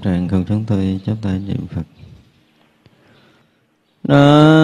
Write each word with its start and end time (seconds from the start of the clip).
tràng 0.00 0.28
cùng 0.28 0.44
chúng 0.48 0.64
tôi 0.64 1.00
chắp 1.06 1.16
tay 1.22 1.38
niệm 1.38 1.66
Phật. 1.70 1.82
Nam 4.04 4.57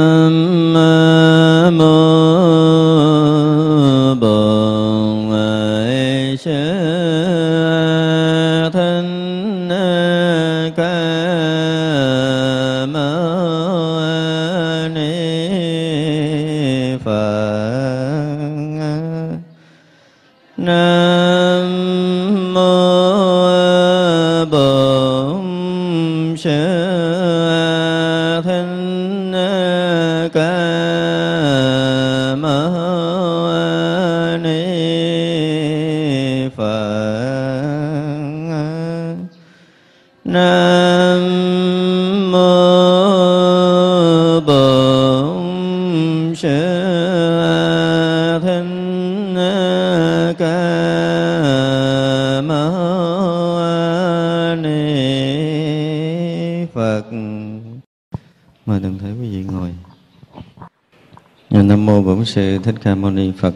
Bổn 62.25 62.29
Sư 62.29 62.59
Thích 62.59 62.75
Ca 62.83 62.95
Mâu 62.95 63.11
Ni 63.11 63.33
Phật. 63.39 63.55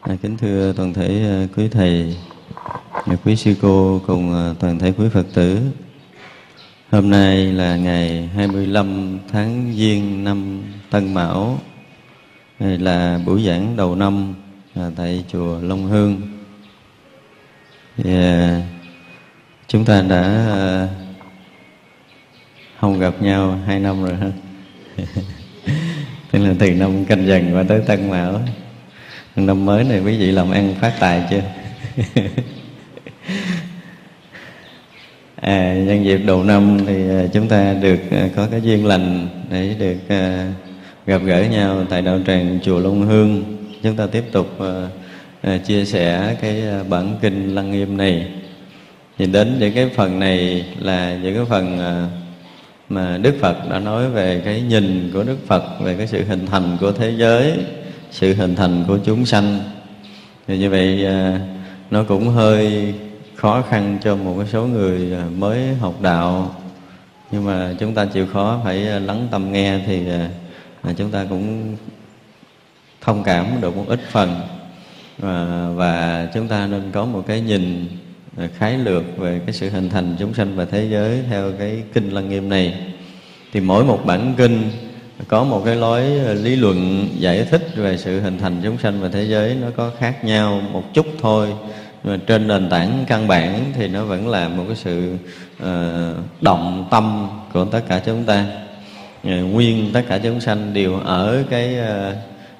À, 0.00 0.16
kính 0.22 0.36
thưa 0.36 0.72
toàn 0.72 0.94
thể 0.94 1.22
à, 1.24 1.46
quý 1.56 1.68
thầy, 1.68 2.16
và 3.06 3.16
quý 3.24 3.36
sư 3.36 3.54
cô 3.62 4.00
cùng 4.06 4.34
à, 4.34 4.54
toàn 4.60 4.78
thể 4.78 4.92
quý 4.92 5.08
Phật 5.12 5.26
tử. 5.34 5.60
Hôm 6.90 7.10
nay 7.10 7.52
là 7.52 7.76
ngày 7.76 8.30
25 8.34 9.18
tháng 9.32 9.72
Giêng 9.76 10.24
năm 10.24 10.62
Tân 10.90 11.14
Mão. 11.14 11.58
này 12.58 12.78
là 12.78 13.20
buổi 13.26 13.44
giảng 13.46 13.76
đầu 13.76 13.94
năm 13.94 14.34
à, 14.74 14.90
tại 14.96 15.24
chùa 15.32 15.60
Long 15.60 15.86
Hương. 15.86 16.20
và 17.96 18.62
chúng 19.68 19.84
ta 19.84 20.02
đã 20.02 20.22
à, 20.52 20.88
không 22.80 22.98
gặp 22.98 23.22
nhau 23.22 23.58
hai 23.66 23.80
năm 23.80 24.04
rồi 24.04 24.14
ha. 24.16 24.30
Từ 26.60 26.74
năm 26.74 27.04
canh 27.04 27.26
dần 27.26 27.54
qua 27.54 27.62
tới 27.68 27.80
Tân 27.86 28.10
Mão. 28.10 28.40
Năm 29.36 29.64
mới 29.64 29.84
này 29.84 30.00
quý 30.00 30.18
vị 30.18 30.30
làm 30.30 30.50
ăn 30.50 30.74
phát 30.80 30.92
tài 31.00 31.22
chưa? 31.30 31.42
À, 35.36 35.74
nhân 35.74 36.04
dịp 36.04 36.16
đầu 36.16 36.44
năm 36.44 36.78
thì 36.86 37.10
à, 37.10 37.26
chúng 37.32 37.48
ta 37.48 37.74
được 37.74 37.98
à, 38.10 38.28
có 38.36 38.46
cái 38.50 38.60
duyên 38.60 38.86
lành 38.86 39.28
để 39.50 39.74
được 39.78 39.96
à, 40.08 40.52
gặp 41.06 41.22
gỡ 41.24 41.44
nhau 41.50 41.84
tại 41.90 42.02
đạo 42.02 42.18
tràng 42.26 42.58
chùa 42.62 42.78
Long 42.78 43.02
Hương. 43.02 43.56
Chúng 43.82 43.96
ta 43.96 44.06
tiếp 44.06 44.24
tục 44.32 44.48
chia 45.66 45.84
sẻ 45.84 46.36
cái 46.40 46.62
bản 46.88 47.18
kinh 47.22 47.54
Lăng 47.54 47.70
Nghiêm 47.70 47.96
này. 47.96 48.26
Thì 49.18 49.26
đến 49.26 49.56
những 49.58 49.74
cái 49.74 49.88
phần 49.96 50.18
này 50.18 50.64
là 50.78 51.18
những 51.22 51.34
cái 51.34 51.44
phần 51.48 51.78
mà 52.90 53.18
Đức 53.18 53.34
Phật 53.40 53.70
đã 53.70 53.78
nói 53.78 54.10
về 54.10 54.42
cái 54.44 54.60
nhìn 54.60 55.10
của 55.14 55.22
Đức 55.22 55.36
Phật 55.46 55.80
về 55.80 55.96
cái 55.96 56.06
sự 56.06 56.24
hình 56.24 56.46
thành 56.46 56.76
của 56.80 56.92
thế 56.92 57.10
giới, 57.10 57.58
sự 58.10 58.34
hình 58.34 58.54
thành 58.54 58.84
của 58.88 58.98
chúng 59.04 59.26
sanh. 59.26 59.60
Thì 60.46 60.58
như 60.58 60.70
vậy 60.70 61.06
à, 61.06 61.40
nó 61.90 62.04
cũng 62.04 62.28
hơi 62.28 62.94
khó 63.34 63.62
khăn 63.62 63.98
cho 64.02 64.16
một 64.16 64.44
số 64.52 64.66
người 64.66 65.12
à, 65.12 65.24
mới 65.38 65.74
học 65.74 65.94
đạo 66.02 66.54
nhưng 67.30 67.44
mà 67.44 67.74
chúng 67.78 67.94
ta 67.94 68.04
chịu 68.04 68.26
khó 68.32 68.60
phải 68.64 68.88
à, 68.88 68.98
lắng 68.98 69.28
tâm 69.30 69.52
nghe 69.52 69.80
thì 69.86 70.02
chúng 70.96 71.10
ta 71.10 71.26
cũng 71.30 71.76
thông 73.00 73.22
cảm 73.22 73.46
được 73.60 73.76
một 73.76 73.84
ít 73.88 74.00
phần 74.10 74.40
và, 75.18 75.68
và 75.74 76.26
chúng 76.34 76.48
ta 76.48 76.66
nên 76.66 76.90
có 76.92 77.04
một 77.04 77.24
cái 77.26 77.40
nhìn 77.40 77.88
khái 78.48 78.78
lược 78.78 79.18
về 79.18 79.40
cái 79.46 79.54
sự 79.54 79.68
hình 79.68 79.88
thành 79.88 80.16
chúng 80.18 80.34
sanh 80.34 80.56
và 80.56 80.64
thế 80.64 80.88
giới 80.90 81.22
theo 81.30 81.52
cái 81.58 81.82
kinh 81.92 82.10
lăng 82.10 82.28
nghiêm 82.28 82.48
này. 82.48 82.74
Thì 83.52 83.60
mỗi 83.60 83.84
một 83.84 84.06
bản 84.06 84.34
kinh 84.36 84.70
có 85.28 85.44
một 85.44 85.62
cái 85.64 85.76
lối 85.76 86.02
ờ, 86.26 86.34
lý 86.34 86.56
luận 86.56 87.08
giải 87.18 87.46
thích 87.50 87.68
về 87.76 87.96
sự 87.96 88.20
hình 88.20 88.38
thành 88.38 88.60
chúng 88.62 88.78
sanh 88.78 89.00
và 89.00 89.08
thế 89.08 89.24
giới 89.24 89.56
nó 89.60 89.66
có 89.76 89.90
khác 89.98 90.24
nhau 90.24 90.60
một 90.72 90.94
chút 90.94 91.06
thôi. 91.20 91.48
Nhưng 92.04 92.12
mà 92.12 92.18
trên 92.26 92.48
nền 92.48 92.68
tảng 92.70 93.04
căn 93.06 93.28
bản 93.28 93.64
thì 93.74 93.88
nó 93.88 94.04
vẫn 94.04 94.28
là 94.28 94.48
một 94.48 94.64
cái 94.66 94.76
sự 94.76 95.14
uh, 95.62 95.66
động 96.40 96.88
tâm 96.90 97.28
của 97.52 97.64
tất 97.64 97.80
cả 97.88 98.00
chúng 98.06 98.24
ta. 98.24 98.46
Ờ, 99.24 99.36
nguyên 99.36 99.90
tất 99.92 100.02
cả 100.08 100.18
chúng 100.18 100.40
sanh 100.40 100.74
đều 100.74 101.00
ở 101.00 101.44
cái 101.50 101.76
uh, 101.80 102.16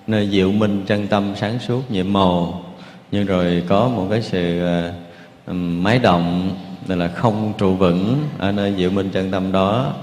nơi 0.06 0.28
diệu 0.30 0.52
minh 0.52 0.82
chân 0.86 1.06
tâm 1.06 1.32
sáng 1.36 1.58
suốt 1.58 1.90
nhiệm 1.90 2.12
màu. 2.12 2.64
Nhưng 3.12 3.26
rồi 3.26 3.62
có 3.68 3.88
một 3.88 4.06
cái 4.10 4.22
sự 4.22 4.62
uh, 4.62 5.09
máy 5.46 5.98
động 5.98 6.56
là 6.88 7.08
không 7.08 7.52
trụ 7.58 7.74
vững 7.74 8.28
ở 8.38 8.52
nơi 8.52 8.74
diệu 8.76 8.90
minh 8.90 9.10
chân 9.12 9.30
tâm 9.30 9.52
đó. 9.52 9.94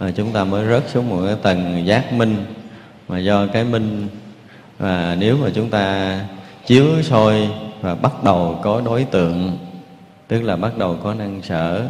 Mà 0.00 0.10
chúng 0.10 0.32
ta 0.32 0.44
mới 0.44 0.66
rớt 0.66 0.88
xuống 0.88 1.08
một 1.08 1.22
cái 1.26 1.36
tầng 1.42 1.86
giác 1.86 2.12
minh. 2.12 2.44
Mà 3.08 3.18
do 3.18 3.46
cái 3.46 3.64
minh, 3.64 4.08
và 4.78 5.16
nếu 5.18 5.36
mà 5.36 5.48
chúng 5.54 5.70
ta 5.70 6.18
chiếu 6.66 6.86
soi 7.02 7.48
và 7.80 7.94
bắt 7.94 8.24
đầu 8.24 8.60
có 8.62 8.82
đối 8.84 9.04
tượng, 9.04 9.58
tức 10.28 10.42
là 10.42 10.56
bắt 10.56 10.78
đầu 10.78 10.96
có 11.02 11.14
năng 11.14 11.42
sở, 11.42 11.86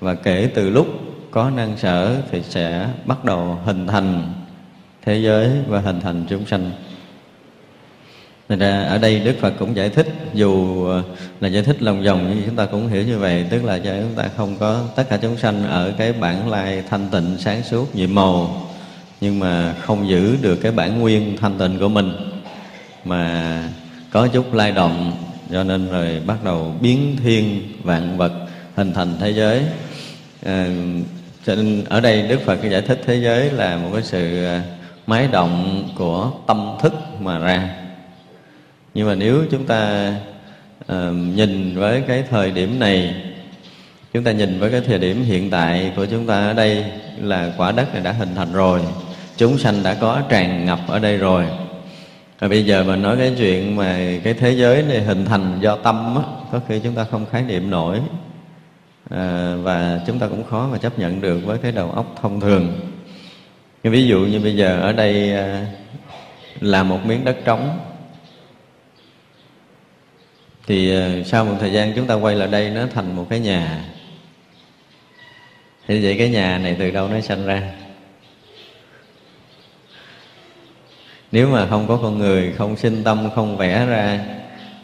và 0.00 0.14
kể 0.14 0.50
từ 0.54 0.70
lúc 0.70 0.86
có 1.30 1.50
năng 1.50 1.76
sở 1.76 2.16
thì 2.30 2.42
sẽ 2.42 2.88
bắt 3.06 3.24
đầu 3.24 3.58
hình 3.64 3.86
thành 3.86 4.32
thế 5.04 5.18
giới 5.18 5.50
và 5.68 5.80
hình 5.80 6.00
thành 6.00 6.24
chúng 6.28 6.46
sanh. 6.46 6.70
Thành 8.50 8.58
ra 8.58 8.82
ở 8.82 8.98
đây 8.98 9.20
Đức 9.20 9.34
Phật 9.40 9.54
cũng 9.58 9.76
giải 9.76 9.88
thích 9.88 10.06
dù 10.34 10.84
ờ, 10.86 11.02
là 11.40 11.48
giải 11.48 11.62
thích 11.62 11.82
lòng 11.82 12.02
vòng 12.02 12.26
nhưng 12.30 12.42
chúng 12.46 12.56
ta 12.56 12.66
cũng 12.66 12.88
hiểu 12.88 13.02
như 13.02 13.18
vậy. 13.18 13.46
Tức 13.50 13.64
là 13.64 13.78
cho 13.78 13.90
chúng 14.00 14.14
ta 14.16 14.28
không 14.36 14.56
có 14.60 14.84
tất 14.96 15.04
cả 15.10 15.18
chúng 15.22 15.36
sanh 15.36 15.68
ở 15.68 15.92
cái 15.98 16.12
bản 16.12 16.50
lai 16.50 16.82
thanh 16.90 17.08
tịnh 17.12 17.36
sáng 17.38 17.62
suốt 17.62 17.94
nhiệm 17.94 18.14
màu 18.14 18.66
nhưng 19.20 19.38
mà 19.38 19.74
không 19.80 20.08
giữ 20.08 20.36
được 20.42 20.56
cái 20.56 20.72
bản 20.72 21.00
nguyên 21.00 21.36
thanh 21.36 21.58
tịnh 21.58 21.78
của 21.78 21.88
mình 21.88 22.12
mà 23.04 23.62
có 24.10 24.28
chút 24.28 24.54
lai 24.54 24.72
động. 24.72 25.12
Cho 25.52 25.64
nên 25.64 25.88
rồi 25.92 26.20
bắt 26.26 26.44
đầu 26.44 26.74
biến 26.80 27.16
thiên 27.22 27.62
vạn 27.82 28.16
vật 28.16 28.32
hình 28.74 28.92
thành 28.92 29.14
thế 29.20 29.30
giới. 29.30 29.62
À, 30.44 30.66
cho 31.46 31.54
nên 31.54 31.84
ở 31.84 32.00
đây 32.00 32.22
Đức 32.22 32.40
Phật 32.44 32.58
giải 32.70 32.82
thích 32.82 33.02
thế 33.06 33.14
giới 33.14 33.50
là 33.50 33.76
một 33.76 33.90
cái 33.92 34.02
sự 34.02 34.44
ờ, 34.44 34.60
máy 35.06 35.28
động 35.32 35.88
của 35.96 36.30
tâm 36.46 36.76
thức 36.82 36.92
mà 37.20 37.38
ra 37.38 37.79
nhưng 38.94 39.08
mà 39.08 39.14
nếu 39.14 39.44
chúng 39.50 39.66
ta 39.66 40.12
uh, 40.92 40.96
nhìn 41.34 41.78
với 41.78 42.02
cái 42.08 42.24
thời 42.30 42.50
điểm 42.50 42.78
này 42.78 43.14
chúng 44.12 44.24
ta 44.24 44.32
nhìn 44.32 44.60
với 44.60 44.70
cái 44.70 44.80
thời 44.80 44.98
điểm 44.98 45.22
hiện 45.22 45.50
tại 45.50 45.92
của 45.96 46.06
chúng 46.06 46.26
ta 46.26 46.34
ở 46.34 46.52
đây 46.52 46.84
là 47.20 47.52
quả 47.56 47.72
đất 47.72 47.94
này 47.94 48.02
đã 48.02 48.12
hình 48.12 48.34
thành 48.34 48.52
rồi 48.52 48.80
chúng 49.40 49.58
sanh 49.58 49.82
đã 49.82 49.94
có 49.94 50.22
tràn 50.28 50.64
ngập 50.64 50.78
ở 50.88 50.98
đây 50.98 51.16
rồi. 51.16 51.44
Và 52.38 52.48
bây 52.48 52.64
giờ 52.64 52.84
mình 52.84 53.02
nói 53.02 53.16
cái 53.16 53.32
chuyện 53.38 53.76
mà 53.76 53.98
cái 54.24 54.34
thế 54.34 54.50
giới 54.50 54.82
này 54.82 55.02
hình 55.02 55.24
thành 55.24 55.58
do 55.60 55.76
tâm 55.76 56.16
á, 56.16 56.22
có 56.52 56.60
khi 56.68 56.80
chúng 56.84 56.94
ta 56.94 57.04
không 57.04 57.26
khái 57.26 57.42
niệm 57.42 57.70
nổi. 57.70 58.00
À, 59.10 59.54
và 59.62 60.00
chúng 60.06 60.18
ta 60.18 60.26
cũng 60.26 60.44
khó 60.44 60.68
mà 60.72 60.78
chấp 60.78 60.98
nhận 60.98 61.20
được 61.20 61.40
với 61.44 61.58
cái 61.58 61.72
đầu 61.72 61.90
óc 61.90 62.06
thông 62.22 62.40
thường. 62.40 62.80
Ví 63.82 64.06
dụ 64.06 64.18
như 64.18 64.40
bây 64.40 64.56
giờ 64.56 64.80
ở 64.80 64.92
đây 64.92 65.32
ờ, 65.32 65.60
là 66.60 66.82
một 66.82 67.06
miếng 67.06 67.24
đất 67.24 67.36
trống 67.44 67.78
thì 70.66 70.94
ờ, 70.94 71.22
sau 71.24 71.44
một 71.44 71.56
thời 71.60 71.72
gian 71.72 71.92
chúng 71.96 72.06
ta 72.06 72.14
quay 72.14 72.34
lại 72.34 72.48
đây, 72.48 72.70
nó 72.70 72.86
thành 72.94 73.16
một 73.16 73.26
cái 73.30 73.40
nhà. 73.40 73.84
Thì 75.88 76.04
vậy 76.04 76.16
cái 76.18 76.28
nhà 76.28 76.58
này 76.58 76.76
từ 76.78 76.90
đâu 76.90 77.08
nó 77.08 77.20
sanh 77.20 77.46
ra? 77.46 77.62
Nếu 81.32 81.48
mà 81.48 81.66
không 81.66 81.88
có 81.88 81.96
con 81.96 82.18
người, 82.18 82.52
không 82.58 82.76
sinh 82.76 83.04
tâm, 83.04 83.28
không 83.34 83.56
vẽ 83.56 83.86
ra, 83.86 84.20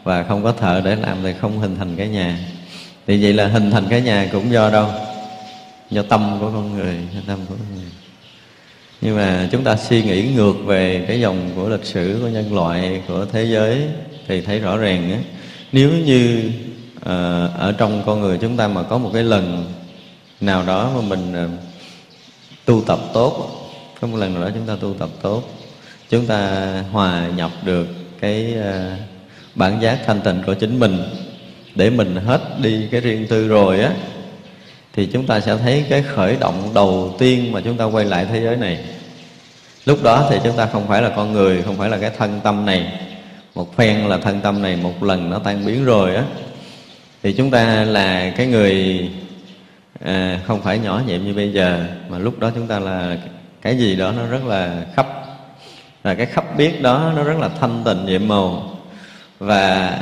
và 0.03 0.23
không 0.23 0.43
có 0.43 0.51
thợ 0.51 0.81
để 0.85 0.95
làm 0.95 1.17
thì 1.23 1.33
không 1.33 1.59
hình 1.59 1.75
thành 1.75 1.95
cái 1.95 2.07
nhà. 2.07 2.39
Thì 3.07 3.23
vậy 3.23 3.33
là 3.33 3.47
hình 3.47 3.71
thành 3.71 3.85
cái 3.89 4.01
nhà 4.01 4.29
cũng 4.31 4.51
do 4.51 4.69
đâu? 4.69 4.89
Do 5.89 6.01
tâm 6.01 6.37
của 6.39 6.51
con 6.51 6.77
người, 6.77 6.95
do 7.13 7.19
tâm 7.27 7.39
của 7.49 7.55
con 7.55 7.75
người. 7.75 7.91
Nhưng 9.01 9.15
mà 9.15 9.47
chúng 9.51 9.63
ta 9.63 9.75
suy 9.75 10.03
nghĩ 10.03 10.33
ngược 10.35 10.53
về 10.65 11.05
cái 11.07 11.19
dòng 11.19 11.51
của 11.55 11.69
lịch 11.69 11.85
sử, 11.85 12.19
của 12.21 12.27
nhân 12.27 12.55
loại, 12.55 13.01
của 13.07 13.25
thế 13.31 13.43
giới, 13.43 13.81
thì 14.27 14.41
thấy 14.41 14.59
rõ 14.59 14.77
ràng 14.77 15.11
á 15.11 15.17
nếu 15.71 15.91
như 15.91 16.51
à, 17.05 17.47
ở 17.57 17.75
trong 17.77 18.03
con 18.05 18.21
người 18.21 18.37
chúng 18.37 18.57
ta 18.57 18.67
mà 18.67 18.83
có 18.83 18.97
một 18.97 19.09
cái 19.13 19.23
lần 19.23 19.65
nào 20.41 20.63
đó 20.65 20.91
mà 20.95 21.01
mình 21.01 21.33
à, 21.33 21.47
tu 22.65 22.83
tập 22.87 22.99
tốt 23.13 23.49
có 24.01 24.07
một 24.07 24.17
lần 24.17 24.33
nào 24.33 24.43
đó 24.43 24.49
chúng 24.53 24.67
ta 24.67 24.75
tu 24.81 24.93
tập 24.93 25.09
tốt 25.21 25.43
chúng 26.09 26.25
ta 26.25 26.71
hòa 26.91 27.27
nhập 27.35 27.51
được 27.63 27.87
cái 28.19 28.53
à, 28.63 28.97
bản 29.55 29.81
giác 29.81 29.99
thanh 30.05 30.21
tịnh 30.21 30.43
của 30.45 30.53
chính 30.53 30.79
mình 30.79 30.97
để 31.75 31.89
mình 31.89 32.15
hết 32.15 32.41
đi 32.61 32.87
cái 32.91 33.01
riêng 33.01 33.27
tư 33.29 33.47
rồi 33.47 33.79
á 33.79 33.93
thì 34.97 35.05
chúng 35.05 35.25
ta 35.25 35.39
sẽ 35.39 35.57
thấy 35.57 35.85
cái 35.89 36.03
khởi 36.03 36.37
động 36.39 36.71
đầu 36.73 37.15
tiên 37.19 37.51
mà 37.51 37.61
chúng 37.61 37.77
ta 37.77 37.85
quay 37.85 38.05
lại 38.05 38.25
thế 38.25 38.41
giới 38.43 38.55
này. 38.55 38.79
Lúc 39.85 40.03
đó 40.03 40.27
thì 40.29 40.37
chúng 40.43 40.57
ta 40.57 40.65
không 40.65 40.87
phải 40.87 41.01
là 41.01 41.09
con 41.15 41.33
người 41.33 41.61
không 41.61 41.77
phải 41.77 41.89
là 41.89 41.97
cái 41.97 42.11
thân 42.17 42.39
tâm 42.43 42.65
này 42.65 42.91
một 43.57 43.75
phen 43.75 43.97
là 43.97 44.17
thân 44.17 44.41
tâm 44.41 44.61
này 44.61 44.75
một 44.75 45.03
lần 45.03 45.29
nó 45.29 45.39
tan 45.39 45.65
biến 45.65 45.85
rồi 45.85 46.15
á. 46.15 46.23
Thì 47.23 47.33
chúng 47.33 47.51
ta 47.51 47.83
là 47.83 48.29
cái 48.29 48.47
người 48.47 49.09
à, 50.05 50.39
không 50.47 50.61
phải 50.61 50.79
nhỏ 50.79 51.01
nhiệm 51.07 51.23
như 51.23 51.33
bây 51.33 51.53
giờ 51.53 51.85
mà 52.09 52.17
lúc 52.17 52.39
đó 52.39 52.51
chúng 52.55 52.67
ta 52.67 52.79
là 52.79 53.17
cái 53.61 53.77
gì 53.77 53.95
đó 53.95 54.11
nó 54.11 54.25
rất 54.25 54.45
là 54.45 54.85
khắp. 54.95 55.07
Là 56.03 56.13
cái 56.13 56.25
khắp 56.25 56.57
biết 56.57 56.81
đó 56.81 57.13
nó 57.15 57.23
rất 57.23 57.37
là 57.37 57.49
thanh 57.59 57.83
tịnh 57.85 58.05
nhiệm 58.05 58.27
màu. 58.27 58.79
Và 59.39 59.99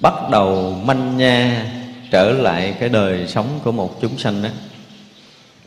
bắt 0.00 0.14
đầu 0.30 0.80
manh 0.84 1.16
nha 1.16 1.66
trở 2.10 2.32
lại 2.32 2.74
cái 2.80 2.88
đời 2.88 3.26
sống 3.28 3.60
của 3.64 3.72
một 3.72 4.00
chúng 4.00 4.18
sanh 4.18 4.42
đó 4.42 4.48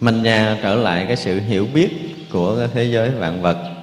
manh 0.02 0.24
nha 0.24 0.58
trở 0.64 0.76
lại 0.76 1.06
cái 1.08 1.16
sự 1.16 1.40
hiểu 1.40 1.68
biết 1.74 1.90
của 2.32 2.58
cái 2.58 2.68
thế 2.74 2.84
giới 2.84 3.10
vạn 3.10 3.42
vật 3.42 3.77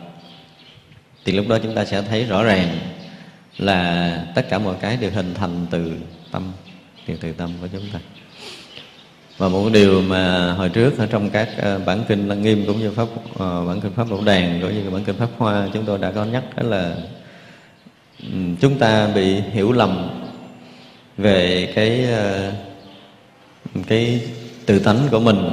thì 1.24 1.32
lúc 1.32 1.48
đó 1.48 1.58
chúng 1.62 1.74
ta 1.74 1.84
sẽ 1.84 2.02
thấy 2.02 2.24
rõ 2.24 2.44
ràng 2.44 2.78
là 3.58 4.18
tất 4.34 4.46
cả 4.50 4.58
mọi 4.58 4.74
cái 4.80 4.96
đều 4.96 5.10
hình 5.10 5.34
thành 5.34 5.66
từ 5.70 5.92
tâm 6.32 6.52
đều 7.06 7.16
từ 7.20 7.32
tâm 7.32 7.50
của 7.60 7.68
chúng 7.72 7.90
ta. 7.92 7.98
Và 9.38 9.48
một 9.48 9.68
điều 9.72 10.02
mà 10.02 10.52
hồi 10.52 10.68
trước 10.68 10.98
ở 10.98 11.06
trong 11.06 11.30
các 11.30 11.48
ờ, 11.58 11.78
bản 11.86 12.04
kinh 12.08 12.28
lăng 12.28 12.42
nghiêm 12.42 12.64
cũng 12.66 12.80
như 12.80 12.90
pháp 12.90 13.08
ờ, 13.38 13.66
bản 13.66 13.80
kinh 13.80 13.92
pháp 13.92 14.10
bảo 14.10 14.20
đàn 14.24 14.60
cũng 14.60 14.74
như 14.74 14.90
bản 14.90 15.04
kinh 15.04 15.16
pháp 15.16 15.28
hoa 15.38 15.68
chúng 15.72 15.84
tôi 15.84 15.98
đã 15.98 16.10
có 16.10 16.24
nhắc 16.24 16.44
đó 16.56 16.62
là 16.62 16.96
ừ, 18.22 18.38
chúng 18.60 18.78
ta 18.78 19.06
bị 19.14 19.40
hiểu 19.52 19.72
lầm 19.72 20.08
về 21.18 21.72
cái 21.74 22.04
ờ, 22.04 22.52
cái 23.86 24.20
tự 24.66 24.78
tánh 24.78 25.08
của 25.10 25.20
mình, 25.20 25.50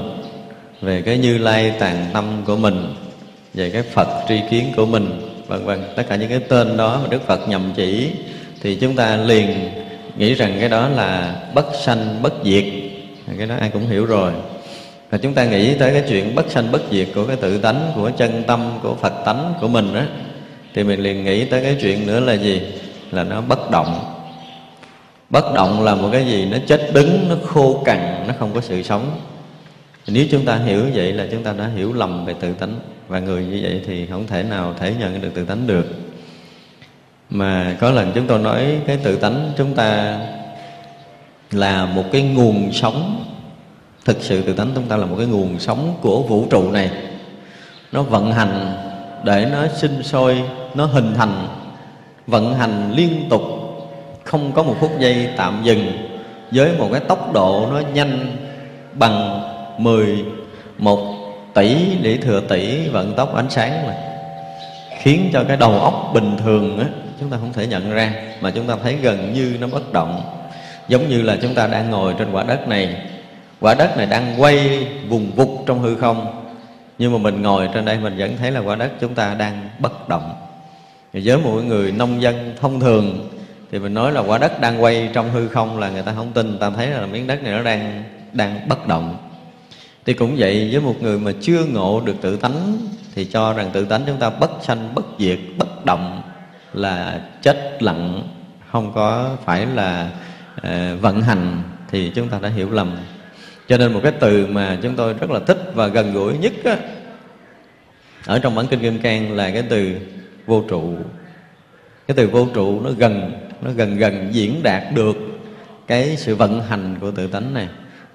về 0.81 1.01
cái 1.01 1.17
như 1.17 1.37
lai 1.37 1.73
tàn 1.79 2.05
tâm 2.13 2.43
của 2.45 2.57
mình, 2.57 2.93
về 3.53 3.69
cái 3.69 3.81
phật 3.81 4.25
tri 4.27 4.39
kiến 4.49 4.73
của 4.75 4.85
mình 4.85 5.30
vân 5.51 5.65
vân. 5.65 5.83
Tất 5.95 6.03
cả 6.09 6.15
những 6.15 6.29
cái 6.29 6.39
tên 6.39 6.77
đó 6.77 6.99
mà 7.03 7.07
đức 7.09 7.27
phật 7.27 7.49
nhầm 7.49 7.73
chỉ, 7.75 8.09
thì 8.61 8.75
chúng 8.75 8.95
ta 8.95 9.17
liền 9.17 9.69
nghĩ 10.17 10.33
rằng 10.33 10.57
cái 10.59 10.69
đó 10.69 10.89
là 10.89 11.35
bất 11.53 11.65
sanh, 11.83 12.21
bất 12.21 12.33
diệt. 12.43 12.63
Cái 13.37 13.47
đó 13.47 13.55
ai 13.59 13.69
cũng 13.69 13.87
hiểu 13.89 14.05
rồi. 14.05 14.31
Và 15.09 15.17
chúng 15.17 15.33
ta 15.33 15.45
nghĩ 15.45 15.73
tới 15.73 15.91
cái 15.91 16.03
chuyện 16.09 16.35
bất 16.35 16.51
sanh, 16.51 16.71
bất 16.71 16.81
diệt 16.91 17.07
của 17.15 17.25
cái 17.25 17.35
tự 17.35 17.57
tánh, 17.57 17.91
của 17.95 18.11
chân 18.17 18.43
tâm, 18.47 18.79
của 18.83 18.95
phật 18.95 19.13
tánh 19.25 19.53
của 19.61 19.67
mình 19.67 19.93
đó 19.93 20.01
thì 20.73 20.83
mình 20.83 20.99
liền 20.99 21.23
nghĩ 21.23 21.45
tới 21.45 21.63
cái 21.63 21.77
chuyện 21.81 22.07
nữa 22.07 22.19
là 22.19 22.33
gì? 22.33 22.61
Là 23.11 23.23
nó 23.23 23.41
bất 23.41 23.71
động. 23.71 23.99
Bất 25.29 25.53
động 25.53 25.83
là 25.83 25.95
một 25.95 26.09
cái 26.11 26.25
gì? 26.25 26.45
Nó 26.45 26.57
chết 26.67 26.89
đứng, 26.93 27.25
nó 27.29 27.35
khô 27.45 27.81
cằn, 27.85 28.23
nó 28.27 28.33
không 28.39 28.51
có 28.53 28.61
sự 28.61 28.83
sống. 28.83 29.19
Nếu 30.07 30.25
chúng 30.31 30.45
ta 30.45 30.55
hiểu 30.55 30.83
vậy 30.93 31.13
là 31.13 31.27
chúng 31.31 31.43
ta 31.43 31.53
đã 31.53 31.69
hiểu 31.75 31.93
lầm 31.93 32.25
về 32.25 32.33
tự 32.39 32.53
tánh 32.53 32.79
và 33.11 33.19
người 33.19 33.43
như 33.43 33.59
vậy 33.63 33.81
thì 33.85 34.05
không 34.05 34.27
thể 34.27 34.43
nào 34.43 34.73
thể 34.79 34.93
nhận 34.99 35.21
được 35.21 35.29
tự 35.33 35.45
tánh 35.45 35.67
được. 35.67 35.85
Mà 37.29 37.77
có 37.79 37.91
lần 37.91 38.11
chúng 38.15 38.27
tôi 38.27 38.39
nói 38.39 38.79
cái 38.87 38.97
tự 38.97 39.15
tánh 39.15 39.51
chúng 39.57 39.75
ta 39.75 40.19
là 41.51 41.85
một 41.85 42.03
cái 42.11 42.21
nguồn 42.21 42.71
sống. 42.71 43.23
Thực 44.05 44.17
sự 44.21 44.41
tự 44.41 44.53
tánh 44.53 44.71
chúng 44.75 44.83
ta 44.83 44.97
là 44.97 45.05
một 45.05 45.15
cái 45.17 45.27
nguồn 45.27 45.59
sống 45.59 45.97
của 46.01 46.21
vũ 46.21 46.47
trụ 46.49 46.71
này. 46.71 46.91
Nó 47.91 48.01
vận 48.03 48.31
hành 48.31 48.75
để 49.23 49.47
nó 49.51 49.67
sinh 49.67 50.03
sôi, 50.03 50.41
nó 50.75 50.85
hình 50.85 51.13
thành, 51.15 51.47
vận 52.27 52.53
hành 52.53 52.91
liên 52.95 53.29
tục, 53.29 53.41
không 54.23 54.51
có 54.51 54.63
một 54.63 54.75
phút 54.79 54.91
giây 54.99 55.29
tạm 55.37 55.61
dừng, 55.63 55.91
với 56.51 56.71
một 56.77 56.89
cái 56.91 57.01
tốc 57.07 57.33
độ 57.33 57.67
nó 57.71 57.81
nhanh 57.93 58.37
bằng 58.93 59.41
10 59.77 60.25
một 60.77 61.20
tỷ 61.53 61.97
để 62.01 62.17
thừa 62.17 62.41
tỷ 62.49 62.87
vận 62.87 63.13
tốc 63.15 63.35
ánh 63.35 63.49
sáng 63.49 63.87
mà. 63.87 63.93
Khiến 65.01 65.29
cho 65.33 65.43
cái 65.47 65.57
đầu 65.57 65.79
óc 65.79 66.11
bình 66.13 66.37
thường 66.43 66.79
á, 66.79 66.85
chúng 67.19 67.29
ta 67.29 67.37
không 67.37 67.53
thể 67.53 67.67
nhận 67.67 67.91
ra, 67.91 68.13
mà 68.41 68.51
chúng 68.51 68.67
ta 68.67 68.75
thấy 68.83 68.95
gần 69.01 69.33
như 69.33 69.57
nó 69.59 69.67
bất 69.67 69.93
động. 69.93 70.21
Giống 70.87 71.09
như 71.09 71.21
là 71.21 71.37
chúng 71.41 71.55
ta 71.55 71.67
đang 71.67 71.89
ngồi 71.89 72.15
trên 72.19 72.31
quả 72.31 72.43
đất 72.43 72.67
này. 72.67 72.95
Quả 73.59 73.73
đất 73.73 73.97
này 73.97 74.05
đang 74.05 74.33
quay 74.37 74.87
vùng 75.07 75.31
vụt 75.31 75.49
trong 75.65 75.79
hư 75.79 75.95
không. 75.95 76.43
Nhưng 76.97 77.11
mà 77.11 77.17
mình 77.17 77.41
ngồi 77.41 77.69
trên 77.73 77.85
đây 77.85 77.97
mình 77.99 78.17
vẫn 78.17 78.37
thấy 78.37 78.51
là 78.51 78.59
quả 78.59 78.75
đất 78.75 78.91
chúng 79.01 79.15
ta 79.15 79.33
đang 79.33 79.69
bất 79.79 80.09
động. 80.09 80.33
Thì 81.13 81.21
với 81.25 81.37
mỗi 81.37 81.63
người 81.63 81.91
nông 81.91 82.21
dân 82.21 82.53
thông 82.61 82.79
thường, 82.79 83.29
thì 83.71 83.79
mình 83.79 83.93
nói 83.93 84.11
là 84.11 84.21
quả 84.21 84.37
đất 84.37 84.61
đang 84.61 84.83
quay 84.83 85.09
trong 85.13 85.31
hư 85.31 85.47
không 85.47 85.79
là 85.79 85.89
người 85.89 86.01
ta 86.01 86.13
không 86.15 86.31
tin. 86.33 86.59
Ta 86.59 86.69
thấy 86.69 86.87
là 86.87 87.05
miếng 87.05 87.27
đất 87.27 87.43
này 87.43 87.53
nó 87.53 87.63
đang 87.63 88.03
đang 88.33 88.69
bất 88.69 88.87
động 88.87 89.17
thì 90.05 90.13
cũng 90.13 90.35
vậy 90.37 90.69
với 90.71 90.81
một 90.81 90.95
người 91.01 91.19
mà 91.19 91.31
chưa 91.41 91.65
ngộ 91.65 92.01
được 92.05 92.15
tự 92.21 92.37
tánh 92.37 92.77
thì 93.15 93.25
cho 93.25 93.53
rằng 93.53 93.69
tự 93.73 93.85
tánh 93.85 94.03
chúng 94.07 94.17
ta 94.17 94.29
bất 94.29 94.51
sanh 94.61 94.95
bất 94.95 95.05
diệt 95.19 95.39
bất 95.57 95.85
động 95.85 96.21
là 96.73 97.21
chết 97.41 97.83
lặng. 97.83 98.23
Không 98.71 98.93
có 98.93 99.37
phải 99.45 99.65
là 99.65 100.11
uh, 100.57 101.01
vận 101.01 101.21
hành 101.21 101.63
thì 101.89 102.11
chúng 102.15 102.29
ta 102.29 102.39
đã 102.41 102.49
hiểu 102.49 102.71
lầm. 102.71 102.97
Cho 103.67 103.77
nên 103.77 103.93
một 103.93 103.99
cái 104.03 104.11
từ 104.19 104.47
mà 104.47 104.77
chúng 104.81 104.95
tôi 104.95 105.13
rất 105.13 105.29
là 105.29 105.39
thích 105.39 105.71
và 105.73 105.87
gần 105.87 106.13
gũi 106.13 106.37
nhất 106.37 106.53
á, 106.63 106.77
ở 108.25 108.39
trong 108.39 108.55
bản 108.55 108.67
kinh 108.67 108.79
kim 108.79 108.99
cang 108.99 109.35
là 109.35 109.51
cái 109.51 109.63
từ 109.69 109.95
vô 110.45 110.63
trụ. 110.69 110.95
Cái 112.07 112.15
từ 112.15 112.27
vô 112.27 112.47
trụ 112.53 112.81
nó 112.81 112.89
gần 112.97 113.31
nó 113.61 113.71
gần 113.71 113.97
gần 113.97 114.29
diễn 114.31 114.63
đạt 114.63 114.83
được 114.95 115.15
cái 115.87 116.17
sự 116.17 116.35
vận 116.35 116.61
hành 116.61 116.95
của 117.01 117.11
tự 117.11 117.27
tánh 117.27 117.53
này 117.53 117.67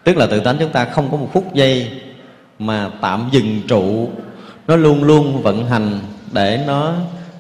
tức 0.07 0.17
là 0.17 0.27
tự 0.27 0.41
tánh 0.41 0.57
chúng 0.59 0.71
ta 0.71 0.85
không 0.85 1.11
có 1.11 1.17
một 1.17 1.29
phút 1.33 1.55
giây 1.55 1.91
mà 2.59 2.91
tạm 3.01 3.29
dừng 3.33 3.61
trụ. 3.69 4.09
Nó 4.67 4.77
luôn 4.77 5.05
luôn 5.05 5.43
vận 5.43 5.67
hành 5.67 5.99
để 6.33 6.65
nó 6.67 6.95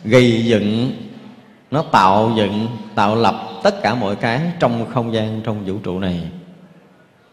gây 0.04 0.44
dựng 0.44 0.92
nó 1.70 1.82
tạo 1.82 2.32
dựng 2.36 2.66
tạo 2.94 3.16
lập 3.16 3.34
tất 3.62 3.82
cả 3.82 3.94
mọi 3.94 4.16
cái 4.16 4.40
trong 4.60 4.86
không 4.94 5.14
gian 5.14 5.40
trong 5.44 5.64
vũ 5.66 5.74
trụ 5.84 5.98
này. 5.98 6.20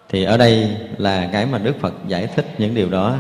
Thì 0.10 0.24
ở 0.24 0.38
đây 0.38 0.70
là 0.98 1.30
cái 1.34 1.46
mà 1.46 1.58
đức 1.58 1.80
phật 1.82 1.94
giải 2.08 2.28
thích 2.36 2.46
những 2.58 2.75
điều 2.75 2.90
đó. 2.90 3.16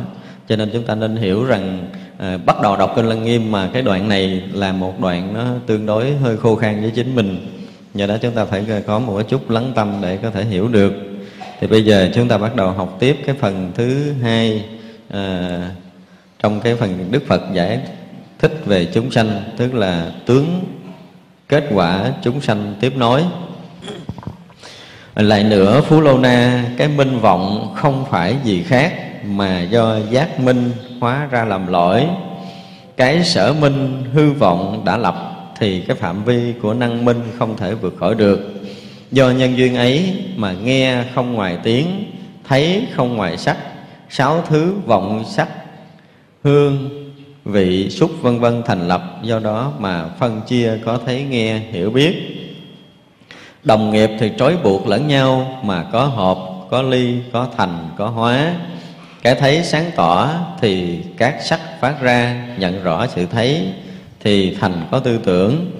Cho 0.47 0.55
nên 0.55 0.69
chúng 0.73 0.83
ta 0.83 0.95
nên 0.95 1.15
hiểu 1.15 1.45
rằng 1.45 1.87
à, 2.17 2.37
bắt 2.37 2.61
đầu 2.61 2.77
đọc 2.77 2.93
kinh 2.95 3.05
lăng 3.05 3.23
nghiêm 3.23 3.51
mà 3.51 3.69
cái 3.73 3.81
đoạn 3.81 4.09
này 4.09 4.43
là 4.53 4.71
một 4.71 4.99
đoạn 5.01 5.33
nó 5.33 5.45
tương 5.67 5.85
đối 5.85 6.11
hơi 6.11 6.37
khô 6.37 6.55
khan 6.55 6.81
với 6.81 6.91
chính 6.91 7.15
mình. 7.15 7.47
Nhờ 7.93 8.07
đó 8.07 8.17
chúng 8.21 8.31
ta 8.31 8.45
phải 8.45 8.65
có 8.87 8.99
một 8.99 9.21
chút 9.29 9.49
lắng 9.49 9.71
tâm 9.75 9.93
để 10.01 10.17
có 10.17 10.29
thể 10.29 10.45
hiểu 10.45 10.67
được 10.67 10.93
thì 11.63 11.67
bây 11.69 11.85
giờ 11.85 12.09
chúng 12.13 12.27
ta 12.27 12.37
bắt 12.37 12.55
đầu 12.55 12.71
học 12.71 12.97
tiếp 12.99 13.17
cái 13.25 13.35
phần 13.39 13.71
thứ 13.75 14.13
hai 14.21 14.65
à, 15.09 15.59
trong 16.39 16.61
cái 16.61 16.75
phần 16.75 17.07
đức 17.11 17.23
phật 17.27 17.41
giải 17.53 17.79
thích 18.39 18.61
về 18.65 18.87
chúng 18.93 19.11
sanh 19.11 19.43
tức 19.57 19.73
là 19.73 20.11
tướng 20.25 20.63
kết 21.47 21.63
quả 21.73 22.11
chúng 22.23 22.41
sanh 22.41 22.75
tiếp 22.79 22.93
nối. 22.95 23.23
Lại 25.15 25.43
nữa 25.43 25.81
phú 25.81 26.01
lô 26.01 26.17
na 26.17 26.65
cái 26.77 26.87
minh 26.87 27.19
vọng 27.19 27.73
không 27.75 28.05
phải 28.09 28.35
gì 28.43 28.63
khác 28.63 28.93
mà 29.25 29.61
do 29.61 29.97
giác 30.09 30.39
minh 30.39 30.71
hóa 30.99 31.27
ra 31.31 31.45
làm 31.45 31.67
lỗi. 31.67 32.07
Cái 32.97 33.23
sở 33.23 33.53
minh 33.53 34.03
hư 34.13 34.31
vọng 34.31 34.81
đã 34.85 34.97
lập 34.97 35.31
thì 35.59 35.81
cái 35.81 35.95
phạm 35.95 36.23
vi 36.23 36.53
của 36.61 36.73
năng 36.73 37.05
minh 37.05 37.21
không 37.39 37.57
thể 37.57 37.73
vượt 37.73 37.95
khỏi 37.99 38.15
được 38.15 38.53
do 39.13 39.31
nhân 39.31 39.57
duyên 39.57 39.75
ấy 39.75 40.13
mà 40.35 40.53
nghe 40.63 41.03
không 41.15 41.33
ngoài 41.33 41.57
tiếng, 41.63 42.11
thấy 42.47 42.87
không 42.91 43.15
ngoài 43.15 43.37
sắc, 43.37 43.57
sáu 44.09 44.43
thứ 44.47 44.73
vọng 44.85 45.23
sắc, 45.27 45.47
hương, 46.43 46.89
vị, 47.45 47.89
xúc, 47.89 48.11
vân 48.21 48.39
vân 48.39 48.61
thành 48.65 48.87
lập. 48.87 49.19
Do 49.23 49.39
đó 49.39 49.73
mà 49.79 50.05
phân 50.19 50.41
chia 50.47 50.77
có 50.85 50.99
thấy 51.05 51.23
nghe, 51.23 51.59
hiểu 51.59 51.89
biết. 51.89 52.13
Đồng 53.63 53.91
nghiệp 53.91 54.09
thì 54.19 54.31
trói 54.37 54.57
buộc 54.63 54.87
lẫn 54.87 55.07
nhau 55.07 55.59
mà 55.63 55.83
có 55.91 56.05
hợp 56.05 56.37
có 56.69 56.81
ly, 56.81 57.15
có 57.31 57.47
thành, 57.57 57.89
có 57.97 58.07
hóa. 58.07 58.55
Cái 59.21 59.35
thấy 59.35 59.63
sáng 59.63 59.91
tỏ 59.95 60.29
thì 60.61 60.99
các 61.17 61.35
sắc 61.43 61.59
phát 61.81 62.01
ra, 62.01 62.47
nhận 62.57 62.83
rõ 62.83 63.07
sự 63.07 63.25
thấy 63.25 63.67
thì 64.19 64.55
thành 64.55 64.87
có 64.91 64.99
tư 64.99 65.19
tưởng. 65.23 65.71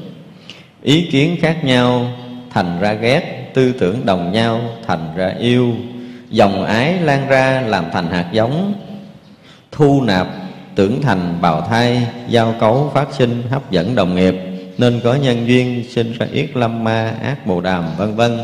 Ý 0.84 1.08
kiến 1.12 1.38
khác 1.42 1.64
nhau 1.64 2.12
thành 2.54 2.80
ra 2.80 2.94
ghét, 2.94 3.52
tư 3.54 3.74
tưởng 3.80 4.06
đồng 4.06 4.32
nhau 4.32 4.62
thành 4.88 5.14
ra 5.16 5.34
yêu. 5.40 5.74
Dòng 6.30 6.66
ái 6.66 7.00
lan 7.00 7.28
ra 7.28 7.62
làm 7.62 7.86
thành 7.94 8.12
hạt 8.12 8.30
giống, 8.32 8.74
thu 9.72 10.02
nạp 10.02 10.28
tưởng 10.76 11.02
thành 11.02 11.38
bào 11.42 11.62
thai, 11.62 12.08
giao 12.28 12.56
cấu 12.60 12.92
phát 12.94 13.08
sinh, 13.14 13.44
hấp 13.50 13.72
dẫn 13.72 13.96
đồng 13.96 14.16
nghiệp, 14.16 14.36
nên 14.78 15.00
có 15.04 15.16
nhân 15.16 15.48
duyên 15.48 15.84
sinh 15.90 16.14
ra 16.20 16.26
yết 16.32 16.58
lâm 16.58 16.84
ma, 16.84 17.14
ác 17.24 17.48
bồ 17.48 17.62
đàm, 17.62 17.84
vân 17.98 18.16
vân. 18.16 18.38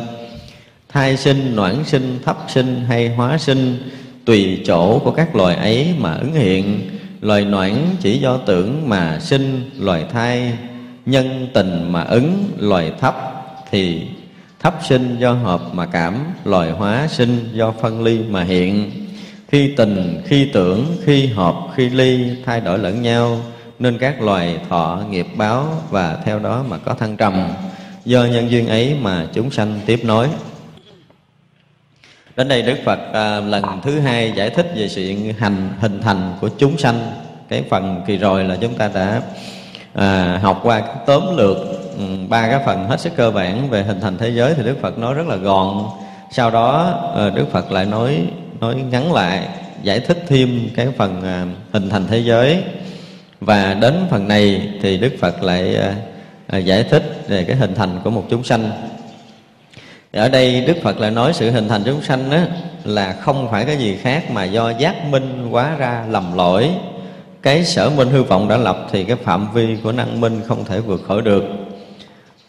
Thai 0.89 1.17
sinh, 1.17 1.55
noãn 1.55 1.75
sinh, 1.85 2.19
thấp 2.25 2.37
sinh 2.47 2.85
hay 2.87 3.09
hóa 3.09 3.37
sinh, 3.37 3.77
tùy 4.25 4.61
chỗ 4.65 4.99
của 4.99 5.11
các 5.11 5.35
loài 5.35 5.55
ấy 5.55 5.87
mà 5.97 6.13
ứng 6.13 6.33
hiện. 6.33 6.89
Loài 7.21 7.45
noãn 7.45 7.75
chỉ 7.99 8.19
do 8.19 8.37
tưởng 8.37 8.89
mà 8.89 9.19
sinh, 9.19 9.69
loài 9.77 10.05
thai 10.13 10.53
nhân 11.05 11.47
tình 11.53 11.91
mà 11.91 12.03
ứng, 12.03 12.51
loài 12.57 12.91
thấp 12.99 13.28
thì 13.71 14.07
thấp 14.59 14.75
sinh 14.88 15.17
do 15.19 15.33
hợp 15.33 15.61
mà 15.73 15.85
cảm 15.85 16.25
loài 16.45 16.71
hóa 16.71 17.07
sinh 17.09 17.49
do 17.53 17.71
phân 17.71 18.03
ly 18.03 18.19
mà 18.29 18.43
hiện. 18.43 18.91
Khi 19.47 19.73
tình 19.77 20.21
khi 20.25 20.49
tưởng 20.53 20.97
khi 21.03 21.27
hợp 21.27 21.55
khi 21.75 21.89
ly 21.89 22.29
thay 22.45 22.61
đổi 22.61 22.79
lẫn 22.79 23.01
nhau 23.01 23.41
nên 23.79 23.97
các 23.97 24.21
loài 24.21 24.59
thọ 24.69 25.01
nghiệp 25.09 25.27
báo 25.35 25.83
và 25.89 26.17
theo 26.25 26.39
đó 26.39 26.63
mà 26.69 26.77
có 26.77 26.93
thăng 26.93 27.17
trầm. 27.17 27.47
Do 28.05 28.25
nhân 28.25 28.51
duyên 28.51 28.67
ấy 28.67 28.95
mà 29.01 29.27
chúng 29.33 29.51
sanh 29.51 29.79
tiếp 29.85 29.99
nối. 30.03 30.27
Đến 32.35 32.47
đây 32.47 32.61
đức 32.61 32.77
phật 32.85 32.99
à, 33.13 33.39
lần 33.39 33.63
thứ 33.83 33.99
hai 33.99 34.33
giải 34.35 34.49
thích 34.49 34.71
về 34.75 34.89
sự 34.89 35.13
hành 35.38 35.69
hình 35.79 36.01
thành 36.01 36.33
của 36.41 36.49
chúng 36.57 36.77
sanh. 36.77 37.11
Cái 37.49 37.63
phần 37.69 38.01
kỳ 38.07 38.17
rồi 38.17 38.43
là 38.43 38.57
chúng 38.61 38.73
ta 38.73 38.89
đã 38.93 39.21
à, 39.93 40.39
học 40.41 40.59
qua 40.63 40.81
tóm 41.05 41.38
lược 41.38 41.57
ba 42.29 42.47
cái 42.47 42.59
phần 42.65 42.87
hết 42.87 42.99
sức 42.99 43.15
cơ 43.15 43.31
bản 43.31 43.69
về 43.69 43.83
hình 43.83 44.01
thành 44.01 44.17
thế 44.17 44.29
giới 44.29 44.53
thì 44.53 44.63
đức 44.63 44.77
phật 44.81 44.97
nói 44.97 45.13
rất 45.13 45.27
là 45.27 45.35
gọn. 45.35 45.83
Sau 46.31 46.51
đó 46.51 46.93
ờ, 47.15 47.29
đức 47.29 47.51
phật 47.51 47.71
lại 47.71 47.85
nói 47.85 48.25
nói 48.59 48.75
ngắn 48.75 49.13
lại, 49.13 49.47
giải 49.83 49.99
thích 49.99 50.23
thêm 50.27 50.69
cái 50.75 50.87
phần 50.97 51.21
ờ, 51.23 51.45
hình 51.71 51.89
thành 51.89 52.07
thế 52.07 52.19
giới. 52.19 52.63
Và 53.41 53.73
đến 53.73 53.93
phần 54.09 54.27
này 54.27 54.69
thì 54.81 54.97
đức 54.97 55.11
phật 55.19 55.43
lại 55.43 55.77
ờ, 56.47 56.57
giải 56.57 56.83
thích 56.83 57.23
về 57.27 57.43
cái 57.43 57.55
hình 57.55 57.75
thành 57.75 57.99
của 58.03 58.09
một 58.09 58.23
chúng 58.29 58.43
sanh. 58.43 58.71
Ở 60.13 60.29
đây 60.29 60.61
đức 60.61 60.77
phật 60.83 60.99
lại 60.99 61.11
nói 61.11 61.33
sự 61.33 61.51
hình 61.51 61.67
thành 61.67 61.83
chúng 61.85 62.01
sanh 62.01 62.29
đó 62.29 62.37
là 62.83 63.13
không 63.13 63.47
phải 63.51 63.65
cái 63.65 63.77
gì 63.77 63.97
khác 64.01 64.31
mà 64.31 64.43
do 64.43 64.69
giác 64.69 65.05
minh 65.05 65.47
quá 65.51 65.75
ra 65.75 66.05
lầm 66.09 66.37
lỗi. 66.37 66.69
Cái 67.41 67.65
sở 67.65 67.89
minh 67.89 68.09
hư 68.09 68.23
vọng 68.23 68.47
đã 68.47 68.57
lập 68.57 68.87
thì 68.91 69.03
cái 69.03 69.15
phạm 69.15 69.53
vi 69.53 69.77
của 69.83 69.91
năng 69.91 70.21
minh 70.21 70.41
không 70.47 70.65
thể 70.65 70.79
vượt 70.79 71.01
khỏi 71.07 71.21
được 71.21 71.43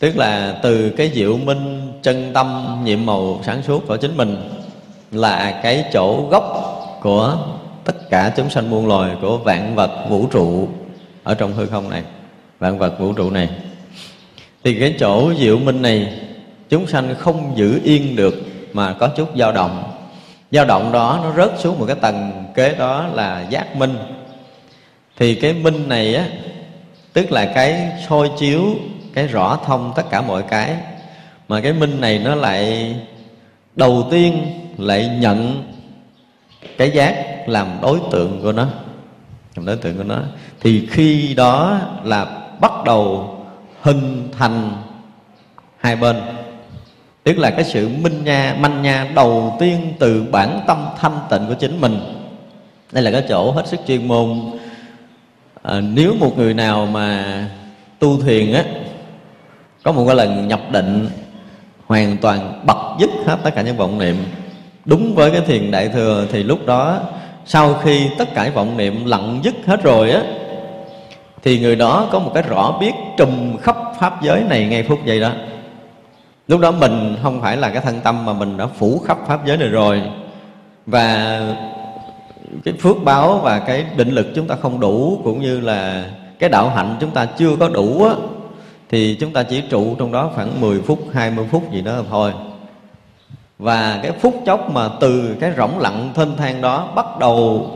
tức 0.01 0.17
là 0.17 0.59
từ 0.63 0.91
cái 0.91 1.11
diệu 1.15 1.37
minh 1.37 1.93
chân 2.03 2.31
tâm 2.35 2.79
nhiệm 2.85 3.07
màu 3.07 3.41
sáng 3.47 3.63
suốt 3.63 3.87
của 3.87 3.97
chính 3.97 4.17
mình 4.17 4.37
là 5.13 5.61
cái 5.63 5.85
chỗ 5.93 6.29
gốc 6.31 6.45
của 7.03 7.39
tất 7.85 8.11
cả 8.11 8.33
chúng 8.37 8.51
sanh 8.51 8.71
muôn 8.71 8.89
loài 8.89 9.11
của 9.21 9.39
vạn 9.39 9.75
vật 9.75 10.07
vũ 10.09 10.27
trụ 10.27 10.69
ở 11.23 11.35
trong 11.35 11.53
hư 11.53 11.67
không 11.67 11.91
này, 11.91 12.03
vạn 12.59 12.79
vật 12.79 12.99
vũ 12.99 13.13
trụ 13.13 13.31
này. 13.31 13.49
Thì 14.65 14.75
cái 14.81 14.95
chỗ 14.99 15.33
diệu 15.39 15.59
minh 15.59 15.83
này 15.83 16.21
chúng 16.69 16.87
sanh 16.87 17.15
không 17.19 17.53
giữ 17.57 17.81
yên 17.85 18.17
được 18.17 18.35
mà 18.73 18.93
có 18.93 19.09
chút 19.09 19.29
dao 19.37 19.53
động. 19.53 19.83
Dao 20.51 20.65
động 20.65 20.93
đó 20.93 21.21
nó 21.23 21.33
rớt 21.37 21.61
xuống 21.61 21.79
một 21.79 21.85
cái 21.87 21.97
tầng 21.97 22.45
kế 22.55 22.75
đó 22.79 23.07
là 23.15 23.47
giác 23.51 23.77
minh. 23.77 23.97
Thì 25.17 25.35
cái 25.35 25.53
minh 25.53 25.89
này 25.89 26.15
á, 26.15 26.27
tức 27.13 27.33
là 27.33 27.53
cái 27.55 27.89
soi 28.09 28.31
chiếu 28.39 28.75
cái 29.15 29.27
rõ 29.27 29.59
thông 29.67 29.93
tất 29.97 30.03
cả 30.11 30.21
mọi 30.21 30.43
cái. 30.43 30.77
Mà 31.49 31.61
cái 31.61 31.73
minh 31.73 32.01
này 32.01 32.19
nó 32.19 32.35
lại 32.35 32.95
đầu 33.77 34.09
tiên 34.11 34.43
lại 34.79 35.09
nhận 35.21 35.63
cái 36.79 36.91
giác 36.91 37.27
làm 37.47 37.69
đối 37.83 38.01
tượng 38.11 38.43
của 38.43 38.53
nó 38.53 38.67
làm 39.57 39.67
đối 39.67 39.77
tượng 39.77 39.97
của 39.97 40.05
nó. 40.05 40.19
Thì 40.61 40.87
khi 40.91 41.35
đó 41.35 41.81
là 42.05 42.25
bắt 42.61 42.73
đầu 42.85 43.35
hình 43.81 44.29
thành 44.39 44.73
hai 45.77 45.97
bên. 45.97 46.17
Tức 47.23 47.39
là 47.39 47.51
cái 47.51 47.65
sự 47.65 47.89
minh 47.89 48.25
nha 48.25 48.57
manh 48.61 48.83
nha 48.83 49.09
đầu 49.15 49.57
tiên 49.61 49.93
từ 49.99 50.25
bản 50.33 50.61
tâm 50.67 50.87
thanh 50.99 51.19
tịnh 51.31 51.47
của 51.49 51.55
chính 51.55 51.81
mình. 51.81 52.01
Đây 52.93 53.05
là 53.05 53.11
cái 53.11 53.25
chỗ 53.29 53.53
hết 53.53 53.69
sức 53.69 53.81
chuyên 53.87 54.09
môn. 54.09 54.41
À, 55.63 55.81
nếu 55.81 56.15
một 56.21 56.39
người 56.39 56.55
nào 56.55 56.87
mà 56.87 57.45
tu 57.99 58.21
thiền 58.23 58.53
á 58.53 58.65
có 59.83 59.93
một 59.93 60.05
cái 60.07 60.17
lần 60.17 60.49
nhập 60.49 60.61
định, 60.71 61.09
hoàn 61.87 62.17
toàn 62.17 62.63
bật 62.67 62.97
dứt 62.99 63.11
hết 63.27 63.37
tất 63.43 63.55
cả 63.55 63.63
những 63.63 63.77
vọng 63.77 63.99
niệm. 63.99 64.17
Đúng 64.85 65.15
với 65.15 65.31
cái 65.31 65.41
thiền 65.41 65.71
đại 65.71 65.89
thừa 65.89 66.27
thì 66.33 66.43
lúc 66.43 66.67
đó, 66.67 67.01
sau 67.47 67.75
khi 67.75 68.09
tất 68.19 68.35
cả 68.35 68.51
vọng 68.55 68.77
niệm 68.77 69.05
lặng 69.05 69.41
dứt 69.43 69.55
hết 69.67 69.83
rồi 69.83 70.11
á, 70.11 70.23
thì 71.43 71.59
người 71.59 71.77
đó 71.77 72.09
có 72.13 72.19
một 72.19 72.31
cái 72.35 72.43
rõ 72.43 72.77
biết 72.81 72.93
trùm 73.17 73.57
khắp 73.57 73.77
pháp 74.01 74.23
giới 74.23 74.43
này 74.49 74.67
ngay 74.67 74.83
phút 74.83 74.99
giây 75.05 75.21
đó. 75.21 75.33
Lúc 76.49 76.61
đó 76.61 76.71
mình 76.71 77.17
không 77.23 77.41
phải 77.41 77.57
là 77.57 77.71
cái 77.71 77.83
thân 77.83 78.01
tâm 78.01 78.27
mà 78.27 78.33
mình 78.33 78.57
đã 78.57 78.67
phủ 78.67 79.03
khắp 79.07 79.19
pháp 79.27 79.47
giới 79.47 79.57
này 79.57 79.69
rồi. 79.69 80.03
Và 80.87 81.41
cái 82.65 82.75
phước 82.81 82.97
báo 83.05 83.41
và 83.43 83.59
cái 83.59 83.85
định 83.97 84.11
lực 84.11 84.27
chúng 84.35 84.47
ta 84.47 84.57
không 84.63 84.81
đủ, 84.81 85.21
cũng 85.25 85.41
như 85.43 85.61
là 85.61 86.05
cái 86.39 86.51
đạo 86.51 86.69
hạnh 86.69 86.97
chúng 87.01 87.11
ta 87.11 87.27
chưa 87.27 87.57
có 87.61 87.69
đủ 87.69 88.05
á 88.05 88.15
thì 88.91 89.17
chúng 89.21 89.33
ta 89.33 89.43
chỉ 89.43 89.61
trụ 89.61 89.95
trong 89.99 90.13
đó 90.13 90.31
khoảng 90.35 90.61
10 90.61 90.81
phút 90.81 90.99
20 91.13 91.47
phút 91.51 91.73
gì 91.73 91.81
đó 91.81 92.03
thôi. 92.11 92.33
Và 93.59 94.01
cái 94.03 94.13
phút 94.13 94.43
chốc 94.47 94.71
mà 94.71 94.89
từ 95.01 95.37
cái 95.41 95.53
rỗng 95.57 95.79
lặng 95.79 96.11
thênh 96.15 96.37
thang 96.37 96.61
đó 96.61 96.93
bắt 96.95 97.07
đầu 97.19 97.67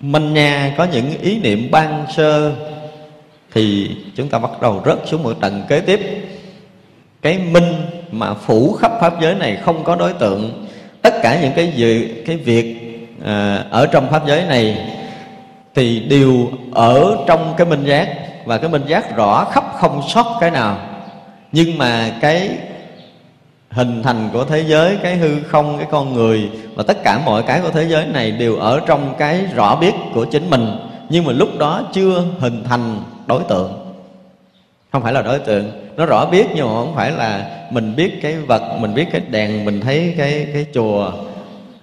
manh 0.00 0.34
nha 0.34 0.74
có 0.76 0.84
những 0.84 1.18
ý 1.20 1.40
niệm 1.40 1.68
ban 1.70 2.06
sơ 2.16 2.52
thì 3.52 3.90
chúng 4.16 4.28
ta 4.28 4.38
bắt 4.38 4.62
đầu 4.62 4.82
rớt 4.86 4.98
xuống 5.06 5.22
một 5.22 5.32
tầng 5.40 5.62
kế 5.68 5.80
tiếp. 5.80 6.00
Cái 7.22 7.38
minh 7.38 7.72
mà 8.10 8.34
phủ 8.34 8.72
khắp 8.72 8.92
pháp 9.00 9.20
giới 9.20 9.34
này 9.34 9.56
không 9.56 9.84
có 9.84 9.96
đối 9.96 10.12
tượng. 10.12 10.66
Tất 11.02 11.14
cả 11.22 11.40
những 11.42 11.52
cái 11.56 11.72
gì 11.76 12.08
cái 12.26 12.36
việc 12.36 12.76
à, 13.24 13.64
ở 13.70 13.86
trong 13.86 14.10
pháp 14.10 14.26
giới 14.26 14.44
này 14.44 14.88
thì 15.74 16.00
đều 16.00 16.48
ở 16.74 17.16
trong 17.26 17.54
cái 17.56 17.66
minh 17.66 17.84
giác 17.84 18.08
và 18.44 18.58
cái 18.58 18.70
minh 18.70 18.84
giác 18.86 19.16
rõ 19.16 19.44
khắp 19.44 19.64
không 19.76 20.02
sót 20.08 20.36
cái 20.40 20.50
nào. 20.50 20.76
Nhưng 21.52 21.78
mà 21.78 22.10
cái 22.20 22.50
hình 23.70 24.02
thành 24.02 24.30
của 24.32 24.44
thế 24.44 24.64
giới, 24.66 24.96
cái 25.02 25.16
hư 25.16 25.42
không, 25.42 25.78
cái 25.78 25.86
con 25.90 26.14
người 26.14 26.50
và 26.74 26.82
tất 26.86 27.04
cả 27.04 27.20
mọi 27.24 27.42
cái 27.42 27.60
của 27.60 27.70
thế 27.70 27.88
giới 27.88 28.06
này 28.06 28.30
đều 28.30 28.56
ở 28.56 28.80
trong 28.86 29.14
cái 29.18 29.40
rõ 29.54 29.76
biết 29.76 29.92
của 30.14 30.24
chính 30.24 30.50
mình. 30.50 30.76
Nhưng 31.08 31.24
mà 31.24 31.32
lúc 31.32 31.48
đó 31.58 31.82
chưa 31.92 32.24
hình 32.38 32.64
thành 32.64 33.02
đối 33.26 33.42
tượng. 33.42 33.94
Không 34.92 35.02
phải 35.02 35.12
là 35.12 35.22
đối 35.22 35.38
tượng. 35.38 35.70
Nó 35.96 36.06
rõ 36.06 36.26
biết 36.26 36.46
nhưng 36.54 36.66
mà 36.66 36.72
không 36.72 36.94
phải 36.94 37.10
là 37.10 37.46
mình 37.70 37.96
biết 37.96 38.22
cái 38.22 38.36
vật, 38.36 38.62
mình 38.78 38.94
biết 38.94 39.06
cái 39.12 39.20
đèn, 39.30 39.64
mình 39.64 39.80
thấy 39.80 40.14
cái 40.18 40.46
cái 40.52 40.66
chùa. 40.74 41.12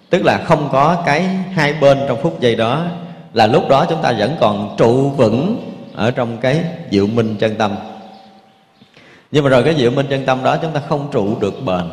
Tức 0.10 0.26
là 0.26 0.38
không 0.38 0.70
có 0.72 0.98
cái 1.06 1.22
hai 1.54 1.74
bên 1.74 1.98
trong 2.08 2.22
phút 2.22 2.40
giây 2.40 2.56
đó. 2.56 2.82
Là 3.34 3.48
lúc 3.48 3.70
đó 3.70 3.86
chúng 3.90 4.02
ta 4.02 4.14
vẫn 4.18 4.36
còn 4.40 4.76
trụ 4.78 5.10
vững 5.10 5.58
ở 6.00 6.12
trong 6.12 6.38
cái 6.38 6.64
diệu 6.92 7.08
minh 7.08 7.36
chân 7.40 7.56
tâm. 7.56 7.76
Nhưng 9.32 9.44
mà 9.44 9.50
rồi 9.50 9.64
cái 9.64 9.76
diệu 9.78 9.92
minh 9.92 10.06
chân 10.10 10.26
tâm 10.26 10.44
đó 10.44 10.58
chúng 10.62 10.72
ta 10.72 10.82
không 10.90 11.10
trụ 11.12 11.40
được 11.40 11.66
bền. 11.66 11.84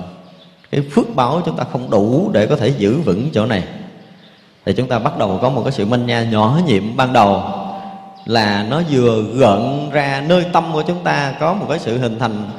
Cái 0.70 0.80
phước 0.90 1.14
báo 1.14 1.42
chúng 1.46 1.56
ta 1.56 1.64
không 1.72 1.90
đủ 1.90 2.30
để 2.32 2.46
có 2.46 2.56
thể 2.56 2.68
giữ 2.68 3.00
vững 3.00 3.28
chỗ 3.32 3.46
này. 3.46 3.62
Thì 4.64 4.72
chúng 4.72 4.88
ta 4.88 4.98
bắt 4.98 5.18
đầu 5.18 5.38
có 5.42 5.50
một 5.50 5.62
cái 5.64 5.72
sự 5.72 5.86
minh 5.86 6.06
nha 6.06 6.24
nhỏ 6.24 6.58
nhiệm 6.66 6.96
ban 6.96 7.12
đầu 7.12 7.42
là 8.26 8.66
nó 8.70 8.82
vừa 8.90 9.22
gợn 9.22 9.90
ra 9.92 10.24
nơi 10.28 10.44
tâm 10.52 10.64
của 10.72 10.82
chúng 10.82 11.04
ta 11.04 11.34
có 11.40 11.54
một 11.54 11.66
cái 11.68 11.78
sự 11.78 11.98
hình 11.98 12.18
thành 12.18 12.50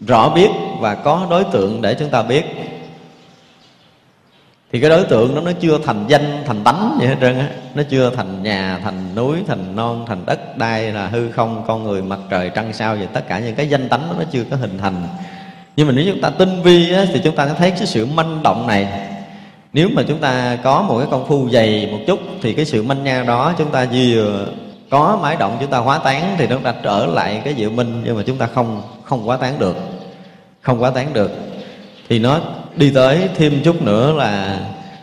rõ 0.00 0.28
biết 0.28 0.48
và 0.78 0.94
có 0.94 1.26
đối 1.30 1.44
tượng 1.44 1.82
để 1.82 1.94
chúng 1.94 2.10
ta 2.10 2.22
biết 2.22 2.44
thì 4.72 4.80
cái 4.80 4.90
đối 4.90 5.04
tượng 5.04 5.34
đó 5.34 5.40
nó 5.44 5.52
chưa 5.60 5.78
thành 5.84 6.04
danh 6.08 6.42
thành 6.46 6.64
tánh 6.64 6.98
gì 7.00 7.06
hết 7.06 7.16
trơn 7.20 7.38
á. 7.38 7.48
Nó 7.74 7.82
chưa 7.90 8.10
thành 8.16 8.42
nhà 8.42 8.80
thành 8.84 9.14
núi 9.14 9.36
thành 9.48 9.76
non 9.76 10.04
thành 10.08 10.26
đất 10.26 10.56
đai 10.58 10.92
là 10.92 11.06
hư 11.06 11.30
không 11.30 11.64
con 11.66 11.84
người 11.84 12.02
mặt 12.02 12.18
trời 12.30 12.50
trăng 12.54 12.72
sao 12.72 12.96
vậy 12.96 13.08
tất 13.12 13.28
cả 13.28 13.38
những 13.38 13.54
cái 13.54 13.68
danh 13.68 13.88
tánh 13.88 14.00
đó 14.08 14.14
nó 14.18 14.24
chưa 14.32 14.44
có 14.50 14.56
hình 14.56 14.78
thành. 14.78 15.08
Nhưng 15.76 15.86
mà 15.86 15.92
nếu 15.96 16.04
chúng 16.08 16.20
ta 16.20 16.30
tinh 16.30 16.62
vi 16.62 16.92
á, 16.92 17.04
thì 17.12 17.20
chúng 17.24 17.36
ta 17.36 17.48
sẽ 17.48 17.54
thấy 17.58 17.70
cái 17.70 17.86
sự 17.86 18.06
manh 18.06 18.42
động 18.42 18.66
này. 18.66 18.88
Nếu 19.72 19.88
mà 19.92 20.02
chúng 20.08 20.18
ta 20.18 20.58
có 20.64 20.82
một 20.82 20.98
cái 20.98 21.08
công 21.10 21.26
phu 21.26 21.50
dày 21.50 21.88
một 21.92 21.98
chút 22.06 22.20
thì 22.42 22.52
cái 22.52 22.64
sự 22.64 22.82
manh 22.82 23.04
nha 23.04 23.22
đó 23.22 23.54
chúng 23.58 23.70
ta 23.70 23.86
vừa 23.92 24.46
có 24.90 25.18
mái 25.22 25.36
động 25.36 25.56
chúng 25.60 25.70
ta 25.70 25.78
hóa 25.78 25.98
tán 25.98 26.34
thì 26.38 26.46
nó 26.46 26.56
đã 26.64 26.74
trở 26.82 27.06
lại 27.06 27.42
cái 27.44 27.54
diệu 27.58 27.70
minh. 27.70 28.02
Nhưng 28.04 28.16
mà 28.16 28.22
chúng 28.26 28.38
ta 28.38 28.46
không 28.46 28.82
không 29.04 29.24
hóa 29.24 29.36
tán 29.36 29.58
được 29.58 29.76
không 30.60 30.78
hóa 30.78 30.90
tán 30.90 31.12
được. 31.12 31.30
Thì 32.08 32.18
nó 32.18 32.40
đi 32.76 32.90
tới 32.90 33.28
thêm 33.34 33.60
chút 33.64 33.82
nữa 33.82 34.12
là 34.12 34.58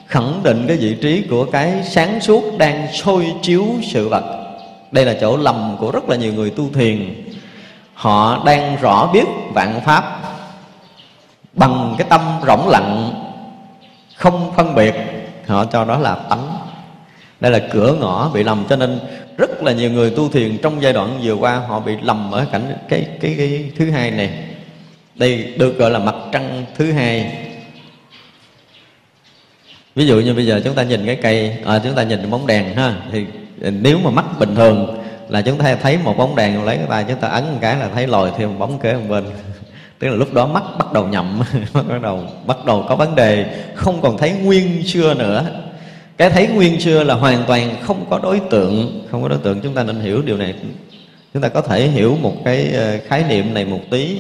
khẳng 0.08 0.44
định 0.44 0.66
cái 0.68 0.78
vị 0.78 0.98
trí 1.02 1.22
của 1.30 1.46
cái 1.46 1.84
sáng 1.84 2.22
suốt 2.22 2.58
đang 2.58 2.88
soi 2.94 3.26
chiếu 3.42 3.66
sự 3.92 4.10
vật. 4.10 4.24
Đây 4.92 5.06
là 5.06 5.16
chỗ 5.22 5.38
lầm 5.38 5.76
của 5.80 5.92
rất 5.92 6.10
là 6.10 6.16
nhiều 6.16 6.34
người 6.34 6.50
tu 6.50 6.70
thiền. 6.74 7.24
Họ 7.94 8.44
đang 8.46 8.78
rõ 8.82 9.10
biết 9.14 9.26
vạn 9.54 9.82
pháp 9.86 10.20
bằng 11.54 11.96
cái 11.98 12.08
tâm 12.10 12.22
rỗng 12.48 12.70
lặng 12.70 13.14
không 14.16 14.52
phân 14.56 14.76
biệt. 14.76 14.96
Họ 15.48 15.66
cho 15.66 15.86
đó 15.86 15.98
là 15.98 16.16
tánh. 16.16 16.58
Đây 17.40 17.52
là 17.52 17.60
cửa 17.72 17.94
ngõ 18.00 18.30
bị 18.34 18.44
lầm 18.44 18.66
cho 18.70 18.76
nên 18.76 19.00
rất 19.38 19.64
là 19.64 19.72
nhiều 19.72 19.92
người 19.92 20.10
tu 20.10 20.30
thiền 20.30 20.58
trong 20.58 20.82
giai 20.82 20.94
đoạn 20.94 21.20
vừa 21.24 21.34
qua 21.34 21.62
họ 21.68 21.80
bị 21.80 21.94
lầm 22.02 22.32
ở 22.32 22.46
cảnh 22.52 22.74
cái 22.90 23.08
cái, 23.22 23.36
cái 23.38 23.72
thứ 23.78 23.92
hai 23.92 24.12
này. 24.12 24.30
Đây 25.16 25.54
được 25.58 25.78
gọi 25.78 25.92
là 25.92 26.00
mặt 26.00 26.16
trăng 26.32 26.66
thứ 26.76 26.92
hai 26.92 27.34
ví 29.98 30.06
dụ 30.06 30.20
như 30.20 30.34
bây 30.34 30.46
giờ 30.46 30.62
chúng 30.64 30.76
ta 30.76 30.84
nhìn 30.84 31.06
cái 31.06 31.16
cây 31.16 31.58
à, 31.66 31.80
chúng 31.84 31.96
ta 31.96 32.04
nhìn 32.04 32.30
bóng 32.30 32.48
đèn 32.48 32.76
ha 32.76 32.96
thì 33.12 33.26
nếu 33.82 34.00
mà 34.04 34.10
mắt 34.10 34.26
bình 34.40 34.56
thường 34.56 35.04
là 35.30 35.42
chúng 35.42 35.58
ta 35.58 35.76
thấy 35.76 35.98
một 36.04 36.18
bóng 36.18 36.36
đèn 36.36 36.64
lấy 36.64 36.78
cái 36.78 36.86
tay 36.90 37.06
chúng 37.08 37.20
ta 37.20 37.28
ấn 37.28 37.44
một 37.44 37.58
cái 37.62 37.76
là 37.80 37.90
thấy 37.94 38.08
lòi 38.08 38.32
thêm 38.38 38.50
một 38.50 38.56
bóng 38.60 38.80
kế 38.80 38.94
một 38.94 39.06
bên. 39.10 39.24
Tức 40.00 40.08
là 40.08 40.16
lúc 40.16 40.34
đó 40.34 40.48
mắt 40.48 40.64
bắt 40.80 40.94
đầu 40.94 41.08
nhậm 41.08 41.42
bắt 41.74 42.02
đầu 42.02 42.24
bắt 42.48 42.66
đầu 42.66 42.86
có 42.90 42.96
vấn 42.96 43.16
đề 43.16 43.46
không 43.76 44.02
còn 44.02 44.18
thấy 44.18 44.32
nguyên 44.32 44.84
xưa 44.84 45.14
nữa. 45.14 45.46
Cái 46.18 46.30
thấy 46.30 46.48
nguyên 46.48 46.80
xưa 46.80 47.04
là 47.04 47.14
hoàn 47.14 47.44
toàn 47.48 47.76
không 47.82 48.06
có 48.10 48.20
đối 48.24 48.40
tượng 48.40 49.06
không 49.12 49.22
có 49.22 49.28
đối 49.28 49.40
tượng. 49.40 49.62
Chúng 49.62 49.74
ta 49.74 49.84
nên 49.84 50.00
hiểu 50.00 50.22
điều 50.22 50.38
này. 50.38 50.54
Chúng 51.34 51.44
ta 51.44 51.50
có 51.50 51.62
thể 51.62 51.88
hiểu 51.88 52.18
một 52.22 52.34
cái 52.46 52.72
ờ, 52.74 52.98
khái 53.08 53.24
niệm 53.30 53.54
này 53.54 53.66
một 53.66 53.82
tí. 53.92 54.20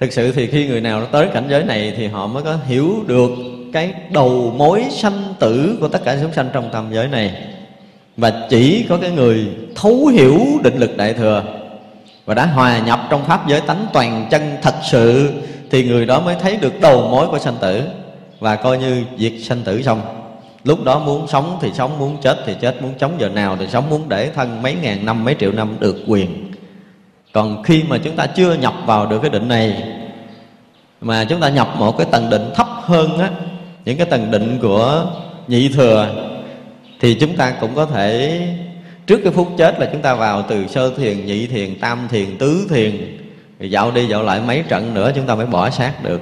Thực 0.00 0.12
sự 0.12 0.32
thì 0.32 0.46
khi 0.46 0.66
người 0.66 0.80
nào 0.80 1.00
nó 1.00 1.06
tới 1.06 1.26
cảnh 1.34 1.46
giới 1.50 1.64
này 1.64 1.94
thì 1.96 2.06
họ 2.06 2.26
mới 2.26 2.42
có 2.42 2.58
hiểu 2.68 3.04
được 3.06 3.30
cái 3.72 3.94
đầu 4.10 4.54
mối 4.56 4.84
sanh 4.90 5.34
tử 5.38 5.76
của 5.80 5.88
tất 5.88 6.04
cả 6.04 6.16
chúng 6.22 6.32
sanh 6.32 6.48
trong 6.52 6.70
tam 6.72 6.92
giới 6.92 7.08
này. 7.08 7.34
Và 8.16 8.32
chỉ 8.50 8.86
có 8.88 8.96
cái 8.96 9.10
người 9.10 9.48
thấu 9.74 10.06
hiểu 10.06 10.40
định 10.62 10.76
lực 10.76 10.96
đại 10.96 11.14
thừa 11.14 11.42
và 12.24 12.34
đã 12.34 12.46
hòa 12.46 12.78
nhập 12.78 13.00
trong 13.10 13.24
pháp 13.24 13.48
giới 13.48 13.60
tánh 13.60 13.86
toàn 13.92 14.26
chân 14.30 14.56
thật 14.62 14.74
sự 14.82 15.32
thì 15.70 15.84
người 15.84 16.06
đó 16.06 16.20
mới 16.20 16.36
thấy 16.40 16.56
được 16.56 16.80
đầu 16.80 17.08
mối 17.08 17.28
của 17.28 17.38
sanh 17.38 17.56
tử 17.60 17.82
và 18.40 18.56
coi 18.56 18.78
như 18.78 19.04
việc 19.16 19.38
sanh 19.44 19.62
tử 19.64 19.82
xong. 19.82 20.00
Lúc 20.64 20.84
đó 20.84 20.98
muốn 20.98 21.28
sống 21.28 21.58
thì 21.60 21.70
sống, 21.74 21.98
muốn 21.98 22.16
chết 22.22 22.38
thì 22.46 22.54
chết, 22.60 22.82
muốn 22.82 22.92
chống 22.98 23.12
giờ 23.18 23.28
nào 23.28 23.56
thì 23.60 23.66
sống, 23.68 23.90
muốn 23.90 24.08
để 24.08 24.30
thân 24.34 24.62
mấy 24.62 24.74
ngàn 24.82 25.06
năm, 25.06 25.24
mấy 25.24 25.36
triệu 25.40 25.52
năm 25.52 25.76
được 25.80 25.96
quyền. 26.06 26.52
Còn 27.32 27.62
khi 27.62 27.82
mà 27.88 27.98
chúng 28.04 28.16
ta 28.16 28.26
chưa 28.26 28.54
nhập 28.54 28.74
vào 28.86 29.06
được 29.06 29.18
cái 29.22 29.30
định 29.30 29.48
này, 29.48 29.82
mà 31.00 31.24
chúng 31.24 31.40
ta 31.40 31.48
nhập 31.48 31.68
một 31.78 31.98
cái 31.98 32.06
tầng 32.10 32.30
định 32.30 32.50
thấp 32.54 32.66
hơn 32.82 33.18
á 33.18 33.30
những 33.84 33.96
cái 33.96 34.06
tầng 34.06 34.30
định 34.30 34.58
của 34.62 35.06
nhị 35.48 35.68
thừa, 35.68 36.08
thì 37.00 37.14
chúng 37.14 37.36
ta 37.36 37.50
cũng 37.60 37.74
có 37.74 37.86
thể, 37.86 38.40
trước 39.06 39.20
cái 39.24 39.32
phút 39.32 39.48
chết 39.58 39.80
là 39.80 39.88
chúng 39.92 40.02
ta 40.02 40.14
vào 40.14 40.42
từ 40.48 40.66
sơ 40.66 40.90
thiền, 40.96 41.26
nhị 41.26 41.46
thiền, 41.46 41.78
tam 41.80 42.08
thiền, 42.10 42.38
tứ 42.38 42.66
thiền 42.70 43.18
thì 43.58 43.70
dạo 43.70 43.90
đi 43.90 44.06
dạo 44.06 44.22
lại 44.22 44.40
mấy 44.46 44.62
trận 44.68 44.94
nữa 44.94 45.12
chúng 45.14 45.26
ta 45.26 45.34
mới 45.34 45.46
bỏ 45.46 45.70
xác 45.70 46.04
được. 46.04 46.20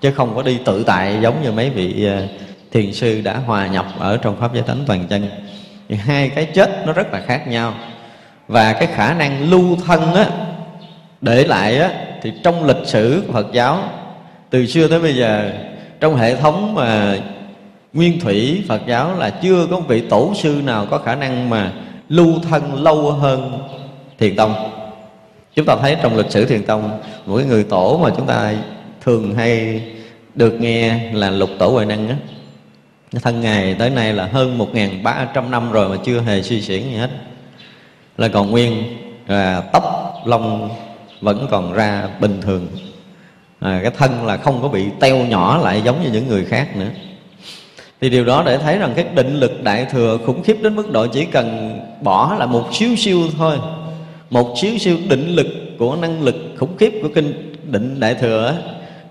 Chứ 0.00 0.10
không 0.10 0.34
có 0.34 0.42
đi 0.42 0.58
tự 0.64 0.82
tại 0.84 1.16
giống 1.22 1.42
như 1.42 1.52
mấy 1.52 1.70
vị 1.70 2.06
à, 2.06 2.22
thiền 2.72 2.92
sư 2.92 3.20
đã 3.24 3.36
hòa 3.46 3.66
nhập 3.66 3.86
ở 3.98 4.16
trong 4.16 4.40
pháp 4.40 4.54
giới 4.54 4.62
tánh 4.62 4.84
toàn 4.86 5.06
chân. 5.10 5.28
Thì 5.88 5.96
hai 5.96 6.28
cái 6.28 6.44
chết 6.44 6.86
nó 6.86 6.92
rất 6.92 7.12
là 7.12 7.20
khác 7.26 7.48
nhau. 7.48 7.74
Và 8.48 8.72
cái 8.72 8.86
khả 8.86 9.14
năng 9.14 9.50
lưu 9.50 9.76
thân 9.86 10.14
á, 10.14 10.26
để 11.20 11.44
lại 11.44 11.78
á, 11.78 11.90
thì 12.22 12.32
trong 12.42 12.64
lịch 12.64 12.86
sử 12.86 13.22
Phật 13.32 13.46
giáo, 13.52 13.82
từ 14.50 14.66
xưa 14.66 14.88
tới 14.88 15.00
bây 15.00 15.14
giờ 15.14 15.50
trong 16.00 16.16
hệ 16.16 16.36
thống 16.36 16.74
mà 16.74 17.18
nguyên 17.92 18.20
thủy 18.20 18.64
Phật 18.68 18.80
giáo 18.86 19.18
là 19.18 19.30
chưa 19.30 19.66
có 19.70 19.80
vị 19.80 20.02
tổ 20.10 20.32
sư 20.34 20.60
nào 20.64 20.86
có 20.90 20.98
khả 20.98 21.14
năng 21.14 21.50
mà 21.50 21.72
lưu 22.08 22.32
thân 22.50 22.82
lâu 22.82 23.10
hơn 23.10 23.58
thiền 24.18 24.36
tông. 24.36 24.54
Chúng 25.54 25.66
ta 25.66 25.76
thấy 25.76 25.96
trong 26.02 26.16
lịch 26.16 26.30
sử 26.30 26.44
thiền 26.44 26.64
tông, 26.64 27.00
mỗi 27.26 27.44
người 27.44 27.64
tổ 27.64 28.00
mà 28.02 28.10
chúng 28.16 28.26
ta 28.26 28.54
thường 29.00 29.34
hay 29.34 29.82
được 30.34 30.60
nghe 30.60 31.12
là 31.12 31.30
lục 31.30 31.50
tổ 31.58 31.68
huệ 31.68 31.84
năng 31.84 32.08
á 32.08 32.16
thân 33.22 33.40
ngài 33.40 33.74
tới 33.74 33.90
nay 33.90 34.12
là 34.12 34.26
hơn 34.26 34.58
một 34.58 34.68
ba 35.02 35.28
trăm 35.34 35.50
năm 35.50 35.72
rồi 35.72 35.88
mà 35.88 35.96
chưa 36.04 36.20
hề 36.20 36.42
suy 36.42 36.60
xuyển 36.60 36.82
gì 36.82 36.94
hết. 36.96 37.10
Là 38.18 38.28
còn 38.28 38.50
nguyên 38.50 38.82
là 39.26 39.60
tóc, 39.60 40.14
lông 40.24 40.68
vẫn 41.20 41.46
còn 41.50 41.72
ra 41.72 42.08
bình 42.20 42.40
thường 42.42 42.66
à, 43.70 43.80
cái 43.82 43.90
thân 43.98 44.26
là 44.26 44.36
không 44.36 44.62
có 44.62 44.68
bị 44.68 44.84
teo 45.00 45.16
nhỏ 45.16 45.60
lại 45.62 45.82
giống 45.84 46.02
như 46.02 46.10
những 46.12 46.28
người 46.28 46.44
khác 46.44 46.76
nữa. 46.76 46.88
Thì 48.00 48.10
điều 48.10 48.24
đó 48.24 48.42
để 48.46 48.58
thấy 48.58 48.78
rằng 48.78 48.92
cái 48.96 49.04
định 49.14 49.40
lực 49.40 49.62
đại 49.62 49.84
thừa 49.84 50.18
khủng 50.26 50.42
khiếp 50.42 50.56
đến 50.62 50.76
mức 50.76 50.90
độ 50.92 51.06
chỉ 51.06 51.24
cần 51.24 51.78
bỏ 52.00 52.36
là 52.38 52.46
một 52.46 52.68
xíu 52.72 52.96
siêu 52.96 53.20
thôi. 53.38 53.58
Một 54.30 54.54
xíu 54.58 54.78
siêu 54.78 54.96
định 55.08 55.28
lực 55.28 55.46
của 55.78 55.96
năng 55.96 56.22
lực 56.22 56.36
khủng 56.58 56.76
khiếp 56.76 56.92
của 57.02 57.08
kinh 57.14 57.56
định 57.64 58.00
đại 58.00 58.14
thừa 58.14 58.46
ấy, 58.46 58.56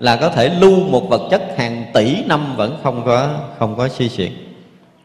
là 0.00 0.16
có 0.16 0.28
thể 0.28 0.48
lưu 0.60 0.80
một 0.80 1.08
vật 1.08 1.28
chất 1.30 1.42
hàng 1.56 1.84
tỷ 1.94 2.24
năm 2.26 2.56
vẫn 2.56 2.78
không 2.82 3.02
có 3.06 3.30
không 3.58 3.76
có 3.76 3.88
suy 3.88 4.08
chuyển 4.08 4.32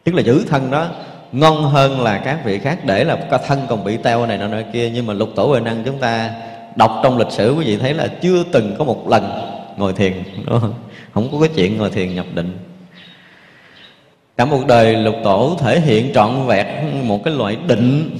tức 0.04 0.14
là 0.14 0.22
giữ 0.22 0.44
thân 0.48 0.70
đó 0.70 0.88
ngon 1.32 1.62
hơn 1.64 2.00
là 2.00 2.18
các 2.18 2.44
vị 2.44 2.58
khác 2.58 2.78
để 2.84 3.04
là 3.04 3.16
cái 3.30 3.40
thân 3.46 3.60
còn 3.68 3.84
bị 3.84 3.96
teo 3.96 4.26
này 4.26 4.38
nọ 4.38 4.56
kia. 4.72 4.90
Nhưng 4.94 5.06
mà 5.06 5.14
lục 5.14 5.28
tổ 5.36 5.46
huệ 5.46 5.60
năng 5.60 5.84
chúng 5.84 5.98
ta 5.98 6.30
đọc 6.76 7.00
trong 7.02 7.18
lịch 7.18 7.30
sử, 7.30 7.54
quý 7.58 7.64
vị 7.64 7.76
thấy 7.76 7.94
là 7.94 8.06
chưa 8.06 8.44
từng 8.52 8.74
có 8.78 8.84
một 8.84 9.08
lần 9.08 9.30
ngồi 9.76 9.92
thiền, 9.92 10.12
đúng 10.46 10.60
không? 10.60 10.74
không 11.12 11.28
có 11.32 11.40
cái 11.40 11.48
chuyện 11.56 11.78
ngồi 11.78 11.90
thiền 11.90 12.14
nhập 12.14 12.26
định. 12.34 12.58
Cả 14.36 14.44
một 14.44 14.66
đời 14.66 14.96
lục 14.96 15.14
tổ 15.24 15.56
thể 15.60 15.80
hiện 15.80 16.10
trọn 16.14 16.46
vẹn 16.46 17.08
một 17.08 17.24
cái 17.24 17.34
loại 17.34 17.56
định 17.66 18.16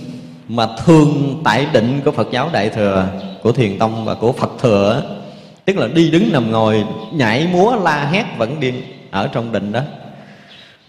mà 0.48 0.66
thường 0.84 1.40
tại 1.44 1.66
định 1.72 2.00
của 2.04 2.10
Phật 2.10 2.28
giáo 2.30 2.50
Đại 2.52 2.68
thừa, 2.68 3.06
của 3.42 3.52
Thiền 3.52 3.78
tông 3.78 4.04
và 4.04 4.14
của 4.14 4.32
Phật 4.32 4.50
thừa 4.58 5.02
tức 5.64 5.78
là 5.78 5.88
đi 5.94 6.10
đứng 6.10 6.32
nằm 6.32 6.52
ngồi, 6.52 6.84
nhảy 7.12 7.48
múa, 7.52 7.76
la 7.82 8.08
hét, 8.12 8.24
vẫn 8.38 8.60
điên 8.60 8.82
ở 9.10 9.28
trong 9.32 9.52
định 9.52 9.72
đó 9.72 9.80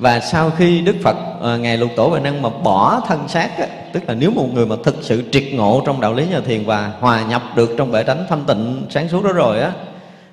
và 0.01 0.19
sau 0.19 0.51
khi 0.57 0.81
Đức 0.81 0.95
Phật 1.03 1.15
à, 1.43 1.57
ngài 1.57 1.77
Lục 1.77 1.89
Tổ 1.95 2.09
và 2.09 2.19
Năng 2.19 2.41
mà 2.41 2.49
bỏ 2.49 3.01
thân 3.07 3.27
xác 3.27 3.57
á, 3.57 3.67
tức 3.93 4.03
là 4.07 4.13
nếu 4.13 4.31
một 4.31 4.47
người 4.53 4.65
mà 4.65 4.75
thực 4.83 4.95
sự 5.01 5.23
triệt 5.31 5.43
ngộ 5.53 5.83
trong 5.85 6.01
đạo 6.01 6.13
lý 6.13 6.27
nhà 6.27 6.39
thiền 6.39 6.65
và 6.65 6.91
hòa 6.99 7.23
nhập 7.23 7.43
được 7.55 7.75
trong 7.77 7.91
bể 7.91 8.03
tánh 8.03 8.25
thanh 8.29 8.43
tịnh 8.45 8.85
sáng 8.89 9.09
suốt 9.09 9.23
đó 9.23 9.31
rồi 9.31 9.59
á 9.59 9.71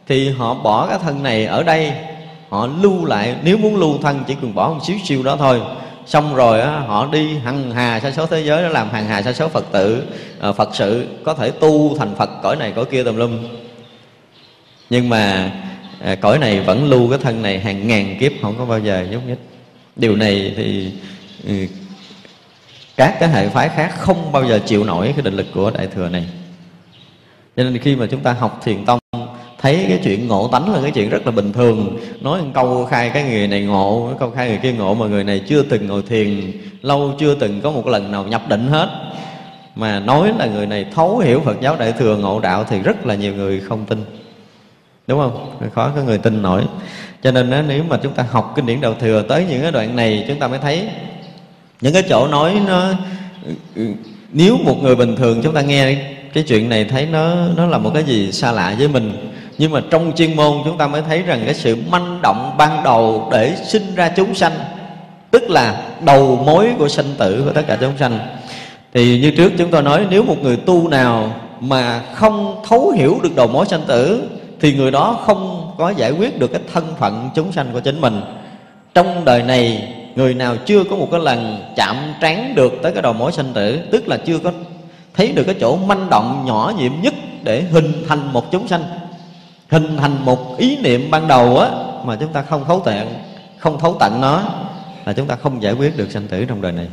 thì 0.06 0.30
họ 0.30 0.54
bỏ 0.54 0.86
cái 0.86 0.98
thân 1.02 1.22
này 1.22 1.46
ở 1.46 1.62
đây 1.62 1.92
họ 2.48 2.68
lưu 2.82 3.04
lại 3.04 3.36
nếu 3.42 3.56
muốn 3.56 3.76
lưu 3.76 3.98
thân 4.02 4.24
chỉ 4.26 4.36
cần 4.40 4.54
bỏ 4.54 4.68
một 4.68 4.80
xíu 4.84 4.96
siêu 5.04 5.22
đó 5.22 5.36
thôi. 5.36 5.60
Xong 6.06 6.34
rồi 6.34 6.60
á, 6.60 6.70
họ 6.70 7.08
đi 7.12 7.38
hằng 7.38 7.70
hà 7.70 8.00
sa 8.00 8.10
số 8.10 8.26
thế 8.26 8.40
giới 8.40 8.62
đó 8.62 8.68
làm 8.68 8.90
hằng 8.90 9.06
hà 9.06 9.22
sa 9.22 9.32
số 9.32 9.48
phật 9.48 9.64
tử 9.72 10.02
à, 10.40 10.52
phật 10.52 10.68
sự 10.72 11.06
có 11.24 11.34
thể 11.34 11.50
tu 11.50 11.96
thành 11.98 12.14
phật 12.14 12.30
cõi 12.42 12.56
này 12.56 12.72
cõi 12.76 12.84
kia 12.84 13.04
tùm 13.04 13.16
lum. 13.16 13.38
Nhưng 14.90 15.08
mà 15.08 15.52
à, 16.04 16.14
cõi 16.14 16.38
này 16.38 16.60
vẫn 16.60 16.84
lưu 16.84 17.10
cái 17.10 17.18
thân 17.18 17.42
này 17.42 17.58
hàng 17.58 17.88
ngàn 17.88 18.16
kiếp 18.20 18.32
không 18.42 18.54
có 18.58 18.64
bao 18.64 18.78
giờ 18.78 19.06
nhúc 19.10 19.26
nhích 19.26 19.47
điều 19.98 20.16
này 20.16 20.54
thì 20.56 20.92
ừ, 21.46 21.54
các 22.96 23.16
cái 23.20 23.28
hệ 23.28 23.48
phái 23.48 23.68
khác 23.68 23.94
không 23.98 24.32
bao 24.32 24.44
giờ 24.44 24.58
chịu 24.66 24.84
nổi 24.84 25.12
cái 25.16 25.22
định 25.22 25.34
lực 25.34 25.46
của 25.54 25.70
đại 25.70 25.86
thừa 25.86 26.08
này. 26.08 26.26
Cho 27.56 27.64
nên 27.64 27.78
khi 27.78 27.96
mà 27.96 28.06
chúng 28.06 28.20
ta 28.20 28.32
học 28.32 28.60
thiền 28.64 28.84
tông, 28.84 28.98
thấy 29.58 29.84
cái 29.88 30.00
chuyện 30.04 30.28
ngộ 30.28 30.48
tánh 30.52 30.72
là 30.74 30.80
cái 30.82 30.90
chuyện 30.90 31.08
rất 31.08 31.26
là 31.26 31.32
bình 31.32 31.52
thường. 31.52 31.98
Nói 32.20 32.42
một 32.42 32.50
câu 32.54 32.86
khai 32.90 33.10
cái 33.14 33.24
người 33.24 33.46
này 33.48 33.62
ngộ 33.62 34.12
câu 34.20 34.30
khai 34.30 34.48
người 34.48 34.58
kia 34.62 34.72
ngộ 34.72 34.94
mà 34.94 35.06
người 35.06 35.24
này 35.24 35.42
chưa 35.48 35.62
từng 35.62 35.86
ngồi 35.86 36.02
thiền, 36.02 36.52
lâu 36.82 37.14
chưa 37.18 37.34
từng 37.34 37.60
có 37.60 37.70
một 37.70 37.86
lần 37.86 38.12
nào 38.12 38.24
nhập 38.24 38.42
định 38.48 38.68
hết. 38.68 38.88
Mà 39.74 40.00
nói 40.00 40.32
là 40.38 40.46
người 40.46 40.66
này 40.66 40.86
thấu 40.94 41.18
hiểu 41.18 41.40
Phật 41.40 41.60
giáo 41.60 41.76
đại 41.76 41.92
thừa 41.92 42.16
ngộ 42.16 42.40
đạo 42.40 42.64
thì 42.64 42.78
rất 42.78 43.06
là 43.06 43.14
nhiều 43.14 43.34
người 43.34 43.60
không 43.60 43.86
tin. 43.86 44.04
Đúng 45.06 45.18
không? 45.20 45.50
Khó 45.74 45.92
có 45.96 46.02
người 46.02 46.18
tin 46.18 46.42
nổi 46.42 46.64
cho 47.22 47.30
nên 47.30 47.50
đó, 47.50 47.62
nếu 47.68 47.84
mà 47.88 47.98
chúng 48.02 48.12
ta 48.12 48.24
học 48.30 48.52
kinh 48.56 48.66
điển 48.66 48.80
đầu 48.80 48.94
thừa 49.00 49.22
tới 49.28 49.46
những 49.50 49.62
cái 49.62 49.70
đoạn 49.70 49.96
này 49.96 50.24
chúng 50.28 50.38
ta 50.38 50.48
mới 50.48 50.58
thấy 50.58 50.88
những 51.80 51.92
cái 51.92 52.02
chỗ 52.08 52.26
nói 52.26 52.60
nó 52.66 52.88
ừ, 53.74 53.86
nếu 54.32 54.56
một 54.64 54.82
người 54.82 54.96
bình 54.96 55.16
thường 55.16 55.40
chúng 55.42 55.54
ta 55.54 55.60
nghe 55.60 55.96
cái 56.32 56.42
chuyện 56.42 56.68
này 56.68 56.84
thấy 56.84 57.06
nó 57.06 57.34
nó 57.56 57.66
là 57.66 57.78
một 57.78 57.90
cái 57.94 58.02
gì 58.02 58.32
xa 58.32 58.52
lạ 58.52 58.74
với 58.78 58.88
mình. 58.88 59.32
Nhưng 59.58 59.72
mà 59.72 59.80
trong 59.90 60.12
chuyên 60.16 60.36
môn 60.36 60.52
chúng 60.64 60.78
ta 60.78 60.86
mới 60.86 61.02
thấy 61.02 61.22
rằng 61.22 61.42
cái 61.44 61.54
sự 61.54 61.76
manh 61.90 62.18
động 62.22 62.54
ban 62.58 62.84
đầu 62.84 63.28
để 63.32 63.56
sinh 63.66 63.94
ra 63.94 64.08
chúng 64.08 64.34
sanh 64.34 64.52
tức 65.30 65.50
là 65.50 65.82
đầu 66.04 66.42
mối 66.46 66.68
của 66.78 66.88
sinh 66.88 67.14
tử 67.18 67.42
của 67.44 67.50
tất 67.52 67.62
cả 67.66 67.78
chúng 67.80 67.96
sanh. 67.98 68.18
Thì 68.94 69.20
như 69.20 69.30
trước 69.30 69.52
chúng 69.58 69.70
tôi 69.70 69.82
nói 69.82 70.06
nếu 70.10 70.22
một 70.22 70.36
người 70.42 70.56
tu 70.56 70.88
nào 70.88 71.34
mà 71.60 72.00
không 72.14 72.62
thấu 72.68 72.90
hiểu 72.90 73.18
được 73.22 73.36
đầu 73.36 73.46
mối 73.46 73.66
sanh 73.66 73.82
tử 73.86 74.28
thì 74.60 74.74
người 74.74 74.90
đó 74.90 75.20
không 75.26 75.67
có 75.78 75.90
giải 75.90 76.10
quyết 76.10 76.38
được 76.38 76.52
cái 76.52 76.60
thân 76.72 76.94
phận 76.98 77.30
chúng 77.34 77.52
sanh 77.52 77.66
của 77.72 77.80
chính 77.80 78.00
mình. 78.00 78.20
Trong 78.94 79.24
đời 79.24 79.42
này, 79.42 79.94
người 80.14 80.34
nào 80.34 80.56
chưa 80.66 80.84
có 80.84 80.96
một 80.96 81.08
cái 81.10 81.20
lần 81.20 81.62
chạm 81.76 81.96
trán 82.20 82.54
được 82.54 82.72
tới 82.82 82.92
cái 82.92 83.02
đầu 83.02 83.12
mối 83.12 83.32
sanh 83.32 83.52
tử, 83.54 83.80
tức 83.92 84.08
là 84.08 84.16
chưa 84.16 84.38
có 84.38 84.52
thấy 85.14 85.32
được 85.32 85.42
cái 85.44 85.54
chỗ 85.60 85.76
manh 85.76 86.10
động 86.10 86.44
nhỏ 86.46 86.72
nhiệm 86.78 86.92
nhất 87.02 87.14
để 87.42 87.62
hình 87.62 87.92
thành 88.08 88.32
một 88.32 88.52
chúng 88.52 88.68
sanh, 88.68 88.84
hình 89.68 89.96
thành 89.96 90.24
một 90.24 90.58
ý 90.58 90.76
niệm 90.76 91.10
ban 91.10 91.28
đầu 91.28 91.58
á, 91.58 91.70
mà 92.04 92.16
chúng 92.20 92.32
ta 92.32 92.42
không 92.42 92.64
thấu 92.64 92.82
tận, 92.84 93.14
không 93.58 93.78
thấu 93.80 93.96
tận 94.00 94.20
nó, 94.20 94.42
là 95.04 95.12
chúng 95.12 95.26
ta 95.26 95.36
không 95.36 95.62
giải 95.62 95.72
quyết 95.72 95.96
được 95.96 96.10
sanh 96.10 96.28
tử 96.28 96.44
trong 96.44 96.62
đời 96.62 96.72
này. 96.72 96.88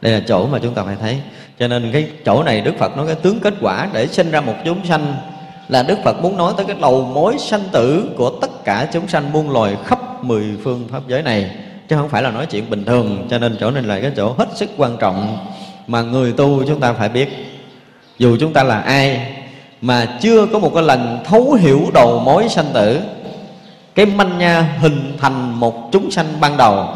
Đây 0.00 0.12
là 0.12 0.20
chỗ 0.28 0.46
mà 0.46 0.58
chúng 0.62 0.74
ta 0.74 0.82
phải 0.82 0.96
thấy. 1.00 1.20
Cho 1.58 1.68
nên 1.68 1.90
cái 1.92 2.08
chỗ 2.24 2.42
này 2.42 2.60
đức 2.60 2.74
phật 2.78 2.96
nói 2.96 3.06
cái 3.06 3.14
tướng 3.14 3.40
kết 3.40 3.54
quả 3.60 3.88
để 3.92 4.06
sinh 4.06 4.30
ra 4.30 4.40
một 4.40 4.54
chúng 4.64 4.86
sanh 4.86 5.14
là 5.68 5.82
đức 5.82 5.98
phật 6.04 6.22
muốn 6.22 6.36
nói 6.36 6.52
tới 6.56 6.66
cái 6.66 6.76
đầu 6.80 7.10
mối 7.14 7.38
sanh 7.38 7.64
tử 7.72 8.08
của 8.16 8.30
tất 8.30 8.64
cả 8.64 8.88
chúng 8.92 9.08
sanh 9.08 9.32
muôn 9.32 9.50
loài 9.50 9.76
khắp 9.84 10.24
mười 10.24 10.44
phương 10.64 10.88
pháp 10.92 11.02
giới 11.08 11.22
này. 11.22 11.50
Chứ 11.88 11.96
không 11.96 12.08
phải 12.08 12.22
là 12.22 12.30
nói 12.30 12.46
chuyện 12.46 12.70
bình 12.70 12.84
thường, 12.84 13.26
cho 13.30 13.38
nên 13.38 13.56
chỗ 13.60 13.70
này 13.70 13.82
là 13.82 14.00
cái 14.00 14.12
chỗ 14.16 14.34
hết 14.38 14.48
sức 14.54 14.70
quan 14.76 14.96
trọng 14.96 15.38
mà 15.86 16.02
người 16.02 16.32
tu 16.32 16.64
chúng 16.66 16.80
ta 16.80 16.92
phải 16.92 17.08
biết. 17.08 17.28
Dù 18.18 18.36
chúng 18.40 18.52
ta 18.52 18.62
là 18.62 18.80
ai 18.80 19.32
mà 19.80 20.18
chưa 20.20 20.46
có 20.46 20.58
một 20.58 20.70
cái 20.74 20.82
lần 20.82 21.18
thấu 21.24 21.52
hiểu 21.52 21.80
đầu 21.94 22.18
mối 22.18 22.48
sanh 22.48 22.66
tử, 22.74 23.00
cái 23.94 24.06
manh 24.06 24.38
nha 24.38 24.76
hình 24.80 25.16
thành 25.20 25.60
một 25.60 25.88
chúng 25.92 26.10
sanh 26.10 26.26
ban 26.40 26.56
đầu 26.56 26.88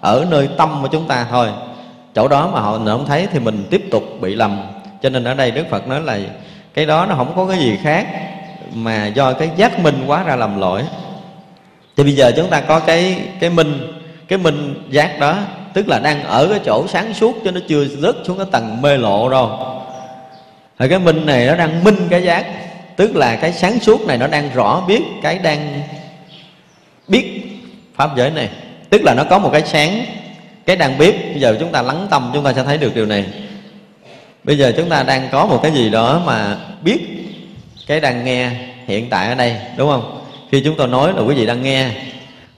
ở 0.00 0.26
nơi 0.30 0.48
tâm 0.56 0.78
của 0.82 0.88
chúng 0.88 1.08
ta 1.08 1.26
thôi. 1.30 1.48
Chỗ 2.14 2.28
đó 2.28 2.50
mà 2.52 2.60
họ 2.60 2.78
không 2.86 3.06
thấy 3.06 3.28
thì 3.32 3.38
mình 3.38 3.66
tiếp 3.70 3.84
tục 3.90 4.02
bị 4.20 4.34
lầm. 4.34 4.62
Cho 5.02 5.08
nên 5.08 5.24
ở 5.24 5.34
đây 5.34 5.50
đức 5.50 5.66
phật 5.70 5.88
nói 5.88 6.00
là 6.00 6.18
cái 6.74 6.86
đó 6.86 7.06
nó 7.06 7.14
không 7.14 7.32
có 7.36 7.46
cái 7.46 7.58
gì 7.58 7.78
khác 7.82 8.06
mà 8.74 9.06
do 9.06 9.32
cái 9.32 9.50
giác 9.56 9.78
minh 9.78 10.04
quá 10.06 10.22
ra 10.22 10.36
làm 10.36 10.60
lỗi. 10.60 10.82
Thì 11.96 12.02
bây 12.02 12.12
giờ 12.12 12.32
chúng 12.36 12.50
ta 12.50 12.60
có 12.60 12.80
cái 12.80 13.22
cái 13.40 13.50
minh 13.50 13.92
cái 14.28 14.38
minh 14.38 14.74
giác 14.90 15.18
đó, 15.20 15.38
tức 15.74 15.88
là 15.88 15.98
đang 15.98 16.24
ở 16.24 16.48
cái 16.50 16.60
chỗ 16.64 16.86
sáng 16.88 17.14
suốt 17.14 17.36
cho 17.44 17.50
nó 17.50 17.60
chưa 17.68 17.84
rớt 17.84 18.16
xuống 18.24 18.38
cái 18.38 18.46
tầng 18.50 18.82
mê 18.82 18.96
lộ 18.96 19.28
đâu. 19.28 19.58
Rồi 20.78 20.88
cái 20.88 20.98
minh 20.98 21.26
này 21.26 21.46
nó 21.46 21.56
đang 21.56 21.84
minh 21.84 22.08
cái 22.10 22.22
giác, 22.22 22.46
tức 22.96 23.16
là 23.16 23.36
cái 23.36 23.52
sáng 23.52 23.80
suốt 23.80 24.00
này 24.06 24.18
nó 24.18 24.26
đang 24.26 24.50
rõ 24.54 24.84
biết 24.88 25.02
cái 25.22 25.38
đang 25.38 25.82
biết 27.08 27.42
pháp 27.96 28.10
giới 28.16 28.30
này. 28.30 28.48
Tức 28.90 29.02
là 29.04 29.14
nó 29.14 29.24
có 29.24 29.38
một 29.38 29.50
cái 29.52 29.62
sáng, 29.66 30.04
cái 30.66 30.76
đang 30.76 30.98
biết. 30.98 31.30
Bây 31.30 31.40
giờ 31.40 31.56
chúng 31.60 31.72
ta 31.72 31.82
lắng 31.82 32.06
tâm, 32.10 32.30
chúng 32.34 32.44
ta 32.44 32.52
sẽ 32.52 32.64
thấy 32.64 32.78
được 32.78 32.94
điều 32.94 33.06
này 33.06 33.24
bây 34.44 34.58
giờ 34.58 34.72
chúng 34.76 34.88
ta 34.88 35.02
đang 35.02 35.28
có 35.32 35.46
một 35.46 35.60
cái 35.62 35.72
gì 35.72 35.90
đó 35.90 36.22
mà 36.26 36.56
biết 36.82 36.98
cái 37.86 38.00
đang 38.00 38.24
nghe 38.24 38.50
hiện 38.86 39.10
tại 39.10 39.28
ở 39.28 39.34
đây, 39.34 39.56
đúng 39.76 39.90
không? 39.90 40.26
Khi 40.50 40.62
chúng 40.64 40.76
tôi 40.76 40.88
nói 40.88 41.12
là 41.12 41.22
quý 41.22 41.34
vị 41.34 41.46
đang 41.46 41.62
nghe, 41.62 41.90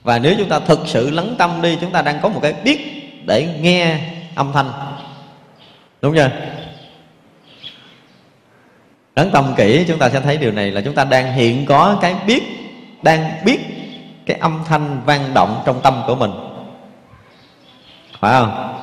và 0.03 0.19
nếu 0.19 0.35
chúng 0.37 0.49
ta 0.49 0.59
thực 0.59 0.79
sự 0.85 1.09
lắng 1.09 1.35
tâm 1.37 1.61
đi, 1.61 1.77
chúng 1.81 1.91
ta 1.91 2.01
đang 2.01 2.19
có 2.21 2.29
một 2.29 2.39
cái 2.41 2.53
biết 2.63 2.79
để 3.25 3.47
nghe 3.61 3.99
âm 4.35 4.51
thanh. 4.53 4.71
Đúng 6.01 6.15
chưa? 6.15 6.29
Lắng 9.15 9.29
tâm 9.33 9.53
kỹ, 9.57 9.85
chúng 9.87 9.99
ta 9.99 10.09
sẽ 10.09 10.19
thấy 10.19 10.37
điều 10.37 10.51
này 10.51 10.71
là 10.71 10.81
chúng 10.81 10.95
ta 10.95 11.03
đang 11.03 11.33
hiện 11.33 11.65
có 11.65 11.97
cái 12.01 12.15
biết, 12.27 12.43
đang 13.01 13.31
biết 13.45 13.59
cái 14.25 14.37
âm 14.37 14.59
thanh 14.67 15.01
vang 15.05 15.33
động 15.33 15.63
trong 15.65 15.81
tâm 15.81 16.03
của 16.07 16.15
mình. 16.15 16.31
Phải 18.19 18.33
không? 18.33 18.73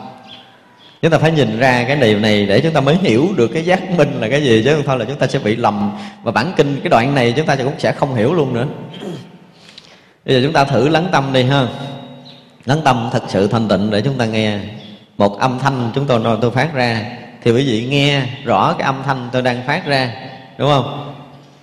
Chúng 1.03 1.11
ta 1.11 1.19
phải 1.19 1.31
nhìn 1.31 1.59
ra 1.59 1.85
cái 1.89 1.97
điều 1.97 2.19
này 2.19 2.47
để 2.47 2.61
chúng 2.61 2.73
ta 2.73 2.81
mới 2.81 2.97
hiểu 3.03 3.29
được 3.37 3.49
cái 3.49 3.65
giác 3.65 3.91
minh 3.91 4.21
là 4.21 4.29
cái 4.29 4.43
gì, 4.43 4.63
chứ 4.65 4.75
không 4.75 4.85
thôi 4.87 4.99
là 4.99 5.05
chúng 5.05 5.17
ta 5.17 5.27
sẽ 5.27 5.39
bị 5.39 5.57
lầm. 5.57 5.93
Và 6.23 6.33
bản 6.33 6.53
kinh 6.57 6.81
cái 6.83 6.89
đoạn 6.89 7.15
này 7.15 7.33
chúng 7.37 7.47
ta 7.47 7.57
cũng 7.57 7.79
sẽ 7.79 7.93
không 7.93 8.15
hiểu 8.15 8.35
luôn 8.35 8.55
nữa. 8.55 8.67
Bây 10.25 10.35
giờ 10.35 10.41
chúng 10.45 10.53
ta 10.53 10.65
thử 10.65 10.89
lắng 10.89 11.09
tâm 11.13 11.33
đi 11.33 11.43
ha. 11.43 11.67
Lắng 12.65 12.81
tâm 12.85 13.09
thật 13.13 13.23
sự 13.29 13.49
thanh 13.49 13.69
tịnh 13.69 13.91
để 13.91 14.01
chúng 14.01 14.19
ta 14.19 14.27
nghe 14.27 14.59
một 15.19 15.39
âm 15.41 15.59
thanh 15.59 15.91
chúng 15.95 16.07
tôi 16.07 16.39
tôi 16.41 16.51
phát 16.51 16.75
ra. 16.75 17.07
Thì 17.45 17.51
quý 17.51 17.65
vị 17.67 17.87
nghe 17.91 18.23
rõ 18.45 18.75
cái 18.79 18.87
âm 18.87 19.03
thanh 19.07 19.29
tôi 19.33 19.43
đang 19.43 19.63
phát 19.67 19.87
ra, 19.87 20.13
đúng 20.59 20.69
không? 20.69 21.15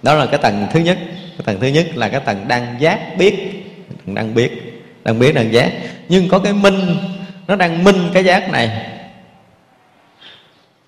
Đó 0.03 0.13
là 0.13 0.25
cái 0.25 0.37
tầng 0.37 0.67
thứ 0.73 0.79
nhất. 0.79 0.97
Cái 1.37 1.43
tầng 1.45 1.59
thứ 1.59 1.67
nhất 1.67 1.85
là 1.95 2.09
cái 2.09 2.19
tầng 2.19 2.47
đang 2.47 2.75
giác 2.79 3.17
biết. 3.17 3.63
Đang 4.05 4.33
biết. 4.35 4.81
Đang 5.03 5.19
biết 5.19 5.35
đang 5.35 5.53
giác. 5.53 5.71
Nhưng 6.09 6.29
có 6.29 6.39
cái 6.39 6.53
minh, 6.53 6.97
nó 7.47 7.55
đang 7.55 7.83
minh 7.83 8.09
cái 8.13 8.23
giác 8.23 8.51
này 8.51 8.69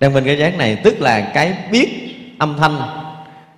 đang 0.00 0.12
minh 0.12 0.24
cái 0.24 0.38
giác 0.38 0.56
này, 0.56 0.76
tức 0.76 1.00
là 1.00 1.20
cái 1.20 1.52
biết 1.70 1.88
âm 2.38 2.56
thanh 2.58 2.80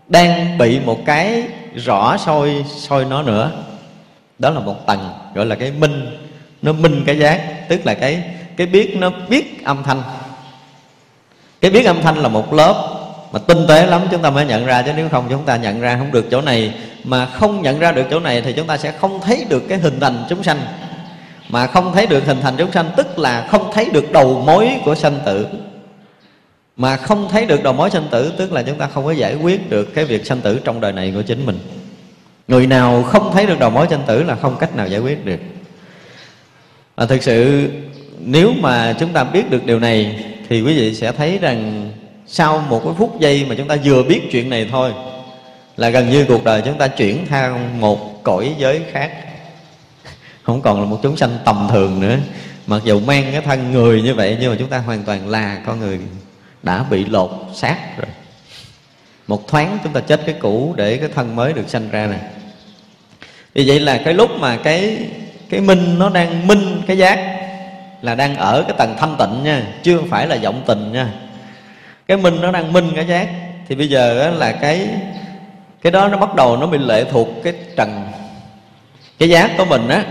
đang 0.08 0.58
bị 0.58 0.80
một 0.80 0.98
cái 1.06 1.42
rõ 1.74 2.16
soi 2.16 2.64
soi 2.78 3.04
nó 3.04 3.22
nữa. 3.22 3.50
Đó 4.38 4.50
là 4.50 4.60
một 4.60 4.86
tầng, 4.86 5.10
gọi 5.34 5.46
là 5.46 5.54
cái 5.54 5.70
minh. 5.70 6.18
Nó 6.62 6.72
minh 6.72 7.02
cái 7.06 7.18
giác 7.18 7.68
tức 7.68 7.86
là 7.86 7.94
cái 7.94 8.22
cái 8.56 8.66
biết 8.66 8.96
nó 8.96 9.10
biết 9.28 9.64
âm 9.64 9.82
thanh. 9.82 10.02
Cái 11.60 11.70
biết 11.70 11.86
âm 11.86 12.02
thanh 12.02 12.16
là 12.16 12.28
một 12.28 12.52
lớp 12.52 12.88
mà 13.32 13.38
tinh 13.38 13.66
tế 13.68 13.86
lắm, 13.86 14.02
chúng 14.10 14.22
ta 14.22 14.30
mới 14.30 14.46
nhận 14.46 14.66
ra, 14.66 14.82
chứ 14.82 14.92
nếu 14.96 15.08
không 15.08 15.26
chúng 15.30 15.44
ta 15.44 15.56
nhận 15.56 15.80
ra 15.80 15.96
không 15.98 16.12
được 16.12 16.26
chỗ 16.30 16.40
này. 16.40 16.74
Mà 17.04 17.26
không 17.26 17.62
nhận 17.62 17.78
ra 17.78 17.92
được 17.92 18.06
chỗ 18.10 18.20
này 18.20 18.40
thì 18.40 18.52
chúng 18.52 18.66
ta 18.66 18.76
sẽ 18.76 18.92
không 18.92 19.20
thấy 19.20 19.46
được 19.48 19.62
cái 19.68 19.78
hình 19.78 20.00
thành 20.00 20.24
chúng 20.28 20.42
sanh. 20.42 20.60
Mà 21.48 21.66
không 21.66 21.92
thấy 21.94 22.06
được 22.06 22.26
hình 22.26 22.40
thành 22.42 22.54
chúng 22.58 22.72
sanh 22.72 22.90
tức 22.96 23.18
là 23.18 23.46
không 23.50 23.70
thấy 23.74 23.88
được 23.92 24.12
đầu 24.12 24.42
mối 24.46 24.70
của 24.84 24.94
sanh 24.94 25.18
tử 25.26 25.46
mà 26.76 26.96
không 26.96 27.28
thấy 27.30 27.46
được 27.46 27.62
đầu 27.62 27.72
mối 27.72 27.90
sanh 27.90 28.08
tử, 28.10 28.32
tức 28.38 28.52
là 28.52 28.62
chúng 28.62 28.78
ta 28.78 28.86
không 28.86 29.04
có 29.04 29.12
giải 29.12 29.34
quyết 29.34 29.70
được 29.70 29.94
cái 29.94 30.04
việc 30.04 30.26
sanh 30.26 30.40
tử 30.40 30.60
trong 30.64 30.80
đời 30.80 30.92
này 30.92 31.12
của 31.14 31.22
chính 31.22 31.46
mình. 31.46 31.58
Người 32.48 32.66
nào 32.66 33.02
không 33.02 33.30
thấy 33.32 33.46
được 33.46 33.58
đầu 33.58 33.70
mối 33.70 33.86
sanh 33.90 34.02
tử 34.06 34.22
là 34.22 34.36
không 34.36 34.56
cách 34.60 34.76
nào 34.76 34.88
giải 34.88 35.00
quyết 35.00 35.24
được. 35.24 35.40
Và 36.96 37.06
thực 37.06 37.22
sự, 37.22 37.68
nếu 38.18 38.52
mà 38.60 38.96
chúng 39.00 39.12
ta 39.12 39.24
biết 39.24 39.50
được 39.50 39.66
điều 39.66 39.80
này, 39.80 40.24
thì 40.48 40.62
quý 40.62 40.76
vị 40.76 40.94
sẽ 40.94 41.12
thấy 41.12 41.38
rằng 41.38 41.90
sau 42.26 42.64
một 42.68 42.80
cái 42.84 42.92
phút 42.98 43.20
giây 43.20 43.46
mà 43.48 43.54
chúng 43.58 43.68
ta 43.68 43.76
vừa 43.84 44.02
biết 44.02 44.20
chuyện 44.30 44.50
này 44.50 44.68
thôi, 44.70 44.92
là 45.76 45.90
gần 45.90 46.10
như 46.10 46.24
cuộc 46.28 46.44
đời 46.44 46.62
chúng 46.64 46.78
ta 46.78 46.88
chuyển 46.88 47.26
sang 47.30 47.80
một 47.80 48.22
cõi 48.22 48.54
giới 48.58 48.80
khác. 48.92 49.12
Không 50.42 50.62
còn 50.62 50.80
là 50.80 50.86
một 50.86 50.98
chúng 51.02 51.16
sanh 51.16 51.38
tầm 51.44 51.68
thường 51.70 52.00
nữa. 52.00 52.16
Mặc 52.66 52.82
dù 52.84 53.00
mang 53.00 53.24
cái 53.32 53.40
thân 53.40 53.72
người 53.72 54.02
như 54.02 54.14
vậy, 54.14 54.36
nhưng 54.40 54.50
mà 54.50 54.56
chúng 54.58 54.68
ta 54.68 54.78
hoàn 54.78 55.02
toàn 55.02 55.28
là 55.28 55.62
con 55.66 55.80
người 55.80 55.98
đã 56.62 56.82
bị 56.90 57.04
lột 57.04 57.30
xác 57.54 57.78
rồi. 57.96 58.06
Một 59.26 59.48
thoáng 59.48 59.78
chúng 59.84 59.92
ta 59.92 60.00
chết 60.00 60.20
cái 60.26 60.34
cũ 60.40 60.74
để 60.76 60.96
cái 60.96 61.08
thân 61.14 61.36
mới 61.36 61.52
được 61.52 61.68
sanh 61.68 61.90
ra 61.90 62.06
nè. 62.06 62.18
Vì 63.54 63.68
vậy 63.68 63.80
là 63.80 64.00
cái 64.04 64.14
lúc 64.14 64.30
mà 64.38 64.56
cái 64.56 64.98
cái 65.50 65.60
minh 65.60 65.98
nó 65.98 66.08
đang 66.08 66.46
minh 66.46 66.82
cái 66.86 66.98
giác 66.98 67.38
là 68.02 68.14
đang 68.14 68.36
ở 68.36 68.64
cái 68.68 68.76
tầng 68.78 68.96
thanh 68.98 69.16
tịnh 69.18 69.44
nha 69.44 69.62
chưa 69.82 69.98
phải 70.10 70.26
là 70.26 70.36
vọng 70.42 70.62
tình 70.66 70.92
nha. 70.92 71.08
Cái 72.08 72.16
minh 72.16 72.40
nó 72.40 72.52
đang 72.52 72.72
minh 72.72 72.92
cái 72.96 73.06
giác, 73.06 73.28
thì 73.68 73.74
bây 73.74 73.88
giờ 73.88 74.30
là 74.30 74.52
cái 74.52 74.88
cái 75.82 75.92
đó 75.92 76.08
nó 76.08 76.18
bắt 76.18 76.34
đầu 76.34 76.56
nó 76.56 76.66
bị 76.66 76.78
lệ 76.78 77.04
thuộc 77.10 77.28
cái 77.44 77.52
trần, 77.76 78.12
cái 79.18 79.28
giác 79.28 79.50
của 79.58 79.64
mình 79.64 79.88
á 79.88 80.04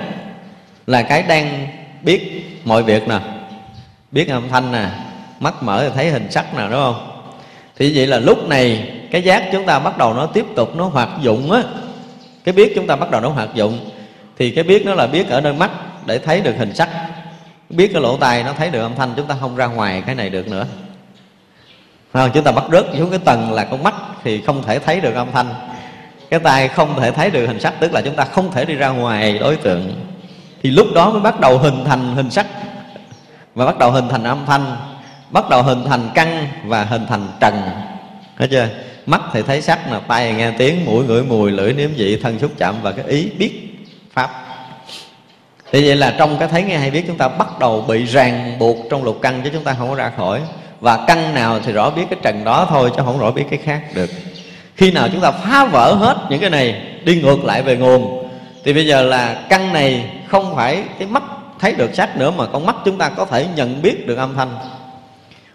là 0.87 1.01
cái 1.01 1.23
đang 1.23 1.67
biết 2.01 2.45
mọi 2.63 2.83
việc 2.83 3.07
nè. 3.07 3.19
Biết 4.11 4.29
âm 4.29 4.49
thanh 4.49 4.71
nè 4.71 4.85
mắt 5.41 5.63
mở 5.63 5.83
thì 5.83 5.89
thấy 5.95 6.09
hình 6.09 6.31
sắc 6.31 6.53
nào 6.55 6.69
đúng 6.69 6.79
không? 6.79 7.07
Thì 7.77 7.91
vậy 7.95 8.07
là 8.07 8.19
lúc 8.19 8.47
này 8.47 8.91
cái 9.11 9.21
giác 9.21 9.43
chúng 9.51 9.65
ta 9.65 9.79
bắt 9.79 9.97
đầu 9.97 10.13
nó 10.13 10.25
tiếp 10.25 10.45
tục 10.55 10.75
nó 10.75 10.85
hoạt 10.85 11.09
dụng 11.21 11.51
á. 11.51 11.63
Cái 12.43 12.53
biết 12.53 12.71
chúng 12.75 12.87
ta 12.87 12.95
bắt 12.95 13.11
đầu 13.11 13.21
nó 13.21 13.29
hoạt 13.29 13.49
dụng 13.55 13.79
thì 14.37 14.51
cái 14.51 14.63
biết 14.63 14.85
nó 14.85 14.93
là 14.93 15.07
biết 15.07 15.29
ở 15.29 15.41
nơi 15.41 15.53
mắt 15.53 15.71
để 16.05 16.19
thấy 16.19 16.41
được 16.41 16.55
hình 16.57 16.75
sắc. 16.75 16.89
Biết 17.69 17.89
cái 17.93 18.01
lỗ 18.01 18.17
tai 18.17 18.43
nó 18.43 18.53
thấy 18.57 18.69
được 18.69 18.81
âm 18.81 18.95
thanh 18.95 19.13
chúng 19.15 19.27
ta 19.27 19.35
không 19.39 19.55
ra 19.55 19.65
ngoài 19.65 20.03
cái 20.05 20.15
này 20.15 20.29
được 20.29 20.47
nữa. 20.47 20.65
Không, 22.13 22.29
chúng 22.33 22.43
ta 22.43 22.51
bắt 22.51 22.63
rớt 22.71 22.85
xuống 22.97 23.09
cái 23.09 23.19
tầng 23.19 23.51
là 23.51 23.63
con 23.63 23.83
mắt 23.83 23.93
thì 24.23 24.41
không 24.41 24.63
thể 24.63 24.79
thấy 24.79 25.01
được 25.01 25.15
âm 25.15 25.31
thanh. 25.31 25.47
Cái 26.29 26.39
tai 26.39 26.67
không 26.67 26.99
thể 26.99 27.11
thấy 27.11 27.29
được 27.29 27.45
hình 27.45 27.59
sắc 27.59 27.73
tức 27.79 27.93
là 27.93 28.01
chúng 28.01 28.15
ta 28.15 28.25
không 28.25 28.51
thể 28.51 28.65
đi 28.65 28.75
ra 28.75 28.89
ngoài 28.89 29.39
đối 29.39 29.55
tượng. 29.55 29.93
Thì 30.63 30.69
lúc 30.69 30.87
đó 30.95 31.09
mới 31.09 31.21
bắt 31.21 31.39
đầu 31.39 31.57
hình 31.57 31.85
thành 31.85 32.15
hình 32.15 32.31
sắc. 32.31 32.47
Và 33.55 33.65
bắt 33.65 33.77
đầu 33.77 33.91
hình 33.91 34.09
thành 34.09 34.23
âm 34.23 34.45
thanh 34.45 34.75
bắt 35.31 35.49
đầu 35.49 35.63
hình 35.63 35.85
thành 35.85 36.09
căn 36.15 36.47
và 36.65 36.83
hình 36.83 37.05
thành 37.09 37.27
trần. 37.39 37.61
Thấy 38.37 38.47
chưa? 38.47 38.67
Mắt 39.05 39.21
thì 39.33 39.41
thấy 39.41 39.61
sắc 39.61 39.91
là 39.91 39.99
tay 40.07 40.33
nghe 40.33 40.51
tiếng, 40.51 40.85
mũi 40.85 41.05
ngửi 41.05 41.23
mùi, 41.23 41.51
lưỡi 41.51 41.73
nếm 41.73 41.89
vị, 41.93 42.19
thân 42.23 42.39
xúc 42.39 42.51
chạm 42.57 42.75
và 42.81 42.91
cái 42.91 43.05
ý 43.07 43.29
biết 43.37 43.51
pháp. 44.13 44.29
Thì 45.71 45.87
vậy 45.87 45.95
là 45.95 46.15
trong 46.17 46.37
cái 46.37 46.47
thấy 46.47 46.63
nghe 46.63 46.77
hay 46.77 46.91
biết, 46.91 47.03
chúng 47.07 47.17
ta 47.17 47.27
bắt 47.27 47.59
đầu 47.59 47.81
bị 47.81 48.05
ràng 48.05 48.59
buộc 48.59 48.77
trong 48.89 49.03
lục 49.03 49.19
căn 49.21 49.41
chứ 49.43 49.49
chúng 49.53 49.63
ta 49.63 49.75
không 49.79 49.89
có 49.89 49.95
ra 49.95 50.11
khỏi. 50.17 50.41
Và 50.79 51.05
căn 51.07 51.33
nào 51.33 51.59
thì 51.65 51.71
rõ 51.71 51.89
biết 51.89 52.03
cái 52.09 52.19
trần 52.21 52.43
đó 52.43 52.67
thôi, 52.69 52.91
chứ 52.95 53.01
không 53.05 53.19
rõ 53.19 53.31
biết 53.31 53.45
cái 53.49 53.59
khác 53.63 53.81
được. 53.93 54.09
Khi 54.75 54.91
nào 54.91 55.07
chúng 55.11 55.21
ta 55.21 55.31
phá 55.31 55.65
vỡ 55.65 55.93
hết 55.93 56.17
những 56.29 56.39
cái 56.39 56.49
này, 56.49 56.81
đi 57.03 57.21
ngược 57.21 57.45
lại 57.45 57.61
về 57.61 57.77
nguồn, 57.77 58.29
thì 58.63 58.73
bây 58.73 58.87
giờ 58.87 59.01
là 59.01 59.45
căn 59.49 59.73
này 59.73 60.05
không 60.27 60.55
phải 60.55 60.83
cái 60.99 61.07
mắt 61.07 61.23
thấy 61.59 61.71
được 61.71 61.95
sắc 61.95 62.17
nữa, 62.17 62.31
mà 62.31 62.45
con 62.45 62.65
mắt 62.65 62.75
chúng 62.85 62.97
ta 62.97 63.09
có 63.09 63.25
thể 63.25 63.47
nhận 63.55 63.81
biết 63.81 64.07
được 64.07 64.17
âm 64.17 64.35
thanh 64.35 64.55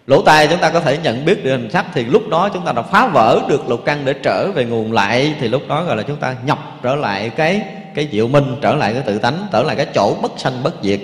lỗ 0.06 0.22
tai 0.22 0.46
chúng 0.46 0.58
ta 0.58 0.70
có 0.70 0.80
thể 0.80 0.98
nhận 0.98 1.24
biết 1.24 1.44
được 1.44 1.50
hình 1.50 1.70
sắc 1.70 1.86
thì 1.94 2.04
lúc 2.04 2.28
đó 2.28 2.48
chúng 2.48 2.64
ta 2.64 2.72
đã 2.72 2.82
phá 2.82 3.06
vỡ 3.06 3.40
được 3.48 3.68
lục 3.68 3.82
căn 3.84 4.04
để 4.04 4.14
trở 4.22 4.50
về 4.54 4.64
nguồn 4.64 4.92
lại, 4.92 5.34
thì 5.40 5.48
lúc 5.48 5.62
đó 5.68 5.84
gọi 5.84 5.96
là 5.96 6.02
chúng 6.02 6.16
ta 6.16 6.34
nhập 6.44 6.58
trở 6.82 6.94
lại 6.94 7.30
cái 7.30 7.62
cái 7.94 8.08
diệu 8.12 8.28
minh, 8.28 8.56
trở 8.62 8.74
lại 8.74 8.92
cái 8.92 9.02
tự 9.02 9.18
tánh, 9.18 9.46
trở 9.52 9.62
lại 9.62 9.76
cái 9.76 9.86
chỗ 9.94 10.14
bất 10.22 10.32
sanh 10.36 10.62
bất 10.62 10.74
diệt. 10.82 11.00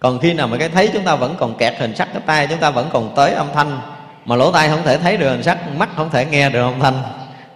Còn 0.00 0.18
khi 0.18 0.32
nào 0.32 0.48
mà 0.48 0.56
cái 0.56 0.68
thấy 0.68 0.90
chúng 0.92 1.02
ta 1.02 1.14
vẫn 1.16 1.34
còn 1.38 1.56
kẹt 1.56 1.74
hình 1.78 1.96
sắc, 1.96 2.08
cái 2.12 2.22
tai 2.26 2.46
chúng 2.46 2.58
ta 2.58 2.70
vẫn 2.70 2.88
còn 2.92 3.12
tới 3.16 3.32
âm 3.32 3.46
thanh, 3.54 3.80
mà 4.24 4.36
lỗ 4.36 4.52
tai 4.52 4.68
không 4.68 4.82
thể 4.84 4.98
thấy 4.98 5.16
được 5.16 5.30
hình 5.30 5.42
sắc, 5.42 5.58
mắt 5.78 5.88
không 5.96 6.10
thể 6.10 6.26
nghe 6.26 6.50
được 6.50 6.62
âm 6.62 6.80
thanh, 6.80 7.02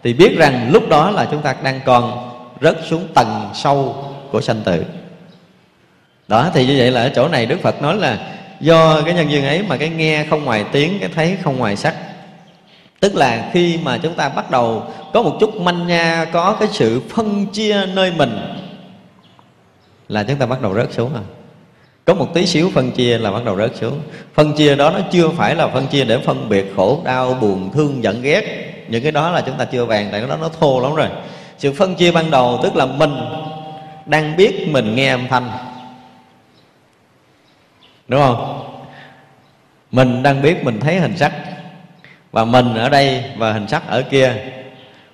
thì 0.02 0.12
biết 0.12 0.36
rằng 0.38 0.70
lúc 0.72 0.88
đó 0.88 1.10
là 1.10 1.26
chúng 1.30 1.42
ta 1.42 1.54
đang 1.62 1.80
còn 1.84 2.30
rớt 2.60 2.76
xuống 2.88 3.08
tầng 3.14 3.50
sâu 3.54 4.04
của 4.32 4.40
sanh 4.40 4.60
tử. 4.64 4.84
Đó, 6.28 6.50
thì 6.54 6.66
như 6.66 6.74
vậy 6.78 6.90
là 6.90 7.02
ở 7.02 7.08
chỗ 7.08 7.28
này 7.28 7.46
đức 7.46 7.60
phật 7.62 7.82
nói 7.82 7.96
là 7.96 8.18
do 8.60 9.02
cái 9.02 9.14
nhân 9.14 9.30
duyên 9.30 9.44
ấy 9.44 9.62
mà 9.62 9.76
cái 9.76 9.88
nghe 9.88 10.24
không 10.30 10.44
ngoài 10.44 10.64
tiếng, 10.72 10.98
cái 11.00 11.08
thấy 11.14 11.36
không 11.42 11.58
ngoài 11.58 11.76
sắc. 11.76 11.94
Tức 13.00 13.14
là 13.14 13.50
khi 13.52 13.78
mà 13.82 13.98
chúng 13.98 14.14
ta 14.14 14.28
bắt 14.28 14.50
đầu 14.50 14.82
có 15.12 15.22
một 15.22 15.36
chút 15.40 15.56
manh 15.56 15.86
nha, 15.86 16.24
có 16.32 16.56
cái 16.60 16.68
sự 16.72 17.02
phân 17.08 17.46
chia 17.46 17.86
nơi 17.94 18.12
mình, 18.16 18.38
là 20.08 20.22
chúng 20.22 20.36
ta 20.36 20.46
bắt 20.46 20.62
đầu 20.62 20.74
rớt 20.74 20.92
xuống 20.92 21.12
rồi 21.12 21.22
có 22.08 22.14
một 22.14 22.34
tí 22.34 22.46
xíu 22.46 22.70
phân 22.74 22.90
chia 22.90 23.18
là 23.18 23.30
bắt 23.30 23.44
đầu 23.44 23.56
rớt 23.56 23.76
xuống. 23.76 24.00
Phân 24.34 24.52
chia 24.52 24.76
đó 24.76 24.90
nó 24.90 25.00
chưa 25.10 25.28
phải 25.28 25.54
là 25.54 25.68
phân 25.68 25.86
chia 25.86 26.04
để 26.04 26.18
phân 26.18 26.48
biệt 26.48 26.72
khổ, 26.76 27.00
đau, 27.04 27.34
buồn, 27.40 27.70
thương, 27.74 28.02
giận, 28.02 28.22
ghét. 28.22 28.74
Những 28.88 29.02
cái 29.02 29.12
đó 29.12 29.30
là 29.30 29.40
chúng 29.40 29.58
ta 29.58 29.64
chưa 29.64 29.84
vàng 29.84 30.08
tại 30.12 30.20
cái 30.20 30.30
đó 30.30 30.36
nó 30.40 30.48
thô 30.60 30.80
lắm 30.80 30.94
rồi. 30.94 31.08
Sự 31.58 31.72
phân 31.72 31.94
chia 31.94 32.12
ban 32.12 32.30
đầu 32.30 32.60
tức 32.62 32.76
là 32.76 32.86
mình 32.86 33.14
đang 34.06 34.36
biết 34.36 34.68
mình 34.68 34.94
nghe 34.94 35.08
âm 35.08 35.28
thanh 35.28 35.50
đúng 38.08 38.20
không? 38.20 38.64
Mình 39.90 40.22
đang 40.22 40.42
biết 40.42 40.64
mình 40.64 40.80
thấy 40.80 41.00
hình 41.00 41.16
sắc. 41.16 41.32
Và 42.32 42.44
mình 42.44 42.74
ở 42.74 42.88
đây 42.88 43.24
và 43.36 43.52
hình 43.52 43.68
sắc 43.68 43.88
ở 43.88 44.02
kia. 44.02 44.34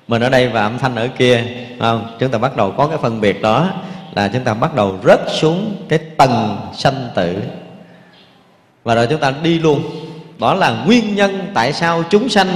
Mình 0.09 0.23
ở 0.23 0.29
đây 0.29 0.49
và 0.49 0.63
âm 0.63 0.79
thanh 0.79 0.95
ở 0.95 1.09
kia. 1.19 1.45
Không? 1.81 2.17
chúng 2.21 2.31
ta 2.31 2.39
bắt 2.39 2.57
đầu 2.57 2.71
có 2.71 2.87
cái 2.87 2.99
phân 2.99 3.21
biệt 3.21 3.43
đó 3.43 3.71
là 4.13 4.29
chúng 4.29 4.45
ta 4.45 4.55
bắt 4.55 4.75
đầu 4.75 4.99
rớt 5.05 5.21
xuống 5.29 5.77
cái 5.89 5.99
tầng 5.99 6.57
sanh 6.73 7.09
tử. 7.15 7.43
Và 8.85 8.95
rồi 8.95 9.07
chúng 9.11 9.21
ta 9.21 9.33
đi 9.43 9.59
luôn. 9.59 9.83
Đó 10.39 10.55
là 10.55 10.85
nguyên 10.87 11.15
nhân 11.15 11.51
tại 11.55 11.73
sao 11.73 12.03
chúng 12.11 12.29
sanh 12.29 12.49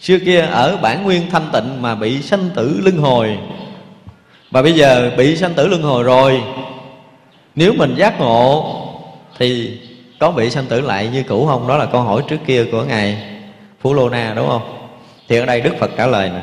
xưa 0.00 0.18
kia 0.18 0.40
ở 0.40 0.76
bản 0.76 1.02
nguyên 1.02 1.30
thanh 1.30 1.48
tịnh 1.52 1.82
mà 1.82 1.94
bị 1.94 2.22
sanh 2.22 2.50
tử 2.54 2.80
luân 2.82 2.96
hồi. 2.96 3.38
Và 4.50 4.62
bây 4.62 4.72
giờ 4.72 5.10
bị 5.16 5.36
sanh 5.36 5.54
tử 5.54 5.66
luân 5.68 5.82
hồi 5.82 6.02
rồi, 6.02 6.42
nếu 7.54 7.72
mình 7.72 7.94
giác 7.94 8.20
ngộ 8.20 8.78
thì 9.38 9.78
có 10.18 10.30
bị 10.30 10.50
sanh 10.50 10.66
tử 10.66 10.80
lại 10.80 11.08
như 11.12 11.22
cũ 11.22 11.46
không? 11.46 11.68
Đó 11.68 11.76
là 11.76 11.86
câu 11.86 12.00
hỏi 12.00 12.22
trước 12.28 12.38
kia 12.46 12.64
của 12.72 12.84
ngài 12.84 13.22
phú 13.80 13.94
lô 13.94 14.08
na, 14.08 14.32
đúng 14.36 14.48
không? 14.48 14.62
Thì 15.28 15.38
ở 15.38 15.46
đây 15.46 15.60
đức 15.60 15.74
phật 15.78 15.90
trả 15.96 16.06
lời 16.06 16.30
nè. 16.30 16.40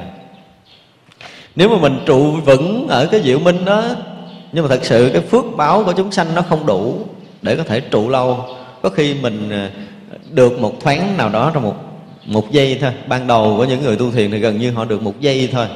Nếu 1.55 1.69
mà 1.69 1.77
mình 1.81 1.99
trụ 2.05 2.31
vững 2.31 2.87
ở 2.87 3.05
cái 3.05 3.21
diệu 3.23 3.39
minh 3.39 3.65
đó, 3.65 3.83
nhưng 4.51 4.63
mà 4.63 4.69
thật 4.69 4.85
sự 4.85 5.09
cái 5.13 5.21
phước 5.21 5.45
báo 5.57 5.83
của 5.83 5.93
chúng 5.93 6.11
sanh 6.11 6.35
nó 6.35 6.41
không 6.41 6.65
đủ 6.65 7.05
để 7.41 7.55
có 7.55 7.63
thể 7.63 7.79
trụ 7.79 8.09
lâu, 8.09 8.45
có 8.81 8.89
khi 8.89 9.13
mình 9.13 9.49
à, 9.49 9.69
được 10.31 10.59
một 10.59 10.81
thoáng 10.81 11.17
nào 11.17 11.29
đó 11.29 11.51
trong 11.53 11.63
một 11.63 11.75
một 12.25 12.51
giây 12.51 12.77
thôi. 12.81 12.91
Ban 13.07 13.27
đầu 13.27 13.55
của 13.57 13.65
những 13.65 13.83
người 13.83 13.95
tu 13.95 14.11
thiền 14.11 14.31
thì 14.31 14.39
gần 14.39 14.59
như 14.59 14.71
họ 14.71 14.85
được 14.85 15.01
một 15.01 15.19
giây 15.19 15.49
thôi. 15.51 15.67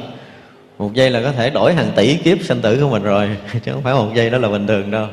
Một 0.78 0.94
giây 0.94 1.10
là 1.10 1.22
có 1.22 1.32
thể 1.32 1.50
đổi 1.50 1.74
hàng 1.74 1.92
tỷ 1.96 2.16
kiếp 2.16 2.38
sanh 2.44 2.62
tử 2.62 2.80
của 2.82 2.90
mình 2.90 3.04
rồi, 3.04 3.30
chứ 3.66 3.72
không 3.72 3.82
phải 3.82 3.94
một 3.94 4.08
giây 4.16 4.30
đó 4.30 4.38
là 4.38 4.50
bình 4.50 4.68
thường 4.68 4.92
đâu 4.92 5.08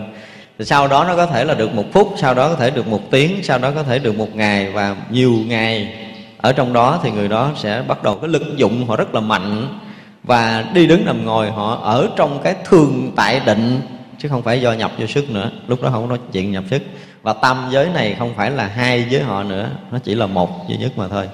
thì 0.61 0.67
sau 0.67 0.89
đó 0.89 1.05
nó 1.09 1.17
có 1.17 1.27
thể 1.27 1.45
là 1.45 1.55
được 1.55 1.75
một 1.75 1.85
phút, 1.93 2.15
sau 2.17 2.35
đó 2.35 2.49
có 2.49 2.55
thể 2.55 2.71
được 2.71 2.89
một 2.89 3.11
tiếng, 3.11 3.43
sau 3.43 3.59
đó 3.59 3.71
có 3.75 3.83
thể 3.83 3.99
được 3.99 4.19
một 4.19 4.37
ngày 4.37 4.71
và 4.73 4.97
nhiều 5.11 5.33
ngày. 5.47 5.95
Ở 6.39 6.53
trong 6.53 6.73
đó 6.73 7.01
thì 7.03 7.11
người 7.11 7.29
đó 7.29 7.51
sẽ 7.57 7.83
bắt 7.89 8.03
đầu 8.03 8.15
cái 8.15 8.29
lực 8.29 8.43
dụng 8.57 8.87
họ 8.87 8.97
rất 8.97 9.15
là 9.15 9.21
mạnh 9.21 9.79
và 10.23 10.65
đi 10.75 10.87
đứng 10.87 11.05
nằm 11.05 11.25
ngồi 11.25 11.51
họ 11.51 11.81
ở 11.83 12.09
trong 12.17 12.41
cái 12.45 12.55
thường 12.65 13.13
tại 13.17 13.41
định, 13.47 13.81
chứ 14.19 14.29
không 14.29 14.43
phải 14.43 14.61
do 14.61 14.73
nhập 14.73 14.93
vô 14.99 15.07
sức 15.07 15.31
nữa. 15.31 15.51
Lúc 15.67 15.83
đó 15.83 15.91
không 15.93 16.09
nói 16.09 16.19
chuyện 16.33 16.53
nhập 16.53 16.65
sức. 16.71 16.83
Và 17.23 17.33
tam 17.33 17.69
giới 17.71 17.89
này 17.95 18.17
không 18.19 18.35
phải 18.37 18.51
là 18.51 18.67
hai 18.67 19.07
với 19.11 19.23
họ 19.23 19.43
nữa, 19.43 19.69
nó 19.91 19.99
chỉ 19.99 20.15
là 20.15 20.27
một 20.27 20.69
duy 20.69 20.77
nhất 20.77 20.93
mà 20.97 21.09
thôi. 21.09 21.29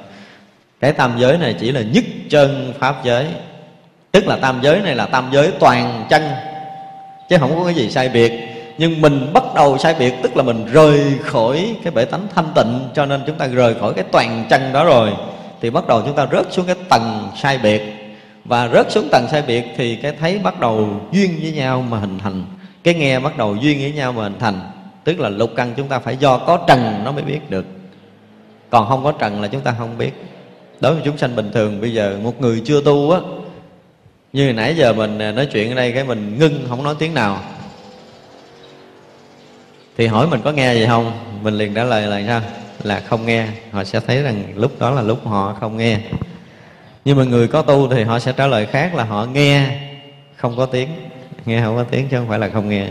Cái 0.80 0.92
tam 0.92 1.12
giới 1.18 1.38
này 1.38 1.54
chỉ 1.60 1.72
là 1.72 1.80
nhất 1.80 2.04
chân 2.30 2.72
pháp 2.78 3.04
giới. 3.04 3.26
Tức 4.12 4.26
là 4.26 4.36
tam 4.36 4.58
giới 4.62 4.80
này 4.80 4.94
là 4.94 5.06
tam 5.06 5.28
giới 5.32 5.50
toàn 5.60 6.06
chân, 6.10 6.22
chứ 7.30 7.36
không 7.38 7.58
có 7.58 7.64
cái 7.64 7.74
gì 7.74 7.90
sai 7.90 8.08
biệt 8.08 8.55
nhưng 8.78 9.00
mình 9.00 9.32
bắt 9.32 9.44
đầu 9.54 9.78
sai 9.78 9.94
biệt, 9.98 10.14
tức 10.22 10.36
là 10.36 10.42
mình 10.42 10.66
rời 10.72 11.00
khỏi 11.22 11.76
cái 11.84 11.90
bể 11.90 12.04
tánh 12.04 12.26
thanh 12.34 12.48
tịnh, 12.54 12.88
cho 12.94 13.06
nên 13.06 13.20
chúng 13.26 13.36
ta 13.36 13.46
rời 13.46 13.74
khỏi 13.74 13.94
cái 13.94 14.04
toàn 14.12 14.44
chân 14.50 14.72
đó 14.72 14.84
rồi, 14.84 15.10
thì 15.60 15.70
bắt 15.70 15.86
đầu 15.86 16.02
chúng 16.02 16.16
ta 16.16 16.26
rớt 16.32 16.52
xuống 16.52 16.66
cái 16.66 16.76
tầng 16.88 17.28
sai 17.36 17.58
biệt. 17.58 17.82
Và 18.44 18.68
rớt 18.68 18.92
xuống 18.92 19.08
tầng 19.12 19.26
sai 19.30 19.42
biệt 19.46 19.64
thì 19.76 19.96
cái 19.96 20.12
thấy 20.20 20.38
bắt 20.38 20.60
đầu 20.60 21.00
duyên 21.12 21.38
với 21.42 21.52
nhau 21.52 21.84
mà 21.90 21.98
hình 21.98 22.18
thành, 22.18 22.44
cái 22.84 22.94
nghe 22.94 23.18
bắt 23.20 23.38
đầu 23.38 23.56
duyên 23.56 23.78
với 23.78 23.92
nhau 23.92 24.12
mà 24.12 24.22
hình 24.22 24.38
thành. 24.38 24.60
Tức 25.04 25.20
là 25.20 25.28
lục 25.28 25.50
căn 25.56 25.74
chúng 25.76 25.88
ta 25.88 25.98
phải 25.98 26.16
do 26.16 26.38
có 26.38 26.58
trần 26.68 27.04
nó 27.04 27.12
mới 27.12 27.22
biết 27.22 27.50
được. 27.50 27.66
Còn 28.70 28.88
không 28.88 29.04
có 29.04 29.12
trần 29.12 29.42
là 29.42 29.48
chúng 29.48 29.60
ta 29.60 29.74
không 29.78 29.98
biết. 29.98 30.12
Đối 30.80 30.94
với 30.94 31.02
chúng 31.04 31.18
sanh 31.18 31.36
bình 31.36 31.50
thường, 31.52 31.80
bây 31.80 31.92
giờ 31.92 32.18
một 32.22 32.40
người 32.40 32.62
chưa 32.64 32.80
tu 32.80 33.10
á, 33.10 33.20
như 34.32 34.52
nãy 34.52 34.74
giờ 34.76 34.92
mình 34.92 35.18
à, 35.18 35.32
nói 35.32 35.46
chuyện 35.52 35.70
ở 35.70 35.74
đây 35.74 35.92
cái 35.92 36.04
mình 36.04 36.36
ngưng, 36.38 36.66
không 36.68 36.84
nói 36.84 36.94
tiếng 36.98 37.14
nào 37.14 37.40
thì 39.96 40.06
hỏi 40.06 40.26
mình 40.26 40.40
có 40.44 40.52
nghe 40.52 40.74
gì 40.74 40.86
không? 40.86 41.12
Mình 41.42 41.54
liền 41.54 41.74
trả 41.74 41.84
lời 41.84 42.06
là 42.06 42.22
sao? 42.26 42.42
Là 42.82 43.00
không 43.00 43.26
nghe. 43.26 43.46
Họ 43.70 43.84
sẽ 43.84 44.00
thấy 44.00 44.22
rằng 44.22 44.44
lúc 44.56 44.78
đó 44.78 44.90
là 44.90 45.02
lúc 45.02 45.26
họ 45.26 45.56
không 45.60 45.76
nghe. 45.76 45.98
Nhưng 47.04 47.16
mà 47.16 47.24
người 47.24 47.48
có 47.48 47.62
tu 47.62 47.88
thì 47.88 48.02
họ 48.02 48.18
sẽ 48.18 48.32
trả 48.32 48.46
lời 48.46 48.66
khác 48.66 48.94
là 48.94 49.04
họ 49.04 49.24
nghe 49.24 49.68
không 50.36 50.56
có 50.56 50.66
tiếng. 50.66 50.88
Nghe 51.46 51.62
không 51.62 51.76
có 51.76 51.84
tiếng 51.84 52.08
chứ 52.08 52.16
không 52.16 52.28
phải 52.28 52.38
là 52.38 52.48
không 52.48 52.68
nghe. 52.68 52.86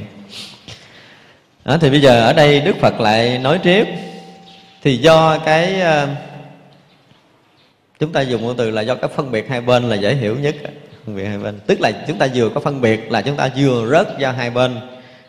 Đó, 1.65 1.77
thì 1.81 1.89
bây 1.89 2.01
giờ 2.01 2.25
ở 2.25 2.33
đây 2.33 2.61
đức 2.61 2.75
phật 2.81 2.99
lại 2.99 3.39
nói 3.39 3.59
tiếp. 3.63 3.87
Thì 4.83 4.97
do 4.97 5.37
cái 5.37 5.81
ờ, 5.81 6.07
chúng 7.99 8.11
ta 8.11 8.21
dùng 8.21 8.41
ngôn 8.41 8.57
từ 8.57 8.71
là 8.71 8.81
do 8.81 8.95
cái 8.95 9.09
phân 9.15 9.31
biệt 9.31 9.49
hai 9.49 9.61
bên 9.61 9.83
là 9.83 9.95
dễ 9.95 10.15
hiểu 10.15 10.35
nhất 10.35 10.55
phân 11.05 11.15
biệt 11.15 11.25
hai 11.25 11.37
bên. 11.37 11.59
Tức 11.67 11.81
là 11.81 11.91
chúng 12.07 12.17
ta 12.17 12.27
vừa 12.35 12.49
có 12.49 12.61
phân 12.61 12.81
biệt 12.81 13.11
là 13.11 13.21
chúng 13.21 13.35
ta 13.35 13.49
vừa 13.57 13.89
rớt 13.91 14.19
ra 14.19 14.31
hai 14.31 14.49
bên 14.49 14.79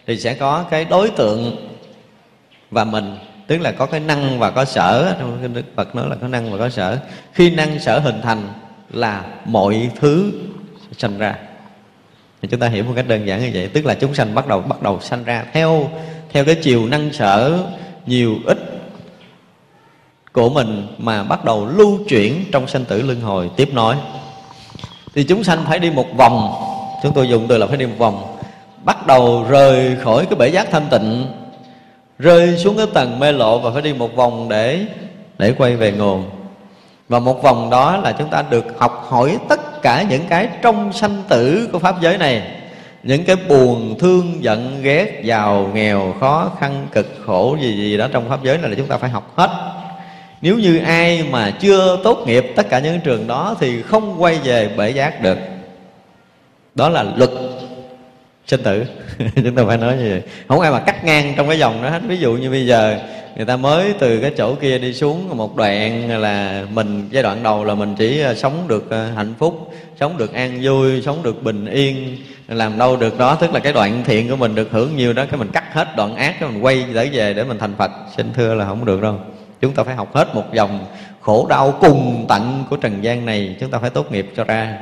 thì 0.06 0.16
sẽ 0.16 0.34
có 0.34 0.64
cái 0.70 0.84
đối 0.84 1.10
tượng 1.10 1.56
và 2.70 2.84
mình, 2.84 3.18
tức 3.46 3.58
là 3.58 3.72
có 3.72 3.86
cái 3.86 4.00
năng 4.00 4.38
và 4.38 4.50
có 4.50 4.64
sở. 4.64 5.14
Trong 5.18 5.38
kinh 5.42 5.54
đức 5.54 5.64
phật 5.76 5.94
nói 5.94 6.08
là 6.08 6.16
có 6.16 6.28
năng 6.28 6.52
và 6.52 6.58
có 6.58 6.68
sở. 6.68 6.98
Khi 7.32 7.50
năng 7.50 7.78
sở 7.78 7.98
hình 7.98 8.20
thành 8.22 8.48
là 8.90 9.24
mọi 9.44 9.90
thứ 10.00 10.32
sanh 10.98 11.18
ra. 11.18 11.34
Thì 12.42 12.48
chúng 12.48 12.60
ta 12.60 12.68
hiểu 12.68 12.84
một 12.84 12.92
cách 12.96 13.08
đơn 13.08 13.26
giản 13.26 13.40
như 13.40 13.50
vậy, 13.54 13.70
tức 13.72 13.86
là 13.86 13.94
chúng 13.94 14.14
sanh 14.14 14.34
bắt 14.34 14.46
đầu 14.46 14.60
bắt 14.60 14.82
đầu 14.82 15.00
sanh 15.00 15.24
ra 15.24 15.44
theo 15.52 15.90
theo 16.32 16.44
cái 16.44 16.54
chiều 16.54 16.86
năng 16.86 17.12
sở 17.12 17.58
nhiều 18.06 18.36
ít 18.46 18.58
của 20.32 20.48
mình 20.48 20.86
mà 20.98 21.22
bắt 21.22 21.44
đầu 21.44 21.68
lưu 21.76 21.98
chuyển 22.08 22.44
trong 22.52 22.68
sanh 22.68 22.84
tử 22.84 23.02
luân 23.02 23.20
hồi. 23.20 23.50
Tiếp 23.56 23.68
nối, 23.72 23.96
thì 25.14 25.24
chúng 25.24 25.44
sanh 25.44 25.64
phải 25.64 25.78
đi 25.78 25.90
một 25.90 26.06
vòng. 26.16 26.62
Chúng 27.02 27.12
tôi 27.14 27.28
dùng 27.28 27.46
từ 27.48 27.58
là 27.58 27.66
phải 27.66 27.76
đi 27.76 27.86
một 27.86 27.94
vòng 27.98 28.35
bắt 28.86 29.06
đầu 29.06 29.44
rời 29.48 29.96
khỏi 30.04 30.26
cái 30.26 30.36
bể 30.38 30.48
giác 30.48 30.70
thanh 30.70 30.86
tịnh, 30.90 31.26
rơi 32.18 32.58
xuống 32.58 32.76
cái 32.76 32.86
tầng 32.94 33.18
mê 33.18 33.32
lộ 33.32 33.58
và 33.58 33.70
phải 33.70 33.82
đi 33.82 33.92
một 33.92 34.16
vòng 34.16 34.48
để 34.48 34.80
để 35.38 35.52
quay 35.58 35.76
về 35.76 35.92
nguồn. 35.92 36.24
Và 37.08 37.18
một 37.18 37.42
vòng 37.42 37.70
đó 37.70 37.96
là 37.96 38.12
chúng 38.12 38.28
ta 38.28 38.44
được 38.50 38.64
học 38.78 39.06
hỏi 39.08 39.38
tất 39.48 39.82
cả 39.82 40.04
những 40.10 40.22
cái 40.28 40.48
trong 40.62 40.92
sanh 40.92 41.22
tử 41.28 41.68
của 41.72 41.78
pháp 41.78 42.00
giới 42.00 42.18
này. 42.18 42.42
Những 43.02 43.24
cái 43.24 43.36
buồn, 43.48 43.96
thương, 43.98 44.44
giận, 44.44 44.82
ghét, 44.82 45.20
giàu, 45.24 45.70
nghèo, 45.74 46.14
khó, 46.20 46.50
khăn, 46.60 46.86
cực, 46.92 47.06
khổ, 47.26 47.56
gì 47.60 47.76
gì 47.76 47.96
đó 47.96 48.08
trong 48.12 48.28
pháp 48.28 48.42
giới 48.42 48.58
này 48.58 48.70
là 48.70 48.76
chúng 48.76 48.88
ta 48.88 48.96
phải 48.96 49.10
học 49.10 49.32
hết. 49.36 49.50
Nếu 50.42 50.58
như 50.58 50.78
ai 50.78 51.24
mà 51.30 51.50
chưa 51.50 51.98
tốt 52.04 52.18
nghiệp 52.26 52.52
tất 52.56 52.68
cả 52.68 52.78
những 52.78 53.00
trường 53.00 53.26
đó 53.26 53.56
thì 53.60 53.82
không 53.82 54.22
quay 54.22 54.38
về 54.44 54.70
bể 54.76 54.90
giác 54.90 55.22
được. 55.22 55.38
Đó 56.74 56.88
là 56.88 57.02
luật 57.16 57.30
sinh 58.46 58.62
tử. 58.62 58.84
Chúng 59.44 59.54
ta 59.54 59.64
phải 59.66 59.78
nói 59.78 59.96
như 59.96 60.10
vậy. 60.10 60.22
Không 60.48 60.60
ai 60.60 60.72
mà 60.72 60.80
cắt 60.80 61.04
ngang 61.04 61.34
trong 61.36 61.48
cái 61.48 61.58
dòng 61.58 61.82
đó 61.82 61.90
hết. 61.90 62.02
Ví 62.08 62.16
dụ 62.16 62.32
như 62.32 62.50
bây 62.50 62.66
giờ, 62.66 62.98
người 63.36 63.46
ta 63.46 63.56
mới 63.56 63.94
từ 63.98 64.20
cái 64.20 64.32
chỗ 64.36 64.54
kia 64.54 64.78
đi 64.78 64.92
xuống 64.92 65.36
một 65.36 65.56
đoạn 65.56 66.20
là 66.20 66.64
mình, 66.72 67.08
giai 67.10 67.22
đoạn 67.22 67.42
đầu 67.42 67.64
là 67.64 67.74
mình 67.74 67.94
chỉ 67.98 68.20
ờ, 68.20 68.34
sống 68.34 68.68
được 68.68 68.90
ờ, 68.90 69.10
hạnh 69.10 69.34
phúc, 69.38 69.74
sống 70.00 70.16
được 70.16 70.34
an 70.34 70.58
vui, 70.62 71.02
sống 71.02 71.22
được 71.22 71.42
bình 71.42 71.66
yên, 71.66 72.16
làm 72.48 72.78
đâu 72.78 72.96
được 72.96 73.18
đó. 73.18 73.34
Tức 73.34 73.52
là 73.54 73.60
cái 73.60 73.72
đoạn 73.72 74.02
thiện 74.04 74.30
của 74.30 74.36
mình 74.36 74.54
được 74.54 74.68
hưởng 74.70 74.96
nhiều 74.96 75.12
đó, 75.12 75.24
cái 75.30 75.38
mình 75.38 75.50
cắt 75.52 75.64
hết 75.72 75.96
đoạn 75.96 76.16
ác, 76.16 76.36
cái 76.40 76.48
mình 76.48 76.60
quay 76.60 76.84
trở 76.94 77.06
về 77.12 77.34
để 77.34 77.44
mình 77.44 77.58
thành 77.58 77.74
phật. 77.78 77.90
Xin 78.16 78.32
thưa 78.34 78.54
là 78.54 78.64
không 78.64 78.84
được 78.84 79.02
đâu. 79.02 79.18
Chúng 79.60 79.72
ta 79.72 79.82
phải 79.82 79.94
học 79.94 80.14
hết 80.14 80.34
một 80.34 80.54
dòng 80.54 80.86
khổ 81.20 81.46
đau 81.50 81.74
cùng 81.80 82.26
tận 82.28 82.64
của 82.70 82.76
trần 82.76 83.04
gian 83.04 83.26
này. 83.26 83.56
Chúng 83.60 83.70
ta 83.70 83.78
phải 83.78 83.90
tốt 83.90 84.12
nghiệp 84.12 84.32
cho 84.36 84.44
ra 84.44 84.78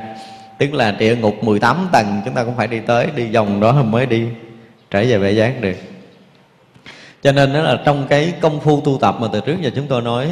tức 0.57 0.73
là 0.73 0.91
địa 0.91 1.15
ngục 1.15 1.43
18 1.43 1.87
tầng, 1.91 2.21
chúng 2.25 2.33
ta 2.33 2.43
cũng 2.43 2.55
phải 2.55 2.67
đi 2.67 2.79
tới, 2.79 3.07
đi 3.15 3.27
vòng 3.27 3.59
đó 3.59 3.83
mới 3.83 4.05
đi 4.05 4.23
trở 4.91 5.03
về 5.03 5.19
bể 5.19 5.31
giác 5.31 5.61
được. 5.61 5.75
Cho 7.23 7.31
nên 7.31 7.53
đó 7.53 7.61
là 7.61 7.81
trong 7.85 8.07
cái 8.07 8.33
công 8.41 8.59
phu 8.59 8.81
tu 8.81 8.97
tập 9.01 9.15
mà 9.19 9.27
từ 9.33 9.41
trước 9.41 9.61
giờ 9.61 9.69
chúng 9.75 9.87
tôi 9.87 10.01
nói, 10.01 10.29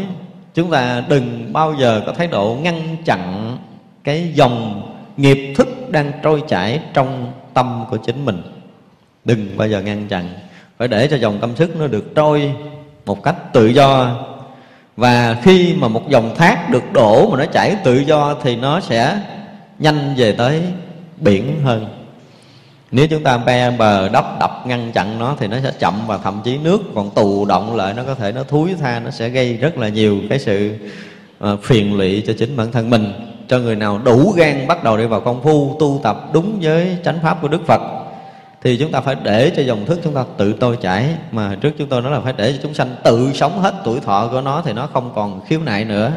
chúng 0.53 0.71
ta 0.71 1.03
đừng 1.09 1.53
bao 1.53 1.75
giờ 1.79 2.01
có 2.05 2.13
thái 2.13 2.27
độ 2.27 2.57
ngăn 2.61 2.97
chặn 3.05 3.57
cái 4.03 4.31
dòng 4.33 4.81
nghiệp 5.17 5.53
thức 5.57 5.89
đang 5.89 6.11
trôi 6.23 6.43
chảy 6.47 6.79
trong 6.93 7.31
tâm 7.53 7.85
của 7.89 7.97
chính 7.97 8.25
mình. 8.25 8.41
Đừng 9.25 9.57
bao 9.57 9.67
giờ 9.67 9.81
ngăn 9.81 10.07
chặn, 10.07 10.29
phải 10.77 10.87
để 10.87 11.07
cho 11.07 11.17
dòng 11.17 11.37
tâm 11.41 11.55
sức 11.55 11.75
nó 11.79 11.87
được 11.87 12.15
trôi 12.15 12.51
một 13.05 13.23
cách 13.23 13.53
tự 13.53 13.67
do. 13.67 14.19
Và 14.97 15.37
khi 15.43 15.73
mà 15.73 15.87
một 15.87 16.09
dòng 16.09 16.35
thác 16.35 16.69
được 16.69 16.93
đổ 16.93 17.29
mà 17.29 17.37
nó 17.37 17.45
chảy 17.45 17.75
tự 17.83 17.99
do 17.99 18.35
thì 18.43 18.55
nó 18.55 18.79
sẽ 18.79 19.19
nhanh 19.83 20.13
về 20.17 20.31
tới 20.31 20.61
biển 21.17 21.61
hơn. 21.63 21.87
Nếu 22.91 23.07
chúng 23.07 23.23
ta 23.23 23.37
be 23.37 23.71
bờ 23.71 24.09
đắp 24.09 24.39
đập 24.39 24.63
ngăn 24.65 24.91
chặn 24.91 25.19
nó 25.19 25.35
thì 25.39 25.47
nó 25.47 25.57
sẽ 25.63 25.71
chậm 25.79 26.07
và 26.07 26.17
thậm 26.17 26.41
chí 26.43 26.57
nước 26.57 26.81
còn 26.95 27.09
tù 27.09 27.45
động 27.45 27.75
lại 27.75 27.93
nó 27.93 28.03
có 28.03 28.15
thể 28.15 28.31
nó 28.31 28.43
thúi 28.43 28.75
tha 28.79 28.99
nó 28.99 29.11
sẽ 29.11 29.29
gây 29.29 29.57
rất 29.57 29.77
là 29.77 29.87
nhiều 29.87 30.17
cái 30.29 30.39
sự 30.39 30.75
uh, 31.43 31.63
phiền 31.63 31.97
lụy 31.97 32.23
cho 32.27 32.33
chính 32.37 32.57
bản 32.57 32.71
thân 32.71 32.89
mình. 32.89 33.13
Cho 33.47 33.59
người 33.59 33.75
nào 33.75 33.99
đủ 34.03 34.31
gan 34.31 34.67
bắt 34.67 34.83
đầu 34.83 34.97
đi 34.97 35.05
vào 35.05 35.21
công 35.21 35.43
phu 35.43 35.75
tu 35.79 35.99
tập 36.03 36.29
đúng 36.33 36.59
với 36.61 36.97
chánh 37.05 37.19
pháp 37.23 37.41
của 37.41 37.47
đức 37.47 37.61
phật 37.67 37.81
thì 38.61 38.77
chúng 38.77 38.91
ta 38.91 39.01
phải 39.01 39.15
để 39.23 39.51
cho 39.57 39.63
dòng 39.63 39.85
thức 39.85 39.99
chúng 40.03 40.13
ta 40.13 40.25
tự 40.37 40.53
tôi 40.53 40.77
chảy. 40.81 41.09
Mà 41.31 41.55
trước 41.61 41.71
chúng 41.77 41.87
tôi 41.87 42.01
nói 42.01 42.11
là 42.11 42.19
phải 42.19 42.33
để 42.37 42.51
cho 42.51 42.59
chúng 42.63 42.73
sanh 42.73 42.95
tự 43.03 43.31
sống 43.33 43.59
hết 43.59 43.73
tuổi 43.83 43.99
thọ 43.99 44.27
của 44.31 44.41
nó 44.41 44.61
thì 44.65 44.73
nó 44.73 44.89
không 44.93 45.11
còn 45.15 45.41
khiếu 45.45 45.59
nại 45.59 45.85
nữa 45.85 46.11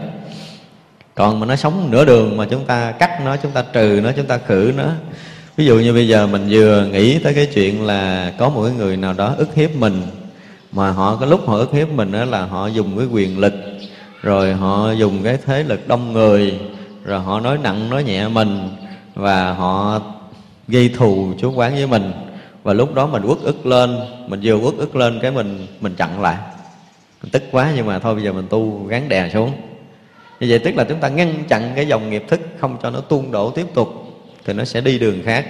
còn 1.16 1.40
mà 1.40 1.46
nó 1.46 1.56
sống 1.56 1.90
nửa 1.90 2.04
đường 2.04 2.36
mà 2.36 2.46
chúng 2.50 2.64
ta 2.64 2.92
cắt 2.92 3.20
nó, 3.24 3.36
chúng 3.36 3.52
ta 3.52 3.64
trừ 3.72 4.00
nó, 4.04 4.12
chúng 4.16 4.26
ta 4.26 4.38
khử 4.38 4.72
nó. 4.76 4.84
Ví 5.56 5.66
dụ 5.66 5.78
như 5.78 5.92
bây 5.92 6.08
giờ 6.08 6.26
mình 6.26 6.46
vừa 6.50 6.86
nghĩ 6.92 7.18
tới 7.18 7.34
cái 7.34 7.46
chuyện 7.46 7.86
là 7.86 8.32
có 8.38 8.48
một 8.48 8.62
cái 8.64 8.72
người 8.72 8.96
nào 8.96 9.12
đó 9.12 9.34
ức 9.38 9.54
hiếp 9.54 9.76
mình, 9.76 10.02
mà 10.72 10.90
họ 10.90 11.16
cái 11.16 11.28
lúc 11.28 11.48
họ 11.48 11.56
ức 11.56 11.72
hiếp 11.72 11.88
mình 11.88 12.12
đó 12.12 12.24
là 12.24 12.44
họ 12.46 12.66
dùng 12.66 12.98
cái 12.98 13.06
quyền 13.06 13.38
lực, 13.38 13.54
rồi 14.22 14.54
họ 14.54 14.92
dùng 14.92 15.22
cái 15.22 15.38
thế 15.46 15.62
lực 15.62 15.88
đông 15.88 16.12
người, 16.12 16.60
rồi 17.04 17.20
họ 17.20 17.40
nói 17.40 17.58
nặng, 17.62 17.90
nói 17.90 18.04
nhẹ 18.04 18.28
mình, 18.28 18.68
và 19.14 19.52
họ 19.52 20.00
gây 20.68 20.90
thù 20.96 21.32
chú 21.38 21.52
quán 21.52 21.74
với 21.74 21.86
mình. 21.86 22.12
Và 22.62 22.72
lúc 22.72 22.94
đó 22.94 23.06
mình 23.06 23.22
uất 23.22 23.38
ức 23.42 23.66
lên, 23.66 23.98
mình 24.26 24.40
vừa 24.42 24.56
uất 24.56 24.74
ức 24.78 24.96
lên 24.96 25.18
cái 25.22 25.30
mình 25.30 25.66
mình 25.80 25.94
chặn 25.94 26.22
lại. 26.22 26.36
Mình 27.22 27.30
tức 27.32 27.42
quá 27.50 27.72
nhưng 27.76 27.86
mà 27.86 27.98
thôi, 27.98 28.14
bây 28.14 28.24
giờ 28.24 28.32
mình 28.32 28.46
tu 28.50 28.84
gắn 28.84 29.08
đè 29.08 29.30
xuống 29.32 29.52
như 30.40 30.46
vậy 30.50 30.58
tức 30.58 30.76
là 30.76 30.84
chúng 30.84 30.98
ta 30.98 31.08
ngăn 31.08 31.44
chặn 31.48 31.72
cái 31.76 31.88
dòng 31.88 32.10
nghiệp 32.10 32.24
thức 32.28 32.40
không 32.58 32.76
cho 32.82 32.90
nó 32.90 33.00
tuôn 33.00 33.30
đổ 33.30 33.50
tiếp 33.50 33.66
tục, 33.74 33.88
thì 34.44 34.52
nó 34.52 34.64
sẽ 34.64 34.80
đi 34.80 34.98
đường 34.98 35.22
khác. 35.24 35.46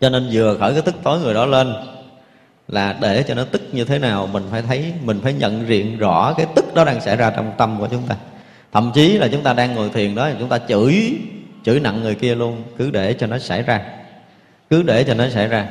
Cho 0.00 0.08
nên 0.08 0.28
vừa 0.32 0.56
khởi 0.60 0.72
cái 0.72 0.82
tức 0.82 0.94
tối 1.02 1.18
người 1.20 1.34
đó 1.34 1.46
lên 1.46 1.74
là 2.68 2.96
để 3.00 3.24
cho 3.28 3.34
nó 3.34 3.44
tức 3.44 3.62
như 3.72 3.84
thế 3.84 3.98
nào, 3.98 4.26
mình 4.26 4.42
phải 4.50 4.62
thấy, 4.62 4.92
mình 5.04 5.20
phải 5.22 5.32
nhận 5.32 5.68
diện 5.68 5.98
rõ 5.98 6.34
cái 6.36 6.46
tức 6.54 6.74
đó 6.74 6.84
đang 6.84 7.00
xảy 7.00 7.16
ra 7.16 7.30
trong 7.30 7.52
tâm 7.58 7.76
của 7.78 7.88
chúng 7.90 8.02
ta. 8.08 8.16
Thậm 8.72 8.90
chí 8.94 9.18
là 9.18 9.28
chúng 9.32 9.42
ta 9.42 9.52
đang 9.52 9.74
ngồi 9.74 9.88
thiền 9.88 10.14
đó, 10.14 10.30
chúng 10.38 10.48
ta 10.48 10.58
chửi 10.68 11.12
chửi 11.64 11.80
nặng 11.80 12.02
người 12.02 12.14
kia 12.14 12.34
luôn, 12.34 12.62
cứ 12.78 12.90
để 12.90 13.12
cho 13.12 13.26
nó 13.26 13.38
xảy 13.38 13.62
ra, 13.62 13.80
cứ 14.70 14.82
để 14.82 15.04
cho 15.04 15.14
nó 15.14 15.28
xảy 15.28 15.48
ra. 15.48 15.68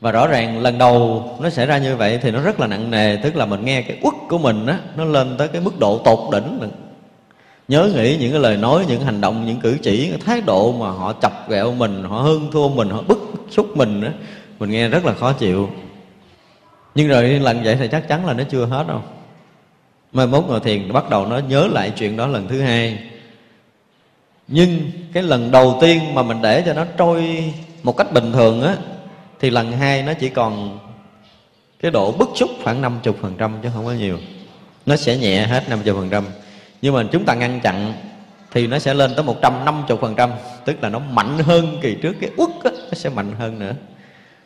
Và 0.00 0.12
rõ 0.12 0.26
ràng 0.26 0.62
lần 0.62 0.78
đầu 0.78 1.24
nó 1.42 1.50
xảy 1.50 1.66
ra 1.66 1.78
như 1.78 1.96
vậy 1.96 2.18
thì 2.22 2.30
nó 2.30 2.40
rất 2.40 2.60
là 2.60 2.66
nặng 2.66 2.90
nề, 2.90 3.16
tức 3.16 3.36
là 3.36 3.46
mình 3.46 3.64
nghe 3.64 3.82
cái 3.82 3.98
uất 4.02 4.14
của 4.28 4.38
mình 4.38 4.66
á, 4.66 4.78
nó 4.96 5.04
lên 5.04 5.34
tới 5.38 5.48
cái 5.48 5.60
mức 5.60 5.78
độ 5.78 5.98
tột 5.98 6.18
đỉnh 6.32 6.70
nhớ 7.68 7.90
nghĩ 7.94 8.16
những 8.16 8.32
cái 8.32 8.40
lời 8.40 8.56
nói, 8.56 8.84
những 8.88 9.00
hành 9.00 9.20
động, 9.20 9.46
những 9.46 9.60
cử 9.60 9.78
chỉ, 9.82 10.08
cái 10.08 10.18
thái 10.26 10.40
độ 10.40 10.72
mà 10.72 10.90
họ 10.90 11.14
chọc 11.22 11.50
ghẹo 11.50 11.72
mình, 11.72 12.02
họ 12.02 12.20
hơn 12.20 12.48
thua 12.52 12.68
mình, 12.68 12.90
họ 12.90 13.02
bức 13.02 13.18
xúc 13.50 13.76
mình 13.76 14.02
á, 14.02 14.12
mình 14.58 14.70
nghe 14.70 14.88
rất 14.88 15.04
là 15.04 15.14
khó 15.14 15.32
chịu. 15.32 15.70
Nhưng 16.94 17.08
rồi 17.08 17.22
lần 17.28 17.62
vậy 17.64 17.76
thì 17.80 17.88
chắc 17.88 18.08
chắn 18.08 18.26
là 18.26 18.32
nó 18.32 18.44
chưa 18.50 18.66
hết 18.66 18.84
đâu. 18.88 19.02
Mai 20.12 20.26
mốt 20.26 20.44
ngồi 20.48 20.60
thiền 20.60 20.92
bắt 20.92 21.10
đầu 21.10 21.26
nó 21.26 21.38
nhớ 21.38 21.68
lại 21.72 21.92
chuyện 21.96 22.16
đó 22.16 22.26
lần 22.26 22.48
thứ 22.48 22.60
hai. 22.60 22.98
Nhưng 24.48 24.90
cái 25.12 25.22
lần 25.22 25.50
đầu 25.50 25.78
tiên 25.80 26.14
mà 26.14 26.22
mình 26.22 26.42
để 26.42 26.62
cho 26.66 26.72
nó 26.72 26.84
trôi 26.98 27.44
một 27.82 27.96
cách 27.96 28.12
bình 28.12 28.32
thường 28.32 28.62
á, 28.62 28.76
thì 29.40 29.50
lần 29.50 29.72
hai 29.72 30.02
nó 30.02 30.14
chỉ 30.14 30.28
còn 30.28 30.78
cái 31.80 31.90
độ 31.90 32.12
bức 32.12 32.28
xúc 32.34 32.50
khoảng 32.62 32.82
50% 32.82 33.50
chứ 33.62 33.68
không 33.74 33.84
có 33.84 33.92
nhiều. 33.92 34.18
Nó 34.86 34.96
sẽ 34.96 35.16
nhẹ 35.16 35.46
hết 35.46 35.64
50% 35.68 36.22
nhưng 36.84 36.94
mà 36.94 37.02
chúng 37.12 37.24
ta 37.24 37.34
ngăn 37.34 37.60
chặn 37.60 37.92
thì 38.52 38.66
nó 38.66 38.78
sẽ 38.78 38.94
lên 38.94 39.14
tới 39.16 39.24
150% 39.24 40.30
tức 40.64 40.82
là 40.82 40.88
nó 40.88 40.98
mạnh 40.98 41.38
hơn 41.38 41.78
kỳ 41.82 41.94
trước 42.02 42.12
cái 42.20 42.30
uất 42.36 42.50
á, 42.64 42.70
nó 42.74 42.92
sẽ 42.92 43.10
mạnh 43.10 43.32
hơn 43.38 43.58
nữa. 43.58 43.72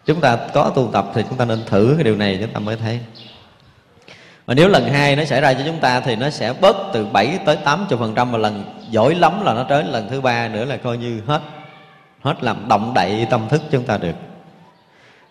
Chúng 0.07 0.21
ta 0.21 0.37
có 0.55 0.73
tu 0.75 0.91
tập 0.93 1.07
thì 1.15 1.23
chúng 1.29 1.39
ta 1.39 1.45
nên 1.45 1.59
thử 1.67 1.93
cái 1.95 2.05
điều 2.05 2.17
này 2.17 2.39
chúng 2.41 2.51
ta 2.51 2.61
mới 2.61 2.77
thấy. 2.77 3.01
Mà 4.47 4.55
nếu 4.55 4.69
lần 4.69 4.89
hai 4.89 5.17
nó 5.17 5.25
xảy 5.25 5.41
ra 5.41 5.55
cho 5.55 5.61
chúng 5.67 5.79
ta 5.79 6.01
thì 6.01 6.17
nó 6.17 6.31
sẽ 6.31 6.53
bớt 6.61 6.77
từ 6.93 7.07
7 7.07 7.39
tới 7.45 7.57
80 7.57 7.99
phần 7.99 8.15
trăm 8.15 8.33
lần 8.33 8.65
giỏi 8.91 9.15
lắm 9.15 9.45
là 9.45 9.55
nó 9.55 9.63
tới 9.63 9.85
lần 9.85 10.09
thứ 10.11 10.21
ba 10.21 10.49
nữa 10.49 10.65
là 10.65 10.77
coi 10.77 10.99
như 10.99 11.21
hết 11.27 11.41
hết 12.21 12.45
làm 12.45 12.69
động 12.69 12.95
đậy 12.95 13.27
tâm 13.31 13.49
thức 13.49 13.63
chúng 13.71 13.85
ta 13.85 13.99
được. 13.99 14.17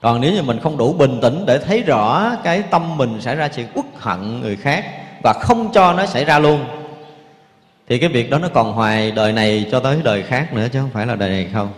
Còn 0.02 0.22
nếu 0.22 0.32
như 0.32 0.42
mình 0.42 0.60
không 0.60 0.78
đủ 0.78 0.94
bình 0.94 1.20
tĩnh 1.22 1.44
để 1.48 1.58
thấy 1.58 1.84
rõ 1.84 2.36
cái 2.44 2.64
tâm 2.72 2.98
mình 2.98 3.22
xảy 3.22 3.36
ra 3.36 3.48
chuyện 3.48 3.68
uất 3.76 3.86
hận 3.96 4.42
người 4.42 4.56
khác 4.56 4.86
và 5.24 5.34
không 5.34 5.72
cho 5.74 5.94
nó 5.94 6.06
xảy 6.06 6.26
ra 6.26 6.40
luôn 6.40 6.66
thì 7.88 7.98
cái 7.98 8.10
việc 8.10 8.30
đó 8.30 8.40
nó 8.40 8.48
còn 8.48 8.74
hoài 8.74 9.12
đời 9.12 9.34
này 9.34 9.66
cho 9.72 9.80
tới 9.80 10.00
đời 10.04 10.24
khác 10.24 10.54
nữa 10.54 10.68
chứ 10.74 10.80
không 10.82 10.90
phải 10.90 11.06
là 11.06 11.16
đời 11.16 11.30
này 11.30 11.48
không. 11.54 11.70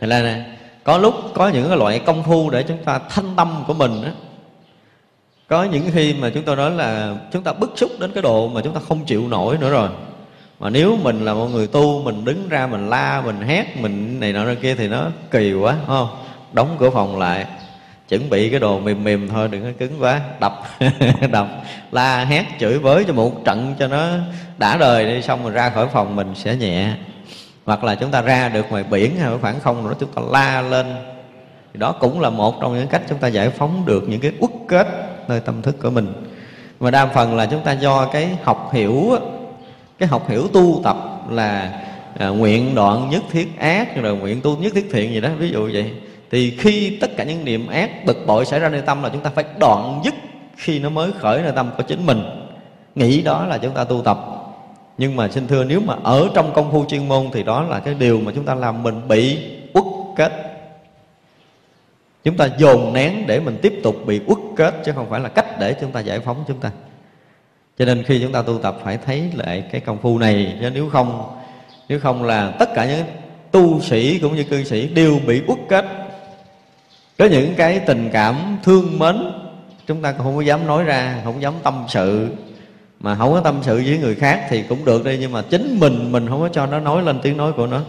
Thì 0.00 0.06
là 0.06 0.22
này, 0.22 0.44
có 0.84 0.98
lúc 0.98 1.14
có 1.34 1.48
những 1.48 1.68
cái 1.68 1.76
loại 1.76 1.98
công 1.98 2.22
phu 2.22 2.50
để 2.50 2.62
chúng 2.62 2.84
ta 2.84 3.00
thanh 3.08 3.36
tâm 3.36 3.64
của 3.66 3.74
mình 3.74 4.02
đó. 4.02 4.08
có 5.48 5.64
những 5.64 5.90
khi 5.94 6.14
mà 6.14 6.30
chúng 6.34 6.42
tôi 6.42 6.56
nói 6.56 6.70
là 6.70 7.16
chúng 7.32 7.42
ta 7.42 7.52
bức 7.52 7.72
xúc 7.76 7.90
đến 7.98 8.10
cái 8.14 8.22
độ 8.22 8.48
mà 8.48 8.60
chúng 8.64 8.74
ta 8.74 8.80
không 8.88 9.04
chịu 9.04 9.28
nổi 9.28 9.58
nữa 9.60 9.70
rồi. 9.70 9.88
Mà 10.60 10.70
nếu 10.70 10.98
mình 11.02 11.24
là 11.24 11.34
một 11.34 11.46
người 11.46 11.66
tu 11.66 12.02
mình 12.02 12.24
đứng 12.24 12.48
ra 12.48 12.66
mình 12.66 12.90
la 12.90 13.22
mình 13.24 13.40
hét 13.40 13.76
mình 13.76 14.20
này 14.20 14.32
nọ 14.32 14.44
kia 14.62 14.74
thì 14.74 14.88
nó 14.88 15.06
kỳ 15.30 15.52
quá 15.52 15.76
không? 15.86 16.08
Đóng 16.52 16.76
cửa 16.78 16.90
phòng 16.90 17.18
lại 17.18 17.46
chuẩn 18.18 18.30
bị 18.30 18.50
cái 18.50 18.60
đồ 18.60 18.80
mềm 18.80 19.04
mềm 19.04 19.28
thôi 19.28 19.48
đừng 19.48 19.62
có 19.62 19.68
cứng 19.78 19.92
quá. 20.00 20.20
Đập 20.40 20.62
đập. 21.32 21.46
La 21.92 22.24
hét 22.24 22.44
chửi 22.60 22.78
bới 22.78 23.04
cho 23.04 23.12
một 23.12 23.44
trận 23.44 23.74
cho 23.78 23.86
nó 23.86 24.08
đã 24.58 24.76
đời 24.76 25.06
đi 25.06 25.22
xong 25.22 25.42
rồi 25.42 25.52
ra 25.52 25.70
khỏi 25.70 25.86
phòng 25.92 26.16
mình 26.16 26.34
sẽ 26.34 26.56
nhẹ. 26.56 26.90
Hoặc 27.64 27.84
là 27.84 27.94
chúng 27.94 28.10
ta 28.10 28.22
ra 28.22 28.48
được 28.48 28.66
ngoài 28.70 28.84
biển 28.90 29.16
hay 29.16 29.30
ở 29.30 29.38
khoảng 29.38 29.60
không 29.60 29.84
rồi 29.84 29.94
chúng 30.00 30.12
ta 30.12 30.22
la 30.30 30.62
lên. 30.62 30.86
Thì 31.72 31.80
đó 31.80 31.92
cũng 31.92 32.20
là 32.20 32.30
một 32.30 32.60
trong 32.60 32.74
những 32.74 32.88
cách 32.88 33.02
chúng 33.08 33.18
ta 33.18 33.28
giải 33.28 33.50
phóng 33.50 33.86
được 33.86 34.08
những 34.08 34.20
cái 34.20 34.32
uất 34.40 34.50
kết 34.68 34.86
nơi 35.28 35.40
tâm 35.40 35.62
thức 35.62 35.76
của 35.82 35.90
mình. 35.90 36.12
Mà 36.80 36.90
đa 36.90 37.06
phần 37.06 37.36
là 37.36 37.46
chúng 37.46 37.62
ta 37.62 37.72
do 37.72 38.06
cái 38.06 38.28
học 38.42 38.70
hiểu 38.72 39.18
cái 39.98 40.08
học 40.08 40.28
hiểu 40.28 40.48
tu 40.48 40.80
tập 40.84 40.96
là 41.30 41.80
à, 42.18 42.28
nguyện 42.28 42.74
đoạn 42.74 43.10
nhất 43.10 43.22
thiết 43.30 43.58
ác 43.58 44.02
rồi 44.02 44.16
nguyện 44.16 44.40
tu 44.40 44.56
nhất 44.56 44.72
thiết 44.74 44.88
thiện 44.92 45.12
gì 45.12 45.20
đó 45.20 45.28
ví 45.38 45.50
dụ 45.50 45.70
vậy 45.72 45.92
thì 46.30 46.56
khi 46.58 46.98
tất 47.00 47.16
cả 47.16 47.24
những 47.24 47.44
niệm 47.44 47.66
ác, 47.66 48.04
bực 48.04 48.26
bội 48.26 48.44
xảy 48.44 48.60
ra 48.60 48.68
nơi 48.68 48.82
tâm 48.82 49.02
là 49.02 49.08
chúng 49.08 49.22
ta 49.22 49.30
phải 49.30 49.44
đoạn 49.60 50.00
dứt 50.04 50.14
khi 50.56 50.78
nó 50.78 50.90
mới 50.90 51.12
khởi 51.18 51.42
nơi 51.42 51.52
tâm 51.56 51.70
của 51.76 51.82
chính 51.82 52.06
mình. 52.06 52.22
Nghĩ 52.94 53.22
đó 53.22 53.46
là 53.46 53.58
chúng 53.58 53.74
ta 53.74 53.84
tu 53.84 54.02
tập. 54.02 54.18
Nhưng 54.98 55.16
mà 55.16 55.28
xin 55.28 55.46
thưa, 55.46 55.64
nếu 55.64 55.80
mà 55.80 55.94
ở 56.02 56.28
trong 56.34 56.52
công 56.54 56.72
phu 56.72 56.84
chuyên 56.84 57.08
môn 57.08 57.26
thì 57.32 57.42
đó 57.42 57.62
là 57.62 57.80
cái 57.80 57.94
điều 57.94 58.20
mà 58.20 58.32
chúng 58.34 58.44
ta 58.44 58.54
làm 58.54 58.82
mình 58.82 59.08
bị 59.08 59.38
uất 59.72 59.84
kết. 60.16 60.32
Chúng 62.24 62.36
ta 62.36 62.48
dồn 62.58 62.92
nén 62.92 63.24
để 63.26 63.40
mình 63.40 63.58
tiếp 63.62 63.80
tục 63.82 63.96
bị 64.06 64.20
uất 64.26 64.38
kết, 64.56 64.74
chứ 64.84 64.92
không 64.94 65.10
phải 65.10 65.20
là 65.20 65.28
cách 65.28 65.46
để 65.60 65.74
chúng 65.80 65.92
ta 65.92 66.00
giải 66.00 66.20
phóng 66.20 66.44
chúng 66.48 66.60
ta. 66.60 66.70
Cho 67.78 67.84
nên 67.84 68.02
khi 68.02 68.20
chúng 68.22 68.32
ta 68.32 68.42
tu 68.42 68.58
tập 68.58 68.76
phải 68.84 68.98
thấy 69.06 69.30
lại 69.34 69.64
cái 69.72 69.80
công 69.80 69.98
phu 69.98 70.18
này. 70.18 70.56
Chứ 70.60 70.70
nếu 70.70 70.88
không 70.88 71.36
nếu 71.88 72.00
không 72.00 72.22
là 72.24 72.50
tất 72.58 72.74
cả 72.74 72.86
những 72.86 73.06
tu 73.50 73.80
sĩ 73.80 74.18
cũng 74.18 74.36
như 74.36 74.44
cư 74.44 74.64
sĩ 74.64 74.86
đều 74.86 75.20
bị 75.26 75.42
uất 75.46 75.58
kết 75.68 75.84
có 77.18 77.24
những 77.24 77.54
cái 77.56 77.80
tình 77.80 78.10
cảm 78.12 78.58
thương 78.62 78.98
mến, 78.98 79.16
chúng 79.86 80.02
ta 80.02 80.14
không 80.18 80.36
có 80.36 80.42
dám 80.42 80.66
nói 80.66 80.84
ra, 80.84 81.20
không 81.24 81.42
dám 81.42 81.54
tâm 81.62 81.84
sự. 81.88 82.28
Mà 83.00 83.14
không 83.14 83.32
có 83.32 83.40
tâm 83.40 83.58
sự 83.62 83.82
với 83.86 83.98
người 83.98 84.14
khác 84.14 84.46
thì 84.48 84.62
cũng 84.62 84.84
được 84.84 85.04
đi 85.04 85.18
nhưng 85.20 85.32
mà 85.32 85.42
chính 85.50 85.80
mình 85.80 86.12
mình 86.12 86.28
không 86.28 86.40
có 86.40 86.48
cho 86.48 86.66
nó 86.66 86.80
nói 86.80 87.02
lên 87.02 87.18
tiếng 87.22 87.36
nói 87.36 87.52
của 87.52 87.66
nó. 87.66 87.80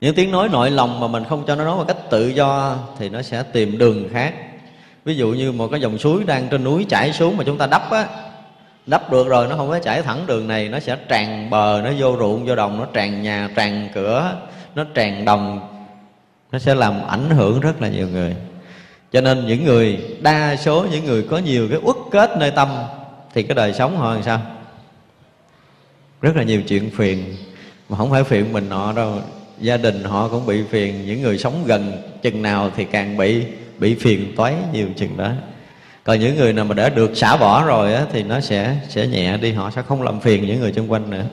Những 0.00 0.14
tiếng 0.14 0.30
nói 0.30 0.48
nội 0.48 0.70
lòng 0.70 1.00
mà 1.00 1.08
mình 1.08 1.24
không 1.28 1.44
cho 1.46 1.54
nó 1.54 1.64
nói 1.64 1.76
một 1.76 1.84
cách 1.88 2.10
tự 2.10 2.28
do 2.28 2.76
thì 2.98 3.08
nó 3.08 3.22
sẽ 3.22 3.42
tìm 3.42 3.78
đường 3.78 4.08
khác. 4.12 4.34
Ví 5.04 5.16
dụ 5.16 5.28
như 5.28 5.52
một 5.52 5.68
cái 5.68 5.80
dòng 5.80 5.98
suối 5.98 6.24
đang 6.24 6.48
trên 6.48 6.64
núi 6.64 6.86
chảy 6.88 7.12
xuống 7.12 7.36
mà 7.36 7.44
chúng 7.44 7.58
ta 7.58 7.66
đắp 7.66 7.90
á, 7.90 8.06
đắp 8.86 9.12
được 9.12 9.28
rồi 9.28 9.46
nó 9.46 9.56
không 9.56 9.68
có 9.68 9.78
chảy 9.78 10.02
thẳng 10.02 10.26
đường 10.26 10.48
này, 10.48 10.68
nó 10.68 10.80
sẽ 10.80 10.96
tràn 11.08 11.50
bờ, 11.50 11.80
nó 11.84 11.90
vô 11.98 12.16
ruộng, 12.18 12.46
vô 12.46 12.54
đồng, 12.54 12.78
nó 12.78 12.86
tràn 12.92 13.22
nhà, 13.22 13.48
tràn 13.54 13.88
cửa, 13.94 14.36
nó 14.74 14.84
tràn 14.94 15.24
đồng 15.24 15.69
nó 16.52 16.58
sẽ 16.58 16.74
làm 16.74 17.06
ảnh 17.06 17.30
hưởng 17.30 17.60
rất 17.60 17.82
là 17.82 17.88
nhiều 17.88 18.08
người. 18.08 18.36
Cho 19.12 19.20
nên 19.20 19.46
những 19.46 19.64
người 19.64 20.00
đa 20.20 20.56
số 20.56 20.86
những 20.90 21.04
người 21.04 21.22
có 21.22 21.38
nhiều 21.38 21.68
cái 21.70 21.78
uất 21.82 21.96
kết 22.10 22.30
nơi 22.38 22.50
tâm 22.50 22.68
thì 23.34 23.42
cái 23.42 23.54
đời 23.54 23.72
sống 23.72 23.96
họ 23.96 24.14
làm 24.14 24.22
sao? 24.22 24.40
Rất 26.22 26.36
là 26.36 26.42
nhiều 26.42 26.62
chuyện 26.62 26.90
phiền. 26.90 27.36
Mà 27.88 27.96
không 27.96 28.10
phải 28.10 28.24
phiền 28.24 28.52
mình 28.52 28.70
họ 28.70 28.92
đâu. 28.92 29.14
Gia 29.60 29.76
đình 29.76 30.04
họ 30.04 30.28
cũng 30.28 30.46
bị 30.46 30.62
phiền. 30.70 31.06
Những 31.06 31.22
người 31.22 31.38
sống 31.38 31.64
gần 31.66 32.02
chừng 32.22 32.42
nào 32.42 32.70
thì 32.76 32.84
càng 32.84 33.16
bị 33.16 33.44
bị 33.78 33.94
phiền 33.94 34.32
toái 34.36 34.54
nhiều 34.72 34.86
chừng 34.96 35.16
đó. 35.16 35.30
Còn 36.04 36.20
những 36.20 36.36
người 36.36 36.52
nào 36.52 36.64
mà 36.64 36.74
đã 36.74 36.88
được 36.88 37.16
xả 37.16 37.36
bỏ 37.36 37.64
rồi 37.64 37.94
á, 37.94 38.04
thì 38.12 38.22
nó 38.22 38.40
sẽ 38.40 38.76
sẽ 38.88 39.06
nhẹ 39.06 39.36
đi. 39.36 39.52
Họ 39.52 39.70
sẽ 39.70 39.82
không 39.82 40.02
làm 40.02 40.20
phiền 40.20 40.46
những 40.46 40.60
người 40.60 40.72
xung 40.72 40.92
quanh 40.92 41.10
nữa 41.10 41.24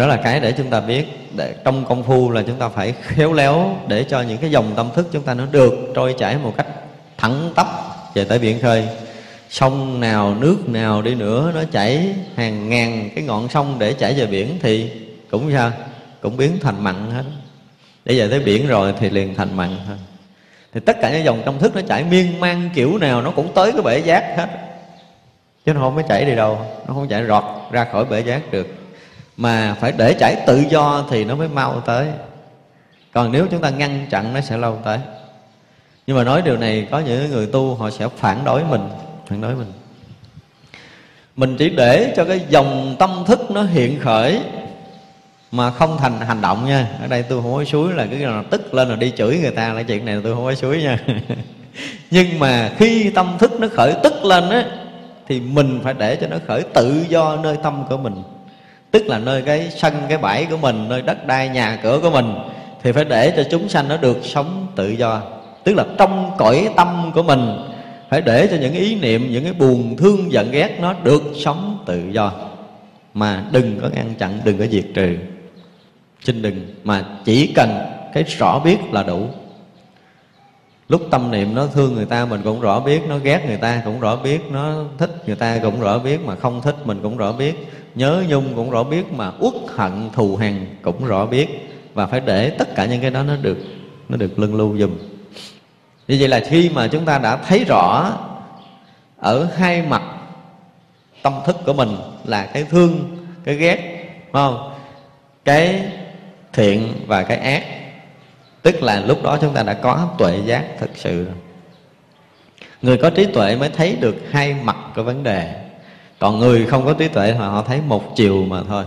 đó 0.00 0.06
là 0.06 0.16
cái 0.16 0.40
để 0.40 0.52
chúng 0.52 0.70
ta 0.70 0.80
biết 0.80 1.04
để 1.36 1.54
trong 1.64 1.84
công 1.84 2.02
phu 2.02 2.30
là 2.30 2.42
chúng 2.46 2.56
ta 2.56 2.68
phải 2.68 2.94
khéo 3.02 3.32
léo 3.32 3.76
để 3.88 4.04
cho 4.04 4.20
những 4.20 4.38
cái 4.38 4.50
dòng 4.50 4.72
tâm 4.76 4.90
thức 4.94 5.08
chúng 5.12 5.22
ta 5.22 5.34
nó 5.34 5.46
được 5.50 5.74
trôi 5.94 6.14
chảy 6.18 6.36
một 6.36 6.54
cách 6.56 6.66
thẳng 7.16 7.52
tắp 7.54 7.66
về 8.14 8.24
tới 8.24 8.38
biển 8.38 8.60
khơi. 8.60 8.88
Sông 9.50 10.00
nào, 10.00 10.34
nước 10.40 10.68
nào 10.68 11.02
đi 11.02 11.14
nữa, 11.14 11.52
nó 11.54 11.60
chảy 11.72 12.14
hàng 12.36 12.68
ngàn 12.68 13.10
cái 13.14 13.24
ngọn 13.24 13.48
sông 13.48 13.76
để 13.78 13.92
chảy 13.92 14.14
về 14.14 14.26
biển 14.26 14.58
thì 14.62 14.90
cũng 15.30 15.52
sao? 15.52 15.72
Cũng 16.20 16.36
biến 16.36 16.58
thành 16.60 16.84
mặn 16.84 17.10
hết. 17.10 17.24
Để 18.04 18.18
về 18.18 18.28
tới 18.28 18.40
biển 18.40 18.66
rồi 18.66 18.94
thì 19.00 19.10
liền 19.10 19.34
thành 19.34 19.56
mặn 19.56 19.76
thôi 19.86 19.96
thì 20.74 20.80
tất 20.80 20.96
cả 21.02 21.10
những 21.10 21.24
dòng 21.24 21.42
tâm 21.44 21.58
thức 21.58 21.74
nó 21.74 21.80
chảy 21.88 22.04
miên 22.04 22.40
man 22.40 22.70
kiểu 22.74 22.98
nào 22.98 23.22
nó 23.22 23.30
cũng 23.30 23.52
tới 23.54 23.72
cái 23.72 23.82
bể 23.82 23.98
giác 23.98 24.34
hết. 24.36 24.48
Chứ 25.66 25.72
nó 25.72 25.80
không 25.80 25.96
có 25.96 26.02
chảy 26.02 26.24
đi 26.24 26.34
đâu, 26.34 26.58
nó 26.88 26.94
không 26.94 27.08
chảy 27.08 27.24
rọt 27.24 27.44
ra 27.70 27.86
khỏi 27.92 28.04
bể 28.04 28.20
giác 28.20 28.50
được 28.50 28.66
mà 29.36 29.76
phải 29.80 29.92
để 29.92 30.14
chảy 30.14 30.36
tự 30.46 30.64
do 30.70 31.04
thì 31.10 31.24
nó 31.24 31.34
mới 31.36 31.48
mau 31.48 31.80
tới. 31.80 32.06
Còn 33.12 33.32
nếu 33.32 33.46
chúng 33.50 33.60
ta 33.60 33.70
ngăn 33.70 34.06
chặn, 34.10 34.34
nó 34.34 34.40
sẽ 34.40 34.56
lâu 34.56 34.78
tới. 34.84 34.98
Nhưng 36.06 36.16
mà 36.16 36.24
nói 36.24 36.42
điều 36.42 36.56
này, 36.56 36.88
có 36.90 36.98
những 36.98 37.30
người 37.30 37.46
tu 37.46 37.74
họ 37.74 37.90
sẽ 37.90 38.08
phản 38.16 38.44
đối 38.44 38.64
mình, 38.64 38.88
phản 39.26 39.40
đối 39.40 39.54
mình. 39.54 39.72
Mình 41.36 41.56
chỉ 41.58 41.70
để 41.70 42.12
cho 42.16 42.24
cái 42.24 42.40
dòng 42.48 42.96
tâm 42.98 43.24
thức 43.26 43.50
nó 43.50 43.62
hiện 43.62 44.00
khởi 44.00 44.40
mà 45.50 45.70
không 45.70 45.98
thành 45.98 46.20
hành 46.20 46.40
động 46.40 46.66
nha. 46.66 46.88
Ở 47.00 47.06
đây 47.06 47.22
tôi 47.22 47.42
không 47.42 47.54
có 47.54 47.64
suối 47.64 47.92
là 47.92 48.06
cái 48.06 48.18
nào 48.18 48.44
tức 48.50 48.74
lên 48.74 48.88
rồi 48.88 48.96
đi 48.96 49.12
chửi 49.16 49.38
người 49.38 49.50
ta 49.50 49.72
là 49.72 49.82
chuyện 49.82 50.04
này 50.04 50.20
tôi 50.24 50.34
không 50.34 50.44
có 50.44 50.54
suối 50.54 50.82
nha. 50.82 50.98
Nhưng 52.10 52.38
mà 52.38 52.70
khi 52.78 53.10
tâm 53.10 53.36
thức 53.38 53.60
nó 53.60 53.68
khởi 53.72 53.94
tức 54.02 54.24
lên 54.24 54.50
á, 54.50 54.64
thì 55.28 55.40
mình 55.40 55.80
phải 55.82 55.94
để 55.94 56.16
cho 56.16 56.26
nó 56.26 56.36
khởi 56.46 56.62
tự 56.62 57.04
do 57.08 57.36
nơi 57.36 57.56
tâm 57.62 57.84
của 57.88 57.96
mình 57.96 58.22
tức 58.94 59.06
là 59.06 59.18
nơi 59.18 59.42
cái 59.42 59.70
sân, 59.76 59.94
cái 60.08 60.18
bãi 60.18 60.46
của 60.50 60.56
mình, 60.56 60.88
nơi 60.88 61.02
đất 61.02 61.26
đai, 61.26 61.48
nhà 61.48 61.78
cửa 61.82 62.00
của 62.02 62.10
mình, 62.10 62.34
thì 62.82 62.92
phải 62.92 63.04
để 63.04 63.32
cho 63.36 63.44
chúng 63.50 63.68
sanh 63.68 63.88
nó 63.88 63.96
được 63.96 64.18
sống 64.22 64.66
tự 64.76 64.88
do. 64.88 65.22
Tức 65.64 65.74
là 65.76 65.84
trong 65.98 66.30
cõi 66.38 66.68
tâm 66.76 67.12
của 67.14 67.22
mình, 67.22 67.40
phải 68.10 68.20
để 68.20 68.48
cho 68.50 68.56
những 68.56 68.72
ý 68.72 68.94
niệm, 68.94 69.32
những 69.32 69.44
cái 69.44 69.52
buồn, 69.52 69.96
thương, 69.96 70.32
giận, 70.32 70.50
ghét 70.50 70.78
nó 70.80 70.94
được 71.02 71.22
sống 71.34 71.84
tự 71.86 72.02
do. 72.10 72.32
Mà 73.14 73.44
đừng 73.52 73.80
có 73.80 73.88
ngăn 73.94 74.14
chặn, 74.14 74.40
đừng 74.44 74.58
có 74.58 74.66
diệt 74.66 74.84
trừ. 74.94 75.16
Xin 76.24 76.42
đừng, 76.42 76.74
mà 76.84 77.04
chỉ 77.24 77.46
cần 77.46 77.68
cái 78.14 78.22
rõ 78.22 78.58
biết 78.58 78.78
là 78.92 79.02
đủ. 79.02 79.26
Lúc 80.88 81.02
tâm 81.10 81.30
niệm 81.30 81.54
nó 81.54 81.66
thương 81.66 81.94
người 81.94 82.06
ta, 82.06 82.24
mình 82.24 82.40
cũng 82.44 82.60
rõ 82.60 82.80
biết, 82.80 83.00
nó 83.08 83.18
ghét 83.18 83.44
người 83.46 83.56
ta, 83.56 83.82
cũng 83.84 84.00
rõ 84.00 84.16
biết, 84.16 84.40
nó 84.50 84.84
thích 84.98 85.10
người 85.26 85.36
ta, 85.36 85.58
cũng 85.62 85.80
rõ 85.80 85.98
biết, 85.98 86.20
mà 86.24 86.36
không 86.36 86.62
thích, 86.62 86.76
mình 86.84 87.00
cũng 87.02 87.16
rõ 87.16 87.32
biết 87.32 87.68
nhớ 87.94 88.24
nhung 88.28 88.54
cũng 88.54 88.70
rõ 88.70 88.84
biết 88.84 89.12
mà, 89.12 89.32
uất 89.38 89.54
hận 89.74 90.10
thù 90.12 90.36
hằn 90.36 90.66
cũng 90.82 91.04
rõ 91.04 91.26
biết. 91.26 91.48
Và 91.94 92.06
phải 92.06 92.20
để 92.20 92.50
tất 92.50 92.74
cả 92.74 92.84
những 92.84 93.00
cái 93.00 93.10
đó 93.10 93.22
nó 93.22 93.36
được 93.36 93.58
nó 94.08 94.16
được 94.16 94.38
lưng 94.38 94.54
lưu 94.54 94.78
dùm. 94.78 94.98
Như 96.08 96.16
vậy 96.20 96.28
là 96.28 96.40
khi 96.48 96.70
mà 96.74 96.88
chúng 96.88 97.04
ta 97.04 97.18
đã 97.18 97.36
thấy 97.36 97.64
rõ 97.64 98.12
ở 99.18 99.48
hai 99.56 99.82
mặt 99.82 100.02
tâm 101.22 101.32
thức 101.46 101.56
của 101.66 101.72
mình 101.72 101.96
là 102.24 102.46
cái 102.46 102.64
thương, 102.64 103.16
cái 103.44 103.54
ghét, 103.54 103.76
phải 104.32 104.42
không? 104.42 104.70
Cái 105.44 105.82
thiện 106.52 106.92
và 107.06 107.22
cái 107.22 107.36
ác. 107.36 107.64
Tức 108.62 108.82
là 108.82 109.00
lúc 109.00 109.22
đó 109.22 109.38
chúng 109.40 109.54
ta 109.54 109.62
đã 109.62 109.74
có 109.74 110.08
tuệ 110.18 110.38
giác 110.44 110.64
thực 110.78 110.90
sự. 110.94 111.26
Người 112.82 112.96
có 112.96 113.10
trí 113.10 113.26
tuệ 113.26 113.56
mới 113.56 113.68
thấy 113.68 113.96
được 114.00 114.16
hai 114.30 114.56
mặt 114.62 114.76
của 114.96 115.02
vấn 115.02 115.22
đề 115.22 115.63
còn 116.24 116.38
người 116.38 116.66
không 116.66 116.84
có 116.84 116.92
trí 116.92 117.08
tuệ 117.08 117.32
thì 117.32 117.38
họ 117.38 117.64
thấy 117.68 117.80
một 117.88 118.16
chiều 118.16 118.44
mà 118.48 118.62
thôi. 118.68 118.84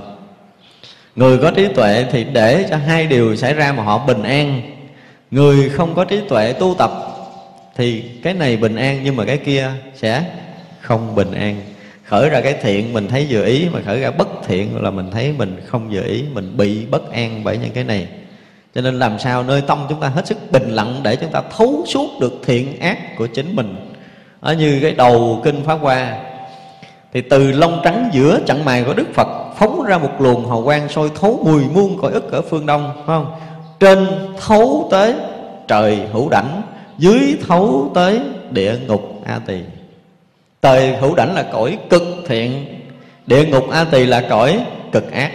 Người 1.15 1.37
có 1.37 1.51
trí 1.51 1.67
tuệ 1.67 2.05
thì 2.11 2.23
để 2.23 2.65
cho 2.69 2.77
hai 2.77 3.07
điều 3.07 3.35
xảy 3.35 3.53
ra 3.53 3.73
mà 3.73 3.83
họ 3.83 4.05
bình 4.07 4.23
an. 4.23 4.61
Người 5.31 5.69
không 5.69 5.95
có 5.95 6.05
trí 6.05 6.19
tuệ 6.29 6.53
tu 6.53 6.75
tập 6.77 6.91
thì 7.75 8.01
cái 8.23 8.33
này 8.33 8.57
bình 8.57 8.75
an, 8.75 9.01
nhưng 9.03 9.15
mà 9.15 9.25
cái 9.25 9.37
kia 9.37 9.71
sẽ 9.95 10.23
không 10.81 11.15
bình 11.15 11.31
an. 11.31 11.61
Khởi 12.03 12.29
ra 12.29 12.41
cái 12.41 12.55
thiện, 12.61 12.93
mình 12.93 13.07
thấy 13.07 13.27
vừa 13.29 13.45
ý, 13.45 13.67
mà 13.73 13.79
khởi 13.85 13.99
ra 13.99 14.11
bất 14.11 14.27
thiện 14.47 14.81
là 14.81 14.91
mình 14.91 15.11
thấy 15.11 15.33
mình 15.37 15.61
không 15.65 15.89
vừa 15.91 16.03
ý, 16.03 16.23
mình 16.33 16.57
bị 16.57 16.85
bất 16.85 17.11
an 17.11 17.41
bởi 17.43 17.57
những 17.57 17.71
cái 17.71 17.83
này. 17.83 18.07
Cho 18.75 18.81
nên 18.81 18.99
làm 18.99 19.19
sao 19.19 19.43
nơi 19.43 19.61
tâm 19.61 19.85
chúng 19.89 20.01
ta 20.01 20.07
hết 20.07 20.27
sức 20.27 20.51
bình 20.51 20.69
lặng 20.69 20.99
để 21.03 21.15
chúng 21.15 21.31
ta 21.31 21.41
thấu 21.57 21.83
suốt 21.87 22.19
được 22.21 22.33
thiện 22.45 22.79
ác 22.79 23.17
của 23.17 23.27
chính 23.27 23.55
mình. 23.55 23.75
Ở 24.39 24.53
như 24.53 24.79
cái 24.81 24.91
đầu 24.91 25.41
kinh 25.43 25.63
pháp 25.63 25.75
hoa 25.75 26.17
thì 27.17 27.23
từ 27.29 27.51
lông 27.51 27.81
trắng 27.83 28.09
giữa 28.13 28.39
chặng 28.45 28.65
mày 28.65 28.83
của 28.83 28.93
đức 28.93 29.07
phật 29.13 29.27
phóng 29.57 29.83
ra 29.83 29.97
một 29.97 30.11
luồng 30.19 30.49
hào 30.49 30.63
quang 30.63 30.89
sôi 30.89 31.11
thấu 31.19 31.39
mùi 31.45 31.63
muôn 31.73 32.01
cõi 32.01 32.11
ức 32.11 32.31
ở 32.31 32.41
phương 32.41 32.65
đông, 32.65 32.91
phải 32.95 33.03
không? 33.05 33.31
Trên 33.79 34.07
thấu 34.39 34.87
tới 34.91 35.15
trời 35.67 35.99
hữu 36.13 36.29
đảnh, 36.29 36.61
dưới 36.97 37.37
thấu 37.47 37.91
tới 37.95 38.19
địa 38.51 38.75
ngục 38.87 39.21
a 39.25 39.39
tỳ. 39.45 39.59
Trời 40.61 40.95
hữu 40.95 41.15
đảnh 41.15 41.35
là 41.35 41.43
cõi 41.51 41.77
cực 41.89 42.03
thiện, 42.27 42.65
Địa 43.27 43.45
ngục 43.45 43.69
A 43.71 43.83
Tỳ 43.83 44.05
là 44.05 44.21
cõi 44.29 44.59
cực 44.91 45.11
ác. 45.11 45.31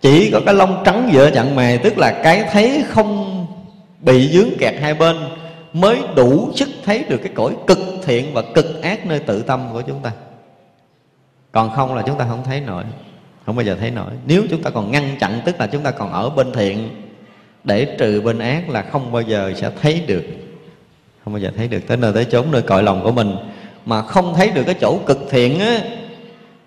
Chỉ 0.00 0.30
có 0.30 0.40
cái 0.46 0.54
lông 0.54 0.82
trắng 0.84 1.10
giữa 1.12 1.30
chặn 1.30 1.56
mày 1.56 1.78
Tức 1.78 1.98
là 1.98 2.12
cái 2.12 2.44
thấy 2.52 2.84
không 2.88 3.46
bị 4.00 4.28
dướng 4.28 4.58
kẹt 4.58 4.74
hai 4.80 4.94
bên, 4.94 5.16
Mới 5.72 5.98
đủ 6.16 6.50
sức 6.54 6.68
thấy 6.84 7.04
được 7.08 7.18
cái 7.22 7.32
cõi 7.34 7.52
cực 7.66 7.78
thiện 8.06 8.34
và 8.34 8.42
cực 8.54 8.82
ác 8.82 9.06
nơi 9.06 9.18
tự 9.18 9.42
tâm 9.42 9.60
của 9.72 9.82
chúng 9.82 10.00
ta. 10.02 10.10
Còn 11.52 11.70
không 11.70 11.94
là 11.94 12.02
chúng 12.06 12.18
ta 12.18 12.26
không 12.28 12.44
thấy 12.44 12.60
nổi. 12.60 12.84
Không 13.46 13.56
bao 13.56 13.64
giờ 13.64 13.76
thấy 13.80 13.90
nổi. 13.90 14.10
Nếu 14.26 14.42
chúng 14.50 14.62
ta 14.62 14.70
còn 14.70 14.92
ngăn 14.92 15.16
chặn 15.20 15.40
tức 15.44 15.60
là 15.60 15.66
chúng 15.66 15.82
ta 15.82 15.90
còn 15.90 16.12
ở 16.12 16.30
bên 16.30 16.52
thiện 16.52 16.88
Để 17.64 17.96
trừ 17.98 18.20
bên 18.20 18.38
ác 18.38 18.70
là 18.70 18.82
không 18.82 19.12
bao 19.12 19.22
giờ 19.22 19.52
sẽ 19.56 19.70
thấy 19.82 20.02
được. 20.06 20.22
Không 21.24 21.32
bao 21.32 21.40
giờ 21.40 21.50
thấy 21.56 21.68
được. 21.68 21.80
Tới 21.86 21.96
nơi 21.96 22.12
tới 22.12 22.24
chốn 22.24 22.46
nơi 22.50 22.62
cõi 22.62 22.82
lòng 22.82 23.04
của 23.04 23.12
mình. 23.12 23.36
Mà 23.86 24.02
không 24.02 24.34
thấy 24.34 24.50
được 24.50 24.62
cái 24.66 24.74
chỗ 24.80 24.98
cực 25.06 25.18
thiện 25.30 25.58
á 25.60 25.80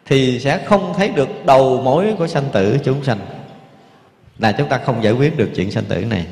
thì 0.05 0.39
sẽ 0.39 0.61
không 0.65 0.93
thấy 0.97 1.09
được 1.09 1.29
đầu 1.45 1.81
mối 1.81 2.15
của 2.17 2.27
sanh 2.27 2.49
tử 2.51 2.77
chúng 2.83 3.03
sanh. 3.03 3.19
Là 4.39 4.51
chúng 4.51 4.69
ta 4.69 4.77
không 4.77 5.03
giải 5.03 5.13
quyết 5.13 5.37
được 5.37 5.49
chuyện 5.55 5.71
sanh 5.71 5.83
tử 5.83 6.05
này. 6.05 6.25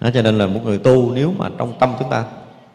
Đó, 0.00 0.10
cho 0.14 0.22
nên 0.22 0.38
là 0.38 0.46
một 0.46 0.60
người 0.64 0.78
tu 0.78 1.12
nếu 1.14 1.32
mà 1.38 1.48
trong 1.58 1.72
tâm 1.78 1.94
chúng 1.98 2.10
ta 2.10 2.24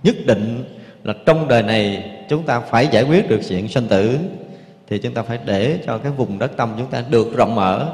nhất 0.04 0.16
định 0.26 0.64
là 1.04 1.14
trong 1.26 1.48
đời 1.48 1.64
này 1.64 2.12
chúng 2.30 2.44
ta 2.44 2.60
phải 2.60 2.88
giải 2.88 3.04
quyết 3.04 3.30
được 3.30 3.40
chuyện 3.50 3.68
sanh 3.68 3.88
tử 3.88 4.20
thì 4.88 4.98
chúng 4.98 5.14
ta 5.14 5.22
phải 5.22 5.40
để 5.46 5.80
cho 5.86 5.98
cái 5.98 6.12
vùng 6.12 6.40
đất 6.40 6.52
tâm 6.58 6.76
chúng 6.78 6.88
ta 6.88 7.04
được 7.10 7.36
rộng 7.36 7.56
mở 7.56 7.88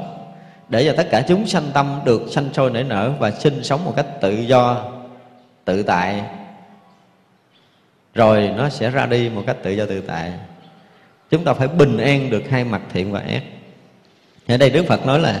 để 0.68 0.84
cho 0.84 0.94
tất 0.96 1.08
cả 1.10 1.24
chúng 1.28 1.46
sanh 1.46 1.64
tâm 1.72 2.00
được 2.04 2.22
sanh 2.30 2.48
sôi 2.52 2.70
nảy 2.70 2.84
nở 2.84 3.12
và 3.18 3.30
sinh 3.30 3.64
sống 3.64 3.84
một 3.84 3.92
cách 3.96 4.06
tự 4.20 4.32
do 4.32 4.84
tự 5.64 5.82
tại. 5.82 6.22
Rồi 8.14 8.50
nó 8.56 8.68
sẽ 8.68 8.90
ra 8.90 9.06
đi 9.06 9.28
một 9.28 9.42
cách 9.46 9.56
tự 9.62 9.70
do 9.70 9.86
tự 9.86 10.00
tại. 10.00 10.32
Chúng 11.30 11.44
ta 11.44 11.52
phải 11.52 11.68
bình 11.68 11.98
an 11.98 12.30
được 12.30 12.42
hai 12.50 12.64
mặt 12.64 12.82
thiện 12.92 13.12
và 13.12 13.20
ác. 13.20 13.42
Ở 14.48 14.56
đây 14.56 14.70
đức 14.70 14.86
phật 14.86 15.06
nói 15.06 15.18
là 15.18 15.40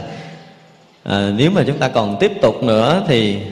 à, 1.04 1.30
nếu 1.36 1.50
mà 1.50 1.62
chúng 1.66 1.78
ta 1.78 1.88
còn 1.88 2.16
tiếp 2.20 2.32
tục 2.42 2.62
nữa 2.62 3.04
thì 3.08 3.42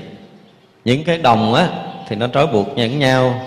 những 0.85 1.05
cái 1.05 1.19
đồng 1.19 1.55
á 1.55 1.69
thì 2.09 2.17
nó 2.17 2.29
trói 2.29 2.47
buộc 2.47 2.69
nhẫn 2.77 2.99
nhau 2.99 3.43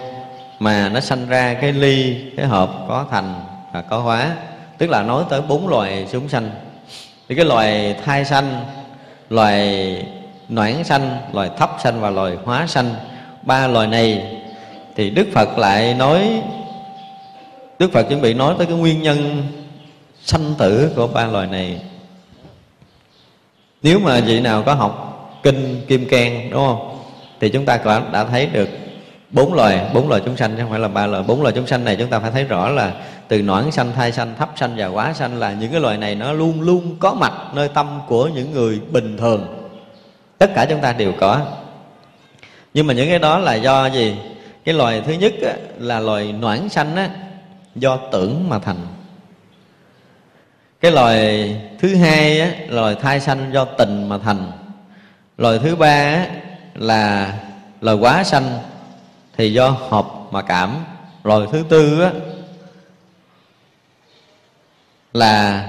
mà 0.59 0.89
nó 0.89 0.99
sanh 0.99 1.27
ra 1.27 1.53
cái 1.53 1.73
ly 1.73 2.15
cái 2.37 2.45
hộp 2.45 2.85
có 2.87 3.05
thành 3.11 3.48
à, 3.71 3.81
có 3.81 3.99
hóa. 3.99 4.35
Tức 4.77 4.89
là 4.89 5.03
nói 5.03 5.23
tới 5.29 5.41
bốn 5.41 5.67
loài 5.67 6.07
chúng 6.11 6.29
sanh. 6.29 6.49
Thì 7.29 7.35
cái 7.35 7.45
loài 7.45 7.95
thai 8.05 8.25
sanh 8.25 8.65
loài 9.29 10.05
noãn 10.49 10.83
sanh 10.83 11.17
loài 11.33 11.49
thấp 11.57 11.71
sanh 11.83 12.01
và 12.01 12.09
loài 12.09 12.37
hóa 12.43 12.67
sanh 12.67 12.95
ba 13.41 13.67
loài 13.67 13.87
này 13.87 14.37
thì 14.95 15.09
đức 15.09 15.27
phật 15.33 15.57
lại 15.57 15.93
nói 15.93 16.41
đức 17.79 17.91
phật 17.93 18.03
chuẩn 18.03 18.21
bị 18.21 18.33
nói 18.33 18.55
tới 18.57 18.67
cái 18.67 18.75
nguyên 18.75 19.01
nhân 19.01 19.43
sanh 20.23 20.53
tử 20.57 20.91
của 20.95 21.07
ba 21.07 21.25
loài 21.25 21.47
này. 21.47 21.81
Nếu 23.81 23.99
mà 23.99 24.19
vị 24.19 24.39
nào 24.39 24.63
có 24.63 24.73
học 24.73 25.15
kinh 25.43 25.81
kim 25.87 26.09
cang 26.09 26.49
đúng 26.51 26.65
không? 26.65 26.99
Thì 27.39 27.49
chúng 27.49 27.65
ta 27.65 27.79
đã, 27.85 28.01
đã 28.11 28.23
thấy 28.23 28.45
được 28.45 28.69
bốn 29.31 29.53
loài 29.53 29.85
bốn 29.93 30.09
loài 30.09 30.21
chúng 30.25 30.37
sanh 30.37 30.51
chứ 30.55 30.61
không 30.61 30.71
phải 30.71 30.79
là 30.79 30.87
ba 30.87 31.07
loài. 31.07 31.23
Bốn 31.27 31.41
loài 31.41 31.53
chúng 31.55 31.67
sanh 31.67 31.85
này 31.85 31.95
chúng 31.95 32.09
ta 32.09 32.19
phải 32.19 32.31
thấy 32.31 32.43
rõ 32.43 32.69
là 32.69 32.93
từ 33.29 33.41
noãn 33.41 33.71
sanh 33.71 33.91
thai 33.93 34.11
sanh 34.11 34.35
thấp 34.35 34.49
sanh 34.55 34.73
và 34.77 34.87
quá 34.87 35.13
sanh 35.13 35.39
là 35.39 35.53
những 35.53 35.71
cái 35.71 35.81
loài 35.81 35.97
này 35.97 36.15
nó 36.15 36.31
luôn 36.31 36.61
luôn 36.61 36.95
có 36.99 37.13
mặt 37.13 37.33
nơi 37.53 37.67
tâm 37.67 38.01
của 38.07 38.27
những 38.27 38.51
người 38.51 38.81
bình 38.91 39.17
thường. 39.17 39.69
Tất 40.37 40.51
cả 40.55 40.65
chúng 40.65 40.81
ta 40.81 40.93
đều 40.93 41.13
có. 41.19 41.41
Nhưng 42.73 42.87
mà 42.87 42.93
những 42.93 43.09
cái 43.09 43.19
đó 43.19 43.37
là 43.39 43.53
do 43.53 43.85
gì? 43.85 44.17
Cái 44.65 44.75
loài 44.75 45.01
thứ 45.05 45.13
nhất 45.13 45.33
á, 45.45 45.53
là 45.77 45.99
loài 45.99 46.33
noãn 46.33 46.69
sanh 46.69 46.95
á, 46.95 47.09
do 47.75 47.97
tưởng 48.11 48.49
mà 48.49 48.59
thành. 48.59 48.87
Cái 50.81 50.91
loài 50.91 51.55
thứ 51.79 51.95
hai 51.95 52.41
á, 52.41 52.51
là 52.67 52.81
loài 52.81 52.95
thai 52.95 53.19
sanh 53.19 53.49
do 53.53 53.65
tình 53.65 54.09
mà 54.09 54.17
thành. 54.17 54.51
Loài 55.37 55.59
thứ 55.59 55.75
ba 55.75 55.87
á, 55.87 56.27
là 56.75 57.33
loài 57.81 57.97
quá 57.97 58.23
sanh 58.23 58.59
thì 59.37 59.53
do 59.53 59.69
hợp 59.69 60.05
mà 60.31 60.41
cảm. 60.41 60.75
Loài 61.23 61.47
thứ 61.51 61.63
tư 61.69 62.01
á, 62.01 62.11
là 65.13 65.67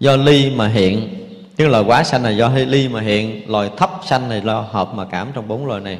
do 0.00 0.16
ly 0.16 0.50
mà 0.50 0.68
hiện. 0.68 1.08
Tức 1.56 1.64
là 1.64 1.70
loài 1.70 1.84
quá 1.84 2.04
sanh 2.04 2.22
là 2.22 2.30
do 2.30 2.50
ly 2.66 2.88
mà 2.88 3.00
hiện 3.00 3.50
loài 3.50 3.70
thấp 3.76 3.90
sanh 4.06 4.28
này 4.28 4.42
do 4.44 4.60
hợp 4.60 4.94
mà 4.94 5.04
cảm 5.04 5.28
trong 5.34 5.48
bốn 5.48 5.66
loài 5.66 5.80
này. 5.80 5.98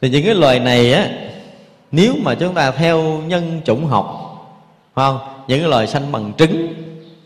Thì 0.00 0.10
những 0.10 0.24
cái 0.24 0.34
loài 0.34 0.60
này 0.60 0.92
á 0.92 1.08
nếu 1.92 2.14
mà 2.22 2.34
chúng 2.34 2.54
ta 2.54 2.70
theo 2.70 3.02
nhân 3.26 3.60
chủng 3.64 3.86
học 3.86 4.22
không? 4.94 5.18
Những 5.48 5.60
cái 5.60 5.68
loài 5.68 5.86
sanh 5.86 6.12
bằng 6.12 6.32
trứng 6.38 6.74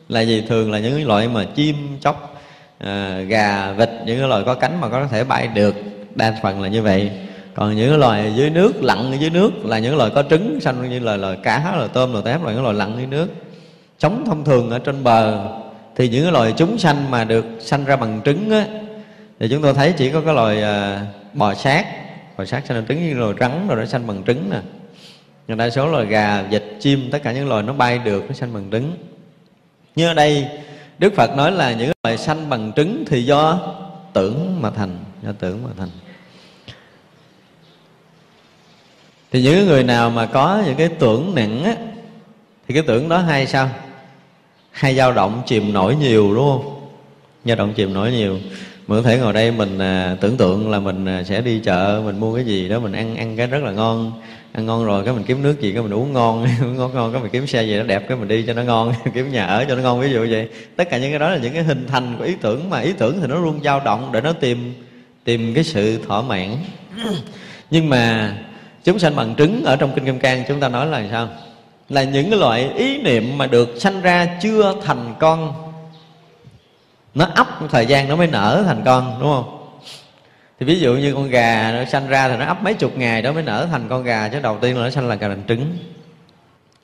là 0.08 0.20
gì? 0.20 0.44
Thường 0.48 0.72
là 0.72 0.78
những 0.78 0.94
cái 0.94 1.04
loại 1.04 1.28
mà 1.28 1.44
chim 1.44 1.76
chóc 2.00 2.42
à, 2.78 3.20
gà 3.28 3.72
vịt 3.72 3.90
những 4.06 4.18
cái 4.18 4.28
loài 4.28 4.42
có 4.46 4.54
cánh 4.54 4.80
mà 4.80 4.88
có 4.88 5.06
thể 5.06 5.24
bay 5.24 5.48
được. 5.48 5.74
Đa 6.14 6.34
phần 6.42 6.60
là 6.60 6.68
như 6.68 6.82
vậy. 6.82 7.10
Còn 7.54 7.76
những 7.76 7.88
cái 7.88 7.98
loài 7.98 8.32
dưới 8.36 8.50
nước 8.50 8.82
lặn 8.82 9.16
dưới 9.20 9.30
nước 9.30 9.50
là 9.64 9.78
những 9.78 9.96
loài 9.96 10.10
có 10.14 10.22
trứng 10.22 10.60
sanh 10.60 10.90
như 10.90 10.98
là 10.98 11.16
loài 11.16 11.36
cá 11.42 11.74
loài 11.76 11.88
tôm 11.92 12.12
loài 12.12 12.24
tép 12.24 12.44
là 12.44 12.52
những 12.52 12.62
loài 12.62 12.74
lặn 12.74 12.96
dưới 12.96 13.06
nước 13.06 13.28
sống 14.00 14.24
thông 14.26 14.44
thường 14.44 14.70
ở 14.70 14.78
trên 14.78 15.04
bờ 15.04 15.48
thì 15.96 16.08
những 16.08 16.22
cái 16.22 16.32
loài 16.32 16.54
chúng 16.56 16.78
sanh 16.78 17.10
mà 17.10 17.24
được 17.24 17.44
sanh 17.60 17.84
ra 17.84 17.96
bằng 17.96 18.20
trứng 18.24 18.50
á 18.50 18.66
thì 19.40 19.48
chúng 19.50 19.62
tôi 19.62 19.74
thấy 19.74 19.94
chỉ 19.98 20.10
có 20.10 20.20
cái 20.20 20.34
loài 20.34 20.62
à, 20.62 21.06
bò 21.32 21.54
sát. 21.54 21.86
Bò 22.36 22.44
sát 22.44 22.66
sanh 22.66 22.76
bằng 22.76 22.86
trứng 22.86 23.08
như 23.08 23.14
loài 23.14 23.34
rắn 23.40 23.68
rồi 23.68 23.76
nó 23.76 23.86
sanh 23.86 24.06
bằng 24.06 24.22
trứng 24.26 24.50
nè. 24.50 24.60
Nhưng 25.48 25.58
đa 25.58 25.70
số 25.70 25.86
loài 25.86 26.06
gà 26.06 26.42
vịt 26.42 26.62
chim 26.80 27.08
tất 27.12 27.22
cả 27.22 27.32
những 27.32 27.48
loài 27.48 27.62
nó 27.62 27.72
bay 27.72 27.98
được 27.98 28.24
nó 28.28 28.32
sanh 28.32 28.54
bằng 28.54 28.68
trứng. 28.72 28.92
Như 29.96 30.06
ở 30.06 30.14
đây 30.14 30.48
đức 30.98 31.14
phật 31.16 31.36
nói 31.36 31.52
là 31.52 31.72
những 31.72 31.92
loài 32.02 32.18
sanh 32.18 32.48
bằng 32.48 32.72
trứng 32.76 33.04
thì 33.06 33.24
do 33.24 33.58
tưởng 34.12 34.62
mà 34.62 34.70
thành 34.70 34.98
do 35.22 35.32
tưởng 35.32 35.62
mà 35.64 35.70
thành. 35.78 35.88
Thì 39.32 39.42
những 39.42 39.66
người 39.66 39.84
nào 39.84 40.10
mà 40.10 40.26
có 40.26 40.62
những 40.66 40.76
cái 40.76 40.88
tưởng 40.88 41.34
nặng 41.34 41.64
á 41.64 41.74
thì 42.68 42.74
cái 42.74 42.82
tưởng 42.86 43.08
đó 43.08 43.18
hay 43.18 43.46
sao? 43.46 43.68
Hay 44.70 44.94
dao 44.94 45.12
động 45.12 45.42
chìm 45.46 45.72
nổi 45.72 45.96
nhiều 45.96 46.34
đúng 46.34 46.44
không? 46.44 46.80
Dao 47.44 47.56
động 47.56 47.72
chìm 47.76 47.94
nổi 47.94 48.12
nhiều. 48.12 48.38
Mình 48.86 49.02
có 49.02 49.02
thể 49.02 49.18
ngồi 49.18 49.32
đây 49.32 49.50
mình 49.50 49.78
à, 49.78 50.16
tưởng 50.20 50.36
tượng 50.36 50.70
là 50.70 50.78
mình 50.78 51.04
à, 51.04 51.22
sẽ 51.22 51.40
đi 51.40 51.58
chợ 51.58 52.02
mình 52.04 52.20
mua 52.20 52.34
cái 52.34 52.44
gì 52.44 52.68
đó 52.68 52.80
mình 52.80 52.92
ăn 52.92 53.16
ăn 53.16 53.36
cái 53.36 53.46
rất 53.46 53.62
là 53.62 53.72
ngon. 53.72 54.12
Ăn 54.52 54.66
ngon 54.66 54.84
rồi 54.84 55.04
cái 55.04 55.14
mình 55.14 55.24
kiếm 55.24 55.42
nước 55.42 55.60
gì 55.60 55.72
cái 55.72 55.82
mình 55.82 55.94
uống 55.94 56.12
ngon 56.12 56.46
uống 56.62 56.76
ngon 56.76 56.94
ngon 56.94 57.12
cái 57.12 57.22
mình 57.22 57.30
kiếm 57.30 57.46
xe 57.46 57.62
gì 57.62 57.76
nó 57.76 57.82
đẹp 57.82 58.08
cái 58.08 58.16
mình 58.16 58.28
đi 58.28 58.44
cho 58.46 58.52
nó 58.52 58.62
ngon 58.62 58.92
kiếm 59.14 59.32
nhà 59.32 59.46
ở 59.46 59.64
cho 59.68 59.74
nó 59.74 59.82
ngon 59.82 60.00
ví 60.00 60.12
dụ 60.12 60.26
vậy. 60.30 60.48
Tất 60.76 60.90
cả 60.90 60.98
những 60.98 61.10
cái 61.10 61.18
đó 61.18 61.30
là 61.30 61.36
những 61.36 61.52
cái 61.52 61.62
hình 61.62 61.86
thành 61.86 62.16
của 62.18 62.24
ý 62.24 62.34
tưởng 62.40 62.70
mà 62.70 62.80
ý 62.80 62.92
tưởng 62.98 63.20
thì 63.20 63.26
nó 63.26 63.38
luôn 63.38 63.60
dao 63.64 63.80
động 63.84 64.10
để 64.12 64.20
nó 64.20 64.32
tìm 64.32 64.74
tìm 65.24 65.54
cái 65.54 65.64
sự 65.64 65.98
thỏa 66.06 66.22
mãn. 66.22 66.56
Nhưng 67.70 67.88
mà 67.88 68.34
chúng 68.84 68.98
sanh 68.98 69.16
bằng 69.16 69.34
trứng 69.38 69.64
ở 69.64 69.76
trong 69.76 69.92
kinh 69.94 70.04
kim 70.04 70.18
cang 70.18 70.44
chúng 70.48 70.60
ta 70.60 70.68
nói 70.68 70.86
là 70.86 71.04
sao 71.10 71.28
là 71.90 72.02
những 72.02 72.30
cái 72.30 72.38
loại 72.38 72.72
ý 72.72 73.02
niệm 73.02 73.38
mà 73.38 73.46
được 73.46 73.68
sanh 73.78 74.00
ra 74.00 74.38
chưa 74.42 74.74
thành 74.84 75.14
con. 75.18 75.52
Nó 77.14 77.26
ấp 77.34 77.46
thời 77.70 77.86
gian 77.86 78.08
nó 78.08 78.16
mới 78.16 78.26
nở 78.26 78.64
thành 78.66 78.82
con, 78.84 79.16
đúng 79.20 79.28
không? 79.28 79.56
Thì 80.60 80.66
ví 80.66 80.80
dụ 80.80 80.94
như 80.94 81.14
con 81.14 81.30
gà 81.30 81.72
nó 81.72 81.84
sanh 81.84 82.08
ra 82.08 82.28
thì 82.28 82.36
nó 82.36 82.44
ấp 82.44 82.62
mấy 82.62 82.74
chục 82.74 82.98
ngày 82.98 83.22
đó 83.22 83.32
mới 83.32 83.42
nở 83.42 83.68
thành 83.70 83.88
con 83.88 84.04
gà, 84.04 84.28
chứ 84.28 84.40
đầu 84.40 84.58
tiên 84.60 84.76
là 84.76 84.84
nó 84.84 84.90
sanh 84.90 85.08
là 85.08 85.14
gà 85.14 85.28
đàn 85.28 85.42
trứng. 85.48 85.76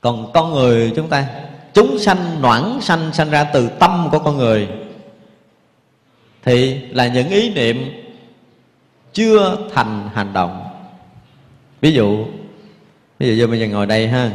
Còn 0.01 0.31
con 0.33 0.53
người 0.53 0.93
chúng 0.95 1.07
ta, 1.07 1.25
chúng 1.73 1.99
sanh, 1.99 2.41
noãn 2.41 2.77
sanh 2.81 3.13
sanh 3.13 3.29
ra 3.29 3.43
từ 3.43 3.69
tâm 3.79 4.07
của 4.11 4.19
con 4.19 4.37
người. 4.37 4.67
Thì 6.43 6.79
là 6.89 7.07
những 7.07 7.29
ý 7.29 7.53
niệm 7.53 8.03
chưa 9.13 9.57
thành 9.73 10.09
hành 10.13 10.33
động. 10.33 10.63
Ví 11.81 11.91
dụ 11.91 12.25
ví 13.19 13.27
dụ 13.27 13.33
như 13.33 13.47
bây 13.47 13.59
giờ 13.59 13.67
ngồi 13.67 13.85
đây 13.85 14.07
ha 14.07 14.31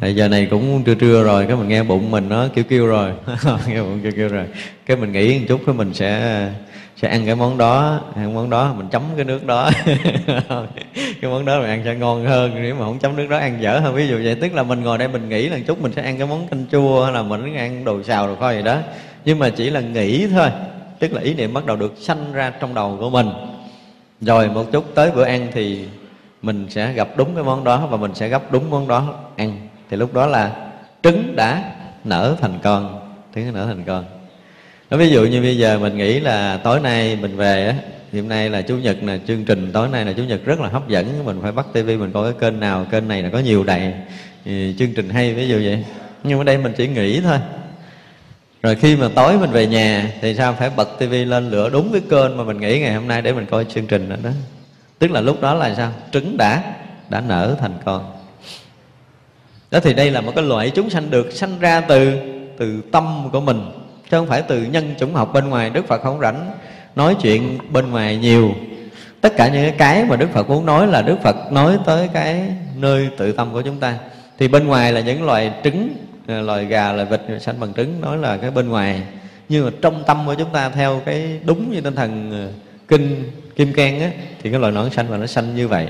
à, 0.00 0.08
giờ 0.08 0.28
này 0.28 0.46
cũng 0.50 0.82
trưa 0.84 0.94
trưa 0.94 1.24
rồi 1.24 1.46
cái 1.46 1.56
mình 1.56 1.68
nghe 1.68 1.82
bụng 1.82 2.10
mình 2.10 2.28
nó 2.28 2.48
kêu 2.54 2.64
kêu 2.68 2.86
rồi. 2.86 3.12
Nghe 3.68 3.82
bụng 3.82 4.00
kêu 4.02 4.12
kêu 4.16 4.28
rồi. 4.28 4.44
Cái 4.86 4.96
mình 4.96 5.12
nghĩ 5.12 5.38
một 5.38 5.44
chút 5.48 5.60
cái 5.66 5.74
mình 5.74 5.94
sẽ 5.94 6.48
sẽ 6.96 7.08
ăn 7.08 7.26
cái 7.26 7.34
món 7.34 7.58
đó. 7.58 8.00
Ăn 8.14 8.34
món 8.34 8.50
đó 8.50 8.74
mình 8.76 8.88
chấm 8.88 9.02
cái 9.16 9.24
nước 9.24 9.46
đó. 9.46 9.70
Cái 10.94 11.30
món 11.30 11.44
đó 11.44 11.60
mình 11.60 11.68
ăn 11.68 11.82
sẽ 11.84 11.94
ngon 11.94 12.26
hơn. 12.26 12.52
Nếu 12.62 12.74
mà 12.74 12.84
không 12.84 12.98
chấm 12.98 13.16
nước 13.16 13.26
đó 13.28 13.38
ăn 13.38 13.62
dở 13.62 13.78
hơn. 13.78 13.94
Ví 13.94 14.08
dụ 14.08 14.20
vậy 14.24 14.36
tức 14.40 14.54
là 14.54 14.62
mình 14.62 14.82
ngồi 14.82 14.98
đây 14.98 15.08
mình 15.08 15.28
nghĩ 15.28 15.48
là 15.48 15.58
chút 15.66 15.82
mình 15.82 15.92
sẽ 15.96 16.02
ăn 16.02 16.18
cái 16.18 16.26
món 16.26 16.48
canh 16.48 16.64
chua 16.72 17.04
hay 17.04 17.12
là 17.12 17.22
mình 17.22 17.54
ăn 17.56 17.84
đồ 17.84 18.02
xào 18.02 18.26
đồ 18.26 18.36
kho 18.36 18.52
gì 18.52 18.62
đó. 18.62 18.78
Nhưng 19.24 19.38
mà 19.38 19.50
chỉ 19.50 19.70
là 19.70 19.80
nghĩ 19.80 20.26
thôi. 20.26 20.48
Tức 20.98 21.12
là 21.12 21.20
ý 21.20 21.34
niệm 21.34 21.54
bắt 21.54 21.66
đầu 21.66 21.76
được 21.76 21.94
sanh 21.98 22.32
ra 22.32 22.50
trong 22.60 22.74
đầu 22.74 22.96
của 23.00 23.10
mình. 23.10 23.28
Rồi 24.20 24.48
một 24.48 24.72
chút 24.72 24.84
tới 24.94 25.10
bữa 25.10 25.24
ăn 25.24 25.46
thì 25.52 25.84
mình 26.42 26.66
sẽ 26.70 26.92
gặp 26.92 27.08
đúng 27.16 27.34
cái 27.34 27.44
món 27.44 27.64
đó 27.64 27.86
và 27.90 27.96
mình 27.96 28.14
sẽ 28.14 28.28
gấp 28.28 28.52
đúng 28.52 28.70
món 28.70 28.88
đó 28.88 29.14
ăn 29.36 29.67
thì 29.90 29.96
lúc 29.96 30.14
đó 30.14 30.26
là 30.26 30.50
trứng 31.02 31.36
đã 31.36 31.72
nở 32.04 32.36
thành 32.40 32.58
con. 32.62 33.10
Trứng 33.34 33.54
nở 33.54 33.66
thành 33.66 33.84
con. 33.86 34.04
Nó 34.90 34.96
ví 34.96 35.10
dụ 35.10 35.24
như 35.24 35.40
bây 35.40 35.58
giờ 35.58 35.78
mình 35.78 35.96
nghĩ 35.96 36.20
là 36.20 36.56
tối 36.56 36.80
nay 36.80 37.18
mình 37.20 37.36
về 37.36 37.66
á 37.66 37.74
hôm 38.12 38.28
nay 38.28 38.50
là 38.50 38.62
chủ 38.62 38.76
nhật 38.76 39.02
nè 39.02 39.18
chương 39.26 39.44
trình 39.44 39.72
tối 39.72 39.88
nay 39.88 40.04
là 40.04 40.12
chủ 40.12 40.22
nhật 40.22 40.44
rất 40.44 40.60
là 40.60 40.68
hấp 40.68 40.88
dẫn. 40.88 41.24
Mình 41.24 41.38
phải 41.42 41.52
bắt 41.52 41.66
tivi 41.72 41.96
mình 41.96 42.12
coi 42.12 42.32
cái 42.32 42.40
kênh 42.40 42.60
nào 42.60 42.86
kênh 42.90 43.08
này 43.08 43.22
là 43.22 43.28
có 43.28 43.38
nhiều 43.38 43.64
đầy 43.64 43.92
ừ, 44.44 44.52
chương 44.78 44.94
trình 44.94 45.08
hay 45.10 45.34
ví 45.34 45.48
dụ 45.48 45.56
vậy. 45.56 45.84
Nhưng 46.24 46.38
ở 46.38 46.44
đây 46.44 46.58
mình 46.58 46.72
chỉ 46.76 46.88
nghĩ 46.88 47.20
thôi. 47.20 47.38
Rồi 48.62 48.74
khi 48.74 48.96
mà 48.96 49.08
tối 49.14 49.38
mình 49.38 49.50
về 49.50 49.66
nhà 49.66 50.12
thì 50.20 50.34
sao 50.34 50.52
phải 50.52 50.70
bật 50.76 50.98
tivi 50.98 51.24
lên 51.24 51.50
lửa 51.50 51.70
đúng 51.70 51.92
cái 51.92 52.02
kênh 52.10 52.36
mà 52.36 52.44
mình 52.44 52.60
nghĩ 52.60 52.80
ngày 52.80 52.94
hôm 52.94 53.08
nay 53.08 53.22
để 53.22 53.32
mình 53.32 53.46
coi 53.46 53.64
chương 53.64 53.86
trình 53.86 54.08
đó, 54.08 54.16
đó. 54.22 54.30
Tức 54.98 55.10
là 55.10 55.20
lúc 55.20 55.40
đó 55.40 55.54
là 55.54 55.74
sao? 55.74 55.92
Trứng 56.12 56.36
đã 56.36 56.62
đã 57.08 57.20
nở 57.20 57.56
thành 57.60 57.74
con 57.84 58.17
đó 59.70 59.80
thì 59.80 59.94
đây 59.94 60.10
là 60.10 60.20
một 60.20 60.32
cái 60.34 60.44
loại 60.44 60.70
chúng 60.70 60.90
sanh 60.90 61.10
được 61.10 61.32
sanh 61.32 61.58
ra 61.60 61.80
từ 61.80 62.12
từ 62.58 62.80
tâm 62.92 63.28
của 63.32 63.40
mình, 63.40 63.70
chứ 64.10 64.18
không 64.18 64.26
phải 64.26 64.42
từ 64.42 64.62
nhân 64.62 64.94
chủng 65.00 65.14
học 65.14 65.32
bên 65.32 65.48
ngoài 65.48 65.70
đức 65.70 65.86
phật 65.86 66.02
không 66.02 66.20
rảnh 66.20 66.50
nói 66.96 67.16
chuyện 67.22 67.58
bên 67.72 67.90
ngoài 67.90 68.16
nhiều. 68.16 68.54
Tất 69.20 69.36
cả 69.36 69.48
những 69.48 69.72
cái 69.78 70.04
mà 70.04 70.16
đức 70.16 70.28
phật 70.32 70.50
muốn 70.50 70.66
nói 70.66 70.86
là 70.86 71.02
đức 71.02 71.16
phật 71.22 71.52
nói 71.52 71.78
tới 71.86 72.08
cái 72.12 72.42
nơi 72.76 73.08
tự 73.16 73.32
tâm 73.32 73.52
của 73.52 73.62
chúng 73.62 73.80
ta. 73.80 73.98
Thì 74.38 74.48
bên 74.48 74.66
ngoài 74.66 74.92
là 74.92 75.00
những 75.00 75.24
loài 75.24 75.52
trứng 75.64 75.88
à, 76.26 76.40
loài 76.40 76.64
gà, 76.64 76.92
loài 76.92 77.06
vịt 77.06 77.20
sanh 77.40 77.60
bằng 77.60 77.74
trứng, 77.74 78.00
nói 78.00 78.18
là 78.18 78.36
cái 78.36 78.50
bên 78.50 78.68
ngoài. 78.68 79.02
Nhưng 79.48 79.64
mà 79.64 79.70
trong 79.82 80.04
tâm 80.04 80.26
của 80.26 80.34
chúng 80.34 80.50
ta 80.52 80.68
theo 80.68 81.02
cái 81.04 81.40
đúng 81.44 81.72
như 81.72 81.80
tinh 81.80 81.94
thần 81.94 82.32
à, 82.32 82.44
kinh, 82.88 83.30
kim 83.56 83.72
cang 83.72 84.00
á, 84.00 84.10
thì 84.42 84.50
cái 84.50 84.60
loài 84.60 84.72
nó 84.72 84.88
sanh 84.88 85.08
và 85.08 85.16
nó 85.16 85.26
sanh 85.26 85.56
như 85.56 85.68
vậy. 85.68 85.88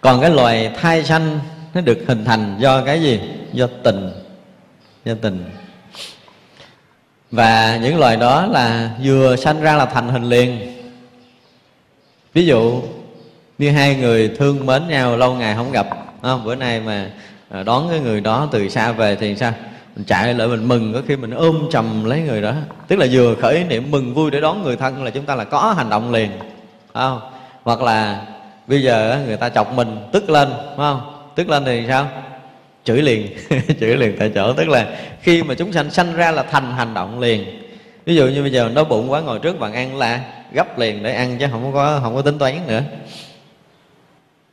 Còn 0.00 0.20
cái 0.20 0.30
loài 0.30 0.70
thai 0.80 1.04
sanh 1.04 1.40
nó 1.74 1.80
được 1.80 1.98
hình 2.06 2.24
thành 2.24 2.56
do 2.58 2.82
cái 2.84 3.02
gì? 3.02 3.20
Do 3.52 3.66
tình. 3.82 4.10
Do 5.04 5.14
tình. 5.22 5.44
Và 7.30 7.78
những 7.82 7.98
loài 7.98 8.16
đó 8.16 8.46
là 8.46 8.90
vừa 9.04 9.36
sanh 9.36 9.60
ra 9.60 9.76
là 9.76 9.86
thành 9.86 10.08
hình 10.08 10.24
liền. 10.24 10.58
Ví 12.34 12.46
dụ 12.46 12.82
như 13.58 13.70
hai 13.70 13.96
người 13.96 14.28
thương 14.38 14.66
mến 14.66 14.88
nhau 14.88 15.16
lâu 15.16 15.34
ngày 15.34 15.54
không 15.54 15.72
gặp. 15.72 15.86
Không? 16.22 16.44
bữa 16.44 16.54
nay 16.54 16.80
mà 16.80 17.10
à, 17.50 17.62
đón 17.62 17.86
cái 17.90 18.00
người 18.00 18.20
đó 18.20 18.48
từ 18.52 18.68
xa 18.68 18.92
về 18.92 19.16
thì 19.16 19.36
sao? 19.36 19.52
Mình 19.96 20.04
chạy 20.04 20.34
lại 20.34 20.48
mình 20.48 20.68
mừng, 20.68 20.92
có 20.94 21.00
khi 21.08 21.16
mình 21.16 21.30
ôm 21.30 21.68
chầm 21.70 22.04
lấy 22.04 22.20
người 22.20 22.42
đó. 22.42 22.54
Tức 22.88 22.96
là 22.96 23.06
vừa 23.12 23.34
khởi 23.34 23.64
niệm 23.64 23.90
mừng 23.90 24.14
vui 24.14 24.30
để 24.30 24.40
đón 24.40 24.62
người 24.62 24.76
thân 24.76 25.04
là 25.04 25.10
chúng 25.10 25.24
ta 25.24 25.34
là 25.34 25.44
có 25.44 25.74
hành 25.76 25.90
động 25.90 26.12
liền. 26.12 26.30
Không? 26.94 27.20
Hoặc 27.62 27.80
là 27.80 28.26
bây 28.66 28.82
giờ 28.82 29.22
người 29.26 29.36
ta 29.36 29.48
chọc 29.48 29.72
mình, 29.72 29.96
tức 30.12 30.30
lên 30.30 30.48
phải 30.66 30.76
không? 30.76 31.11
Tức 31.34 31.48
lên 31.48 31.64
thì 31.64 31.84
sao? 31.88 32.08
Chửi 32.84 33.02
liền 33.02 33.28
chửi 33.80 33.96
liền 33.96 34.16
tại 34.18 34.30
chỗ. 34.34 34.52
Tức 34.52 34.68
là 34.68 34.98
khi 35.22 35.42
mà 35.42 35.54
chúng 35.54 35.72
sanh 35.72 35.90
sanh 35.90 36.16
ra 36.16 36.30
là 36.30 36.42
thành 36.42 36.72
hành 36.72 36.94
động 36.94 37.20
liền. 37.20 37.62
Ví 38.04 38.16
dụ 38.16 38.26
như 38.26 38.42
bây 38.42 38.52
giờ 38.52 38.70
đói 38.74 38.84
bụng 38.84 39.10
quá, 39.10 39.20
ngồi 39.20 39.38
trước 39.38 39.60
bạn 39.60 39.72
ăn 39.72 39.96
là 39.96 40.20
gấp 40.52 40.78
liền 40.78 41.02
để 41.02 41.14
ăn 41.14 41.38
chứ 41.38 41.46
không 41.50 41.72
có 41.72 42.00
không 42.02 42.14
có 42.14 42.22
tính 42.22 42.38
toán 42.38 42.66
nữa. 42.66 42.82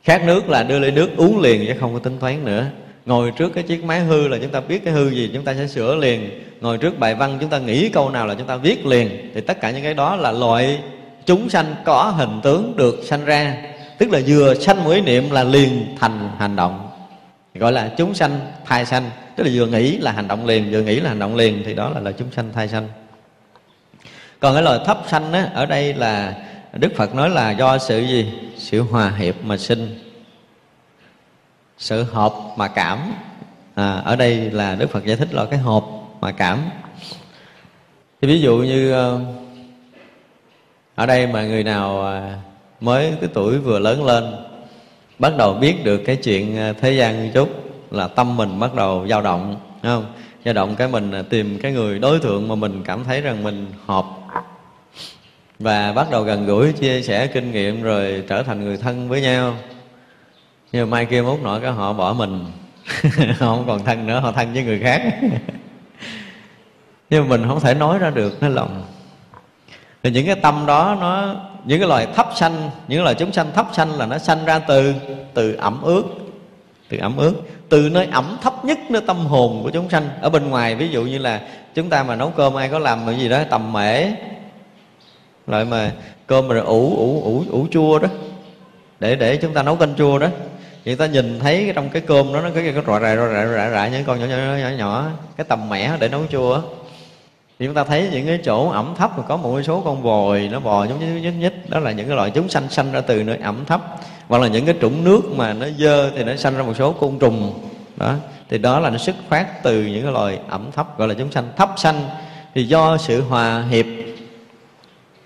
Khát 0.04 0.24
nước 0.24 0.48
là 0.48 0.62
đưa 0.62 0.78
ly 0.78 0.90
nước 0.90 1.10
uống 1.16 1.40
liền 1.40 1.66
chứ 1.66 1.74
không 1.80 1.94
có 1.94 1.98
tính 1.98 2.18
toán 2.18 2.44
nữa. 2.44 2.66
Ngồi 3.06 3.32
trước 3.36 3.48
cái 3.54 3.64
chiếc 3.64 3.84
máy 3.84 4.00
hư 4.00 4.28
là 4.28 4.38
chúng 4.42 4.50
ta 4.50 4.60
biết 4.60 4.84
cái 4.84 4.94
hư 4.94 5.10
gì, 5.10 5.30
chúng 5.34 5.44
ta 5.44 5.54
sẽ 5.54 5.66
sửa 5.66 5.96
liền. 5.96 6.30
Ngồi 6.60 6.78
trước 6.78 6.98
bài 6.98 7.14
văn, 7.14 7.38
chúng 7.40 7.50
ta 7.50 7.58
nghĩ 7.58 7.88
câu 7.88 8.10
nào 8.10 8.26
là 8.26 8.34
chúng 8.34 8.46
ta 8.46 8.56
viết 8.56 8.86
liền. 8.86 9.30
Thì 9.34 9.40
tất 9.40 9.60
cả 9.60 9.70
những 9.70 9.82
cái 9.82 9.94
đó 9.94 10.16
là 10.16 10.32
loại 10.32 10.78
chúng 11.26 11.48
sanh 11.48 11.74
có 11.84 12.02
hình 12.16 12.40
tướng 12.42 12.76
được 12.76 13.00
sanh 13.04 13.24
ra 13.24 13.56
tức 14.00 14.10
là 14.10 14.20
vừa 14.26 14.54
sanh 14.54 14.84
một 14.84 14.90
ý 14.90 15.00
niệm 15.00 15.30
là 15.30 15.44
liền 15.44 15.96
thành 16.00 16.30
hành 16.38 16.56
động. 16.56 16.90
Gọi 17.54 17.72
là 17.72 17.90
chúng 17.96 18.14
sanh 18.14 18.40
thai 18.64 18.86
sanh. 18.86 19.10
Tức 19.36 19.44
là 19.44 19.50
vừa 19.54 19.66
nghĩ 19.66 19.98
là 19.98 20.12
hành 20.12 20.28
động 20.28 20.46
liền 20.46 20.70
vừa 20.70 20.82
nghĩ 20.82 21.00
là 21.00 21.08
hành 21.08 21.18
động 21.18 21.36
liền 21.36 21.62
thì 21.66 21.74
đó 21.74 21.90
là 21.90 22.00
là 22.00 22.12
chúng 22.12 22.32
sanh 22.32 22.52
thai 22.52 22.68
sanh. 22.68 22.88
Còn 24.40 24.54
cái 24.54 24.62
lời 24.62 24.80
thấp 24.86 24.98
sanh 25.08 25.32
á, 25.32 25.50
ở 25.54 25.66
đây 25.66 25.94
là 25.94 26.34
đức 26.72 26.92
phật 26.96 27.14
nói 27.14 27.30
là 27.30 27.50
do 27.50 27.78
sự 27.78 28.00
gì? 28.00 28.32
Sự 28.56 28.80
hòa 28.80 29.10
hiệp 29.10 29.44
mà 29.44 29.56
sinh. 29.56 29.98
Sự 31.78 32.02
hợp 32.02 32.32
mà 32.56 32.68
cảm. 32.68 32.98
À, 33.74 34.02
ở 34.04 34.16
đây 34.16 34.50
là 34.50 34.74
đức 34.74 34.90
phật 34.90 35.04
giải 35.04 35.16
thích 35.16 35.34
là 35.34 35.44
cái 35.44 35.58
hợp 35.58 35.84
mà 36.20 36.32
cảm. 36.32 36.58
Thì 38.20 38.28
ví 38.28 38.40
dụ 38.40 38.56
như 38.56 38.92
ờ, 38.92 39.20
ở 40.94 41.06
đây 41.06 41.26
mà 41.26 41.42
người 41.42 41.64
nào 41.64 42.06
à, 42.06 42.38
mới 42.80 43.14
cái 43.20 43.30
tuổi 43.34 43.58
vừa 43.58 43.78
lớn 43.78 44.04
lên, 44.04 44.24
bắt 45.18 45.32
đầu 45.36 45.54
biết 45.54 45.84
được 45.84 46.02
cái 46.06 46.16
chuyện 46.16 46.58
à, 46.58 46.72
thế 46.80 46.92
gian 46.92 47.30
chút 47.34 47.48
là 47.90 48.08
tâm 48.08 48.36
mình 48.36 48.60
bắt 48.60 48.74
đầu 48.74 49.06
dao 49.08 49.22
động 49.22 49.56
không? 49.82 50.06
Dao 50.44 50.54
động 50.54 50.74
cái 50.76 50.88
mình 50.88 51.12
à, 51.12 51.22
tìm 51.30 51.58
cái 51.62 51.72
người 51.72 51.98
đối 51.98 52.18
tượng 52.18 52.48
mà 52.48 52.54
mình 52.54 52.82
cảm 52.84 53.04
thấy 53.04 53.20
rằng 53.20 53.42
mình 53.42 53.66
hợp. 53.86 54.04
Và 55.58 55.92
bắt 55.92 56.10
đầu 56.10 56.22
gần 56.22 56.46
gũi 56.46 56.72
chia 56.72 57.02
sẻ 57.02 57.26
kinh 57.26 57.52
nghiệm 57.52 57.82
rồi 57.82 58.24
trở 58.28 58.42
thành 58.42 58.64
người 58.64 58.76
thân 58.76 59.08
với 59.08 59.20
nhau. 59.20 59.56
Nhưng 60.72 60.90
mà 60.90 60.96
mai 60.96 61.06
kia 61.06 61.22
mốt 61.22 61.38
nọ 61.42 61.58
cái 61.58 61.72
họ 61.72 61.92
bỏ 61.92 62.12
mình 62.12 62.44
họ 63.14 63.24
không 63.38 63.64
còn 63.66 63.84
thân 63.84 64.06
nữa, 64.06 64.20
họ 64.20 64.32
thân 64.32 64.52
với 64.52 64.64
người 64.64 64.80
khác. 64.80 65.02
Nhưng 67.10 67.22
mà 67.22 67.28
mình 67.28 67.48
không 67.48 67.60
thể 67.60 67.74
nói 67.74 67.98
ra 67.98 68.10
được 68.10 68.40
cái 68.40 68.50
lòng. 68.50 68.82
Thì 70.02 70.10
những 70.10 70.26
cái 70.26 70.34
tâm 70.34 70.66
đó 70.66 70.96
nó 71.00 71.34
những 71.64 71.80
cái 71.80 71.88
loài 71.88 72.06
thấp 72.14 72.28
sanh 72.36 72.70
những 72.88 73.02
loài 73.02 73.14
chúng 73.14 73.32
sanh 73.32 73.52
thấp 73.52 73.66
sanh 73.72 73.98
là 73.98 74.06
nó 74.06 74.18
sanh 74.18 74.44
ra 74.44 74.58
từ 74.58 74.94
từ 75.34 75.54
ẩm 75.54 75.82
ướt, 75.82 76.02
từ 76.88 76.98
ẩm 76.98 77.16
ướt, 77.16 77.34
từ 77.68 77.88
nơi 77.88 78.08
ẩm 78.12 78.38
thấp 78.42 78.64
nhất 78.64 78.78
nơi 78.88 79.02
tâm 79.06 79.16
hồn 79.16 79.60
của 79.62 79.70
chúng 79.70 79.90
sanh. 79.90 80.08
Ở 80.20 80.30
bên 80.30 80.50
ngoài, 80.50 80.74
ví 80.74 80.88
dụ 80.88 81.02
như 81.02 81.18
là 81.18 81.40
chúng 81.74 81.90
ta 81.90 82.02
mà 82.02 82.16
nấu 82.16 82.30
cơm 82.30 82.54
ai 82.54 82.68
có 82.68 82.78
làm 82.78 83.06
cái 83.06 83.16
gì 83.16 83.28
đó, 83.28 83.38
tầm 83.50 83.72
mễ, 83.72 84.06
loại 85.46 85.64
mà 85.64 85.92
cơm 86.26 86.48
mà 86.48 86.60
ủ 86.60 86.96
ủ 86.96 87.22
ủ 87.24 87.44
ủ 87.50 87.66
chua 87.70 87.98
đó, 87.98 88.08
để 89.00 89.16
để 89.16 89.36
chúng 89.36 89.54
ta 89.54 89.62
nấu 89.62 89.76
canh 89.76 89.94
chua 89.94 90.18
đó. 90.18 90.28
Người 90.84 90.96
ta 90.96 91.06
nhìn 91.06 91.40
thấy 91.40 91.72
trong 91.74 91.88
cái 91.88 92.02
cơm 92.02 92.32
đó, 92.32 92.40
nó 92.40 92.48
có 92.48 92.54
cái 92.54 92.74
rọi 92.86 93.00
rải 93.00 93.16
rọi 93.16 93.28
rải 93.28 93.46
rại 93.46 93.70
rại 93.70 93.90
những 93.90 94.04
con 94.04 94.20
nhỏ 94.20 94.26
nhỏ 94.26 94.56
nhỏ 94.56 94.68
nhỏ 94.68 95.06
cái 95.36 95.44
tầm 95.48 95.68
mẻ 95.68 95.96
để 96.00 96.08
nấu 96.08 96.26
chua 96.30 96.54
đó 96.54 96.62
thì 97.60 97.66
chúng 97.66 97.74
ta 97.74 97.84
thấy 97.84 98.08
những 98.12 98.26
cái 98.26 98.38
chỗ 98.44 98.68
ẩm 98.68 98.94
thấp 98.98 99.18
mà 99.18 99.24
có 99.28 99.36
một 99.36 99.62
số 99.62 99.80
con 99.84 100.02
vòi, 100.02 100.48
nó 100.52 100.60
bò 100.60 100.84
giống 100.84 101.00
như 101.00 101.20
nhích 101.20 101.34
nhích, 101.34 101.70
đó 101.70 101.78
là 101.78 101.92
những 101.92 102.06
cái 102.06 102.16
loại 102.16 102.30
chúng 102.30 102.48
sanh 102.48 102.68
sanh 102.68 102.92
ra 102.92 103.00
từ 103.00 103.22
nơi 103.22 103.36
ẩm 103.42 103.64
thấp. 103.64 103.82
Hoặc 104.28 104.42
là 104.42 104.48
những 104.48 104.66
cái 104.66 104.74
trũng 104.80 105.04
nước 105.04 105.20
mà 105.36 105.52
nó 105.52 105.66
dơ 105.78 106.10
thì 106.10 106.24
nó 106.24 106.36
sanh 106.36 106.56
ra 106.56 106.62
một 106.62 106.72
số 106.78 106.92
côn 106.92 107.18
trùng. 107.18 107.60
Đó, 107.96 108.14
thì 108.48 108.58
đó 108.58 108.80
là 108.80 108.90
nó 108.90 108.98
xuất 108.98 109.16
phát 109.28 109.62
từ 109.62 109.82
những 109.82 110.02
cái 110.02 110.12
loài 110.12 110.38
ẩm 110.48 110.70
thấp, 110.72 110.98
gọi 110.98 111.08
là 111.08 111.14
chúng 111.14 111.32
sanh 111.32 111.48
thấp 111.56 111.70
sanh 111.76 112.08
thì 112.54 112.64
do 112.64 112.96
sự 112.96 113.22
hòa 113.22 113.64
hiệp 113.70 113.86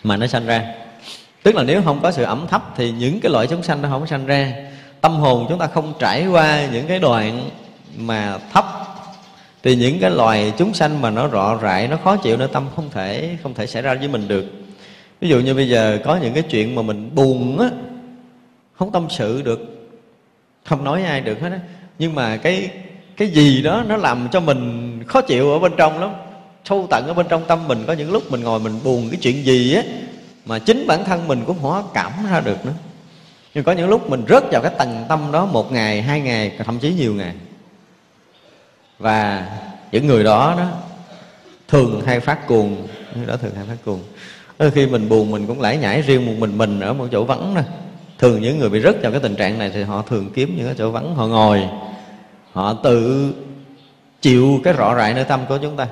mà 0.05 0.17
nó 0.17 0.27
sanh 0.27 0.47
ra. 0.47 0.75
Tức 1.43 1.55
là 1.55 1.63
nếu 1.63 1.83
không 1.85 2.01
có 2.03 2.11
sự 2.11 2.23
ẩm 2.23 2.47
thấp 2.51 2.63
thì 2.77 2.91
những 2.91 3.21
cái 3.21 3.33
loại 3.33 3.47
chúng 3.47 3.63
sanh 3.63 3.83
nó 3.83 3.89
không 3.89 4.07
sanh 4.07 4.27
ra. 4.27 4.53
Tâm 5.01 5.17
hồn 5.17 5.47
chúng 5.49 5.59
ta 5.59 5.67
không 5.67 5.93
trải 5.99 6.27
qua 6.27 6.67
những 6.73 6.87
cái 6.87 6.99
đoạn 6.99 7.51
mà 7.97 8.39
thấp 8.53 8.84
thì 9.65 9.77
những 9.77 9.99
cái 10.01 10.11
loài 10.11 10.53
chúng 10.59 10.75
sanh 10.75 11.03
mà 11.03 11.11
nó 11.11 11.29
rọ 11.29 11.59
rại 11.63 11.89
nó 11.89 11.97
khó 12.05 12.17
chịu, 12.17 12.37
nó 12.37 12.47
tâm 12.47 12.67
không 12.77 12.91
thể 12.91 13.37
không 13.43 13.55
thể 13.55 13.67
xảy 13.67 13.83
ra 13.83 13.95
với 13.95 14.09
mình 14.09 14.29
được. 14.29 14.45
Ví 15.21 15.29
dụ 15.29 15.41
như 15.41 15.55
bây 15.55 15.69
giờ 15.69 15.99
có 16.05 16.17
những 16.17 16.35
cái 16.35 16.43
chuyện 16.43 16.75
mà 16.75 16.83
mình 16.83 17.11
buồn 17.15 17.59
á, 17.59 17.69
không 18.79 18.93
tâm 18.93 19.07
sự 19.11 19.43
được, 19.43 19.89
không 20.65 20.85
nói 20.85 21.03
ai 21.03 21.21
được 21.21 21.41
hết 21.41 21.51
á. 21.53 21.61
Nhưng 21.99 22.15
mà 22.15 22.37
cái 22.37 22.71
cái 23.17 23.29
gì 23.29 23.63
đó 23.63 23.85
nó 23.89 23.97
làm 23.97 24.29
cho 24.33 24.41
mình 24.41 25.01
khó 25.07 25.21
chịu 25.21 25.53
ở 25.53 25.59
bên 25.59 25.73
trong 25.77 26.01
lắm. 26.01 26.11
Sâu 26.65 26.87
tận 26.91 27.07
ở 27.07 27.15
bên 27.15 27.27
trong 27.29 27.45
tâm 27.47 27.69
mình, 27.69 27.85
có 27.87 27.93
những 27.93 28.13
lúc 28.13 28.23
mình 28.31 28.43
ngồi 28.43 28.61
mình 28.61 28.81
buồn 28.85 29.09
cái 29.11 29.21
chuyện 29.23 29.45
gì 29.45 29.75
á, 29.75 29.83
mà 30.47 30.59
chính 30.59 30.87
bản 30.87 31.05
thân 31.05 31.29
mình 31.29 31.43
cũng 31.47 31.57
không 31.63 31.91
cảm 31.95 32.13
ra 32.31 32.41
được 32.41 32.67
nữa. 32.67 32.75
Nhưng 33.55 33.65
có 33.65 33.73
những 33.73 33.89
lúc 33.89 34.11
mình 34.11 34.25
rớt 34.29 34.45
vào 34.53 34.63
cái 34.63 34.73
tầng 34.79 35.05
tâm 35.09 35.21
đó 35.33 35.47
một 35.47 35.73
ngày, 35.73 36.03
hai 36.03 36.21
ngày, 36.21 36.53
thậm 36.65 36.79
chí 36.79 36.93
nhiều 36.93 37.15
ngày 37.15 37.35
và 38.99 39.47
những 39.93 40.07
người 40.07 40.25
đó 40.25 40.55
đó 40.59 40.69
thường 41.69 42.03
hay 42.07 42.21
phát 42.21 42.47
cuồng. 42.47 42.87
Người 43.17 43.27
đó 43.27 43.37
thường 43.37 43.55
hay 43.55 43.65
phát 43.69 43.77
cuồng. 43.85 44.01
Đôi 44.59 44.71
khi 44.71 44.87
mình 44.87 45.09
buồn 45.09 45.31
mình 45.31 45.47
cũng 45.47 45.61
lải 45.61 45.77
nhải 45.77 46.03
riêng 46.03 46.27
một 46.27 46.33
mình 46.39 46.59
mình 46.59 46.81
ở 46.81 46.93
một 46.93 47.09
chỗ 47.13 47.25
vắng 47.25 47.55
nè 47.55 47.63
thường 48.19 48.43
những 48.43 48.59
người 48.59 48.69
bị 48.69 48.81
rớt 48.81 49.03
vào 49.03 49.13
cái 49.13 49.21
tình 49.21 49.37
trạng 49.37 49.59
này 49.59 49.71
thì 49.75 49.83
họ 49.83 50.03
thường 50.03 50.31
kiếm 50.35 50.55
những 50.57 50.67
cái 50.67 50.75
chỗ 50.79 50.91
vắng. 50.91 51.15
Họ 51.15 51.27
ngồi, 51.27 51.63
họ 52.53 52.75
tự 52.75 53.33
chịu 54.21 54.61
cái 54.65 54.73
rõ 54.75 54.95
rại 54.97 55.15
nơi 55.15 55.25
tâm 55.25 55.41
của 55.49 55.59
chúng 55.63 55.77
ta. 55.77 55.87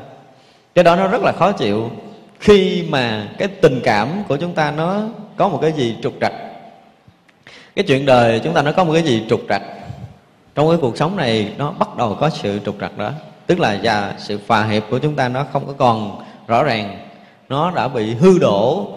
Cái 0.75 0.85
đó 0.85 0.97
nó 0.97 1.09
rất 1.09 1.23
là 1.23 1.33
khó 1.33 1.53
chịu 1.53 1.91
khi 2.41 2.85
mà 2.89 3.29
cái 3.39 3.49
tình 3.49 3.81
cảm 3.85 4.09
của 4.29 4.37
chúng 4.37 4.55
ta 4.55 4.71
nó 4.71 5.03
có 5.37 5.49
một 5.49 5.59
cái 5.63 5.73
gì 5.73 5.97
trục 6.03 6.15
trặc. 6.21 6.33
Cái 7.77 7.85
chuyện 7.89 8.07
đời 8.07 8.41
chúng 8.45 8.55
ta 8.55 8.63
nó 8.63 8.73
có 8.73 8.85
một 8.85 8.93
cái 8.93 9.03
gì 9.03 9.23
trục 9.29 9.41
trặc 9.49 9.63
trong 10.55 10.69
cái 10.69 10.79
cuộc 10.81 10.97
sống 10.97 11.17
này, 11.17 11.53
nó 11.59 11.71
bắt 11.71 11.97
đầu 11.97 12.17
có 12.21 12.31
sự 12.31 12.61
trục 12.65 12.77
trặc 12.81 12.99
đó. 12.99 13.11
Tức 13.47 13.61
là, 13.61 13.81
và 13.83 14.15
sự 14.19 14.39
phà 14.47 14.65
hiệp 14.65 14.83
của 14.91 14.99
chúng 14.99 15.15
ta 15.15 15.29
nó 15.29 15.47
không 15.53 15.67
có 15.67 15.73
còn 15.73 16.25
rõ 16.47 16.65
ràng. 16.65 16.99
Nó 17.49 17.71
đã 17.71 17.89
bị 17.89 18.15
hư 18.15 18.39
đổ. 18.39 18.89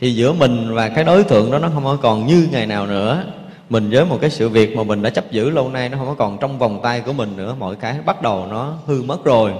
Thì 0.00 0.14
giữa 0.14 0.32
mình 0.32 0.74
và 0.74 0.88
cái 0.88 1.04
đối 1.04 1.24
tượng 1.24 1.50
đó, 1.50 1.58
nó 1.58 1.68
không 1.74 1.84
có 1.84 1.96
còn 2.02 2.26
như 2.26 2.48
ngày 2.52 2.66
nào 2.66 2.86
nữa. 2.86 3.24
Mình 3.70 3.90
với 3.90 4.04
một 4.04 4.18
cái 4.20 4.30
sự 4.30 4.48
việc 4.48 4.76
mà 4.76 4.82
mình 4.82 5.02
đã 5.02 5.10
chấp 5.10 5.30
giữ 5.30 5.50
lâu 5.50 5.68
nay, 5.68 5.88
nó 5.88 5.98
không 5.98 6.06
có 6.06 6.14
còn 6.14 6.38
trong 6.40 6.58
vòng 6.58 6.80
tay 6.82 7.00
của 7.00 7.12
mình 7.12 7.36
nữa. 7.36 7.56
Mọi 7.58 7.76
cái 7.76 7.96
bắt 8.06 8.22
đầu 8.22 8.46
nó 8.50 8.74
hư 8.86 9.02
mất 9.02 9.24
rồi. 9.24 9.52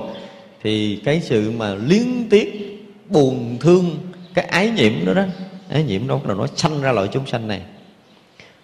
Thì 0.63 0.97
cái 1.05 1.21
sự 1.21 1.53
mà 1.59 1.75
liên 1.75 2.27
tiếc, 2.31 2.79
buồn 3.09 3.57
thương, 3.61 3.97
cái 4.35 4.45
ái 4.45 4.71
nhiễm 4.71 4.93
đó 5.07 5.15
đó, 5.15 5.23
ái 5.71 5.83
nhiễm 5.83 6.09
đó 6.09 6.15
bắt 6.15 6.27
đầu 6.27 6.37
nó 6.37 6.47
sanh 6.57 6.83
ra 6.83 6.93
loại 6.93 7.09
chúng 7.13 7.27
sanh 7.27 7.49
này 7.49 7.61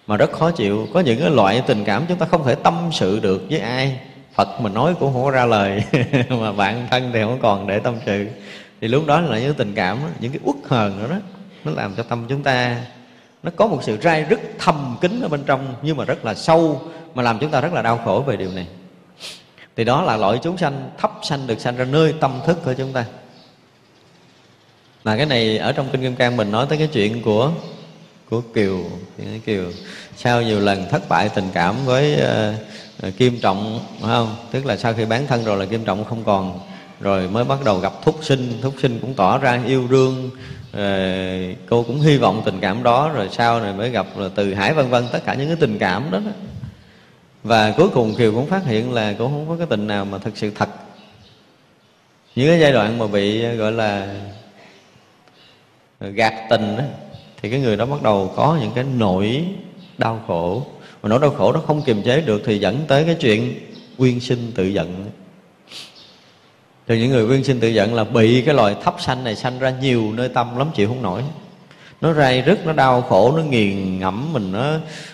mà 0.07 0.17
rất 0.17 0.31
khó 0.31 0.51
chịu. 0.51 0.87
Có 0.93 0.99
những 0.99 1.19
cái 1.19 1.29
loại 1.29 1.63
tình 1.67 1.83
cảm 1.83 2.05
chúng 2.07 2.17
ta 2.17 2.25
không 2.25 2.43
thể 2.45 2.55
tâm 2.55 2.89
sự 2.91 3.19
được 3.19 3.45
với 3.49 3.59
ai. 3.59 3.99
Phật 4.33 4.61
mà 4.61 4.69
nói 4.69 4.95
cũng 4.99 5.13
không 5.13 5.23
có 5.23 5.31
ra 5.31 5.45
lời. 5.45 5.83
Mà 6.29 6.51
bạn 6.51 6.87
thân 6.91 7.09
thì 7.13 7.21
không 7.21 7.39
còn 7.41 7.67
để 7.67 7.79
tâm 7.79 7.95
sự. 8.05 8.27
Thì 8.81 8.87
lúc 8.87 9.05
đó 9.05 9.21
là 9.21 9.39
những 9.39 9.53
tình 9.53 9.73
cảm 9.75 9.97
những 10.19 10.31
cái 10.31 10.39
uất 10.43 10.55
hờn 10.65 10.99
nữa 10.99 11.07
đó, 11.09 11.17
nó 11.63 11.71
làm 11.71 11.93
cho 11.97 12.03
tâm 12.03 12.25
chúng 12.29 12.43
ta, 12.43 12.81
nó 13.43 13.51
có 13.55 13.67
một 13.67 13.79
sự 13.83 13.97
rai 14.01 14.23
rất 14.23 14.39
thầm 14.59 14.97
kín 15.01 15.21
ở 15.21 15.27
bên 15.27 15.43
trong, 15.45 15.73
nhưng 15.81 15.97
mà 15.97 16.05
rất 16.05 16.25
là 16.25 16.33
sâu, 16.33 16.81
mà 17.15 17.23
làm 17.23 17.39
chúng 17.39 17.51
ta 17.51 17.61
rất 17.61 17.73
là 17.73 17.81
đau 17.81 18.01
khổ 18.05 18.23
về 18.27 18.37
điều 18.37 18.51
này. 18.51 18.67
Thì 19.75 19.83
đó 19.83 20.01
là 20.01 20.17
loại 20.17 20.39
chúng 20.43 20.57
sanh, 20.57 20.89
thấp 20.97 21.11
sanh, 21.23 21.47
được 21.47 21.59
sanh 21.59 21.75
ra 21.75 21.85
nơi 21.85 22.13
tâm 22.19 22.39
thức 22.45 22.57
của 22.65 22.73
chúng 22.73 22.93
ta. 22.93 23.05
Mà 25.03 25.17
cái 25.17 25.25
này 25.25 25.57
ở 25.57 25.71
trong 25.71 25.89
kinh 25.91 26.01
kim 26.01 26.15
cang 26.15 26.37
mình 26.37 26.51
nói 26.51 26.65
tới 26.69 26.77
cái 26.77 26.87
chuyện 26.87 27.21
của 27.21 27.51
của 28.29 28.41
kiều. 28.41 28.79
Kiều 29.45 29.63
sau 30.17 30.41
nhiều 30.41 30.59
lần 30.59 30.89
thất 30.89 31.09
bại 31.09 31.29
tình 31.29 31.49
cảm 31.53 31.75
với 31.85 32.21
uh, 33.07 33.17
kim 33.17 33.39
trọng 33.39 33.79
phải 34.01 34.09
không? 34.09 34.35
Tức 34.51 34.65
là 34.65 34.77
sau 34.77 34.93
khi 34.93 35.05
bán 35.05 35.27
thân 35.27 35.43
rồi 35.43 35.57
là 35.57 35.65
kim 35.65 35.85
trọng 35.85 36.05
không 36.05 36.23
còn. 36.23 36.59
Rồi 36.99 37.27
mới 37.27 37.43
bắt 37.43 37.63
đầu 37.65 37.79
gặp 37.79 37.93
thúc 38.03 38.19
sinh. 38.21 38.59
Thúc 38.61 38.73
sinh 38.81 38.99
cũng 38.99 39.13
tỏ 39.13 39.37
ra 39.37 39.61
yêu 39.65 39.87
đương. 39.87 40.29
Rồi 40.73 41.55
cô 41.69 41.83
cũng 41.83 42.01
hy 42.01 42.17
vọng 42.17 42.41
tình 42.45 42.59
cảm 42.61 42.83
đó. 42.83 43.11
Rồi 43.13 43.29
sau 43.31 43.61
này 43.61 43.73
mới 43.73 43.89
gặp 43.89 44.07
là 44.17 44.29
từ 44.35 44.53
hải 44.53 44.73
vân 44.73 44.89
vân 44.89 45.07
tất 45.11 45.19
cả 45.25 45.33
những 45.33 45.47
cái 45.47 45.57
tình 45.59 45.79
cảm 45.79 46.11
đó, 46.11 46.19
đó. 46.19 46.31
Và 47.43 47.71
cuối 47.77 47.89
cùng 47.89 48.15
kiều 48.15 48.31
cũng 48.33 48.47
phát 48.47 48.65
hiện 48.65 48.93
là 48.93 49.13
cũng 49.17 49.31
không 49.31 49.45
có 49.49 49.55
cái 49.57 49.67
tình 49.69 49.87
nào 49.87 50.05
mà 50.05 50.17
thật 50.17 50.31
sự 50.35 50.51
thật. 50.55 50.69
Những 52.35 52.47
cái 52.47 52.59
giai 52.59 52.71
đoạn 52.71 52.97
mà 52.97 53.07
bị 53.07 53.55
gọi 53.55 53.71
là 53.71 54.15
gạt 55.99 56.33
tình 56.49 56.77
đó, 56.77 56.83
thì 57.45 57.51
cái 57.51 57.59
người 57.59 57.77
đó 57.77 57.85
bắt 57.85 58.03
đầu 58.03 58.33
có 58.35 58.57
những 58.61 58.71
cái 58.75 58.83
nỗi 58.97 59.45
đau 59.97 60.23
khổ. 60.27 60.65
Và 61.01 61.09
nỗi 61.09 61.19
đau 61.19 61.29
khổ 61.29 61.51
nó 61.51 61.59
không 61.59 61.81
kiềm 61.81 62.03
chế 62.03 62.21
được 62.21 62.41
thì 62.45 62.59
dẫn 62.59 62.79
tới 62.87 63.03
cái 63.03 63.15
chuyện 63.15 63.53
quyên 63.97 64.19
sinh 64.19 64.51
tự 64.55 64.67
giận. 64.67 65.05
Thì 66.87 66.99
những 66.99 67.09
người 67.09 67.27
quyên 67.27 67.43
sinh 67.43 67.59
tự 67.59 67.67
giận 67.67 67.93
là 67.93 68.03
bị 68.03 68.41
cái 68.41 68.55
loài 68.55 68.75
thấp 68.83 68.95
sanh 68.99 69.23
này 69.23 69.35
sanh 69.35 69.59
ra 69.59 69.73
nhiều 69.81 70.13
nơi 70.13 70.29
tâm 70.29 70.57
lắm 70.57 70.67
chịu 70.75 70.87
không 70.87 71.01
nổi. 71.01 71.21
Nó 72.01 72.13
rai 72.13 72.41
rứt 72.41 72.65
nó 72.65 72.73
đau 72.73 73.01
khổ 73.01 73.33
nó 73.37 73.43
nghiền 73.43 73.99
ngẫm 73.99 74.33
mình 74.33 74.51
nó, 74.51 74.71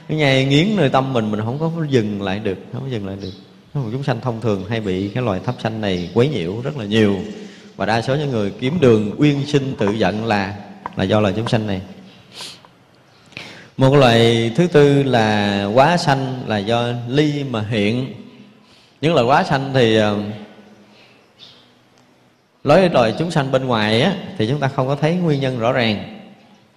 nó 0.10 0.16
nhai 0.16 0.46
nghiến 0.46 0.68
nơi 0.76 0.90
tâm 0.90 1.14
mình 1.14 1.32
mình 1.32 1.42
không 1.46 1.60
có 1.60 1.72
dừng 1.90 2.22
lại 2.22 2.40
được 2.40 2.58
không 2.74 2.82
có 2.82 2.90
dừng 2.90 3.08
lại 3.08 3.18
được. 3.22 3.32
Một 3.74 3.90
chúng 3.92 4.04
sanh 4.04 4.22
thông 4.22 4.42
thường 4.42 4.64
hay 4.70 4.82
bị 4.82 5.08
cái 5.08 5.24
loài 5.24 5.40
thấp 5.46 5.56
sanh 5.64 5.82
này 5.82 6.10
quấy 6.14 6.28
nhiễu 6.28 6.62
rất 6.64 6.78
là 6.78 6.86
nhiều. 6.86 7.18
Và 7.76 7.86
đa 7.86 8.02
số 8.02 8.16
những 8.16 8.32
người 8.32 8.52
kiếm 8.60 8.80
đường 8.80 9.12
uyên 9.18 9.46
sinh 9.48 9.76
tự 9.78 9.92
giận 9.92 10.26
là 10.26 10.56
là 10.96 11.04
do 11.04 11.20
loài 11.20 11.34
chúng 11.38 11.48
sanh 11.48 11.68
này 11.68 11.82
một 13.82 13.96
loại 13.96 14.52
thứ 14.56 14.68
tư 14.68 15.04
là 15.04 15.66
quá 15.74 15.98
sanh, 15.98 16.44
là 16.48 16.58
do 16.58 16.84
ly 17.08 17.44
mà 17.44 17.66
hiện. 17.70 18.14
Những 19.02 19.14
loại 19.14 19.26
quá 19.26 19.44
sanh 19.44 19.72
thì 19.74 19.96
ờ, 19.96 20.18
lối 22.64 22.90
đòi 22.90 23.14
chúng 23.20 23.32
sanh 23.32 23.52
bên 23.52 23.66
ngoài 23.66 24.02
á, 24.02 24.14
thì 24.38 24.48
chúng 24.48 24.60
ta 24.60 24.68
không 24.68 24.88
có 24.88 24.96
thấy 24.96 25.16
nguyên 25.16 25.42
nhân 25.42 25.60
rõ 25.60 25.72
ràng. 25.72 26.20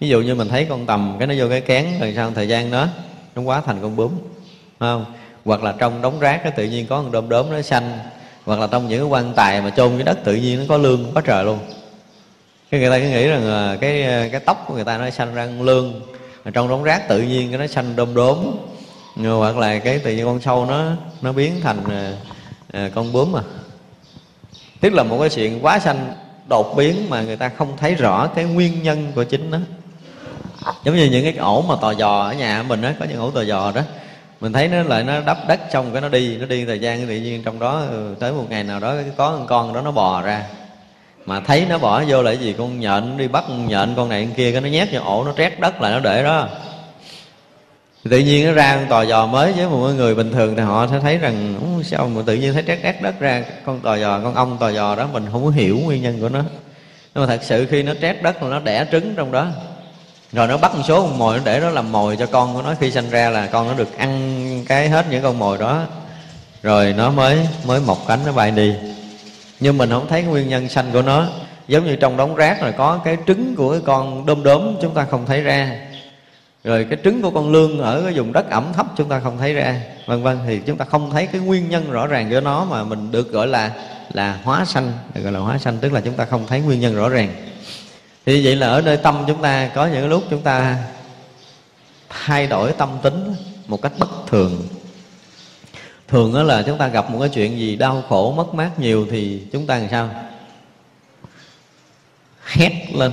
Ví 0.00 0.08
dụ 0.08 0.20
như 0.20 0.34
mình 0.34 0.48
thấy 0.48 0.64
con 0.64 0.86
tầm, 0.86 1.16
cái 1.18 1.26
nó 1.26 1.34
vô 1.38 1.48
cái 1.48 1.60
kén, 1.60 1.86
rồi 2.00 2.12
sau 2.16 2.30
thời 2.30 2.48
gian 2.48 2.70
đó, 2.70 2.88
nó 3.34 3.42
quá 3.42 3.62
thành 3.66 3.76
con 3.82 3.96
bướm 3.96 4.10
không? 4.80 5.04
Hoặc 5.44 5.62
là 5.62 5.74
trong 5.78 6.02
đống 6.02 6.20
rác 6.20 6.40
cái 6.42 6.52
tự 6.56 6.64
nhiên 6.64 6.86
có 6.86 7.02
con 7.02 7.12
đom 7.12 7.28
đốm 7.28 7.46
nó 7.50 7.62
xanh 7.62 7.98
hoặc 8.44 8.60
là 8.60 8.66
trong 8.66 8.88
những 8.88 9.00
cái 9.00 9.08
quan 9.08 9.32
tài 9.36 9.60
mà 9.60 9.70
chôn 9.70 9.92
cái 9.94 10.04
đất, 10.04 10.18
tự 10.24 10.34
nhiên 10.34 10.58
nó 10.58 10.64
có 10.68 10.76
lương, 10.76 11.12
có 11.14 11.20
trời 11.20 11.44
luôn. 11.44 11.58
Cái 12.70 12.80
người 12.80 12.90
ta 12.90 12.98
cứ 12.98 13.04
nghĩ 13.04 13.28
rằng 13.28 13.44
ờ, 13.44 13.78
cái 13.80 14.02
ờ, 14.02 14.28
cái 14.32 14.40
tóc 14.40 14.64
của 14.68 14.74
người 14.74 14.84
ta 14.84 14.98
nó 14.98 15.10
xanh 15.10 15.34
ra 15.34 15.46
lương 15.60 16.13
trong 16.52 16.68
đống 16.68 16.82
rác 16.82 17.08
tự 17.08 17.22
nhiên 17.22 17.50
cái 17.50 17.58
nó 17.58 17.66
xanh 17.66 17.96
đom 17.96 18.14
đốm 18.14 18.38
ờ, 19.24 19.34
hoặc 19.36 19.58
là 19.58 19.78
cái 19.78 19.98
tự 19.98 20.12
nhiên 20.12 20.24
con 20.24 20.40
sâu 20.40 20.66
nó 20.66 20.84
nó 21.22 21.32
biến 21.32 21.60
thành 21.62 21.78
à, 21.88 22.12
à, 22.72 22.90
con 22.94 23.12
bướm 23.12 23.32
mà 23.32 23.40
tức 24.80 24.92
là 24.92 25.02
một 25.02 25.16
cái 25.20 25.28
chuyện 25.28 25.64
quá 25.64 25.78
xanh 25.78 26.12
đột 26.48 26.76
biến 26.76 27.10
mà 27.10 27.22
người 27.22 27.36
ta 27.36 27.48
không 27.48 27.76
thấy 27.76 27.94
rõ 27.94 28.26
cái 28.26 28.44
nguyên 28.44 28.82
nhân 28.82 29.12
của 29.14 29.24
chính 29.24 29.50
nó. 29.50 29.58
Giống 30.84 30.96
như 30.96 31.04
những 31.04 31.22
cái 31.22 31.36
ổ 31.36 31.62
mà 31.62 31.74
tò 31.80 31.94
giò 31.94 32.20
ở 32.20 32.32
nhà 32.32 32.62
mình 32.62 32.82
á 32.82 32.94
có 33.00 33.06
những 33.10 33.20
ổ 33.20 33.30
tò 33.30 33.44
giò 33.44 33.72
đó. 33.72 33.82
Mình 34.40 34.52
thấy 34.52 34.68
nó 34.68 34.82
lại 34.82 35.04
nó 35.04 35.20
đắp 35.20 35.38
đất 35.48 35.60
xong 35.72 35.92
cái 35.92 36.02
nó 36.02 36.08
đi 36.08 36.36
nó 36.38 36.46
đi 36.46 36.64
thời 36.64 36.78
gian 36.80 37.06
tự 37.06 37.16
nhiên 37.16 37.42
trong 37.42 37.58
đó 37.58 37.80
ừ, 37.90 38.14
tới 38.20 38.32
một 38.32 38.44
ngày 38.50 38.64
nào 38.64 38.80
đó 38.80 38.94
có 39.16 39.40
con 39.48 39.72
đó 39.72 39.80
nó 39.80 39.90
bò 39.90 40.22
ra 40.22 40.46
mà 41.26 41.40
thấy 41.40 41.66
nó 41.68 41.78
bỏ 41.78 42.02
vô 42.08 42.22
lại 42.22 42.36
gì? 42.36 42.54
Con 42.58 42.80
nhện 42.80 43.16
đi, 43.16 43.28
bắt 43.28 43.44
con 43.48 43.68
nhện, 43.68 43.94
con 43.96 44.08
này 44.08 44.24
con 44.24 44.34
kia, 44.34 44.52
cái 44.52 44.60
nó 44.60 44.68
nhét 44.68 44.88
vô 44.92 45.00
ổ, 45.04 45.24
nó 45.24 45.32
trét 45.36 45.60
đất 45.60 45.80
lại, 45.80 45.92
nó 45.92 46.00
để 46.00 46.22
đó. 46.22 46.48
Tự 48.10 48.18
nhiên 48.18 48.46
nó 48.46 48.52
ra 48.52 48.76
con 48.76 48.86
tò 48.86 49.04
giò 49.04 49.26
mới 49.26 49.52
với 49.52 49.68
một 49.68 49.76
người 49.76 50.14
bình 50.14 50.32
thường 50.32 50.56
thì 50.56 50.62
họ 50.62 50.86
sẽ 50.90 51.00
thấy 51.00 51.18
rằng 51.18 51.54
sao 51.84 52.08
mà 52.08 52.22
tự 52.26 52.34
nhiên 52.34 52.52
thấy 52.52 52.62
trét 52.66 52.78
trét 52.82 53.02
đất 53.02 53.20
ra? 53.20 53.42
Con 53.66 53.80
tò 53.80 53.98
giò 53.98 54.20
con 54.20 54.34
ong 54.34 54.56
tò 54.58 54.72
giò 54.72 54.94
đó, 54.96 55.08
mình 55.12 55.26
không 55.32 55.44
có 55.44 55.50
hiểu 55.50 55.78
nguyên 55.78 56.02
nhân 56.02 56.20
của 56.20 56.28
nó. 56.28 56.40
Nhưng 57.14 57.26
mà 57.26 57.36
thật 57.36 57.40
sự 57.44 57.66
khi 57.70 57.82
nó 57.82 57.92
trét 58.00 58.22
đất 58.22 58.42
là 58.42 58.48
nó 58.48 58.60
đẻ 58.60 58.86
trứng 58.92 59.14
trong 59.14 59.32
đó. 59.32 59.46
Rồi 60.32 60.48
nó 60.48 60.56
bắt 60.56 60.74
một 60.74 60.82
số 60.88 61.02
con 61.02 61.18
mồi, 61.18 61.38
nó 61.38 61.42
để 61.44 61.60
nó 61.60 61.70
làm 61.70 61.92
mồi 61.92 62.16
cho 62.16 62.26
con 62.26 62.54
của 62.54 62.62
nó. 62.62 62.74
Khi 62.80 62.90
sinh 62.90 63.10
ra 63.10 63.30
là 63.30 63.46
con 63.46 63.68
nó 63.68 63.74
được 63.74 63.98
ăn 63.98 64.64
cái 64.68 64.88
hết 64.88 65.06
những 65.10 65.22
con 65.22 65.38
mồi 65.38 65.58
đó. 65.58 65.82
Rồi 66.62 66.94
nó 66.96 67.10
mới 67.10 67.48
mới 67.64 67.80
mọc 67.80 67.98
cánh, 68.08 68.20
nó 68.26 68.32
bay 68.32 68.50
đi 68.50 68.74
nhưng 69.60 69.78
mình 69.78 69.90
không 69.90 70.06
thấy 70.08 70.22
nguyên 70.22 70.48
nhân 70.48 70.68
sanh 70.68 70.92
của 70.92 71.02
nó. 71.02 71.26
Giống 71.68 71.84
như 71.84 71.96
trong 71.96 72.16
đống 72.16 72.34
rác 72.34 72.62
rồi 72.62 72.72
có 72.72 73.00
cái 73.04 73.16
trứng 73.26 73.54
của 73.56 73.72
cái 73.72 73.80
con 73.84 74.26
đom 74.26 74.42
đóm 74.42 74.76
chúng 74.82 74.94
ta 74.94 75.06
không 75.10 75.26
thấy 75.26 75.40
ra. 75.40 75.78
Rồi 76.64 76.86
cái 76.90 76.98
trứng 77.04 77.22
của 77.22 77.30
con 77.30 77.52
lương 77.52 77.78
ở 77.78 78.02
cái 78.02 78.12
vùng 78.12 78.32
đất 78.32 78.50
ẩm 78.50 78.72
thấp 78.72 78.86
chúng 78.96 79.08
ta 79.08 79.20
không 79.20 79.38
thấy 79.38 79.54
ra, 79.54 79.80
vân 80.06 80.22
vân. 80.22 80.38
Thì 80.46 80.60
chúng 80.66 80.76
ta 80.76 80.84
không 80.84 81.10
thấy 81.10 81.26
cái 81.26 81.40
nguyên 81.40 81.70
nhân 81.70 81.90
rõ 81.90 82.06
ràng 82.06 82.30
của 82.30 82.40
nó 82.40 82.64
mà 82.64 82.84
mình 82.84 83.12
được 83.12 83.32
gọi 83.32 83.46
là 83.46 83.70
là 84.12 84.38
hóa 84.44 84.64
sanh. 84.64 84.92
Gọi 85.14 85.32
là 85.32 85.40
hóa 85.40 85.58
sanh 85.58 85.78
tức 85.78 85.92
là 85.92 86.00
chúng 86.00 86.14
ta 86.14 86.24
không 86.24 86.46
thấy 86.46 86.60
nguyên 86.60 86.80
nhân 86.80 86.96
rõ 86.96 87.08
ràng. 87.08 87.28
Thì 88.26 88.44
vậy 88.44 88.56
là 88.56 88.68
ở 88.68 88.80
nơi 88.80 88.96
tâm 88.96 89.24
chúng 89.26 89.42
ta 89.42 89.70
có 89.74 89.86
những 89.86 90.08
lúc 90.08 90.24
chúng 90.30 90.42
ta 90.42 90.76
thay 92.08 92.46
đổi 92.46 92.72
tâm 92.72 92.88
tính 93.02 93.34
một 93.66 93.82
cách 93.82 93.92
bất 93.98 94.08
thường 94.26 94.62
thường 96.08 96.34
đó 96.34 96.42
là 96.42 96.62
chúng 96.62 96.78
ta 96.78 96.88
gặp 96.88 97.10
một 97.10 97.18
cái 97.20 97.28
chuyện 97.28 97.58
gì 97.58 97.76
đau 97.76 98.02
khổ, 98.08 98.34
mất 98.36 98.54
mát 98.54 98.70
nhiều 98.78 99.06
thì 99.10 99.42
chúng 99.52 99.66
ta 99.66 99.78
làm 99.78 99.88
sao? 99.90 100.08
Hét 102.44 102.72
lên. 102.94 103.12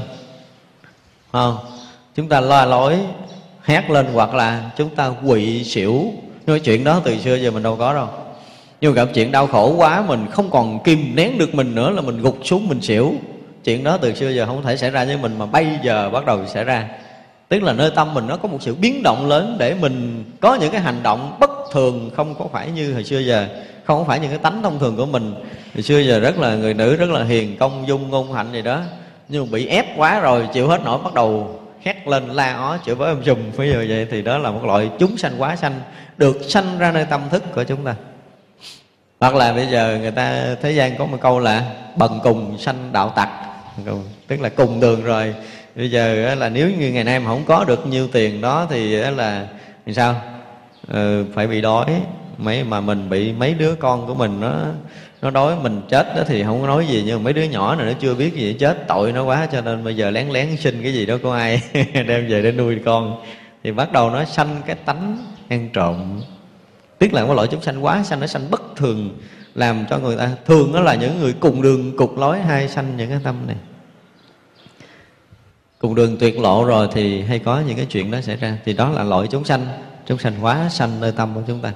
Không? 1.31 1.57
Chúng 2.15 2.29
ta 2.29 2.39
lo 2.39 2.65
lối, 2.65 2.97
hét 3.63 3.89
lên 3.89 4.07
hoặc 4.13 4.33
là 4.33 4.71
chúng 4.77 4.95
ta 4.95 5.11
quỵ 5.27 5.63
xỉu. 5.63 6.05
Nhưng 6.45 6.59
chuyện 6.59 6.83
đó 6.83 7.01
từ 7.03 7.17
xưa 7.19 7.35
giờ 7.35 7.51
mình 7.51 7.63
đâu 7.63 7.75
có 7.75 7.93
đâu. 7.93 8.07
Nhưng 8.81 8.93
gặp 8.93 9.07
chuyện 9.13 9.31
đau 9.31 9.47
khổ 9.47 9.73
quá, 9.77 10.03
mình 10.07 10.27
không 10.31 10.49
còn 10.49 10.83
kìm 10.83 11.15
nén 11.15 11.37
được 11.37 11.55
mình 11.55 11.75
nữa 11.75 11.89
là 11.89 12.01
mình 12.01 12.21
gục 12.21 12.37
xuống 12.43 12.67
mình 12.67 12.81
xỉu. 12.81 13.13
Chuyện 13.63 13.83
đó 13.83 13.97
từ 13.97 14.13
xưa 14.13 14.29
giờ 14.29 14.45
không 14.45 14.63
thể 14.63 14.77
xảy 14.77 14.89
ra 14.89 15.05
với 15.05 15.17
mình 15.17 15.37
mà 15.37 15.45
bây 15.45 15.67
giờ 15.83 16.09
bắt 16.09 16.25
đầu 16.25 16.47
xảy 16.47 16.63
ra. 16.63 16.89
Tức 17.49 17.63
là 17.63 17.73
nơi 17.73 17.91
tâm 17.95 18.13
mình 18.13 18.27
nó 18.27 18.37
có 18.37 18.47
một 18.47 18.57
sự 18.61 18.75
biến 18.75 19.03
động 19.03 19.27
lớn 19.27 19.55
để 19.59 19.73
mình 19.73 20.23
có 20.39 20.55
những 20.55 20.71
cái 20.71 20.81
hành 20.81 21.03
động 21.03 21.37
bất 21.39 21.51
thường 21.71 22.11
không 22.15 22.35
có 22.35 22.45
phải 22.51 22.71
như 22.71 22.93
hồi 22.93 23.03
xưa 23.03 23.19
giờ, 23.19 23.47
không 23.85 23.99
có 23.99 24.03
phải 24.03 24.19
những 24.19 24.29
cái 24.29 24.39
tánh 24.39 24.63
thông 24.63 24.79
thường 24.79 24.97
của 24.97 25.05
mình. 25.05 25.33
Hồi 25.73 25.83
xưa 25.83 25.99
giờ 25.99 26.19
rất 26.19 26.39
là, 26.39 26.55
người 26.55 26.73
nữ 26.73 26.95
rất 26.95 27.09
là 27.09 27.23
hiền, 27.23 27.57
công 27.57 27.87
dung, 27.87 28.09
ngôn 28.09 28.33
hạnh 28.33 28.47
gì 28.53 28.61
đó, 28.61 28.81
nhưng 29.29 29.45
mà 29.45 29.49
bị 29.51 29.67
ép 29.67 29.85
quá 29.97 30.19
rồi 30.19 30.47
chịu 30.53 30.67
hết 30.67 30.81
nổi, 30.83 30.99
bắt 31.03 31.13
đầu 31.13 31.59
hét 31.81 32.07
lên, 32.07 32.27
la 32.27 32.53
ó, 32.53 32.77
chửi 32.85 32.95
với 32.95 33.09
ông 33.09 33.21
trùm 33.23 33.37
bây 33.57 33.69
giờ 33.69 33.85
vậy 33.89 34.07
thì 34.11 34.21
đó 34.21 34.37
là 34.37 34.51
một 34.51 34.65
loại 34.65 34.89
chúng 34.99 35.17
sanh 35.17 35.33
quá 35.37 35.55
sanh, 35.55 35.79
được 36.17 36.37
sanh 36.47 36.79
ra 36.79 36.91
nơi 36.91 37.05
tâm 37.09 37.21
thức 37.31 37.43
của 37.55 37.63
chúng 37.63 37.85
ta. 37.85 37.95
Hoặc 39.19 39.35
là 39.35 39.53
bây 39.53 39.67
giờ 39.67 39.97
người 40.01 40.11
ta, 40.11 40.55
thế 40.61 40.71
gian 40.71 40.97
có 40.97 41.05
một 41.05 41.17
câu 41.21 41.39
là 41.39 41.71
bần 41.95 42.19
cùng 42.23 42.57
sanh 42.57 42.89
đạo 42.91 43.13
tặc. 43.15 43.29
Tức 44.27 44.41
là 44.41 44.49
cùng 44.49 44.79
đường 44.79 45.03
rồi. 45.03 45.35
Bây 45.75 45.91
giờ 45.91 46.35
là 46.35 46.49
nếu 46.49 46.69
như 46.79 46.91
ngày 46.91 47.03
nay 47.03 47.19
mà 47.19 47.25
không 47.25 47.43
có 47.45 47.63
được 47.63 47.87
nhiêu 47.87 48.07
tiền 48.07 48.41
đó 48.41 48.67
thì 48.69 48.95
là 48.95 49.47
làm 49.85 49.95
sao? 49.95 50.21
Ừ, 50.87 51.25
phải 51.33 51.47
bị 51.47 51.61
đói. 51.61 52.01
Mấy 52.37 52.63
mà 52.63 52.81
mình 52.81 53.09
bị 53.09 53.33
mấy 53.33 53.53
đứa 53.53 53.75
con 53.75 54.07
của 54.07 54.13
mình 54.13 54.39
nó 54.39 54.53
nó 55.21 55.29
đói 55.29 55.55
mình 55.61 55.81
chết 55.89 56.15
đó 56.15 56.23
thì 56.27 56.43
không 56.43 56.61
có 56.61 56.67
nói 56.67 56.87
gì 56.87 57.03
nhưng 57.05 57.17
mà 57.17 57.23
mấy 57.23 57.33
đứa 57.33 57.43
nhỏ 57.43 57.75
này 57.75 57.85
nó 57.85 57.93
chưa 57.99 58.15
biết 58.15 58.33
gì 58.33 58.55
chết 58.59 58.87
tội 58.87 59.11
nó 59.11 59.23
quá 59.23 59.47
cho 59.51 59.61
nên 59.61 59.83
bây 59.83 59.95
giờ 59.95 60.09
lén 60.09 60.29
lén 60.29 60.57
xin 60.57 60.83
cái 60.83 60.93
gì 60.93 61.05
đó 61.05 61.17
của 61.23 61.31
ai 61.31 61.61
đem 61.93 62.27
về 62.27 62.41
để 62.41 62.51
nuôi 62.51 62.79
con. 62.85 63.23
Thì 63.63 63.71
bắt 63.71 63.91
đầu 63.91 64.09
nó 64.09 64.25
sanh 64.25 64.61
cái 64.65 64.75
tánh 64.75 65.25
ăn 65.49 65.69
trộm. 65.73 66.21
Tức 66.99 67.13
là 67.13 67.25
có 67.25 67.33
loại 67.33 67.47
chúng 67.51 67.61
sanh 67.61 67.85
quá 67.85 68.03
sanh 68.03 68.19
nó 68.19 68.27
sanh 68.27 68.51
bất 68.51 68.61
thường 68.75 69.17
làm 69.55 69.85
cho 69.89 69.97
người 69.97 70.17
ta 70.17 70.31
thường 70.45 70.73
đó 70.73 70.79
là 70.79 70.95
những 70.95 71.19
người 71.19 71.33
cùng 71.39 71.61
đường 71.61 71.97
cục 71.97 72.17
lối 72.17 72.39
hay 72.39 72.67
sanh 72.67 72.97
những 72.97 73.09
cái 73.09 73.19
tâm 73.23 73.35
này. 73.47 73.55
Cùng 75.79 75.95
đường 75.95 76.17
tuyệt 76.19 76.39
lộ 76.39 76.65
rồi 76.65 76.87
thì 76.91 77.21
hay 77.21 77.39
có 77.39 77.61
những 77.67 77.77
cái 77.77 77.85
chuyện 77.85 78.11
đó 78.11 78.21
xảy 78.21 78.35
ra. 78.35 78.57
Thì 78.65 78.73
đó 78.73 78.89
là 78.89 79.03
loại 79.03 79.27
chúng 79.31 79.45
sanh 79.45 79.67
chúng 80.05 80.17
sanh 80.17 80.33
quá 80.41 80.69
sanh 80.69 80.99
nơi 80.99 81.11
tâm 81.11 81.35
của 81.35 81.41
chúng 81.47 81.59
ta. 81.59 81.73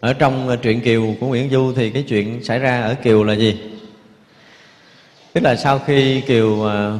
Ở 0.00 0.12
trong 0.12 0.48
ờ, 0.48 0.56
truyện 0.56 0.80
kiều 0.80 1.14
của 1.20 1.26
nguyễn 1.26 1.50
du 1.50 1.72
thì 1.76 1.90
cái 1.90 2.02
chuyện 2.02 2.44
xảy 2.44 2.58
ra 2.58 2.82
ở 2.82 2.94
kiều 2.94 3.24
là 3.24 3.34
gì? 3.34 3.60
Tức 5.32 5.40
là 5.40 5.56
sau 5.56 5.78
khi 5.78 6.20
kiều 6.20 6.62
ờ, 6.62 6.98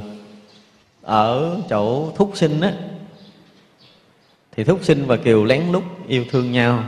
ở 1.02 1.56
chỗ 1.70 2.12
thúc 2.16 2.32
sinh 2.34 2.60
á, 2.60 2.72
thì 4.56 4.64
thúc 4.64 4.80
sinh 4.82 5.06
và 5.06 5.16
kiều 5.16 5.44
lén 5.44 5.62
lút 5.72 5.84
yêu 6.08 6.24
thương 6.30 6.52
nhau. 6.52 6.84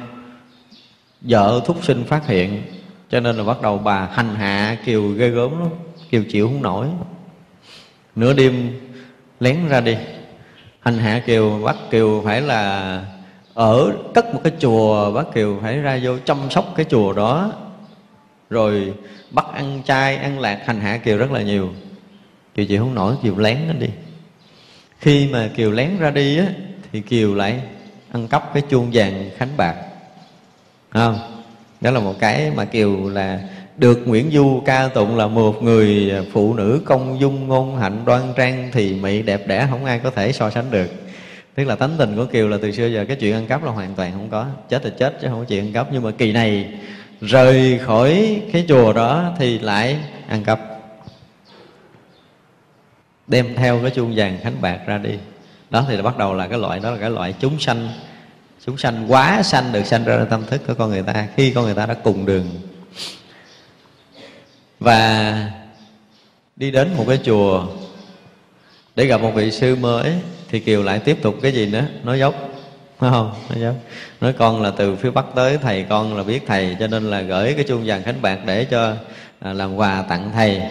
Vợ 1.21 1.61
thúc 1.67 1.85
sinh 1.85 2.05
phát 2.05 2.27
hiện, 2.27 2.63
cho 3.11 3.21
nên 3.21 3.37
là 3.37 3.45
bắt 3.45 3.63
đầu 3.63 3.79
bà 3.79 4.07
hành 4.13 4.35
hạ 4.35 4.77
kiều 4.85 5.09
ghê 5.09 5.29
gớm 5.29 5.61
lắm, 5.61 5.69
kiều 6.11 6.25
chịu 6.31 6.47
không 6.47 6.63
nổi. 6.63 6.87
Nửa 8.17 8.33
đêm 8.33 8.81
lén 9.41 9.69
ra 9.69 9.81
đi, 9.81 9.97
hành 10.81 10.99
hạ 10.99 11.23
kiều, 11.27 11.61
bắt 11.65 11.77
kiều 11.91 12.23
phải 12.25 12.41
là 12.41 13.05
ở 13.61 13.93
cất 14.15 14.35
một 14.35 14.41
cái 14.45 14.53
chùa 14.61 15.13
bác 15.13 15.35
kiều 15.35 15.59
phải 15.63 15.77
ra 15.77 16.01
vô 16.03 16.13
chăm 16.25 16.39
sóc 16.51 16.73
cái 16.77 16.87
chùa 16.91 17.13
đó. 17.13 17.53
Rồi 18.51 18.95
bắt 19.31 19.47
ăn 19.53 19.83
chay, 19.85 20.17
ăn 20.17 20.41
lạc 20.41 20.61
hành 20.65 20.81
hạ 20.81 20.97
kiều 20.97 21.19
rất 21.19 21.31
là 21.33 21.43
nhiều. 21.43 21.69
Kiều 22.55 22.67
chịu 22.67 22.83
không 22.83 22.95
nổi, 22.95 23.15
kiều 23.23 23.37
lén 23.37 23.59
nó 23.69 23.73
đi. 23.73 23.87
Khi 24.99 25.29
mà 25.29 25.51
kiều 25.57 25.71
lén 25.71 25.99
ra 25.99 26.11
đi 26.11 26.39
á, 26.39 26.47
thì 26.93 27.01
kiều 27.01 27.35
lại 27.35 27.61
ăn 28.13 28.29
cắp 28.29 28.55
cái 28.55 28.63
chuông 28.71 28.91
vàng 28.93 29.31
khánh 29.37 29.57
bạc. 29.57 29.75
Không? 30.91 31.19
Đó 31.81 31.91
là 31.91 32.01
một 32.01 32.15
cái 32.21 32.51
mà 32.57 32.65
kiều 32.65 33.09
là 33.09 33.41
được 33.77 33.99
Nguyễn 34.07 34.31
Du 34.31 34.63
ca 34.67 34.89
tụng 34.89 35.17
là 35.17 35.27
một 35.27 35.63
người 35.63 36.13
phụ 36.33 36.55
nữ 36.55 36.81
công 36.85 37.21
dung 37.21 37.49
ngôn 37.49 37.77
hạnh 37.77 38.03
đoan 38.05 38.23
trang, 38.37 38.69
thì 38.73 38.95
mỹ 38.95 39.23
đẹp 39.23 39.47
đẽ, 39.47 39.67
không 39.71 39.85
ai 39.85 39.99
có 39.99 40.11
thể 40.11 40.33
so 40.33 40.51
sánh 40.51 40.71
được 40.71 41.00
tức 41.61 41.67
là 41.67 41.77
tánh 41.77 41.95
tình 41.99 42.17
của 42.17 42.25
kiều 42.25 42.49
là 42.49 42.59
từ 42.63 42.73
xưa 42.73 42.87
giờ 42.87 43.05
cái 43.09 43.17
chuyện 43.17 43.35
ăn 43.35 43.47
cắp 43.47 43.65
là 43.65 43.71
hoàn 43.71 43.95
toàn 43.95 44.13
không 44.13 44.29
có. 44.31 44.47
Chết 44.69 44.81
thì 44.85 44.91
chết 44.99 45.19
chứ 45.21 45.29
không 45.31 45.39
có 45.39 45.45
chuyện 45.45 45.67
ăn 45.67 45.73
cắp. 45.73 45.89
Nhưng 45.93 46.03
mà 46.03 46.11
kỳ 46.11 46.33
này 46.33 46.69
rời 47.21 47.79
khỏi 47.79 48.43
cái 48.53 48.65
chùa 48.69 48.93
đó 48.93 49.33
thì 49.39 49.59
lại 49.59 49.99
ăn 50.29 50.45
cắp. 50.45 50.61
Đem 53.27 53.55
theo 53.55 53.81
cái 53.83 53.91
chuông 53.91 54.13
vàng 54.17 54.39
khánh 54.43 54.61
bạc 54.61 54.79
ra 54.87 54.99
đi. 54.99 55.11
Đó 55.71 55.85
thì 55.89 56.03
bắt 56.03 56.19
đầu 56.19 56.35
là 56.35 56.49
cái 56.49 56.59
loại 56.59 56.81
đó 56.81 56.91
là 56.91 56.97
cái 56.99 57.11
loại 57.11 57.35
chúng 57.41 57.61
sanh. 57.61 57.89
Chúng 58.67 58.79
sanh 58.79 59.13
quá 59.13 59.43
sanh 59.43 59.73
được 59.73 59.87
sanh 59.87 60.05
ra 60.05 60.25
tâm 60.31 60.47
thức 60.47 60.61
của 60.67 60.75
con 60.75 60.91
người 60.91 61.03
ta. 61.03 61.29
Khi 61.37 61.51
con 61.51 61.65
người 61.65 61.75
ta 61.75 61.87
đã 61.87 61.95
cùng 61.95 62.27
đường. 62.27 62.47
Và 64.79 65.51
đi 66.57 66.71
đến 66.71 66.91
một 66.97 67.05
cái 67.09 67.19
chùa 67.25 67.67
để 68.97 69.07
gặp 69.07 69.21
một 69.21 69.31
vị 69.35 69.51
sư 69.51 69.77
mới 69.77 70.13
thì 70.51 70.61
kiều 70.61 70.83
lại 70.83 70.99
tiếp 70.99 71.19
tục 71.23 71.35
cái 71.43 71.53
gì 71.53 71.67
nữa? 71.67 71.85
Nói 72.05 72.19
dốc 72.19 72.35
phải 72.99 73.11
không? 73.11 73.33
Nói 73.49 73.61
dốc. 73.61 73.75
Nói 74.21 74.33
con 74.33 74.63
là 74.63 74.71
từ 74.71 74.97
phía 74.97 75.11
bắc 75.11 75.25
tới 75.35 75.59
thầy 75.63 75.83
con 75.83 76.17
là 76.17 76.23
biết 76.23 76.43
thầy 76.47 76.77
cho 76.81 76.87
nên 76.87 77.11
là 77.11 77.21
gửi 77.21 77.55
cái 77.55 77.65
chuông 77.65 77.83
vàng 77.85 78.03
khánh 78.03 78.23
bạc 78.23 78.39
để 78.47 78.65
cho 78.65 78.95
à, 79.41 79.53
làm 79.53 79.77
quà 79.77 80.03
tặng 80.03 80.31
thầy. 80.35 80.63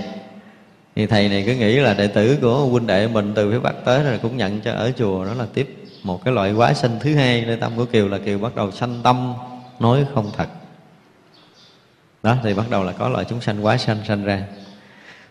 Thì 0.96 1.06
thầy 1.06 1.30
này 1.30 1.44
cứ 1.46 1.56
nghĩ 1.56 1.76
là 1.76 1.94
đệ 1.94 2.08
tử 2.08 2.38
của 2.42 2.66
huynh 2.66 2.88
đệ 2.88 3.08
mình 3.08 3.32
từ 3.36 3.52
phía 3.52 3.60
bắc 3.60 3.76
tới 3.86 4.04
rồi 4.04 4.18
cũng 4.22 4.38
nhận 4.38 4.62
cho 4.62 4.72
ở 4.72 4.92
chùa 4.98 5.26
đó 5.26 5.34
là 5.34 5.46
tiếp 5.54 5.76
một 6.04 6.24
cái 6.26 6.34
loại 6.34 6.54
quá 6.54 6.74
sanh 6.74 7.00
thứ 7.02 7.16
hai. 7.16 7.42
Nơi 7.46 7.58
tâm 7.58 7.72
của 7.76 7.86
kiều 7.86 8.08
là 8.08 8.18
kiều 8.18 8.40
bắt 8.40 8.56
đầu 8.56 8.72
sanh 8.72 9.00
tâm 9.04 9.34
nói 9.80 10.06
không 10.14 10.32
thật. 10.38 10.48
Đó 12.24 12.36
thì 12.44 12.54
bắt 12.54 12.66
đầu 12.70 12.84
là 12.84 12.92
có 12.92 13.10
loại 13.10 13.26
chúng 13.30 13.42
sanh 13.42 13.66
quá 13.66 13.78
sanh 13.78 13.98
sanh 14.08 14.24
ra. 14.24 14.44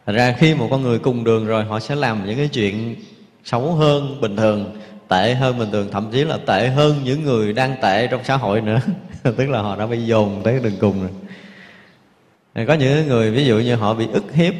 Thật 0.06 0.12
ra 0.12 0.34
khi 0.38 0.54
một 0.54 0.68
con 0.70 0.82
người 0.82 0.98
cùng 0.98 1.24
đường 1.24 1.46
rồi 1.46 1.64
họ 1.64 1.80
sẽ 1.80 1.94
làm 1.94 2.26
những 2.26 2.36
cái 2.36 2.48
chuyện 2.48 2.96
xấu 3.44 3.72
hơn 3.72 4.20
bình 4.20 4.36
thường, 4.36 4.76
tệ 5.08 5.34
hơn 5.34 5.58
bình 5.58 5.70
thường, 5.72 5.88
thậm 5.92 6.08
chí 6.12 6.24
là 6.24 6.38
tệ 6.46 6.68
hơn 6.68 6.96
những 7.04 7.24
người 7.24 7.52
đang 7.52 7.76
tệ 7.82 8.06
trong 8.06 8.20
xã 8.24 8.36
hội 8.36 8.60
nữa. 8.60 8.80
Tức 9.22 9.50
là 9.50 9.60
họ 9.60 9.76
đã 9.76 9.86
bị 9.86 10.06
dồn 10.06 10.40
tới 10.44 10.60
đường 10.62 10.76
cùng 10.80 11.00
rồi. 11.00 12.66
Có 12.66 12.74
những 12.74 13.08
người, 13.08 13.30
ví 13.30 13.44
dụ 13.44 13.58
như 13.58 13.74
họ 13.74 13.94
bị 13.94 14.06
ức 14.12 14.32
hiếp 14.32 14.54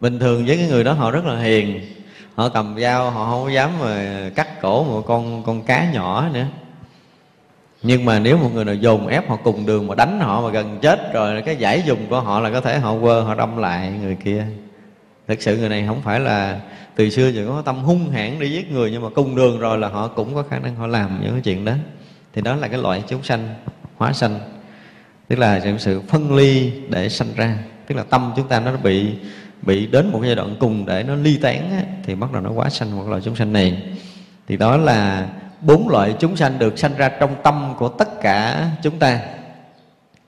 bình 0.00 0.18
thường 0.18 0.46
với 0.46 0.56
cái 0.56 0.66
người 0.68 0.84
đó 0.84 0.92
họ 0.92 1.10
rất 1.10 1.24
là 1.24 1.38
hiền. 1.38 1.80
Họ 2.34 2.48
cầm 2.48 2.76
dao, 2.80 3.10
họ 3.10 3.30
không 3.30 3.52
dám 3.52 3.70
mà 3.80 4.30
cắt 4.34 4.60
cổ 4.60 4.84
một 4.84 5.02
con 5.06 5.42
con 5.42 5.62
cá 5.62 5.92
nhỏ 5.92 6.28
nữa. 6.32 6.46
Nhưng 7.82 8.04
mà 8.04 8.18
nếu 8.18 8.36
một 8.36 8.50
người 8.54 8.64
nào 8.64 8.74
dồn 8.74 9.06
ép 9.06 9.28
họ 9.28 9.36
cùng 9.36 9.66
đường 9.66 9.86
mà 9.86 9.94
đánh 9.94 10.20
họ 10.20 10.40
mà 10.40 10.50
gần 10.50 10.78
chết 10.82 11.12
rồi, 11.12 11.42
cái 11.42 11.56
giải 11.56 11.82
dùng 11.86 12.06
của 12.10 12.20
họ 12.20 12.40
là 12.40 12.50
có 12.50 12.60
thể 12.60 12.78
họ 12.78 12.94
quơ, 13.00 13.20
họ 13.20 13.34
đâm 13.34 13.56
lại 13.56 13.92
người 14.02 14.16
kia 14.24 14.46
thực 15.30 15.42
sự 15.42 15.56
người 15.56 15.68
này 15.68 15.84
không 15.86 16.02
phải 16.02 16.20
là 16.20 16.60
từ 16.94 17.10
xưa 17.10 17.28
giờ 17.28 17.44
có 17.48 17.62
tâm 17.62 17.82
hung 17.82 18.10
hãn 18.10 18.40
đi 18.40 18.50
giết 18.50 18.72
người 18.72 18.90
nhưng 18.90 19.02
mà 19.02 19.08
cùng 19.14 19.36
đường 19.36 19.58
rồi 19.58 19.78
là 19.78 19.88
họ 19.88 20.08
cũng 20.08 20.34
có 20.34 20.42
khả 20.42 20.58
năng 20.58 20.76
họ 20.76 20.86
làm 20.86 21.20
những 21.22 21.32
cái 21.32 21.40
chuyện 21.40 21.64
đó. 21.64 21.72
Thì 22.34 22.42
đó 22.42 22.56
là 22.56 22.68
cái 22.68 22.78
loại 22.78 23.02
chúng 23.08 23.22
sanh 23.22 23.54
hóa 23.96 24.12
sanh. 24.12 24.40
Tức 25.28 25.38
là 25.38 25.60
sự 25.78 26.02
phân 26.08 26.34
ly 26.34 26.72
để 26.88 27.08
sanh 27.08 27.28
ra. 27.36 27.58
Tức 27.86 27.94
là 27.94 28.04
tâm 28.10 28.32
chúng 28.36 28.48
ta 28.48 28.60
nó 28.60 28.76
bị 28.76 29.06
bị 29.62 29.86
đến 29.86 30.10
một 30.12 30.20
giai 30.24 30.34
đoạn 30.34 30.56
cùng 30.60 30.86
để 30.86 31.02
nó 31.02 31.14
ly 31.14 31.38
tán 31.42 31.70
á, 31.70 31.82
thì 32.04 32.14
bắt 32.14 32.32
đầu 32.32 32.42
nó 32.42 32.50
quá 32.50 32.68
sanh 32.68 32.96
một 32.96 33.08
loại 33.08 33.20
chúng 33.24 33.36
sanh 33.36 33.52
này. 33.52 33.82
Thì 34.48 34.56
đó 34.56 34.76
là 34.76 35.28
bốn 35.60 35.88
loại 35.88 36.14
chúng 36.18 36.36
sanh 36.36 36.58
được 36.58 36.78
sanh 36.78 36.96
ra 36.96 37.08
trong 37.08 37.34
tâm 37.42 37.74
của 37.78 37.88
tất 37.88 38.20
cả 38.22 38.68
chúng 38.82 38.98
ta 38.98 39.20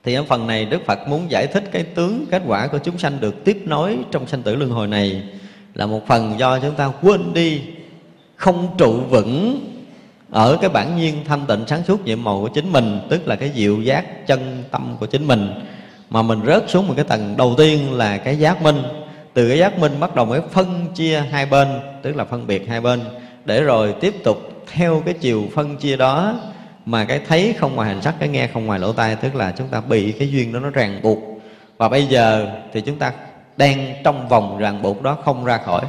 thì 0.03 0.13
ở 0.13 0.23
phần 0.23 0.47
này 0.47 0.65
Đức 0.65 0.85
Phật 0.85 1.07
muốn 1.07 1.31
giải 1.31 1.47
thích 1.47 1.63
cái 1.71 1.83
tướng, 1.83 2.25
kết 2.31 2.41
quả 2.47 2.67
của 2.67 2.77
chúng 2.77 2.97
sanh 2.97 3.19
được 3.19 3.45
tiếp 3.45 3.61
nối 3.65 3.97
trong 4.11 4.27
sanh 4.27 4.43
tử 4.43 4.55
luân 4.55 4.69
hồi 4.69 4.87
này 4.87 5.23
là 5.73 5.85
một 5.85 6.07
phần 6.07 6.35
do 6.39 6.59
chúng 6.59 6.75
ta 6.75 6.91
quên 7.01 7.33
đi 7.33 7.61
không 8.35 8.75
trụ 8.77 8.93
vững 9.09 9.59
ở 10.31 10.57
cái 10.61 10.69
bản 10.69 10.97
nhiên 10.97 11.15
thanh 11.25 11.45
tịnh 11.47 11.63
sáng 11.67 11.83
suốt 11.87 12.05
nhiệm 12.05 12.23
màu 12.23 12.41
của 12.41 12.47
chính 12.47 12.71
mình, 12.71 12.99
tức 13.09 13.27
là 13.27 13.35
cái 13.35 13.51
diệu 13.55 13.81
giác 13.81 14.27
chân 14.27 14.63
tâm 14.71 14.95
của 14.99 15.05
chính 15.05 15.27
mình. 15.27 15.49
Mà 16.09 16.21
mình 16.21 16.39
rớt 16.45 16.69
xuống 16.69 16.87
một 16.87 16.93
cái 16.95 17.05
tầng 17.05 17.37
đầu 17.37 17.53
tiên 17.57 17.93
là 17.93 18.17
cái 18.17 18.39
giác 18.39 18.61
minh. 18.61 18.83
Từ 19.33 19.49
cái 19.49 19.57
giác 19.57 19.79
minh 19.79 19.99
bắt 19.99 20.15
đầu 20.15 20.25
mới 20.25 20.41
phân 20.51 20.87
chia 20.95 21.19
hai 21.31 21.45
bên, 21.45 21.67
tức 22.01 22.15
là 22.15 22.25
phân 22.25 22.47
biệt 22.47 22.67
hai 22.69 22.81
bên, 22.81 23.01
để 23.45 23.61
rồi 23.61 23.95
tiếp 23.99 24.23
tục 24.23 24.63
theo 24.71 25.01
cái 25.05 25.13
chiều 25.13 25.43
phân 25.53 25.77
chia 25.77 25.97
đó 25.97 26.35
mà 26.85 27.05
cái 27.05 27.19
thấy 27.27 27.55
không 27.59 27.75
ngoài 27.75 27.89
hành 27.89 28.01
sắc, 28.01 28.15
cái 28.19 28.29
nghe 28.29 28.47
không 28.47 28.65
ngoài 28.65 28.79
lỗ 28.79 28.93
tai, 28.93 29.15
tức 29.15 29.35
là 29.35 29.51
chúng 29.51 29.67
ta 29.67 29.81
bị 29.81 30.11
cái 30.11 30.31
duyên 30.31 30.53
đó 30.53 30.59
nó 30.59 30.69
ràng 30.69 30.99
buộc. 31.01 31.19
Và 31.77 31.89
bây 31.89 32.05
giờ 32.05 32.47
thì 32.73 32.81
chúng 32.81 32.99
ta 32.99 33.11
đang 33.57 33.93
trong 34.03 34.27
vòng 34.27 34.57
ràng 34.57 34.81
buộc 34.81 35.01
đó 35.01 35.17
không 35.25 35.45
ra 35.45 35.57
khỏi. 35.57 35.81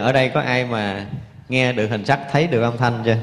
Ở 0.00 0.12
đây 0.12 0.28
có 0.28 0.40
ai 0.40 0.64
mà 0.64 1.06
nghe 1.48 1.72
được 1.72 1.86
hình 1.90 2.04
sắc, 2.04 2.20
thấy 2.32 2.46
được 2.46 2.62
âm 2.62 2.76
thanh 2.76 3.02
chưa? 3.04 3.16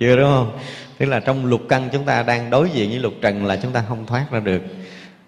Chưa 0.00 0.16
đúng 0.16 0.30
không? 0.30 0.58
Tức 0.98 1.06
là 1.06 1.20
trong 1.20 1.46
lục 1.46 1.60
căn 1.68 1.88
chúng 1.92 2.04
ta 2.04 2.22
đang 2.22 2.50
đối 2.50 2.70
diện 2.70 2.90
với 2.90 2.98
lục 2.98 3.12
trần 3.22 3.46
là 3.46 3.56
chúng 3.56 3.72
ta 3.72 3.84
không 3.88 4.06
thoát 4.06 4.24
ra 4.30 4.40
được. 4.40 4.62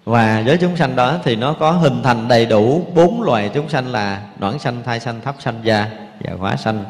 Và 0.04 0.42
với 0.46 0.58
chúng 0.58 0.76
sanh 0.76 0.96
đó 0.96 1.18
thì 1.24 1.36
nó 1.36 1.52
có 1.52 1.72
hình 1.72 2.02
thành 2.02 2.28
đầy 2.28 2.46
đủ 2.46 2.86
bốn 2.94 3.22
loài 3.22 3.50
chúng 3.54 3.68
sanh 3.68 3.92
là 3.92 4.22
noãn 4.40 4.58
sanh, 4.58 4.82
thai 4.84 5.00
sanh, 5.00 5.20
thấp 5.20 5.34
sanh 5.38 5.60
da 5.62 5.90
và 6.20 6.32
hóa 6.38 6.56
sanh 6.56 6.84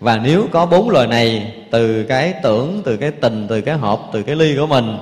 và 0.00 0.20
nếu 0.24 0.46
có 0.50 0.66
bốn 0.66 0.90
loài 0.90 1.06
này 1.06 1.54
từ 1.70 2.04
cái 2.04 2.34
tưởng, 2.42 2.82
từ 2.84 2.96
cái 2.96 3.10
tình, 3.10 3.46
từ 3.48 3.60
cái 3.60 3.76
hộp, 3.76 4.10
từ 4.12 4.22
cái 4.22 4.36
ly 4.36 4.56
của 4.56 4.66
mình 4.66 4.96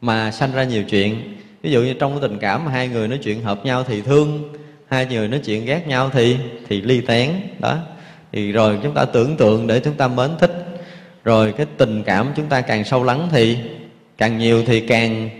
mà 0.00 0.30
sanh 0.30 0.52
ra 0.52 0.64
nhiều 0.64 0.82
chuyện, 0.84 1.36
ví 1.62 1.70
dụ 1.70 1.82
như 1.82 1.94
trong 1.94 2.12
cái 2.12 2.28
tình 2.28 2.38
cảm 2.38 2.64
mà 2.64 2.70
hai 2.70 2.88
người 2.88 3.08
nói 3.08 3.18
chuyện 3.18 3.42
hợp 3.42 3.64
nhau 3.64 3.84
thì 3.84 4.00
thương, 4.00 4.52
hai 4.88 5.06
người 5.06 5.28
nói 5.28 5.40
chuyện 5.44 5.64
ghét 5.64 5.86
nhau 5.86 6.10
thì 6.12 6.36
thì 6.68 6.80
ly 6.80 7.00
tán, 7.00 7.40
đó. 7.58 7.76
Thì 8.32 8.52
rồi 8.52 8.78
chúng 8.82 8.94
ta 8.94 9.04
tưởng 9.04 9.36
tượng 9.36 9.66
để 9.66 9.80
chúng 9.80 9.94
ta 9.94 10.08
mến 10.08 10.30
thích. 10.38 10.66
Rồi 11.24 11.52
cái 11.52 11.66
tình 11.76 12.02
cảm 12.02 12.32
chúng 12.36 12.46
ta 12.46 12.60
càng 12.60 12.84
sâu 12.84 13.04
lắng 13.04 13.28
thì 13.32 13.58
càng 14.18 14.38
nhiều 14.38 14.62
thì 14.66 14.80
càng 14.80 15.30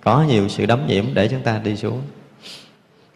có 0.00 0.24
nhiều 0.28 0.48
sự 0.48 0.66
đấm 0.66 0.80
nhiễm 0.86 1.04
để 1.14 1.28
chúng 1.28 1.40
ta 1.40 1.60
đi 1.64 1.76
xuống 1.76 2.02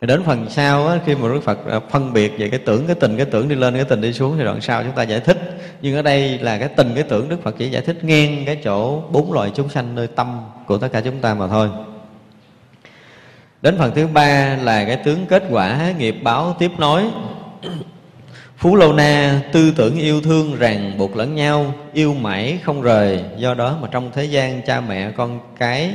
đến 0.06 0.22
phần 0.22 0.46
sau 0.50 0.86
á, 0.86 0.98
khi 1.06 1.14
mà 1.14 1.28
Đức 1.28 1.40
Phật 1.40 1.66
à, 1.66 1.80
phân 1.90 2.12
biệt 2.12 2.38
về 2.38 2.48
cái 2.48 2.58
tưởng 2.58 2.86
cái 2.86 2.94
tình 2.94 3.16
cái 3.16 3.26
tưởng 3.26 3.48
đi 3.48 3.54
lên 3.54 3.74
cái 3.74 3.84
tình 3.84 4.00
đi 4.00 4.12
xuống 4.12 4.36
thì 4.38 4.44
đoạn 4.44 4.60
sau 4.60 4.82
chúng 4.82 4.92
ta 4.92 5.02
giải 5.02 5.20
thích. 5.20 5.58
Nhưng 5.82 5.96
ở 5.96 6.02
đây 6.02 6.38
là 6.38 6.58
cái 6.58 6.68
tình 6.68 6.92
cái 6.94 7.02
tưởng 7.02 7.28
Đức 7.28 7.42
Phật 7.42 7.54
chỉ 7.58 7.70
giải 7.70 7.82
thích 7.82 8.04
ngang 8.04 8.42
cái 8.46 8.56
chỗ 8.64 9.00
bốn 9.10 9.32
loài 9.32 9.50
chúng 9.54 9.68
sanh 9.68 9.94
nơi 9.94 10.06
tâm 10.06 10.40
của 10.66 10.78
tất 10.78 10.88
cả 10.92 11.00
chúng 11.00 11.20
ta 11.20 11.34
mà 11.34 11.48
thôi. 11.48 11.68
Đến 13.62 13.78
phần 13.78 13.92
thứ 13.94 14.06
ba 14.06 14.56
là 14.62 14.84
cái 14.84 14.96
tướng 14.96 15.26
kết 15.26 15.42
quả 15.50 15.92
nghiệp 15.98 16.16
báo 16.22 16.56
tiếp 16.58 16.70
nối. 16.78 17.04
Phú 18.56 18.76
Lâu 18.76 18.92
Na 18.92 19.40
tư 19.52 19.72
tưởng 19.76 19.98
yêu 19.98 20.20
thương 20.20 20.56
ràng 20.56 20.98
buộc 20.98 21.16
lẫn 21.16 21.34
nhau 21.34 21.74
Yêu 21.92 22.14
mãi 22.14 22.58
không 22.62 22.82
rời. 22.82 23.20
Do 23.36 23.54
đó 23.54 23.78
mà 23.82 23.88
trong 23.90 24.10
thế 24.14 24.24
gian 24.24 24.62
cha 24.62 24.80
mẹ 24.80 25.10
con 25.10 25.40
cái 25.58 25.92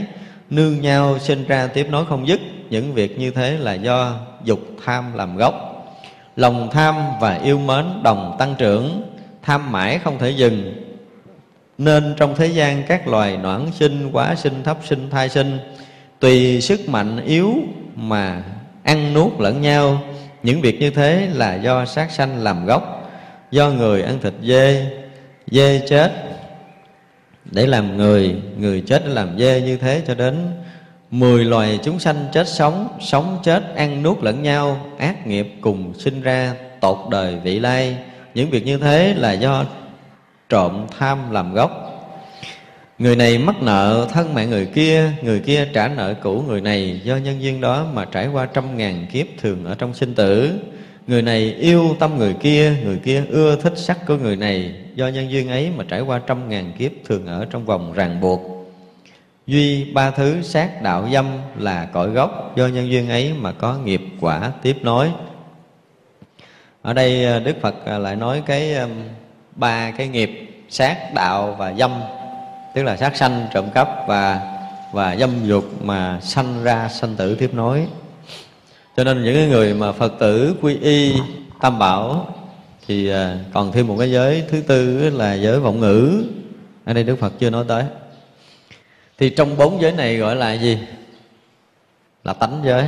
nương 0.49 0.81
nhau 0.81 1.19
sinh 1.19 1.45
ra 1.47 1.67
tiếp 1.67 1.87
nối 1.89 2.05
không 2.05 2.27
dứt 2.27 2.39
những 2.69 2.93
việc 2.93 3.19
như 3.19 3.31
thế 3.31 3.57
là 3.57 3.73
do 3.73 4.15
dục 4.43 4.59
tham 4.85 5.13
làm 5.13 5.37
gốc. 5.37 5.55
Lòng 6.35 6.69
tham 6.71 6.95
và 7.21 7.33
yêu 7.43 7.59
mến 7.59 7.85
đồng 8.03 8.35
tăng 8.39 8.55
trưởng, 8.57 9.01
tham 9.41 9.71
mãi 9.71 9.99
không 10.03 10.17
thể 10.19 10.29
dừng. 10.29 10.73
Nên 11.77 12.13
trong 12.17 12.35
thế 12.35 12.47
gian 12.47 12.83
các 12.87 13.07
loài 13.07 13.37
noãn 13.37 13.71
sinh, 13.71 14.09
quá 14.11 14.35
sinh, 14.35 14.63
thấp 14.63 14.77
sinh, 14.85 15.09
thai 15.09 15.29
sinh, 15.29 15.57
tùy 16.19 16.61
sức 16.61 16.89
mạnh 16.89 17.25
yếu 17.25 17.53
mà 17.95 18.43
ăn 18.83 19.13
nuốt 19.13 19.31
lẫn 19.39 19.61
nhau, 19.61 20.01
những 20.43 20.61
việc 20.61 20.79
như 20.79 20.89
thế 20.89 21.27
là 21.33 21.55
do 21.55 21.85
sát 21.85 22.11
sanh 22.11 22.43
làm 22.43 22.65
gốc, 22.65 23.11
do 23.51 23.69
người 23.69 24.01
ăn 24.01 24.19
thịt 24.21 24.33
dê 24.43 24.91
dê 25.51 25.81
chết. 25.87 26.11
Để 27.45 27.67
làm 27.67 27.97
người 27.97 28.35
người 28.57 28.83
chết 28.87 29.01
để 29.05 29.13
làm 29.13 29.39
dê 29.39 29.61
như 29.61 29.77
thế 29.77 30.01
cho 30.07 30.15
đến 30.15 30.35
mười 31.11 31.45
loài 31.45 31.79
chúng 31.83 31.99
sanh 31.99 32.15
chết 32.33 32.47
sống 32.47 32.87
sống 33.01 33.39
chết, 33.43 33.75
ăn 33.75 34.03
nuốt 34.03 34.23
lẫn 34.23 34.43
nhau, 34.43 34.85
ác 34.97 35.27
nghiệp 35.27 35.53
cùng 35.61 35.93
sinh 35.99 36.21
ra, 36.21 36.53
tột 36.81 36.97
đời 37.11 37.35
vị 37.43 37.59
lai. 37.59 37.97
Những 38.33 38.49
việc 38.49 38.65
như 38.65 38.77
thế 38.77 39.13
là 39.17 39.31
do 39.31 39.65
trộm 40.49 40.85
tham 40.99 41.31
làm 41.31 41.53
gốc. 41.53 41.85
Người 42.99 43.15
này 43.15 43.37
mắc 43.37 43.61
nợ 43.61 44.07
thân 44.13 44.33
mẹ 44.33 44.45
người 44.45 44.65
kia 44.65 45.11
Người 45.21 45.39
kia 45.39 45.67
trả 45.73 45.87
nợ 45.87 46.13
cũ 46.13 46.43
người 46.47 46.61
này 46.61 47.01
Do 47.03 47.17
nhân 47.17 47.41
duyên 47.41 47.61
đó 47.61 47.85
mà 47.93 48.05
trải 48.05 48.27
qua 48.27 48.45
trăm 48.45 48.77
ngàn 48.77 49.05
kiếp 49.11 49.25
thường 49.41 49.65
ở 49.65 49.75
trong 49.75 49.93
sinh 49.93 50.15
tử. 50.15 50.51
Người 51.07 51.21
này 51.21 51.53
yêu 51.53 51.95
tâm 51.99 52.17
người 52.17 52.33
kia 52.33 52.73
Người 52.83 52.97
kia 52.97 53.23
ưa 53.29 53.55
thích 53.55 53.73
sắc 53.75 53.97
của 54.07 54.15
người 54.15 54.35
này 54.35 54.73
Do 54.95 55.07
nhân 55.07 55.31
duyên 55.31 55.49
ấy 55.49 55.71
mà 55.77 55.83
trải 55.87 56.01
qua 56.01 56.21
trăm 56.27 56.49
ngàn 56.49 56.71
kiếp 56.77 56.91
Thường 57.05 57.27
ở 57.27 57.45
trong 57.51 57.65
vòng 57.65 57.93
ràng 57.93 58.21
buộc. 58.21 58.58
Duy 59.49 59.83
ba 59.93 60.11
thứ 60.11 60.41
sát 60.41 60.81
đạo 60.81 61.07
dâm 61.13 61.25
là 61.57 61.85
cội 61.93 62.09
gốc 62.09 62.53
Do 62.55 62.67
nhân 62.67 62.89
duyên 62.91 63.09
ấy 63.09 63.33
mà 63.33 63.51
có 63.51 63.77
nghiệp 63.77 64.01
quả 64.19 64.51
tiếp 64.61 64.77
nối. 64.81 65.11
Ở 66.81 66.93
đây 66.93 67.25
ờ, 67.25 67.39
đức 67.39 67.55
phật 67.61 67.75
ờ, 67.85 67.97
lại 67.97 68.15
nói 68.15 68.43
cái 68.45 68.75
ba 69.55 69.91
cái 69.91 70.07
nghiệp 70.07 70.63
sát 70.69 71.13
đạo 71.13 71.55
và 71.59 71.73
dâm, 71.73 71.91
tức 72.75 72.83
là 72.83 72.97
sát 72.97 73.17
sanh 73.17 73.47
trộm 73.53 73.69
cắp 73.73 73.89
và 74.07 74.41
và 74.93 75.15
dâm 75.15 75.29
dục 75.43 75.83
mà 75.83 76.19
sanh 76.21 76.63
ra 76.63 76.89
sanh 76.89 77.15
tử 77.15 77.35
tiếp 77.35 77.53
nối. 77.53 77.87
Cho 78.97 79.03
nên 79.03 79.23
những 79.23 79.49
người 79.49 79.73
mà 79.73 79.91
phật 79.91 80.13
tử 80.19 80.55
quy 80.61 80.77
y, 80.81 81.13
tam 81.61 81.79
bảo 81.79 82.27
thì 82.87 83.07
ờ, 83.07 83.37
còn 83.53 83.71
thêm 83.71 83.87
một 83.87 83.95
cái 83.99 84.11
giới 84.11 84.43
thứ 84.49 84.61
tư 84.61 85.09
là 85.09 85.33
giới 85.33 85.59
vọng 85.59 85.79
ngữ. 85.79 86.23
Ở 86.85 86.93
đây 86.93 87.03
đức 87.03 87.19
phật 87.19 87.33
chưa 87.39 87.49
nói 87.49 87.65
tới 87.67 87.83
thì 89.19 89.29
trong 89.29 89.57
bốn 89.57 89.81
giới 89.81 89.91
này 89.91 90.17
gọi 90.17 90.35
là 90.35 90.53
gì? 90.53 90.77
Là 92.23 92.33
tánh 92.33 92.61
giới. 92.65 92.85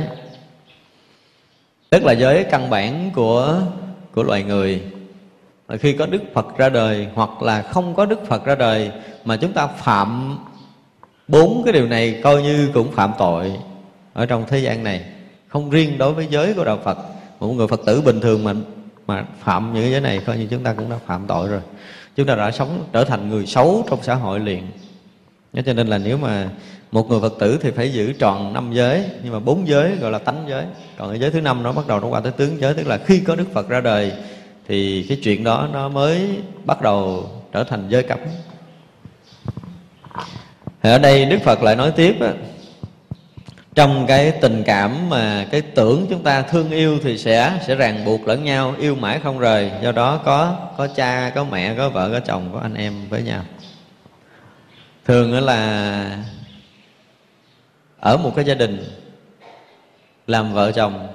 Tức 1.90 2.04
là 2.04 2.12
giới 2.12 2.44
căn 2.50 2.70
bản 2.70 3.10
của 3.14 3.60
của 4.14 4.22
loài 4.22 4.42
người. 4.42 4.82
Và 5.66 5.76
khi 5.76 5.92
có 5.92 6.06
đức 6.06 6.22
phật 6.34 6.56
ra 6.56 6.68
đời, 6.68 7.06
hoặc 7.14 7.42
là 7.42 7.62
không 7.62 7.94
có 7.94 8.06
đức 8.06 8.26
phật 8.26 8.44
ra 8.44 8.54
đời, 8.54 8.90
mà 9.24 9.36
chúng 9.36 9.52
ta 9.52 9.66
phạm 9.66 10.38
bốn 11.28 11.62
cái 11.64 11.72
điều 11.72 11.86
này 11.86 12.20
coi 12.24 12.42
như 12.42 12.70
cũng 12.74 12.92
phạm 12.92 13.12
tội 13.18 13.52
ở 14.12 14.26
trong 14.26 14.44
thế 14.48 14.58
gian 14.58 14.84
này. 14.84 15.04
Không 15.48 15.70
riêng 15.70 15.98
đối 15.98 16.12
với 16.12 16.26
giới 16.30 16.54
của 16.54 16.64
đạo 16.64 16.78
phật 16.84 16.98
một 17.40 17.52
người 17.52 17.68
phật 17.68 17.80
tử 17.86 18.00
bình 18.00 18.20
thường 18.20 18.44
mà 18.44 18.52
mà 19.06 19.24
phạm 19.40 19.74
những 19.74 19.82
cái 19.82 19.92
giới 19.92 20.00
này, 20.00 20.20
coi 20.26 20.38
như 20.38 20.46
chúng 20.50 20.62
ta 20.62 20.72
cũng 20.72 20.90
đã 20.90 20.96
phạm 21.06 21.24
tội 21.26 21.48
rồi. 21.48 21.60
Chúng 22.16 22.26
ta 22.26 22.34
đã 22.34 22.50
sống, 22.50 22.84
trở 22.92 23.04
thành 23.04 23.28
người 23.28 23.46
xấu 23.46 23.84
trong 23.90 24.02
xã 24.02 24.14
hội 24.14 24.40
liền 24.40 24.66
cho 25.52 25.72
nên 25.72 25.86
là 25.86 25.98
nếu 25.98 26.16
mà 26.16 26.48
một 26.92 27.10
người 27.10 27.20
phật 27.20 27.32
tử 27.38 27.58
thì 27.62 27.70
phải 27.70 27.92
giữ 27.92 28.12
tròn 28.12 28.52
năm 28.52 28.72
giới 28.72 29.04
nhưng 29.22 29.32
mà 29.32 29.40
bốn 29.40 29.68
giới 29.68 29.96
gọi 29.96 30.10
là 30.10 30.18
tánh 30.18 30.44
giới. 30.48 30.64
Còn 30.98 31.10
cái 31.10 31.18
giới 31.18 31.30
thứ 31.30 31.40
năm 31.40 31.62
nó 31.62 31.72
bắt 31.72 31.86
đầu 31.86 32.00
nó 32.00 32.08
qua 32.08 32.20
tới 32.20 32.32
tướng 32.32 32.60
giới 32.60 32.74
tức 32.74 32.86
là 32.86 32.98
khi 32.98 33.20
có 33.20 33.36
đức 33.36 33.52
phật 33.52 33.68
ra 33.68 33.80
đời 33.80 34.12
thì 34.68 35.06
cái 35.08 35.18
chuyện 35.22 35.44
đó 35.44 35.68
nó 35.72 35.88
mới 35.88 36.28
bắt 36.64 36.82
đầu 36.82 37.30
trở 37.52 37.64
thành 37.64 37.88
giới 37.88 38.02
cấm. 38.02 38.18
Thì 40.82 40.90
ở 40.90 40.98
đây 40.98 41.24
đức 41.24 41.38
phật 41.44 41.62
lại 41.62 41.76
nói 41.76 41.92
tiếp 41.96 42.16
á, 42.20 42.32
trong 43.74 44.04
cái 44.08 44.30
tình 44.30 44.62
cảm 44.66 45.10
mà 45.10 45.46
cái 45.50 45.60
tưởng 45.60 46.06
chúng 46.10 46.22
ta 46.22 46.42
thương 46.42 46.70
yêu 46.70 46.98
thì 47.04 47.18
sẽ 47.18 47.58
sẽ 47.66 47.74
ràng 47.74 48.04
buộc 48.04 48.28
lẫn 48.28 48.44
nhau 48.44 48.74
yêu 48.78 48.94
mãi 48.94 49.20
không 49.22 49.38
rời. 49.38 49.70
Do 49.82 49.92
đó 49.92 50.20
có 50.24 50.56
có 50.76 50.86
cha 50.86 51.32
có 51.34 51.44
mẹ 51.44 51.74
có 51.74 51.88
vợ 51.88 52.10
có 52.12 52.20
chồng 52.20 52.50
có 52.52 52.60
anh 52.60 52.74
em 52.74 52.92
với 53.08 53.22
nhau 53.22 53.42
thường 55.04 55.44
là 55.44 56.24
ở 58.00 58.16
một 58.16 58.32
cái 58.36 58.44
gia 58.44 58.54
đình 58.54 58.84
làm 60.26 60.52
vợ 60.52 60.72
chồng, 60.72 61.08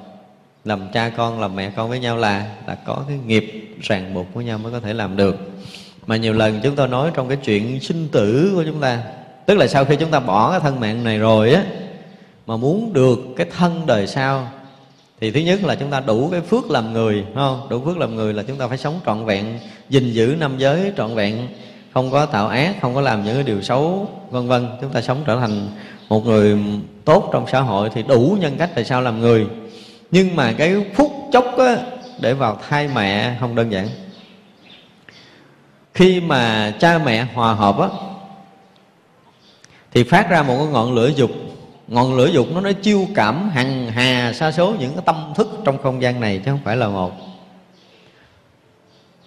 làm 0.66 0.88
cha 0.94 1.10
con, 1.10 1.42
làm 1.42 1.56
mẹ 1.56 1.72
con 1.76 1.90
với 1.90 2.00
nhau 2.00 2.18
là 2.18 2.56
là 2.68 2.76
có 2.76 3.04
cái 3.08 3.18
nghiệp 3.26 3.76
ràng 3.82 4.14
buộc 4.14 4.34
với 4.34 4.46
nhau 4.46 4.58
mới 4.58 4.72
có 4.72 4.80
thể 4.80 4.94
làm 4.94 5.16
được. 5.16 5.36
Mà 6.08 6.18
nhiều 6.18 6.34
lần 6.34 6.60
chúng 6.64 6.76
tôi 6.76 6.88
nói 6.88 7.12
trong 7.14 7.28
cái 7.28 7.38
chuyện 7.38 7.80
sinh 7.80 8.08
tử 8.12 8.52
của 8.56 8.64
chúng 8.64 8.82
ta, 8.82 9.04
tức 9.46 9.58
là 9.58 9.68
sau 9.68 9.86
khi 9.86 9.96
chúng 9.96 10.12
ta 10.12 10.20
bỏ 10.20 10.52
cái 10.52 10.60
thân 10.60 10.80
mạng 10.80 11.04
này 11.04 11.18
rồi 11.18 11.54
á, 11.54 11.64
mà 12.46 12.58
muốn 12.58 12.94
được 12.94 13.20
cái 13.38 13.48
thân 13.58 13.86
đời 13.86 14.08
sau, 14.08 14.52
thì 15.22 15.32
thứ 15.32 15.40
nhất 15.40 15.64
là 15.64 15.76
chúng 15.76 15.92
ta 15.92 16.00
đủ 16.00 16.30
cái 16.32 16.42
phước 16.42 16.72
làm 16.72 16.94
người 16.94 17.26
không? 17.36 17.68
Đủ 17.70 17.82
phước 17.86 17.98
làm 17.98 18.16
người 18.16 18.34
là 18.34 18.44
chúng 18.44 18.58
ta 18.58 18.68
phải 18.68 18.78
sống 18.78 19.00
trọn 19.06 19.26
vẹn, 19.26 19.60
gìn 19.90 20.12
giữ 20.12 20.36
năm 20.40 20.58
giới 20.58 20.92
trọn 20.98 21.16
vẹn 21.16 21.48
không 21.98 22.12
có 22.12 22.26
tạo 22.26 22.48
ác 22.48 22.76
không 22.82 22.96
có 22.96 23.02
làm 23.02 23.24
những 23.24 23.36
cái 23.36 23.44
điều 23.44 23.62
xấu 23.62 24.10
vân 24.30 24.48
vân. 24.48 24.68
Chúng 24.82 24.90
ta 24.90 25.02
sống 25.02 25.24
trở 25.26 25.40
thành 25.40 25.70
một 26.10 26.26
người 26.26 26.58
tốt 27.06 27.30
trong 27.34 27.46
xã 27.52 27.60
hội 27.62 27.90
thì 27.94 28.04
đủ 28.04 28.38
nhân 28.40 28.56
cách 28.60 28.70
tại 28.76 28.86
sao 28.86 29.02
làm 29.02 29.20
người. 29.20 29.48
Nhưng 30.12 30.36
mà 30.36 30.54
cái 30.58 30.76
phút 30.96 31.12
chốc 31.32 31.58
á, 31.58 31.76
để 32.20 32.34
vào 32.34 32.60
thai 32.70 32.88
mẹ 32.96 33.38
không 33.40 33.56
đơn 33.56 33.72
giản. 33.72 33.88
Khi 35.94 36.22
mà 36.22 36.74
cha 36.80 36.98
mẹ 36.98 37.26
hòa 37.34 37.54
hợp 37.54 37.80
á 37.80 37.88
thì 39.92 40.04
phát 40.04 40.30
ra 40.30 40.44
một 40.44 40.56
cái 40.58 40.68
ngọn 40.68 40.94
lửa 40.94 41.12
dục. 41.16 41.32
Ngọn 41.88 42.18
lửa 42.18 42.28
dục 42.28 42.48
nó 42.54 42.62
nói 42.62 42.74
chiêu 42.74 43.08
cảm 43.16 43.50
hằng 43.50 43.88
hà 43.88 44.34
sa 44.34 44.52
số 44.52 44.74
những 44.80 44.94
cái 44.94 45.04
tâm 45.06 45.34
thức 45.36 45.62
trong 45.66 45.78
không 45.84 46.02
gian 46.02 46.20
này 46.20 46.42
chứ 46.46 46.52
không 46.52 46.62
phải 46.64 46.78
là 46.78 46.88
một 46.88 47.12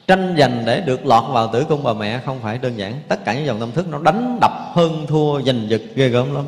tranh 0.07 0.35
giành 0.39 0.63
để 0.67 0.81
được 0.81 1.07
lọt 1.07 1.25
vào 1.33 1.53
tử 1.53 1.65
cung 1.69 1.83
bà 1.83 1.93
mẹ 1.93 2.21
không 2.25 2.41
phải 2.43 2.59
đơn 2.59 2.79
giản. 2.79 2.95
Tất 3.09 3.25
cả 3.25 3.35
những 3.35 3.47
dòng 3.47 3.61
tâm 3.61 3.73
thức 3.73 3.89
nó 3.89 3.99
đánh 3.99 4.39
đập 4.41 4.53
hơn 4.75 5.07
thua, 5.09 5.43
giành 5.43 5.69
giật 5.69 5.83
ghê 5.95 6.09
gớm 6.09 6.35
lắm. 6.35 6.45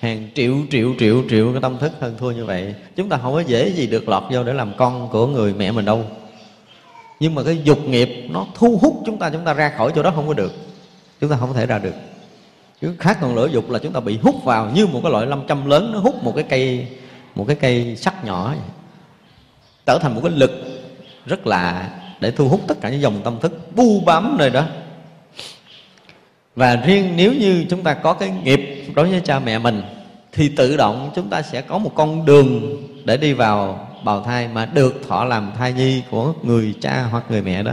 Hàng 0.00 0.28
triệu 0.34 0.54
triệu 0.70 0.94
triệu 0.98 1.22
triệu 1.30 1.52
cái 1.52 1.62
tâm 1.62 1.78
thức 1.78 1.92
hơn 2.00 2.14
thua 2.18 2.30
như 2.30 2.44
vậy. 2.44 2.74
Chúng 2.96 3.08
ta 3.08 3.18
không 3.22 3.32
có 3.34 3.40
dễ 3.40 3.68
gì 3.68 3.86
được 3.86 4.08
lọt 4.08 4.22
vô 4.30 4.44
để 4.44 4.52
làm 4.52 4.72
con 4.76 5.08
của 5.08 5.26
người 5.26 5.54
mẹ 5.54 5.72
mình 5.72 5.84
đâu. 5.84 6.04
Nhưng 7.20 7.34
mà 7.34 7.42
cái 7.42 7.60
dục 7.64 7.78
nghiệp 7.88 8.26
nó 8.30 8.46
thu 8.54 8.78
hút 8.82 9.02
chúng 9.06 9.18
ta 9.18 9.30
chúng 9.30 9.44
ta 9.44 9.54
ra 9.54 9.72
khỏi 9.76 9.92
chỗ 9.94 10.02
đó 10.02 10.12
không 10.14 10.28
có 10.28 10.34
được. 10.34 10.52
Chúng 11.20 11.30
ta 11.30 11.36
không 11.36 11.54
thể 11.54 11.66
ra 11.66 11.78
được. 11.78 11.94
Chứ 12.80 12.94
khác 12.98 13.18
còn 13.20 13.34
lửa 13.34 13.48
dục 13.52 13.70
là 13.70 13.78
chúng 13.78 13.92
ta 13.92 14.00
bị 14.00 14.18
hút 14.22 14.44
vào 14.44 14.70
như 14.74 14.86
một 14.86 15.00
cái 15.02 15.12
loại 15.12 15.26
lâm 15.26 15.46
châm 15.46 15.66
lớn, 15.70 15.90
nó 15.92 15.98
hút 15.98 16.24
một 16.24 16.32
cái 16.34 16.44
cây, 16.44 16.86
một 17.34 17.44
cái 17.46 17.56
cây 17.56 17.96
sắt 17.96 18.24
nhỏ 18.24 18.48
vậy. 18.48 18.68
trở 19.86 19.98
thành 19.98 20.14
một 20.14 20.20
cái 20.24 20.32
lực 20.32 20.50
rất 21.26 21.46
lạ 21.46 21.90
để 22.20 22.30
thu 22.30 22.48
hút 22.48 22.60
tất 22.66 22.80
cả 22.80 22.88
những 22.88 23.00
dòng 23.00 23.20
tâm 23.24 23.40
thức 23.40 23.76
bu 23.76 24.00
bám 24.00 24.36
nơi 24.38 24.50
đó. 24.50 24.64
Và 26.56 26.76
riêng 26.76 27.12
nếu 27.16 27.32
như 27.32 27.64
chúng 27.70 27.82
ta 27.82 27.94
có 27.94 28.12
cái 28.12 28.30
nghiệp 28.44 28.84
đối 28.94 29.10
với 29.10 29.20
cha 29.20 29.38
mẹ 29.38 29.58
mình, 29.58 29.82
thì 30.32 30.48
tự 30.48 30.76
động 30.76 31.10
chúng 31.14 31.28
ta 31.28 31.42
sẽ 31.42 31.60
có 31.60 31.78
một 31.78 31.92
con 31.94 32.24
đường 32.24 32.76
để 33.04 33.16
đi 33.16 33.32
vào 33.32 33.88
bào 34.04 34.22
thai 34.22 34.48
mà 34.48 34.66
được 34.66 35.00
thọ 35.08 35.24
làm 35.24 35.52
thai 35.58 35.72
nhi 35.72 36.02
của 36.10 36.32
người 36.42 36.74
cha 36.80 37.02
hoặc 37.10 37.24
người 37.28 37.42
mẹ 37.42 37.62
đó. 37.62 37.72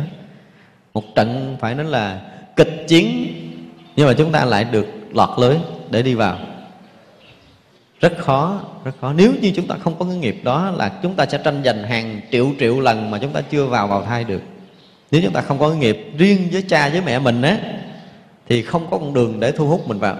Một 0.94 1.04
trận 1.16 1.58
phải 1.60 1.76
nói 1.76 1.86
là 1.86 2.22
kịch 2.56 2.86
chiến, 2.88 3.28
nhưng 3.96 4.08
mà 4.08 4.14
chúng 4.18 4.32
ta 4.32 4.46
lại 4.46 4.64
được 4.64 4.88
lọt 5.14 5.30
lưới 5.40 5.58
để 5.90 6.02
đi 6.02 6.14
vào 6.14 6.38
rất 8.02 8.14
khó 8.18 8.62
rất 8.84 8.92
khó. 9.02 9.14
Nếu 9.14 9.34
như 9.42 9.52
chúng 9.56 9.68
ta 9.68 9.76
không 9.84 9.96
có 10.00 10.06
cái 10.06 10.18
nghiệp 10.18 10.42
đó 10.44 10.72
là 10.72 10.92
chúng 11.04 11.16
ta 11.16 11.26
sẽ 11.26 11.38
tranh 11.38 11.62
giành 11.66 11.84
hàng 11.84 12.22
triệu 12.32 12.48
triệu 12.60 12.80
lần 12.80 13.12
mà 13.12 13.18
chúng 13.18 13.32
ta 13.32 13.42
chưa 13.42 13.66
vào 13.66 13.88
vào 13.88 14.04
thai 14.06 14.24
được. 14.24 14.42
Nếu 15.12 15.22
chúng 15.24 15.34
ta 15.34 15.42
không 15.42 15.60
có 15.60 15.70
cái 15.70 15.78
nghiệp 15.78 16.12
riêng 16.18 16.48
với 16.52 16.62
cha, 16.62 16.90
với 16.90 17.02
mẹ 17.06 17.20
mình 17.20 17.42
á, 17.42 17.58
thì 18.50 18.62
không 18.62 18.88
có 18.92 18.98
con 18.98 19.14
đường 19.14 19.40
để 19.40 19.52
thu 19.52 19.68
hút 19.68 19.88
mình 19.88 20.00
vào. 20.00 20.16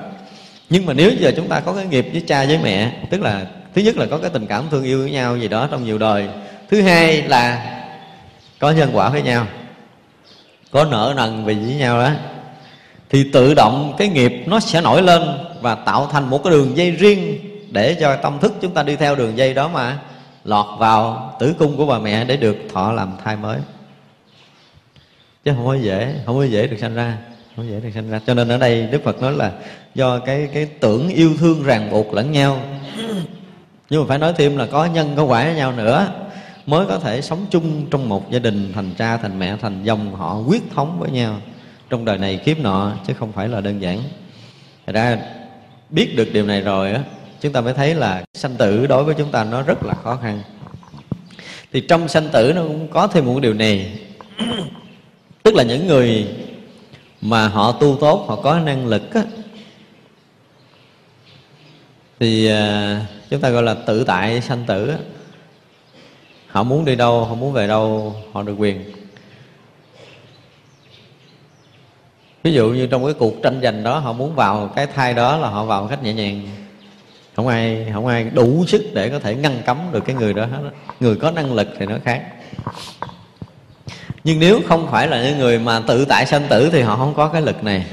Nhưng 0.70 0.86
mà 0.86 0.94
nếu 0.94 1.12
giờ 1.20 1.32
chúng 1.36 1.48
ta 1.48 1.60
có 1.60 1.74
cái 1.74 1.86
nghiệp 1.86 2.08
với 2.12 2.24
cha, 2.28 2.46
với 2.46 2.60
mẹ, 2.64 2.92
tức 3.10 3.22
là 3.22 3.46
thứ 3.76 3.82
nhất 3.82 3.98
là 3.98 4.06
có 4.06 4.18
cái 4.18 4.30
tình 4.30 4.48
cảm 4.48 4.64
thương 4.72 4.84
yêu 4.84 5.00
với 5.00 5.12
nhau 5.12 5.38
gì 5.38 5.48
đó 5.48 5.68
trong 5.72 5.86
nhiều 5.86 5.98
đời. 5.98 6.28
Thứ 6.70 6.82
hai 6.82 7.22
là 7.22 7.74
có 8.60 8.72
nhân 8.72 8.90
quả 8.94 9.10
với 9.10 9.22
nhau, 9.22 9.48
có 10.72 10.86
nợ 10.86 11.14
nần 11.18 11.46
vì 11.46 11.54
với 11.54 11.76
nhau 11.76 11.98
đó, 12.00 12.12
thì 13.10 13.30
tự 13.34 13.54
động 13.54 13.96
cái 13.98 14.08
nghiệp 14.08 14.44
nó 14.46 14.60
sẽ 14.60 14.82
nổi 14.82 15.02
lên 15.02 15.22
và 15.62 15.76
tạo 15.76 16.08
thành 16.12 16.30
một 16.30 16.44
cái 16.44 16.52
đường 16.52 16.78
dây 16.78 16.92
riêng 16.92 17.38
để 17.72 17.98
cho 18.00 18.16
tâm 18.16 18.40
thức 18.40 18.54
chúng 18.62 18.74
ta 18.74 18.84
đi 18.84 18.96
theo 18.96 19.16
đường 19.16 19.38
dây 19.38 19.54
đó 19.54 19.68
mà 19.68 20.00
lọt 20.44 20.80
vào 20.80 21.34
tử 21.40 21.56
cung 21.60 21.78
của 21.78 21.86
bà 21.86 22.00
mẹ 22.00 22.26
để 22.26 22.38
được 22.38 22.58
thọ 22.74 22.92
làm 22.92 23.12
thai 23.24 23.36
mới. 23.36 23.60
Chứ 25.46 25.52
không 25.56 25.66
có 25.66 25.76
dễ, 25.76 26.16
không 26.26 26.38
có 26.38 26.44
dễ 26.44 26.68
được 26.68 26.78
sanh 26.78 26.96
ra, 26.96 27.18
không 27.56 27.70
dễ 27.70 27.80
được 27.80 27.90
sanh 27.94 28.10
ra. 28.10 28.20
Cho 28.28 28.34
nên 28.34 28.48
ở 28.48 28.58
đây 28.58 28.88
đức 28.92 29.04
phật 29.04 29.22
nói 29.22 29.34
là 29.34 29.52
do 29.96 30.20
cái 30.20 30.50
cái 30.54 30.66
tưởng 30.66 31.10
yêu 31.10 31.32
thương 31.40 31.64
ràng 31.64 31.92
buộc 31.92 32.14
lẫn 32.14 32.32
nhau. 32.32 32.62
Nhưng 33.90 34.02
mà 34.02 34.08
phải 34.08 34.18
nói 34.18 34.34
thêm 34.38 34.58
là 34.58 34.66
có 34.66 34.86
nhân, 34.86 35.14
có 35.18 35.24
quả 35.24 35.44
với 35.44 35.56
nhau 35.56 35.72
nữa. 35.72 36.08
Mới 36.66 36.86
có 36.86 37.00
thể 37.00 37.22
sống 37.22 37.46
chung 37.50 37.86
trong 37.92 38.10
một 38.10 38.32
gia 38.32 38.40
đình 38.40 38.74
thành 38.74 38.92
cha, 38.98 39.18
thành 39.18 39.40
mẹ, 39.40 39.56
thành 39.62 39.84
dòng 39.84 40.16
họ 40.16 40.38
quyết 40.48 40.64
thống 40.76 40.98
với 41.00 41.12
nhau 41.12 41.38
trong 41.90 42.06
đời 42.06 42.18
này 42.18 42.38
kiếp 42.38 42.60
nọ, 42.60 42.92
chứ 43.08 43.14
không 43.14 43.32
phải 43.32 43.48
là 43.48 43.62
đơn 43.62 43.82
giản. 43.82 44.00
Thật 44.86 44.94
ra 44.94 45.18
biết 45.90 46.14
được 46.16 46.34
điều 46.34 46.46
này 46.46 46.62
rồi 46.62 46.92
á 46.92 47.02
chúng 47.42 47.54
ta 47.54 47.62
mới 47.62 47.74
thấy 47.74 47.96
là 47.96 48.24
sanh 48.34 48.56
tử 48.56 48.88
đối 48.88 49.04
với 49.04 49.16
chúng 49.18 49.32
ta 49.32 49.44
nó 49.44 49.62
rất 49.62 49.84
là 49.84 49.94
khó 49.94 50.16
khăn. 50.16 50.42
Thì 51.74 51.82
trong 51.82 52.08
sanh 52.08 52.30
tử 52.30 52.54
nó 52.56 52.62
cũng 52.62 52.88
có 52.88 53.08
thêm 53.08 53.26
một 53.26 53.40
điều 53.40 53.54
này. 53.54 54.00
Tức 55.44 55.56
là 55.56 55.64
những 55.64 55.88
người 55.88 56.28
mà 57.22 57.48
họ 57.48 57.72
tu 57.72 57.98
tốt 58.02 58.26
họ 58.28 58.36
có 58.36 58.60
năng 58.60 58.88
lực 58.88 59.14
á, 59.14 59.22
thì 62.20 62.48
à, 62.48 63.02
chúng 63.30 63.42
ta 63.42 63.50
gọi 63.50 63.64
là 63.64 63.74
tự 63.74 64.04
tại 64.04 64.42
sanh 64.42 64.64
tử 64.68 64.90
á. 64.90 64.98
họ 66.48 66.64
muốn 66.64 66.86
đi 66.86 66.96
đâu 66.96 67.26
họ 67.26 67.36
muốn 67.36 67.54
về 67.54 67.68
đâu 67.68 68.16
họ 68.34 68.44
được 68.44 68.56
quyền. 68.58 68.84
Ví 72.44 72.54
dụ 72.54 72.70
như 72.70 72.88
trong 72.88 73.06
cái 73.06 73.14
cuộc 73.14 73.34
tranh 73.44 73.60
giành 73.64 73.84
đó 73.84 74.00
họ 74.00 74.14
muốn 74.14 74.36
vào 74.36 74.72
cái 74.76 74.88
thai 74.88 75.14
đó 75.14 75.38
là 75.38 75.50
họ 75.50 75.66
vào 75.66 75.82
một 75.82 75.88
cách 75.90 76.04
nhẹ 76.04 76.14
nhàng 76.14 76.67
không 77.38 77.48
ai 77.48 77.88
không 77.94 78.08
ai 78.08 78.24
đủ 78.34 78.66
sức 78.68 78.86
để 78.94 79.10
có 79.10 79.20
thể 79.20 79.36
ngăn 79.36 79.62
cấm 79.66 79.78
được 79.92 80.06
cái 80.06 80.16
người 80.16 80.34
đó 80.34 80.46
hết 80.46 80.70
người 81.00 81.16
có 81.16 81.32
năng 81.32 81.54
lực 81.54 81.68
thì 81.80 81.86
nó 81.86 81.96
khác. 82.04 82.24
Nhưng 84.24 84.40
nếu 84.40 84.60
không 84.68 84.88
phải 84.92 85.08
là 85.08 85.24
những 85.24 85.38
người 85.38 85.60
mà 85.60 85.82
tự 85.88 86.06
tại 86.06 86.26
sanh 86.26 86.44
tử 86.50 86.70
thì 86.72 86.82
họ 86.82 86.96
không 86.96 87.14
có 87.14 87.28
cái 87.28 87.42
lực 87.42 87.64
này. 87.64 87.86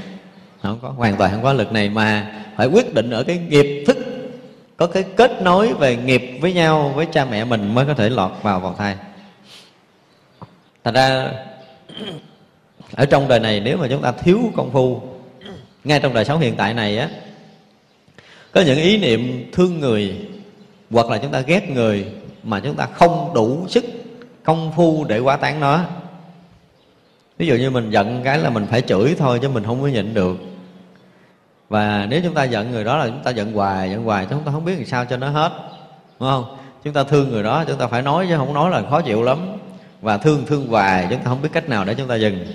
Họ 0.59 0.69
không 0.69 0.79
có, 0.81 0.89
hoàn 0.89 1.15
toàn 1.17 1.31
không 1.31 1.43
có 1.43 1.53
lực 1.53 1.71
này 1.71 1.89
mà 1.89 2.31
phải 2.57 2.67
quyết 2.67 2.93
định 2.93 3.09
ở 3.09 3.23
cái 3.23 3.37
nghiệp 3.37 3.83
thức. 3.87 3.97
Có 4.77 4.87
cái 4.87 5.03
kết 5.03 5.41
nối 5.41 5.73
về 5.73 5.95
nghiệp 5.95 6.37
với 6.41 6.53
nhau, 6.53 6.91
với 6.95 7.05
cha 7.05 7.25
mẹ 7.25 7.45
mình 7.45 7.75
mới 7.75 7.85
có 7.85 7.93
thể 7.93 8.09
lọt 8.09 8.31
vào 8.41 8.59
vào 8.59 8.75
thai. 8.77 8.95
Thật 10.83 10.95
ra, 10.95 11.31
ở 12.95 13.05
trong 13.05 13.27
đời 13.27 13.39
này 13.39 13.59
nếu 13.59 13.77
mà 13.77 13.87
chúng 13.89 14.01
ta 14.01 14.11
thiếu 14.11 14.39
công 14.55 14.71
phu, 14.71 15.01
ngay 15.83 15.99
trong 15.99 16.13
đời 16.13 16.25
sống 16.25 16.39
hiện 16.39 16.55
tại 16.55 16.73
này 16.73 16.97
á 16.97 17.09
có 18.55 18.61
những 18.61 18.77
ý 18.77 18.97
niệm 18.97 19.49
thương 19.51 19.79
người 19.79 20.15
hoặc 20.91 21.09
là 21.09 21.17
chúng 21.17 21.31
ta 21.31 21.39
ghét 21.39 21.69
người 21.69 22.05
mà 22.43 22.59
chúng 22.59 22.75
ta 22.75 22.85
không 22.85 23.31
đủ 23.33 23.65
sức, 23.67 23.85
công 24.43 24.71
phu 24.75 25.05
để 25.05 25.19
quá 25.19 25.37
tán 25.37 25.59
nó. 25.59 25.79
Ví 27.37 27.47
dụ 27.47 27.55
như 27.55 27.69
mình 27.69 27.89
giận 27.89 28.21
cái 28.23 28.37
là 28.37 28.49
mình 28.49 28.65
phải 28.69 28.81
chửi 28.81 29.15
thôi 29.17 29.39
chứ 29.41 29.49
mình 29.49 29.63
không 29.63 29.81
có 29.81 29.87
nhịn 29.87 30.13
được. 30.13 30.37
Và 31.69 32.07
nếu 32.09 32.21
chúng 32.23 32.33
ta 32.33 32.43
giận 32.43 32.71
người 32.71 32.83
đó 32.83 32.97
là 32.97 33.07
chúng 33.07 33.23
ta 33.23 33.31
giận 33.31 33.53
hoài 33.53 33.89
giận 33.89 34.03
hoài 34.03 34.27
chúng 34.29 34.43
ta 34.43 34.51
không 34.51 34.65
biết 34.65 34.75
làm 34.75 34.85
sao 34.85 35.05
cho 35.05 35.17
nó 35.17 35.29
hết, 35.29 35.51
đúng 36.19 36.29
không? 36.29 36.57
Chúng 36.83 36.93
ta 36.93 37.03
thương 37.03 37.29
người 37.29 37.43
đó, 37.43 37.63
chúng 37.67 37.77
ta 37.77 37.87
phải 37.87 38.01
nói 38.01 38.25
chứ 38.29 38.37
không 38.37 38.53
nói 38.53 38.71
là 38.71 38.83
khó 38.89 39.01
chịu 39.01 39.23
lắm. 39.23 39.39
Và 40.01 40.17
thương 40.17 40.45
thương 40.45 40.67
hoài, 40.67 41.07
chúng 41.09 41.19
ta 41.19 41.25
không 41.25 41.41
biết 41.41 41.49
cách 41.53 41.69
nào 41.69 41.85
để 41.85 41.93
chúng 41.93 42.07
ta 42.07 42.15
dừng. 42.15 42.45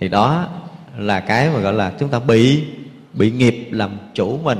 Thì 0.00 0.08
đó 0.08 0.46
là 0.98 1.20
cái 1.20 1.48
mà 1.54 1.60
gọi 1.60 1.72
là 1.72 1.92
chúng 1.98 2.08
ta 2.08 2.18
bị 2.18 2.64
bị 3.12 3.30
nghiệp 3.30 3.68
làm 3.70 3.90
chủ 4.14 4.38
mình 4.42 4.58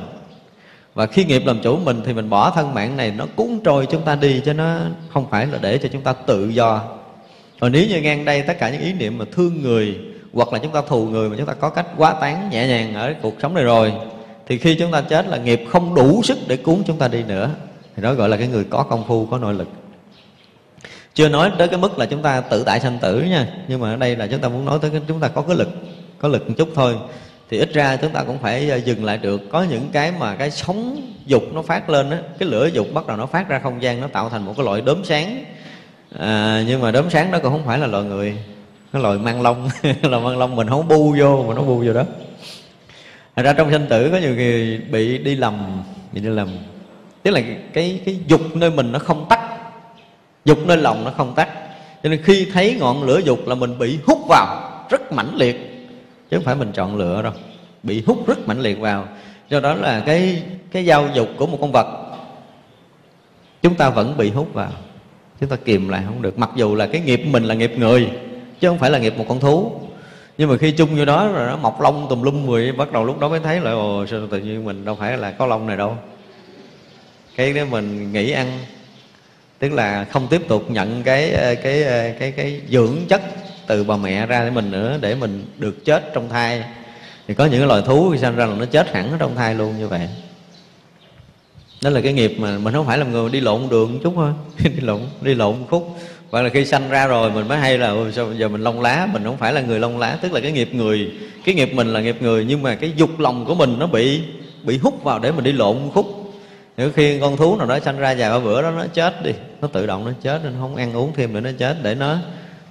và 0.95 1.07
khi 1.07 1.25
nghiệp 1.25 1.43
làm 1.47 1.61
chủ 1.63 1.77
mình 1.77 2.01
thì 2.05 2.13
mình 2.13 2.31
bỏ 2.31 2.51
thân 2.51 2.75
mạng 2.75 2.97
này, 2.97 3.13
nó 3.17 3.27
cuốn 3.37 3.61
trôi 3.65 3.87
chúng 3.87 4.03
ta 4.03 4.15
đi 4.15 4.43
cho 4.45 4.53
nó 4.53 4.79
không 5.13 5.31
phải 5.31 5.47
là 5.47 5.59
để 5.63 5.79
cho 5.79 5.89
chúng 5.93 6.03
ta 6.03 6.13
tự 6.13 6.49
do. 6.49 6.83
Còn 7.61 7.73
nếu 7.73 7.87
như 7.89 8.01
ngang 8.01 8.25
đây 8.25 8.43
tất 8.43 8.59
cả 8.59 8.71
những 8.71 8.81
ý 8.81 8.93
niệm 8.93 9.19
mà 9.19 9.25
thương 9.33 9.63
người, 9.63 9.99
hoặc 10.33 10.53
là 10.53 10.59
chúng 10.59 10.73
ta 10.73 10.83
thù 10.89 11.07
người 11.07 11.29
mà 11.31 11.37
chúng 11.39 11.47
ta 11.47 11.55
có 11.55 11.71
cách 11.71 11.87
quá 11.97 12.15
tán 12.21 12.51
nhẹ 12.51 12.67
nhàng 12.67 12.95
ở 12.95 13.15
cuộc 13.23 13.35
sống 13.43 13.55
này 13.55 13.65
rồi, 13.65 13.93
thì 14.47 14.59
khi 14.59 14.75
chúng 14.75 14.93
ta 14.93 15.01
chết 15.01 15.29
là 15.29 15.37
nghiệp 15.37 15.65
không 15.69 15.95
đủ 15.95 16.23
sức 16.23 16.39
để 16.47 16.57
cuốn 16.57 16.83
chúng 16.87 16.99
ta 16.99 17.09
đi 17.09 17.23
nữa. 17.23 17.51
Thì 17.97 18.03
đó 18.03 18.15
gọi 18.15 18.29
là 18.29 18.37
cái 18.37 18.49
người 18.49 18.65
có 18.65 18.83
công 18.83 19.05
phu, 19.07 19.27
có 19.27 19.39
nội 19.39 19.55
lực. 19.55 19.69
Chưa 21.15 21.29
nói 21.29 21.51
tới 21.59 21.69
cái 21.69 21.79
mức 21.79 21.99
là 21.99 22.07
chúng 22.07 22.23
ta 22.23 22.41
tự 22.41 22.65
tại 22.65 22.81
sanh 22.81 22.99
tử 22.99 23.23
nha, 23.23 23.47
nhưng 23.69 23.81
mà 23.81 23.91
ở 23.91 23.97
đây 23.97 24.17
là 24.17 24.27
chúng 24.27 24.41
ta 24.41 24.49
muốn 24.49 24.65
nói 24.65 24.79
tới 24.83 24.91
cái, 24.91 25.01
chúng 25.09 25.21
ta 25.21 25.29
có 25.29 25.43
cái 25.43 25.57
lực, 25.57 25.69
có 26.19 26.29
lực 26.29 26.49
một 26.49 26.55
chút 26.59 26.69
thôi 26.75 26.95
thì 27.51 27.59
ít 27.59 27.73
ra 27.73 27.97
chúng 27.97 28.11
ta 28.11 28.25
cũng 28.25 28.39
phải 28.39 28.71
ờ, 28.71 28.77
dừng 28.77 29.05
lại 29.05 29.19
được. 29.19 29.41
Có 29.51 29.63
những 29.63 29.89
cái 29.93 30.13
mà 30.19 30.35
cái 30.35 30.51
sóng 30.51 31.03
dục 31.27 31.43
nó 31.53 31.63
phát 31.63 31.91
lên 31.91 32.11
á 32.11 32.19
cái 32.39 32.49
lửa 32.49 32.67
dục 32.67 32.87
bắt 32.95 33.07
đầu 33.07 33.17
nó 33.17 33.27
phát 33.27 33.49
ra 33.49 33.59
không 33.59 33.83
gian 33.83 34.01
nó 34.01 34.07
tạo 34.07 34.29
thành 34.29 34.45
một 34.45 34.55
cái 34.57 34.67
loại 34.67 34.81
đốm 34.81 35.05
sáng. 35.05 35.45
À, 36.19 36.63
nhưng 36.67 36.81
mà 36.81 36.91
đốm 36.91 37.11
sáng 37.11 37.31
đó 37.31 37.39
cũng 37.43 37.53
không 37.53 37.67
phải 37.67 37.79
là 37.79 37.87
loài 37.87 38.05
người 38.05 38.37
nó 38.93 39.01
loài 39.01 39.19
mang 39.19 39.43
lông 39.43 39.69
là 40.03 40.19
mang 40.19 40.39
lông 40.39 40.57
mình 40.57 40.69
không 40.69 40.89
bu 40.89 41.15
vô 41.19 41.45
mà 41.49 41.55
nó 41.55 41.63
bu 41.63 41.83
vô 41.87 41.93
đó. 41.93 42.03
Thật 43.37 43.43
ra 43.43 43.53
trong 43.53 43.71
sanh 43.71 43.87
tử 43.87 44.09
có 44.13 44.19
nhiều 44.19 44.35
người 44.35 44.81
bị 44.91 45.19
đi 45.19 45.35
lầm 45.35 45.83
bị 46.13 46.21
đi 46.21 46.29
lầm. 46.29 46.49
Tức 47.23 47.31
là 47.31 47.41
cái 47.73 48.01
cái 48.05 48.19
dục 48.27 48.57
nơi 48.57 48.71
mình 48.71 48.93
nó 48.93 48.99
không 48.99 49.27
tắt 49.29 49.41
dục 50.45 50.59
nơi 50.67 50.77
lòng 50.77 51.05
nó 51.05 51.11
không 51.17 51.35
tắt. 51.35 51.49
Cho 52.03 52.09
nên 52.09 52.23
khi 52.23 52.47
thấy 52.53 52.77
ngọn 52.81 53.03
lửa 53.03 53.19
dục 53.19 53.39
là 53.47 53.55
mình 53.55 53.79
bị 53.79 53.99
hút 54.07 54.19
vào 54.29 54.71
rất 54.91 55.13
mãnh 55.13 55.37
liệt 55.37 55.70
chứ 56.31 56.37
không 56.37 56.45
phải 56.45 56.55
mình 56.55 56.73
chọn 56.73 56.97
lựa 56.97 57.23
đâu. 57.23 57.33
Bị 57.83 58.03
hút 58.07 58.29
rất 58.29 58.49
mạnh 58.49 58.61
liệt 58.61 58.79
vào. 58.79 59.09
Do 59.49 59.61
đó 59.61 59.75
là 59.75 60.03
cái 60.07 60.43
cái 60.71 60.85
giao 60.85 61.09
dục 61.15 61.29
của 61.37 61.47
một 61.47 61.59
con 61.61 61.73
vật 61.73 61.87
chúng 63.63 63.75
ta 63.75 63.91
vẫn 63.91 64.17
bị 64.17 64.31
hút 64.31 64.55
vào. 64.55 64.71
Chúng 65.41 65.49
ta 65.49 65.57
kìm 65.57 65.89
lại 65.89 66.03
không 66.07 66.23
được. 66.23 66.39
Mặc 66.39 66.51
dù 66.57 66.75
là 66.75 66.87
cái 66.87 67.01
nghiệp 67.01 67.23
mình 67.27 67.45
là 67.45 67.55
nghiệp 67.55 67.73
người 67.77 68.09
chứ 68.61 68.69
không 68.69 68.79
phải 68.79 68.91
là 68.91 68.99
nghiệp 68.99 69.19
một 69.19 69.25
con 69.29 69.41
thú. 69.41 69.73
Nhưng 70.39 70.49
mà 70.49 70.57
khi 70.57 70.73
chung 70.73 70.97
vô 70.97 71.05
đó 71.05 71.29
rồi 71.29 71.47
nó 71.47 71.57
mọc 71.57 71.81
lông 71.81 72.07
tùm 72.11 72.23
lum 72.23 72.47
mười 72.47 72.73
bắt 72.73 72.93
đầu 72.93 73.05
lúc 73.05 73.19
đó 73.19 73.29
mới 73.29 73.41
thấy 73.41 73.61
là 73.61 73.71
ồ 73.71 74.07
sao 74.07 74.21
tự 74.31 74.39
nhiên 74.39 74.65
mình 74.65 74.85
đâu 74.85 74.95
phải 74.95 75.19
là 75.19 75.31
có 75.31 75.47
lông 75.47 75.67
này 75.67 75.77
đâu. 75.77 75.97
Cái 77.37 77.53
đó 77.53 77.63
mình 77.71 78.13
nghỉ 78.13 78.31
ăn 78.31 78.59
tức 79.59 79.73
là 79.73 80.05
không 80.05 80.27
tiếp 80.31 80.43
tục 80.49 80.71
nhận 80.71 81.03
cái 81.03 81.31
cái 81.31 81.57
cái 81.63 82.15
cái, 82.19 82.33
cái 82.33 82.61
dưỡng 82.69 82.97
chất 83.09 83.23
từ 83.71 83.85
bà 83.85 83.97
mẹ 83.97 84.27
ra 84.27 84.45
để 84.45 84.51
mình 84.51 84.71
nữa, 84.71 84.99
để 85.01 85.15
mình 85.15 85.45
được 85.59 85.85
chết 85.85 86.11
trong 86.15 86.29
thai. 86.29 86.65
Thì 87.29 87.35
có 87.35 87.45
những 87.45 87.61
cái 87.61 87.69
loài 87.69 87.83
thú 87.87 88.11
khi 88.11 88.19
sinh 88.19 88.37
ra 88.37 88.47
là 88.47 88.55
nó 88.55 88.65
chết 88.65 88.93
hẳn 88.93 89.11
ở 89.11 89.17
trong 89.19 89.37
thai 89.37 89.55
luôn 89.55 89.79
như 89.79 89.89
vậy. 89.89 90.09
Đó 91.83 91.91
là 91.91 92.01
cái 92.01 92.13
nghiệp 92.13 92.37
mà 92.39 92.59
mình 92.59 92.75
không 92.75 92.87
phải 92.87 92.99
là 92.99 93.05
người 93.05 93.31
đi 93.31 93.41
lộn 93.41 93.61
đường 93.71 94.01
chút 94.03 94.13
thôi, 94.17 94.33
đi 94.65 94.81
lộn 94.81 95.01
đi 95.21 95.35
lộn 95.35 95.55
khúc. 95.71 95.99
Hoặc 96.31 96.43
là 96.43 96.49
khi 96.49 96.65
sanh 96.65 96.89
ra 96.89 97.07
rồi 97.07 97.31
mình 97.31 97.49
mới 97.49 97.59
hay 97.59 97.79
là 97.79 97.95
sao 98.13 98.33
giờ 98.35 98.49
mình 98.49 98.61
lông 98.61 98.81
lá? 98.81 99.09
Mình 99.13 99.25
không 99.25 99.37
phải 99.37 99.53
là 99.53 99.61
người 99.61 99.81
lông 99.81 99.99
lá, 99.99 100.19
tức 100.23 100.33
là 100.33 100.41
cái 100.41 100.53
nghiệp 100.53 100.75
người. 100.75 101.13
Cái 101.45 101.55
nghiệp 101.55 101.71
mình 101.75 101.93
là 101.93 102.01
nghiệp 102.01 102.17
người, 102.21 102.45
nhưng 102.49 102.63
mà 102.63 102.75
cái 102.75 102.93
dục 102.97 103.21
lòng 103.21 103.45
của 103.45 103.55
mình 103.55 103.79
nó 103.79 103.87
bị 103.87 104.21
bị 104.63 104.79
hút 104.79 105.05
vào 105.05 105.19
để 105.19 105.33
mình 105.33 105.45
đi 105.45 105.53
lộn 105.53 105.77
khúc. 105.95 106.33
Nếu 106.77 106.91
khi 106.93 107.21
con 107.21 107.37
thú 107.37 107.57
nào 107.57 107.67
đó 107.67 107.79
sanh 107.81 107.99
ra 107.99 108.15
vài 108.19 108.31
ba 108.31 108.39
bữa 108.39 108.63
đó, 108.63 108.71
nó 108.71 108.85
chết 108.95 109.25
đi. 109.25 109.33
Nó 109.61 109.69
tự 109.69 109.87
động 109.87 110.05
nó 110.05 110.13
chết 110.23 110.41
nên 110.45 110.55
không 110.61 110.77
ăn 110.77 110.93
uống 110.93 111.13
thêm 111.17 111.33
nữa, 111.33 111.41
nó 111.41 111.51
chết 111.59 111.77
để 111.83 111.95
nó 111.95 112.17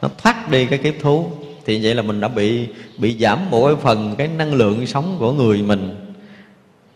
nó 0.02 0.10
thoát 0.18 0.50
đi 0.50 0.66
cái 0.66 0.80
kiếp 0.80 0.94
thú. 1.02 1.32
Thì 1.66 1.80
vậy 1.84 1.96
là 1.96 2.02
mình 2.02 2.20
đã 2.20 2.28
bị 2.28 2.68
bị 2.98 3.18
giảm 3.20 3.52
một 3.52 3.68
cái 3.68 3.76
phần 3.82 4.16
cái 4.18 4.28
năng 4.28 4.54
lượng 4.54 4.88
sống 4.88 5.16
của 5.20 5.32
người 5.32 5.62
mình. 5.62 6.14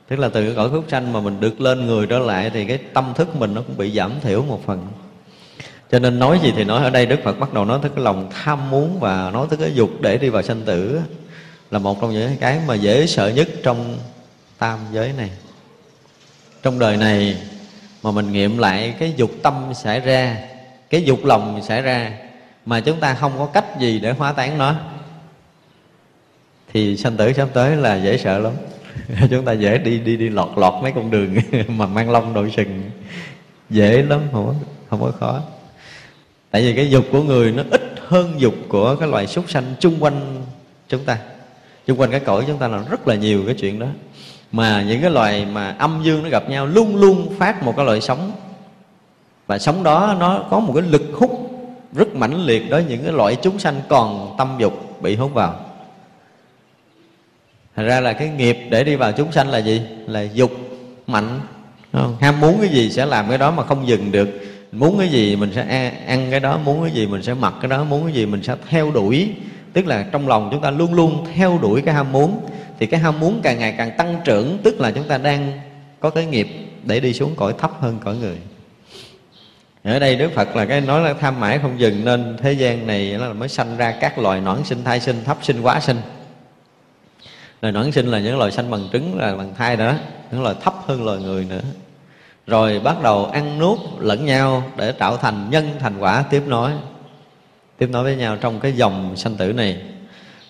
Tức 0.08 0.20
là 0.20 0.30
từ 0.30 0.46
cái 0.46 0.56
cõi 0.56 0.70
phúc 0.70 0.86
sanh 0.88 1.14
mà 1.14 1.22
mình 1.22 1.40
được 1.40 1.62
lên 1.62 1.86
người 1.86 2.08
trở 2.08 2.20
lại 2.20 2.52
thì 2.54 2.66
cái 2.66 2.78
tâm 2.78 3.14
thức 3.16 3.36
mình 3.36 3.54
nó 3.54 3.62
cũng 3.62 3.78
bị 3.78 3.92
giảm 3.92 4.12
thiểu 4.22 4.42
một 4.42 4.66
phần. 4.66 4.88
Cho 5.92 6.00
nên 6.00 6.20
nói 6.20 6.40
gì 6.44 6.54
thì 6.56 6.64
nói. 6.64 6.84
Ở 6.84 6.90
đây 6.90 7.06
đức 7.06 7.20
phật 7.24 7.40
bắt 7.40 7.54
đầu 7.54 7.66
nói 7.66 7.80
tới 7.82 7.92
cái 7.96 8.04
lòng 8.04 8.30
tham 8.44 8.70
muốn 8.70 9.00
và 9.00 9.30
nói 9.34 9.48
tới 9.50 9.58
cái 9.58 9.74
dục 9.74 9.90
để 10.02 10.18
đi 10.18 10.30
vào 10.30 10.42
sanh 10.42 10.62
tử 10.62 11.00
là 11.72 11.80
một 11.80 12.02
trong 12.02 12.14
những 12.14 12.32
cái 12.40 12.60
mà 12.68 12.76
dễ 12.76 13.08
sợ 13.08 13.28
nhất 13.28 13.50
trong 13.64 13.98
tam 14.58 14.80
giới 14.94 15.14
này. 15.18 15.30
Trong 16.64 16.80
đời 16.80 16.98
này 16.98 17.38
mà 18.04 18.12
mình 18.12 18.32
nghiệm 18.32 18.58
lại 18.58 18.96
cái 19.00 19.14
dục 19.18 19.32
tâm 19.44 19.72
xảy 19.84 20.00
ra, 20.00 20.38
cái 20.90 21.04
dục 21.04 21.26
lòng 21.26 21.62
xảy 21.64 21.82
ra 21.82 22.12
mà 22.66 22.80
chúng 22.80 23.00
ta 23.00 23.14
không 23.14 23.32
có 23.38 23.46
cách 23.46 23.66
gì 23.80 24.00
để 24.00 24.12
hóa 24.12 24.32
tán 24.32 24.58
nó. 24.58 24.76
Thì 26.74 26.98
sanh 26.98 27.18
tử 27.18 27.34
sắp 27.34 27.50
tới 27.54 27.76
là 27.76 27.96
dễ 27.96 28.18
sợ 28.18 28.40
lắm. 28.40 28.54
Chúng 29.30 29.46
ta 29.46 29.52
dễ 29.52 29.78
đi 29.78 30.00
đi 30.00 30.18
đi 30.18 30.30
lọt 30.30 30.50
lọt 30.56 30.84
mấy 30.84 30.92
con 30.92 31.12
đường 31.12 31.36
mà 31.68 31.86
mang 31.86 32.10
lông 32.10 32.34
đội 32.34 32.52
sừng. 32.58 32.84
Dễ 33.70 34.02
lắm 34.02 34.22
không 34.32 34.46
có, 34.46 34.54
không 34.90 35.02
có 35.02 35.12
khó. 35.20 35.42
Tại 36.52 36.62
vì 36.62 36.76
cái 36.76 36.90
dục 36.90 37.06
của 37.12 37.24
người 37.24 37.52
nó 37.52 37.64
ít 37.72 37.96
hơn 38.08 38.34
dục 38.38 38.54
của 38.68 38.96
cái 38.96 39.08
loài 39.08 39.28
súc 39.28 39.50
sanh 39.50 39.76
chung 39.80 39.96
quanh 40.00 40.46
chúng 40.90 41.06
ta. 41.06 41.18
Chung 41.88 42.00
quanh 42.00 42.12
cái 42.12 42.20
cõi 42.20 42.44
chúng 42.48 42.58
ta 42.58 42.68
là 42.68 42.84
rất 42.90 43.08
là 43.08 43.16
nhiều 43.16 43.44
cái 43.46 43.56
chuyện 43.56 43.80
đó. 43.80 43.88
Mà 44.52 44.84
những 44.88 45.02
cái 45.02 45.12
loài 45.12 45.46
mà 45.46 45.76
âm 45.80 46.02
dương 46.04 46.24
nó 46.24 46.30
gặp 46.30 46.50
nhau 46.50 46.66
luôn 46.66 46.96
luôn 46.96 47.36
phát 47.40 47.64
một 47.64 47.74
cái 47.78 47.86
loại 47.86 48.02
sống. 48.02 48.32
Và 49.48 49.60
sống 49.60 49.84
đó 49.84 50.16
nó 50.20 50.46
có 50.50 50.60
một 50.60 50.74
cái 50.74 50.84
lực 50.84 51.04
hút 51.14 51.53
rất 51.96 52.16
mãnh 52.16 52.46
liệt 52.46 52.70
đối 52.70 52.84
những 52.84 53.04
cái 53.04 53.14
loại 53.14 53.36
chúng 53.36 53.60
sanh 53.60 53.82
còn 53.88 54.36
tâm 54.38 54.56
dục 54.60 55.02
bị 55.02 55.16
hút 55.16 55.34
vào. 55.34 55.56
Thật 57.76 57.84
ra 57.84 58.00
là 58.00 58.14
cái 58.14 58.30
nghiệp 58.30 58.58
để 58.70 58.84
đi 58.84 58.96
vào 58.96 59.12
chúng 59.12 59.32
sanh 59.32 59.50
là 59.50 59.58
gì? 59.58 59.82
Là 60.08 60.22
dục 60.22 60.52
mạnh 61.08 61.40
không? 61.94 62.18
Ham 62.22 62.40
muốn 62.40 62.58
cái 62.62 62.70
gì 62.70 62.90
sẽ 62.90 63.06
làm 63.06 63.30
cái 63.30 63.38
đó 63.38 63.52
mà 63.52 63.66
không 63.66 63.88
dừng 63.88 64.12
được. 64.12 64.30
Muốn 64.72 65.00
cái 65.00 65.08
gì 65.08 65.36
mình 65.36 65.52
sẽ 65.56 65.92
ăn 66.08 66.28
cái 66.32 66.40
đó, 66.40 66.58
Muốn 66.58 66.82
cái 66.82 66.92
gì 66.92 67.08
mình 67.08 67.24
sẽ 67.24 67.34
mặc 67.34 67.54
cái 67.62 67.70
đó, 67.70 67.84
Muốn 67.84 68.04
cái 68.04 68.14
gì 68.14 68.26
mình 68.26 68.44
sẽ 68.44 68.56
theo 68.70 68.92
đuổi. 68.92 69.30
Tức 69.74 69.88
là 69.88 70.06
trong 70.12 70.28
lòng 70.28 70.50
chúng 70.52 70.62
ta 70.62 70.72
luôn 70.72 70.94
luôn 70.94 71.26
theo 71.36 71.60
đuổi 71.62 71.82
cái 71.82 71.94
ham 71.94 72.12
muốn. 72.12 72.42
Thì 72.80 72.86
cái 72.86 73.00
ham 73.00 73.20
muốn 73.20 73.40
càng 73.44 73.60
ngày 73.60 73.76
càng 73.78 73.92
tăng 73.98 74.22
trưởng, 74.26 74.58
Tức 74.64 74.80
là 74.80 74.92
chúng 74.92 75.08
ta 75.08 75.18
đang 75.18 75.52
có 76.00 76.10
cái 76.10 76.26
nghiệp 76.26 76.48
Để 76.84 77.00
đi 77.00 77.14
xuống 77.14 77.34
cõi 77.36 77.54
thấp 77.58 77.72
hơn 77.80 78.00
cõi 78.04 78.16
người 78.16 78.38
ở 79.84 80.00
đây 80.00 80.16
Đức 80.16 80.32
Phật 80.36 80.56
là 80.56 80.66
cái 80.66 80.82
nói 80.82 81.02
là 81.02 81.14
tham 81.14 81.40
mãi 81.40 81.60
không 81.60 81.80
dừng, 81.80 82.06
nên 82.06 82.38
thế 82.42 82.54
gian 82.54 82.88
này 82.88 83.06
là 83.06 83.34
mới 83.34 83.50
sanh 83.50 83.78
ra 83.78 83.92
các 83.92 84.20
loài 84.20 84.42
noãn 84.42 84.64
sinh, 84.64 84.84
thai 84.84 85.00
sinh, 85.00 85.24
thấp 85.26 85.38
sinh, 85.42 85.62
quá 85.62 85.80
sinh. 85.80 85.98
Loài 87.62 87.74
noãn 87.74 87.92
sinh 87.92 88.08
là 88.08 88.20
những 88.20 88.38
loài 88.38 88.52
sanh 88.52 88.72
bằng 88.72 88.90
trứng, 88.94 89.18
là 89.20 89.36
bằng 89.36 89.54
thai 89.58 89.76
đó, 89.76 89.94
những 90.32 90.44
loài 90.44 90.56
thấp 90.62 90.74
hơn 90.88 91.06
loài 91.06 91.20
người 91.20 91.46
nữa. 91.46 91.62
Rồi 92.48 92.80
bắt 92.80 93.02
đầu 93.04 93.26
ăn 93.26 93.60
nuốt 93.60 93.80
lẫn 94.00 94.26
nhau 94.26 94.64
để 94.78 94.92
tạo 94.92 95.18
thành 95.18 95.50
nhân 95.50 95.70
thành 95.80 95.98
quả, 96.00 96.24
tiếp 96.30 96.44
nối. 96.48 96.72
Tiếp 97.78 97.90
nối 97.92 98.04
với 98.04 98.16
nhau 98.16 98.38
trong 98.42 98.60
cái 98.60 98.74
dòng 98.74 99.16
sanh 99.16 99.36
tử 99.36 99.54
này. 99.54 99.82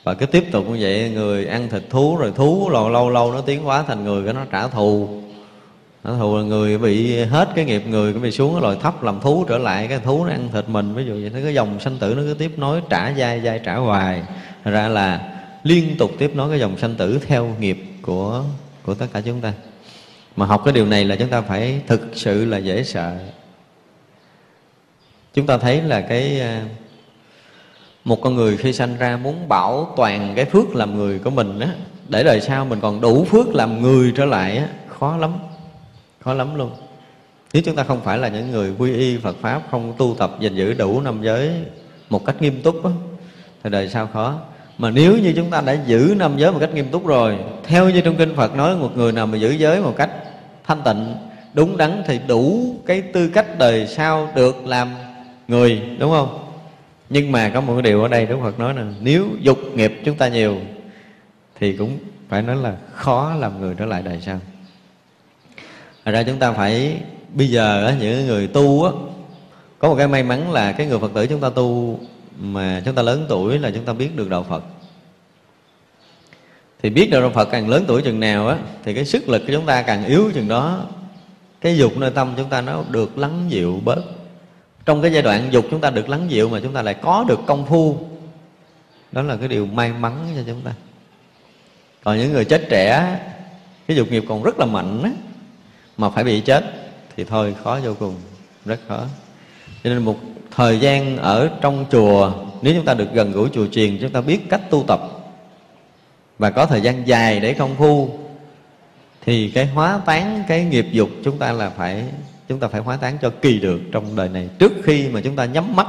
Và 0.04 0.14
cứ 0.14 0.26
tiếp 0.26 0.46
tục 0.52 0.66
như 0.70 0.78
vậy, 0.80 1.12
người 1.14 1.46
ăn 1.46 1.70
thịt 1.70 1.84
thú 1.90 2.18
rồi 2.18 2.32
thú, 2.36 2.70
lâu 2.70 2.90
lâu 2.90 3.10
lâu 3.10 3.32
nó 3.32 3.42
tiến 3.42 3.64
hóa 3.64 3.84
thành 3.88 4.04
người, 4.04 4.24
cái 4.26 4.34
nó 4.34 4.46
trả 4.52 4.68
thù 4.68 5.23
nó 6.04 6.18
thù 6.18 6.38
là 6.38 6.44
người 6.44 6.78
bị 6.78 7.24
hết 7.24 7.50
cái 7.56 7.66
nghiệp, 7.66 7.84
người 7.88 8.14
cũng 8.14 8.22
bị 8.22 8.32
xuống 8.32 8.54
cái 8.54 8.62
loài 8.62 8.78
thấp, 8.82 9.04
làm 9.04 9.20
thú 9.20 9.46
trở 9.50 9.58
lại, 9.58 9.88
cái 9.88 10.00
thú 10.00 10.26
nó 10.26 10.32
ăn 10.32 10.50
thịt 10.54 10.70
mình. 10.70 10.94
Ví 10.94 11.06
dụ 11.06 11.14
vậy 11.14 11.44
cái 11.44 11.54
dòng 11.54 11.80
sanh 11.80 11.98
tử 11.98 12.14
nó 12.18 12.22
cứ 12.22 12.34
tiếp 12.34 12.52
nối, 12.58 12.82
trả 12.90 13.14
dai 13.14 13.42
dai 13.42 13.60
trả 13.66 13.76
hoài. 13.76 14.22
Ra 14.64 14.88
là 14.88 15.30
liên 15.64 15.98
tục 15.98 16.12
tiếp 16.20 16.32
nối 16.36 16.50
cái 16.50 16.60
dòng 16.60 16.78
sanh 16.78 16.96
tử 16.96 17.20
theo 17.28 17.56
nghiệp 17.60 17.84
của 18.02 18.44
của 18.86 18.94
tất 18.94 19.08
cả 19.14 19.22
chúng 19.22 19.42
ta. 19.42 19.54
Mà 20.36 20.46
học 20.46 20.62
cái 20.66 20.74
điều 20.74 20.86
này 20.86 21.06
là 21.06 21.16
chúng 21.16 21.30
ta 21.30 21.42
phải 21.42 21.82
thực 21.88 22.02
sự 22.14 22.46
là 22.46 22.58
dễ 22.58 22.84
sợ. 22.84 23.18
Chúng 25.34 25.46
ta 25.46 25.58
thấy 25.58 25.82
là 25.82 26.02
cái 26.02 26.42
à, 26.42 26.66
một 28.04 28.22
con 28.22 28.36
người 28.36 28.58
khi 28.58 28.74
sanh 28.74 28.98
ra 28.98 29.18
muốn 29.18 29.50
bảo 29.50 29.94
toàn 29.98 30.34
cái 30.36 30.46
phước 30.46 30.76
làm 30.76 30.98
người 30.98 31.20
của 31.20 31.30
mình 31.30 31.60
á, 31.60 31.70
để 32.10 32.24
đời 32.24 32.42
sau 32.42 32.66
mình 32.66 32.80
còn 32.82 33.02
đủ 33.02 33.24
phước 33.24 33.56
làm 33.56 33.82
người 33.82 34.14
trở 34.16 34.26
lại 34.26 34.58
á, 34.58 34.68
khó 35.00 35.18
lắm 35.18 35.34
khó 36.24 36.34
lắm 36.34 36.56
luôn. 36.56 36.72
Nếu 37.54 37.64
chúng 37.66 37.76
ta 37.76 37.84
không 37.84 38.02
phải 38.02 38.18
là 38.18 38.28
những 38.28 38.52
người 38.52 38.74
quy 38.78 38.94
y 38.94 39.18
Phật 39.18 39.36
pháp 39.42 39.62
không 39.72 39.94
tu 39.98 40.16
tập 40.20 40.32
gìn 40.40 40.56
giữ 40.56 40.74
đủ 40.74 41.02
năm 41.02 41.22
giới 41.22 41.52
một 42.10 42.26
cách 42.26 42.42
nghiêm 42.42 42.62
túc 42.62 42.84
đó, 42.84 42.92
thì 43.64 43.70
đời 43.70 43.90
sau 43.90 44.08
khó. 44.08 44.40
Mà 44.78 44.90
nếu 44.90 45.18
như 45.18 45.34
chúng 45.36 45.50
ta 45.50 45.62
đã 45.62 45.74
giữ 45.86 46.16
năm 46.18 46.34
giới 46.38 46.52
một 46.52 46.60
cách 46.60 46.74
nghiêm 46.74 46.90
túc 46.92 47.06
rồi 47.06 47.38
theo 47.64 47.90
như 47.90 48.02
trong 48.02 48.16
kinh 48.16 48.36
Phật 48.36 48.56
nói 48.56 48.76
một 48.76 48.98
người 48.98 49.12
nào 49.12 49.28
mà 49.28 49.38
giữ 49.38 49.52
giới 49.52 49.82
một 49.82 49.94
cách 49.98 50.10
thanh 50.64 50.82
tịnh 50.86 51.16
đúng 51.54 51.78
đắn 51.78 52.04
thì 52.08 52.20
đủ 52.28 52.76
cái 52.86 53.02
tư 53.02 53.28
cách 53.28 53.60
đời 53.60 53.88
sau 53.88 54.30
được 54.36 54.66
làm 54.66 54.90
người 55.48 55.82
đúng 56.00 56.12
không? 56.12 56.40
Nhưng 57.10 57.32
mà 57.32 57.50
có 57.50 57.62
một 57.62 57.74
cái 57.74 57.82
điều 57.82 58.02
ở 58.02 58.08
đây 58.08 58.26
Đức 58.26 58.38
Phật 58.42 58.60
nói 58.60 58.74
là 58.74 58.86
nếu 59.02 59.28
dục 59.42 59.60
nghiệp 59.76 60.02
chúng 60.06 60.16
ta 60.16 60.28
nhiều 60.28 60.58
thì 61.60 61.78
cũng 61.78 61.98
phải 62.30 62.42
nói 62.42 62.56
là 62.56 62.76
khó 62.94 63.36
làm 63.40 63.62
người 63.62 63.76
trở 63.78 63.86
lại 63.86 64.02
đời 64.02 64.22
sau. 64.22 64.40
Thật 66.06 66.12
ra 66.12 66.24
chúng 66.24 66.40
ta 66.40 66.52
phải 66.52 67.02
bây 67.34 67.48
giờ 67.50 67.86
á, 67.86 67.96
những 68.00 68.28
người 68.28 68.48
tu 68.48 68.84
á, 68.84 68.92
có 69.80 69.90
một 69.90 69.96
cái 69.98 70.08
may 70.08 70.24
mắn 70.24 70.52
là 70.52 70.72
cái 70.72 70.88
người 70.88 71.00
Phật 71.00 71.12
tử 71.14 71.28
chúng 71.28 71.42
ta 71.42 71.50
tu 71.50 72.00
mà 72.40 72.82
chúng 72.86 72.96
ta 72.96 73.02
lớn 73.02 73.26
tuổi 73.30 73.60
là 73.60 73.72
chúng 73.76 73.86
ta 73.86 73.94
biết 73.94 74.16
được 74.16 74.30
đạo 74.30 74.46
Phật. 74.50 74.64
Thì 76.84 76.90
biết 76.90 77.12
được 77.12 77.22
đạo 77.22 77.30
Phật 77.30 77.46
càng 77.52 77.70
lớn 77.70 77.84
tuổi 77.88 78.02
chừng 78.02 78.20
nào 78.20 78.48
á 78.48 78.58
thì 78.84 78.94
cái 78.94 79.06
sức 79.06 79.30
lực 79.30 79.40
của 79.48 79.54
chúng 79.54 79.66
ta 79.66 79.82
càng 79.82 80.06
yếu 80.06 80.32
chừng 80.32 80.48
đó. 80.48 80.86
Cái 81.62 81.78
dục 81.78 81.98
nơi 81.98 82.12
tâm 82.12 82.34
chúng 82.38 82.50
ta 82.50 82.62
nó 82.62 82.84
được 82.90 83.18
lắng 83.18 83.46
dịu 83.50 83.82
bớt. 83.86 84.02
Trong 84.86 85.02
cái 85.02 85.14
giai 85.14 85.22
đoạn 85.22 85.48
dục 85.52 85.66
chúng 85.72 85.82
ta 85.82 85.90
được 85.90 86.10
lắng 86.10 86.26
dịu 86.30 86.50
mà 86.50 86.60
chúng 86.64 86.74
ta 86.74 86.82
lại 86.82 86.94
có 86.94 87.26
được 87.28 87.40
công 87.46 87.66
phu 87.66 87.98
đó 89.12 89.22
là 89.22 89.36
cái 89.36 89.48
điều 89.48 89.66
may 89.66 89.94
mắn 89.94 90.28
cho 90.36 90.42
chúng 90.48 90.62
ta. 90.62 90.72
Còn 92.04 92.18
những 92.18 92.34
người 92.34 92.46
chết 92.46 92.68
trẻ 92.70 93.20
cái 93.88 93.98
dục 93.98 94.12
nghiệp 94.12 94.24
còn 94.28 94.44
rất 94.44 94.60
là 94.60 94.66
mạnh 94.66 95.04
á 95.04 95.12
mà 95.98 96.10
phải 96.10 96.24
bị 96.24 96.42
chết 96.42 96.64
thì 97.18 97.24
thôi, 97.24 97.56
khó 97.64 97.80
vô 97.84 97.94
cùng, 98.00 98.16
rất 98.66 98.80
khó. 98.88 99.06
Cho 99.84 99.90
nên 99.90 100.00
một 100.00 100.18
thời 100.52 100.80
gian 100.80 101.18
ở 101.18 101.50
trong 101.62 101.86
chùa, 101.92 102.34
nếu 102.62 102.74
chúng 102.74 102.86
ta 102.86 102.94
được 102.94 103.14
gần 103.14 103.32
gũi 103.32 103.50
chùa 103.54 103.68
chiền, 103.68 103.98
chúng 104.02 104.12
ta 104.12 104.22
biết 104.22 104.50
cách 104.50 104.62
tu 104.70 104.84
tập 104.88 105.02
và 106.40 106.50
có 106.50 106.66
thời 106.66 106.82
gian 106.82 107.08
dài 107.08 107.40
để 107.40 107.54
công 107.54 107.76
phu, 107.76 108.20
thì 109.26 109.50
cái 109.50 109.66
hóa 109.66 110.02
tán 110.06 110.44
cái 110.48 110.66
nghiệp 110.66 110.88
dục 110.92 111.10
chúng 111.24 111.38
ta 111.38 111.52
là 111.52 111.70
phải, 111.70 112.04
chúng 112.48 112.60
ta 112.60 112.68
phải 112.68 112.82
hóa 112.82 112.98
tán 112.98 113.18
cho 113.22 113.30
kỳ 113.30 113.60
được 113.60 113.82
trong 113.92 114.16
đời 114.16 114.30
này. 114.30 114.50
Trước 114.60 114.72
khi 114.84 115.08
mà 115.08 115.22
chúng 115.22 115.36
ta 115.36 115.46
nhắm 115.46 115.76
mắt 115.76 115.88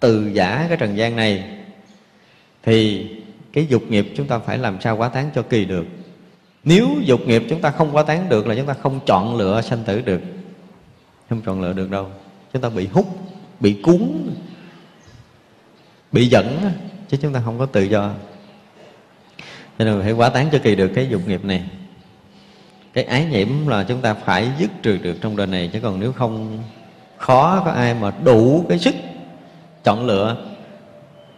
từ 0.00 0.30
giả 0.32 0.66
cái 0.68 0.76
trần 0.76 0.96
gian 0.96 1.16
này, 1.16 1.44
thì 2.62 3.06
cái 3.52 3.66
dục 3.70 3.82
nghiệp 3.88 4.12
chúng 4.16 4.26
ta 4.26 4.38
phải 4.38 4.58
làm 4.58 4.80
sao 4.80 4.96
hóa 4.96 5.08
tán 5.08 5.30
cho 5.34 5.42
kỳ 5.42 5.64
được 5.64 5.86
nếu 6.64 6.88
dục 7.04 7.20
nghiệp 7.26 7.42
chúng 7.48 7.60
ta 7.60 7.70
không 7.70 7.96
quá 7.96 8.02
tán 8.02 8.28
được 8.28 8.46
là 8.46 8.54
chúng 8.54 8.66
ta 8.66 8.74
không 8.74 9.00
chọn 9.06 9.36
lựa 9.36 9.60
sanh 9.60 9.84
tử 9.84 10.00
được. 10.00 10.20
Không 11.30 11.42
chọn 11.46 11.62
lựa 11.62 11.72
được 11.72 11.90
đâu. 11.90 12.06
Chúng 12.52 12.62
ta 12.62 12.68
bị 12.68 12.86
hút, 12.86 13.06
bị 13.60 13.80
cuốn, 13.82 14.30
bị 16.12 16.26
dẫn 16.26 16.70
chứ 17.08 17.16
chúng 17.22 17.32
ta 17.32 17.42
không 17.44 17.58
có 17.58 17.66
tự 17.66 17.82
do. 17.82 18.10
Cho 19.78 19.84
nên 19.84 20.02
phải 20.02 20.12
quá 20.12 20.28
tán 20.28 20.48
cho 20.52 20.58
kỳ 20.62 20.74
được 20.74 20.90
cái 20.94 21.08
dục 21.10 21.28
nghiệp 21.28 21.44
này. 21.44 21.62
Cái 22.92 23.04
ái 23.04 23.24
nhiễm 23.24 23.48
là 23.66 23.84
chúng 23.84 24.00
ta 24.00 24.14
phải 24.14 24.48
dứt 24.58 24.70
trừ 24.82 24.96
được 24.96 25.16
trong 25.20 25.36
đời 25.36 25.46
này, 25.46 25.70
chứ 25.72 25.80
còn 25.80 26.00
nếu 26.00 26.12
không, 26.12 26.62
khó 27.16 27.62
có 27.64 27.70
ai 27.70 27.94
mà 27.94 28.12
đủ 28.24 28.64
cái 28.68 28.78
sức 28.78 28.94
chọn 29.84 30.06
lựa. 30.06 30.36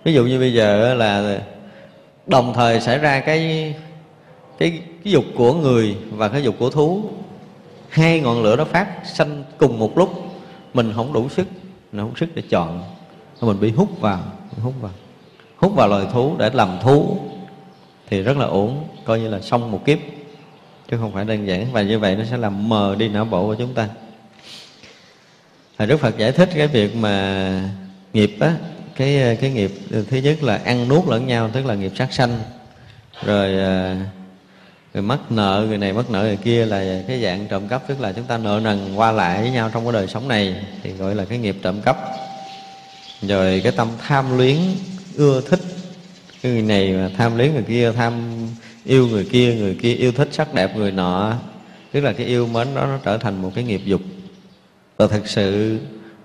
Ví 0.05 0.13
dụ 0.13 0.25
như 0.25 0.39
bây 0.39 0.55
giờ 0.55 0.95
là 0.95 1.39
đồng 2.27 2.53
thời 2.55 2.81
xảy 2.81 2.99
ra 2.99 3.21
cái 3.21 3.75
cái 4.63 4.83
cái 5.05 5.13
dục 5.13 5.25
của 5.37 5.55
người 5.55 5.97
và 6.11 6.29
cái 6.29 6.43
dục 6.43 6.55
của 6.59 6.71
thú, 6.71 7.11
hai 7.89 8.21
ngọn 8.21 8.43
lửa 8.43 8.57
nó 8.57 8.65
phát 8.65 8.89
sanh 9.05 9.45
cùng 9.59 9.79
một 9.79 9.99
lúc. 9.99 10.11
Mình 10.75 10.93
không 10.97 11.13
đủ 11.13 11.29
sức, 11.29 11.47
mình 11.93 12.03
không 12.03 12.17
sức 12.17 12.29
để 12.35 12.43
chọn. 12.49 12.83
Mình 13.41 13.61
bị 13.61 13.71
hút 13.71 14.01
vào 14.01 14.21
hút 14.63 14.75
vào. 14.81 14.93
Hút 15.57 15.73
vào 15.75 15.89
loài 15.89 16.07
thú 16.13 16.37
để 16.39 16.51
làm 16.53 16.79
thú 16.83 17.19
thì 18.09 18.23
rất 18.23 18.37
là 18.37 18.47
ổn, 18.47 18.85
coi 19.05 19.21
như 19.21 19.29
là 19.29 19.41
xong 19.41 19.71
một 19.71 19.85
kiếp. 19.85 19.99
Chứ 20.91 20.97
không 21.01 21.13
phải 21.13 21.25
đơn 21.25 21.47
giản. 21.47 21.73
Và 21.73 21.83
như 21.83 21.99
vậy 21.99 22.17
nó 22.17 22.25
sẽ 22.31 22.37
làm 22.37 22.69
mờ 22.69 22.97
đi 22.99 23.09
não 23.09 23.25
bộ 23.25 23.47
của 23.47 23.55
chúng 23.55 23.75
ta. 23.75 23.89
Hồi 25.79 25.89
Đức 25.89 25.97
Phật 25.97 26.19
giải 26.19 26.33
thích 26.33 26.49
cái 26.55 26.67
việc 26.67 26.97
mà 26.97 27.71
nghiệp 28.13 28.37
á, 28.41 28.57
cái 28.97 29.37
cái 29.41 29.51
nghiệp 29.51 29.71
thứ 29.91 30.17
nhất 30.17 30.43
là 30.43 30.61
ăn 30.65 30.89
nuốt 30.89 31.09
lẫn 31.09 31.27
nhau, 31.27 31.51
tức 31.53 31.67
là 31.67 31.75
nghiệp 31.75 31.93
sát 31.97 32.13
sanh. 32.13 32.39
Rồi 33.25 33.59
à, 33.59 34.07
rồi 34.95 35.03
người 35.03 35.09
mắc 35.09 35.19
nợ, 35.31 35.67
người 35.69 35.79
này 35.79 35.93
mắc 35.93 36.11
nợ 36.11 36.23
người 36.23 36.37
kia 36.37 36.67
là 36.67 37.03
cái 37.09 37.23
dạng 37.23 37.47
trộm 37.49 37.69
cắp, 37.69 37.89
tức 37.89 38.01
là 38.01 38.13
chúng 38.13 38.25
ta 38.25 38.39
nợ 38.39 38.61
nần 38.65 38.95
qua 38.95 39.13
lại 39.13 39.41
với 39.43 39.51
nhau 39.51 39.71
trong 39.75 39.85
cái 39.85 39.93
đời 39.93 40.07
sống 40.07 40.29
này, 40.29 40.55
thì 40.83 40.93
gọi 40.93 41.15
là 41.15 41.25
cái 41.25 41.39
nghiệp 41.39 41.57
trộm 41.63 41.81
cắp. 41.81 41.97
Rồi 43.23 43.61
cái 43.65 43.73
tâm 43.73 43.89
tham 44.07 44.39
luyến, 44.39 44.57
ưa 45.17 45.41
thích. 45.51 45.61
Cái 46.43 46.53
người 46.53 46.63
này 46.63 46.93
mà 46.93 47.11
tham 47.17 47.37
luyến 47.37 47.53
người 47.53 47.63
kia, 47.63 47.93
tham 47.93 48.13
yêu 48.85 49.09
người 49.09 49.25
kia 49.25 49.55
người 49.55 49.75
kia 49.83 49.95
yêu 49.95 50.13
thích 50.13 50.29
sắc 50.33 50.55
đẹp 50.55 50.77
người 50.77 50.93
nọ, 50.93 51.35
tức 51.93 52.01
là 52.01 52.13
cái 52.13 52.27
yêu 52.27 52.47
mến 52.47 52.75
đó 52.75 52.87
nó 52.87 52.99
trở 53.05 53.19
thành 53.19 53.43
một 53.43 53.53
cái 53.55 53.65
nghiệp 53.65 53.81
dục. 53.85 54.01
Và 54.97 55.07
thực 55.07 55.29
sự 55.29 55.79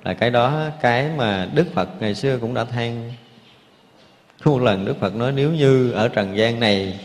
là 0.04 0.14
cái 0.14 0.30
đó, 0.32 0.70
cái 0.82 1.10
mà 1.18 1.50
đức 1.54 1.66
phật 1.74 1.90
ngày 2.00 2.16
xưa 2.16 2.38
cũng 2.38 2.54
đã 2.54 2.64
than. 2.64 3.14
Có 4.44 4.52
một 4.52 4.62
lần 4.62 4.86
đức 4.86 5.00
phật 5.00 5.16
nói, 5.16 5.32
nếu 5.32 5.52
như 5.52 5.92
ở 5.92 6.08
trần 6.08 6.38
gian 6.38 6.60
này 6.60 7.00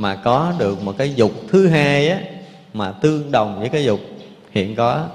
mà 0.00 0.14
có 0.14 0.52
được 0.58 0.82
một 0.82 0.94
cái 0.98 1.14
dục 1.14 1.32
thứ 1.48 1.68
hai 1.68 2.08
á, 2.08 2.18
mà 2.74 2.92
tương 2.92 3.32
đồng 3.32 3.60
với 3.60 3.68
cái 3.68 3.84
dục 3.84 4.00
hiện 4.50 4.76
có, 4.76 5.08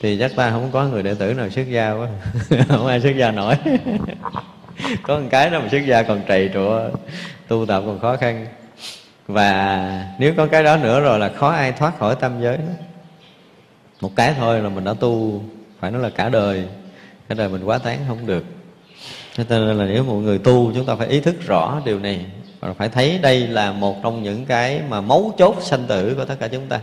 thì 0.00 0.18
chắc 0.18 0.36
ta 0.36 0.50
không 0.50 0.70
có 0.72 0.84
người 0.84 1.02
đệ 1.02 1.14
tử 1.14 1.34
nào 1.34 1.50
xuất 1.50 1.68
gia 1.70 1.92
quá. 1.92 2.08
Không 2.68 2.86
ai 2.86 3.00
xuất 3.00 3.16
gia 3.16 3.30
nổi. 3.30 3.54
Có 5.02 5.18
một 5.18 5.26
cái 5.30 5.50
đó 5.50 5.60
mà 5.60 5.68
xuất 5.68 5.82
gia 5.86 6.02
còn 6.02 6.22
trầy 6.28 6.50
trụa, 6.54 6.80
tu 7.48 7.66
tập 7.66 7.82
còn 7.86 7.98
khó 8.00 8.16
khăn. 8.16 8.46
Và 9.28 10.06
nếu 10.18 10.34
có 10.36 10.46
cái 10.46 10.62
đó 10.62 10.76
nữa 10.76 11.00
rồi 11.00 11.18
là 11.18 11.28
khó 11.28 11.48
ai 11.48 11.72
thoát 11.72 11.98
khỏi 11.98 12.14
tam 12.14 12.42
giới. 12.42 12.58
Một 14.00 14.10
cái 14.16 14.34
thôi 14.38 14.60
là 14.60 14.68
mình 14.68 14.84
đã 14.84 14.94
tu, 15.00 15.42
phải 15.80 15.90
nói 15.90 16.02
là 16.02 16.10
cả 16.10 16.28
đời. 16.28 16.64
Cả 17.28 17.34
đời 17.34 17.48
mình 17.48 17.64
quá 17.64 17.78
tán 17.78 17.98
không 18.08 18.26
được. 18.26 18.44
Cho 19.36 19.44
nên 19.48 19.78
là 19.78 19.84
nếu 19.84 20.04
một 20.04 20.14
người 20.14 20.38
tu, 20.38 20.72
chúng 20.74 20.86
ta 20.86 20.94
phải 20.94 21.08
ý 21.08 21.20
thức 21.20 21.36
rõ 21.46 21.80
điều 21.84 21.98
này 21.98 22.26
và 22.64 22.72
phải 22.72 22.88
thấy 22.88 23.18
đây 23.22 23.46
là 23.46 23.72
một 23.72 23.96
trong 24.02 24.22
những 24.22 24.46
cái 24.46 24.80
mà 24.88 25.00
mấu 25.00 25.34
chốt 25.38 25.56
sanh 25.60 25.84
tử 25.86 26.14
của 26.14 26.24
tất 26.24 26.36
cả 26.40 26.48
chúng 26.48 26.66
ta. 26.68 26.80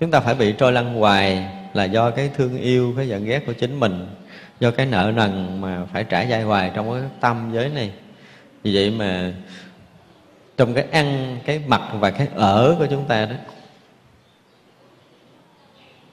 Chúng 0.00 0.10
ta 0.10 0.20
phải 0.20 0.34
bị 0.34 0.52
trôi 0.52 0.72
lăn 0.72 0.94
hoài 0.94 1.46
là 1.74 1.84
do 1.84 2.10
cái 2.10 2.30
thương 2.36 2.58
yêu, 2.58 2.94
cái 2.96 3.08
giận 3.08 3.24
ghét 3.24 3.46
của 3.46 3.52
chính 3.52 3.80
mình, 3.80 4.06
do 4.60 4.70
cái 4.70 4.86
nợ 4.86 5.12
nần 5.16 5.60
mà 5.60 5.84
phải 5.92 6.04
trả 6.04 6.26
dai 6.26 6.42
hoài 6.42 6.70
trong 6.74 6.90
cái 6.92 7.02
tâm 7.20 7.50
giới 7.54 7.68
này. 7.68 7.90
Vì 8.62 8.74
vậy 8.74 8.90
mà 8.90 9.32
trong 10.56 10.74
cái 10.74 10.84
ăn, 10.90 11.38
cái 11.46 11.60
mặc 11.66 11.82
và 11.92 12.10
cái 12.10 12.28
ở 12.34 12.76
của 12.78 12.86
chúng 12.90 13.04
ta 13.04 13.26
đó, 13.26 13.36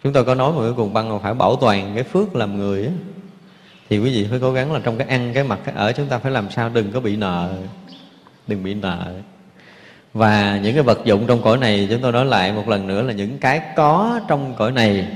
chúng 0.04 0.14
tôi 0.14 0.26
có 0.26 0.36
nói 0.36 0.52
một 0.52 0.62
cái 0.62 0.74
cùng 0.78 0.94
băng 0.94 1.12
là 1.12 1.20
phải 1.20 1.34
bảo 1.34 1.56
toàn 1.56 1.92
cái 1.96 2.04
phước 2.04 2.36
làm 2.36 2.58
người 2.58 2.86
á. 2.86 2.92
Thì 3.90 4.00
quý 4.00 4.16
vị 4.16 4.28
phải 4.30 4.40
cố 4.40 4.52
gắng 4.52 4.74
là 4.74 4.80
trong 4.84 4.98
cái 4.98 5.08
ăn, 5.08 5.32
cái 5.34 5.44
mặc, 5.44 5.60
cái 5.64 5.76
ở 5.76 5.92
chúng 5.92 6.08
ta 6.08 6.18
phải 6.18 6.32
làm 6.32 6.52
sao 6.52 6.70
đừng 6.70 6.92
có 6.92 7.00
bị 7.00 7.16
nợ 7.16 7.54
đừng 8.48 8.64
bị 8.64 8.74
nợ. 8.74 9.14
Và 10.14 10.60
những 10.64 10.74
cái 10.74 10.84
vật 10.84 11.00
dụng 11.06 11.28
trong 11.28 11.42
cõi 11.42 11.58
này, 11.58 11.88
chúng 11.92 12.02
tôi 12.02 12.12
nói 12.12 12.26
lại 12.26 12.52
một 12.52 12.68
lần 12.70 12.88
nữa 12.88 13.02
là 13.02 13.14
những 13.14 13.38
cái 13.38 13.62
có 13.76 14.20
trong 14.28 14.54
cõi 14.58 14.72
này 14.72 15.08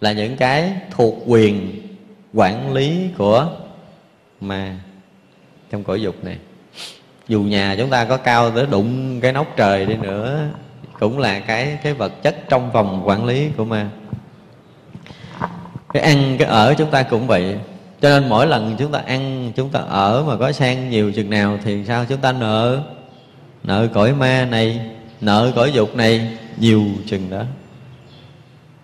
là 0.00 0.12
những 0.12 0.36
cái 0.36 0.72
thuộc 0.90 1.14
quyền 1.26 1.82
quản 2.34 2.72
lý 2.72 3.08
của 3.18 3.48
ma 4.40 4.76
trong 5.70 5.84
cõi 5.84 6.02
dục 6.02 6.24
này. 6.24 6.38
Dù 7.28 7.42
nhà 7.42 7.74
chúng 7.78 7.90
ta 7.90 8.04
có 8.04 8.16
cao 8.16 8.50
tới 8.50 8.66
đụng 8.66 9.20
cái 9.20 9.32
nóc 9.32 9.46
trời 9.56 9.86
đi 9.86 9.96
nữa, 9.96 10.48
cũng 11.00 11.18
là 11.18 11.40
cái 11.40 11.78
cái 11.82 11.94
vật 11.94 12.22
chất 12.22 12.36
trong 12.48 12.72
vòng 12.72 13.02
quản 13.04 13.24
lý 13.24 13.48
của 13.56 13.64
ma. 13.64 13.88
Cái 15.92 16.02
ăn, 16.02 16.36
cái 16.38 16.48
ở 16.48 16.74
chúng 16.78 16.90
ta 16.90 17.02
cũng 17.02 17.26
vậy 17.26 17.58
cho 18.04 18.10
nên 18.10 18.28
mỗi 18.28 18.46
lần 18.46 18.76
chúng 18.78 18.92
ta 18.92 18.98
ăn, 18.98 19.52
chúng 19.56 19.70
ta 19.70 19.80
ở 19.80 20.24
mà 20.26 20.36
có 20.36 20.52
sang 20.52 20.90
nhiều 20.90 21.12
chừng 21.12 21.30
nào 21.30 21.58
thì 21.64 21.84
sao 21.84 22.04
chúng 22.04 22.20
ta 22.20 22.32
nợ? 22.32 22.82
Nợ 23.62 23.88
cõi 23.94 24.14
ma 24.14 24.44
này, 24.50 24.80
nợ 25.20 25.52
cõi 25.56 25.72
dục 25.72 25.96
này, 25.96 26.38
nhiều 26.56 26.84
chừng 27.06 27.30
đó. 27.30 27.42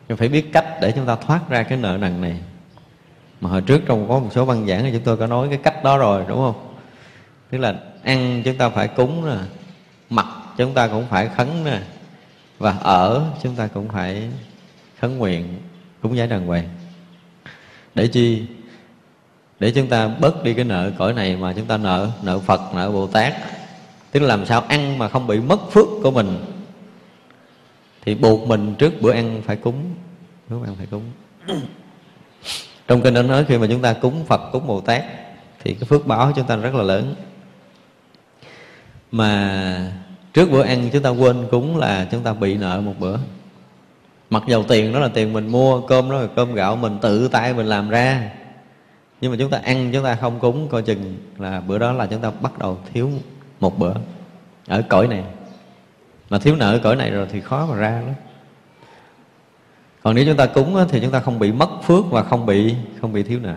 Nhưng 0.08 0.16
phải 0.16 0.28
biết 0.28 0.52
cách 0.52 0.66
để 0.80 0.92
chúng 0.92 1.06
ta 1.06 1.16
thoát 1.16 1.48
ra 1.48 1.62
cái 1.62 1.78
nợ 1.78 1.96
nần 2.00 2.20
này. 2.20 2.36
Mà 3.40 3.50
hồi 3.50 3.60
trước 3.60 3.82
trong 3.86 4.08
có 4.08 4.18
một 4.18 4.28
số 4.34 4.44
văn 4.44 4.66
giảng 4.66 4.82
thì 4.82 4.90
chúng 4.92 5.02
tôi 5.02 5.16
có 5.16 5.26
nói 5.26 5.48
cái 5.48 5.58
cách 5.62 5.84
đó 5.84 5.98
rồi, 5.98 6.24
đúng 6.28 6.38
không? 6.38 6.74
Tức 7.50 7.58
là 7.58 7.74
ăn 8.02 8.42
chúng 8.44 8.56
ta 8.56 8.68
phải 8.68 8.88
cúng 8.88 9.26
nè, 9.28 9.36
mặc 10.10 10.26
chúng 10.56 10.74
ta 10.74 10.86
cũng 10.86 11.06
phải 11.10 11.28
khấn 11.36 11.64
nè, 11.64 11.80
và 12.58 12.76
ở 12.82 13.24
chúng 13.42 13.54
ta 13.54 13.66
cũng 13.66 13.88
phải 13.88 14.28
khấn 15.00 15.18
nguyện, 15.18 15.58
cúng 16.02 16.16
giải 16.16 16.26
đàng 16.26 16.46
hoàng. 16.46 16.68
Để 17.94 18.06
chi? 18.06 18.42
Để 19.60 19.70
chúng 19.70 19.86
ta 19.86 20.08
bớt 20.08 20.44
đi 20.44 20.54
cái 20.54 20.64
nợ 20.64 20.90
cõi 20.98 21.12
này 21.12 21.36
mà 21.36 21.52
chúng 21.52 21.66
ta 21.66 21.76
nợ 21.76 22.10
nợ 22.22 22.38
phật, 22.38 22.60
nợ 22.74 22.90
bồ 22.90 23.06
tát. 23.06 23.34
Tức 24.10 24.20
là 24.20 24.26
làm 24.28 24.46
sao 24.46 24.60
ăn 24.60 24.98
mà 24.98 25.08
không 25.08 25.26
bị 25.26 25.40
mất 25.40 25.72
phước 25.72 25.86
của 26.02 26.10
mình. 26.10 26.44
Thì 28.04 28.14
buộc 28.14 28.48
mình 28.48 28.74
trước 28.78 28.92
bữa 29.00 29.12
ăn 29.12 29.42
phải 29.46 29.56
cúng. 29.56 29.94
Bữa 30.48 30.64
ăn 30.64 30.76
phải 30.76 30.86
cúng. 30.86 31.02
Trong 32.88 33.02
kinh 33.02 33.14
đó 33.14 33.22
nói 33.22 33.44
khi 33.48 33.58
mà 33.58 33.66
chúng 33.70 33.82
ta 33.82 33.92
cúng 33.92 34.24
phật, 34.26 34.40
cúng 34.52 34.66
bồ 34.66 34.80
tát, 34.80 35.04
thì 35.64 35.74
cái 35.74 35.84
phước 35.84 36.06
báo 36.06 36.32
chúng 36.36 36.46
ta 36.46 36.56
rất 36.56 36.74
là 36.74 36.82
lớn. 36.82 37.14
Mà 39.12 39.92
trước 40.32 40.50
bữa 40.50 40.62
ăn 40.62 40.90
chúng 40.92 41.02
ta 41.02 41.10
quên 41.10 41.48
cúng 41.50 41.76
là 41.76 42.08
chúng 42.10 42.22
ta 42.22 42.32
bị 42.32 42.56
nợ 42.56 42.80
một 42.80 42.94
bữa. 42.98 43.16
Mặc 44.30 44.42
dầu 44.48 44.64
tiền 44.68 44.92
đó 44.92 44.98
là 44.98 45.08
tiền 45.08 45.32
mình 45.32 45.46
mua, 45.46 45.80
cơm 45.80 46.10
đó 46.10 46.20
là 46.20 46.28
cơm 46.36 46.54
gạo, 46.54 46.76
mình 46.76 46.98
tự 47.02 47.28
tay 47.28 47.54
mình 47.54 47.66
làm 47.66 47.88
ra 47.88 48.30
nhưng 49.20 49.30
mà 49.30 49.36
chúng 49.40 49.50
ta 49.50 49.58
ăn, 49.58 49.90
chúng 49.92 50.04
ta 50.04 50.14
không 50.14 50.40
cúng, 50.40 50.68
coi 50.68 50.82
chừng 50.82 51.16
là 51.38 51.60
bữa 51.60 51.78
đó 51.78 51.92
là 51.92 52.06
chúng 52.06 52.20
ta 52.20 52.30
bắt 52.30 52.58
đầu 52.58 52.78
thiếu 52.92 53.10
một 53.60 53.78
bữa 53.78 53.94
ở 54.66 54.82
cõi 54.88 55.08
này. 55.08 55.24
Mà 56.30 56.38
thiếu 56.38 56.56
nợ 56.56 56.72
ở 56.72 56.80
cõi 56.82 56.96
này 56.96 57.10
rồi 57.10 57.26
thì 57.32 57.40
khó 57.40 57.66
mà 57.66 57.76
ra 57.76 57.90
lắm. 57.90 58.14
Còn 60.02 60.14
nếu 60.14 60.24
chúng 60.24 60.36
ta 60.36 60.46
cúng 60.46 60.76
thì 60.88 61.00
chúng 61.00 61.10
ta 61.10 61.20
không 61.20 61.38
bị 61.38 61.52
mất 61.52 61.70
phước 61.82 62.10
và 62.10 62.22
không 62.22 62.46
bị 62.46 62.74
không 63.00 63.12
bị 63.12 63.22
thiếu 63.22 63.40
nợ. 63.42 63.54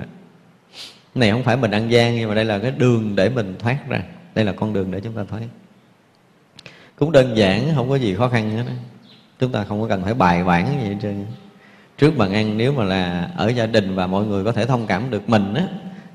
Này 1.15 1.31
không 1.31 1.43
phải 1.43 1.57
mình 1.57 1.71
ăn 1.71 1.91
gian, 1.91 2.15
nhưng 2.15 2.29
mà 2.29 2.35
đây 2.35 2.45
là 2.45 2.59
cái 2.59 2.71
đường 2.71 3.15
để 3.15 3.29
mình 3.29 3.55
thoát 3.59 3.77
ra. 3.89 4.03
Đây 4.35 4.45
là 4.45 4.51
con 4.51 4.73
đường 4.73 4.91
để 4.91 5.01
chúng 5.01 5.13
ta 5.13 5.23
thoát. 5.29 5.41
Cũng 6.95 7.11
đơn 7.11 7.37
giản, 7.37 7.75
không 7.75 7.89
có 7.89 7.95
gì 7.95 8.15
khó 8.15 8.29
khăn 8.29 8.51
hết 8.51 8.63
chúng 9.39 9.51
ta 9.51 9.63
không 9.63 9.81
có 9.81 9.87
cần 9.87 10.03
phải 10.03 10.13
bài 10.13 10.43
bản 10.43 10.79
gì 10.81 10.87
hết 10.87 10.95
trơn 11.01 11.25
trước 11.97 12.17
bàn 12.17 12.33
ăn 12.33 12.57
nếu 12.57 12.73
mà 12.73 12.83
là 12.83 13.31
ở 13.37 13.47
gia 13.47 13.65
đình 13.65 13.95
và 13.95 14.07
mọi 14.07 14.25
người 14.25 14.43
có 14.43 14.51
thể 14.51 14.65
thông 14.65 14.87
cảm 14.87 15.09
được 15.09 15.29
mình 15.29 15.53
á, 15.53 15.67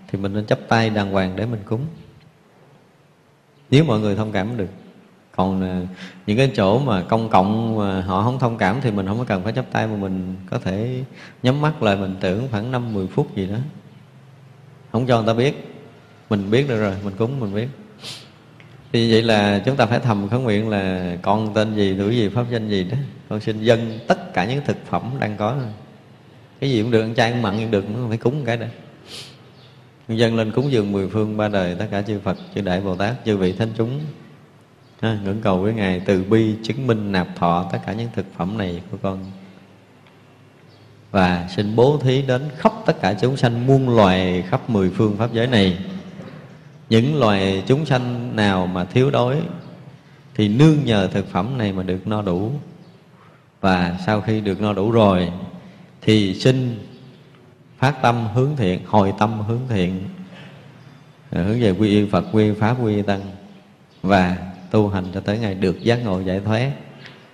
thì 0.09 0.19
mình 0.19 0.33
nên 0.35 0.45
chấp 0.45 0.59
tay 0.69 0.91
đàng 0.91 1.11
hoàng 1.13 1.37
để 1.37 1.47
mình 1.47 1.61
cúng. 1.65 1.81
Nếu 3.71 3.85
mọi 3.85 4.01
người 4.01 4.17
thông 4.17 4.33
cảm 4.33 4.57
được. 4.57 4.69
Còn 5.37 5.63
à, 5.63 5.83
những 6.27 6.37
cái 6.37 6.51
chỗ 6.57 6.79
mà 6.79 7.03
công 7.03 7.29
cộng 7.29 7.79
mà 7.79 8.01
họ 8.01 8.23
không 8.23 8.39
thông 8.39 8.59
cảm 8.59 8.81
thì 8.81 8.91
mình 8.91 9.07
không 9.07 9.19
có 9.19 9.25
cần 9.25 9.43
phải 9.45 9.53
chấp 9.53 9.65
tay 9.73 9.87
mà 9.87 9.97
mình 9.97 10.37
có 10.51 10.59
thể 10.59 11.05
nhắm 11.43 11.61
mắt 11.61 11.83
lại, 11.83 11.97
mình 11.97 12.17
tưởng 12.21 12.49
khoảng 12.51 12.71
năm 12.71 12.95
mười 12.95 13.07
phút 13.07 13.37
gì 13.37 13.47
đó. 13.47 13.59
Không 14.93 15.07
cho 15.07 15.19
người 15.19 15.27
ta 15.27 15.35
biết. 15.35 15.75
Mình 16.31 16.51
biết 16.51 16.69
được 16.69 16.81
rồi, 16.81 16.95
mình 17.05 17.15
cúng, 17.19 17.41
mình 17.41 17.55
biết 17.55 17.69
thì 18.93 19.12
vậy 19.12 19.23
là 19.23 19.62
chúng 19.66 19.77
ta 19.77 19.86
phải 19.86 20.01
thầm 20.01 20.28
khấn 20.28 20.43
nguyện 20.43 20.69
là 20.69 21.16
con 21.23 21.55
tên 21.55 21.74
gì 21.77 21.94
tuổi 21.98 22.16
gì 22.16 22.28
pháp 22.28 22.44
danh 22.51 22.69
gì 22.69 22.85
đó 22.85 22.97
con 23.28 23.40
xin 23.40 23.62
dân 23.62 23.98
tất 24.06 24.35
cả 24.35 24.44
những 24.44 24.60
thực 24.66 24.77
phẩm 24.86 25.10
đang 25.20 25.36
có. 25.36 25.56
Cái 26.60 26.70
gì 26.70 26.82
cũng 26.82 26.90
được 26.90 27.01
ăn 27.01 27.15
chay 27.15 27.32
ăn 27.32 27.43
mặn 27.43 27.59
cũng 27.59 27.70
được 27.70 27.90
nó 27.90 28.09
phải 28.09 28.16
cúng 28.16 28.44
cái 28.44 28.56
đó 28.56 28.66
dân 30.09 30.36
lên 30.36 30.52
cúng 30.52 30.73
dường 30.73 30.93
mười 30.93 31.09
phương 31.09 31.36
ba 31.36 31.48
đời 31.48 31.77
tất 31.78 31.86
cả 31.90 32.02
chư 32.02 32.19
Phật 32.19 32.39
chư 32.55 32.60
Đại 32.60 32.81
Bồ 32.81 32.97
Tát 32.97 33.15
chư 33.24 33.36
vị 33.36 33.52
thánh 33.52 33.69
chúng. 33.77 34.01
Ha, 35.01 35.19
ngưỡng 35.24 35.40
cầu 35.40 35.59
với 35.59 35.74
ngài 35.74 36.01
từ 36.01 36.24
bi 36.24 36.55
chứng 36.62 36.86
minh 36.86 37.12
nạp 37.12 37.28
thọ 37.36 37.69
tất 37.73 37.78
cả 37.86 37.93
những 37.93 38.09
thực 38.15 38.27
phẩm 38.36 38.59
này 38.59 38.82
của 38.90 38.97
con. 39.02 39.24
Và 41.10 41.48
xin 41.56 41.77
bố 41.77 41.98
thí 41.98 42.23
đến 42.23 42.43
khắp 42.56 42.73
tất 42.86 43.01
cả 43.01 43.15
chúng 43.20 43.36
sanh 43.36 43.66
muôn 43.66 43.97
loài 43.97 44.44
khắp 44.48 44.70
mười 44.70 44.90
phương 44.90 45.16
pháp 45.16 45.32
giới 45.32 45.47
này 45.47 45.78
những 46.90 47.19
loài 47.19 47.62
chúng 47.66 47.86
sanh 47.86 48.36
nào 48.36 48.66
mà 48.66 48.85
thiếu 48.85 49.10
đói 49.10 49.43
thì 50.35 50.48
nương 50.48 50.85
nhờ 50.85 51.09
thực 51.09 51.31
phẩm 51.31 51.59
này 51.59 51.73
mà 51.73 51.82
được 51.82 52.06
no 52.06 52.23
đủ. 52.23 52.52
Và 53.60 53.98
sau 54.06 54.20
khi 54.20 54.40
được 54.40 54.60
no 54.60 54.73
đủ 54.73 54.90
rồi 54.90 55.32
thì 56.02 56.35
xin 56.35 56.78
phát 57.78 58.02
tâm 58.02 58.27
hướng 58.35 58.56
thiện, 58.56 58.81
hồi 58.86 59.12
tâm 59.19 59.40
hướng 59.40 59.60
thiện 59.69 60.05
ờ, 61.31 61.43
hướng 61.43 61.60
về 61.60 61.70
quy 61.70 61.89
y 61.89 62.09
phật, 62.10 62.24
quy 62.32 62.44
y 62.44 62.55
pháp, 62.55 62.77
quy 62.82 62.97
y 62.97 63.02
tăng, 63.02 63.20
và 64.02 64.36
tu 64.70 64.89
hành 64.89 65.05
cho 65.15 65.20
tới 65.20 65.39
ngày 65.39 65.55
được 65.55 65.82
giác 65.82 66.05
ngộ 66.05 66.20
giải 66.20 66.40
thoát. 66.44 66.70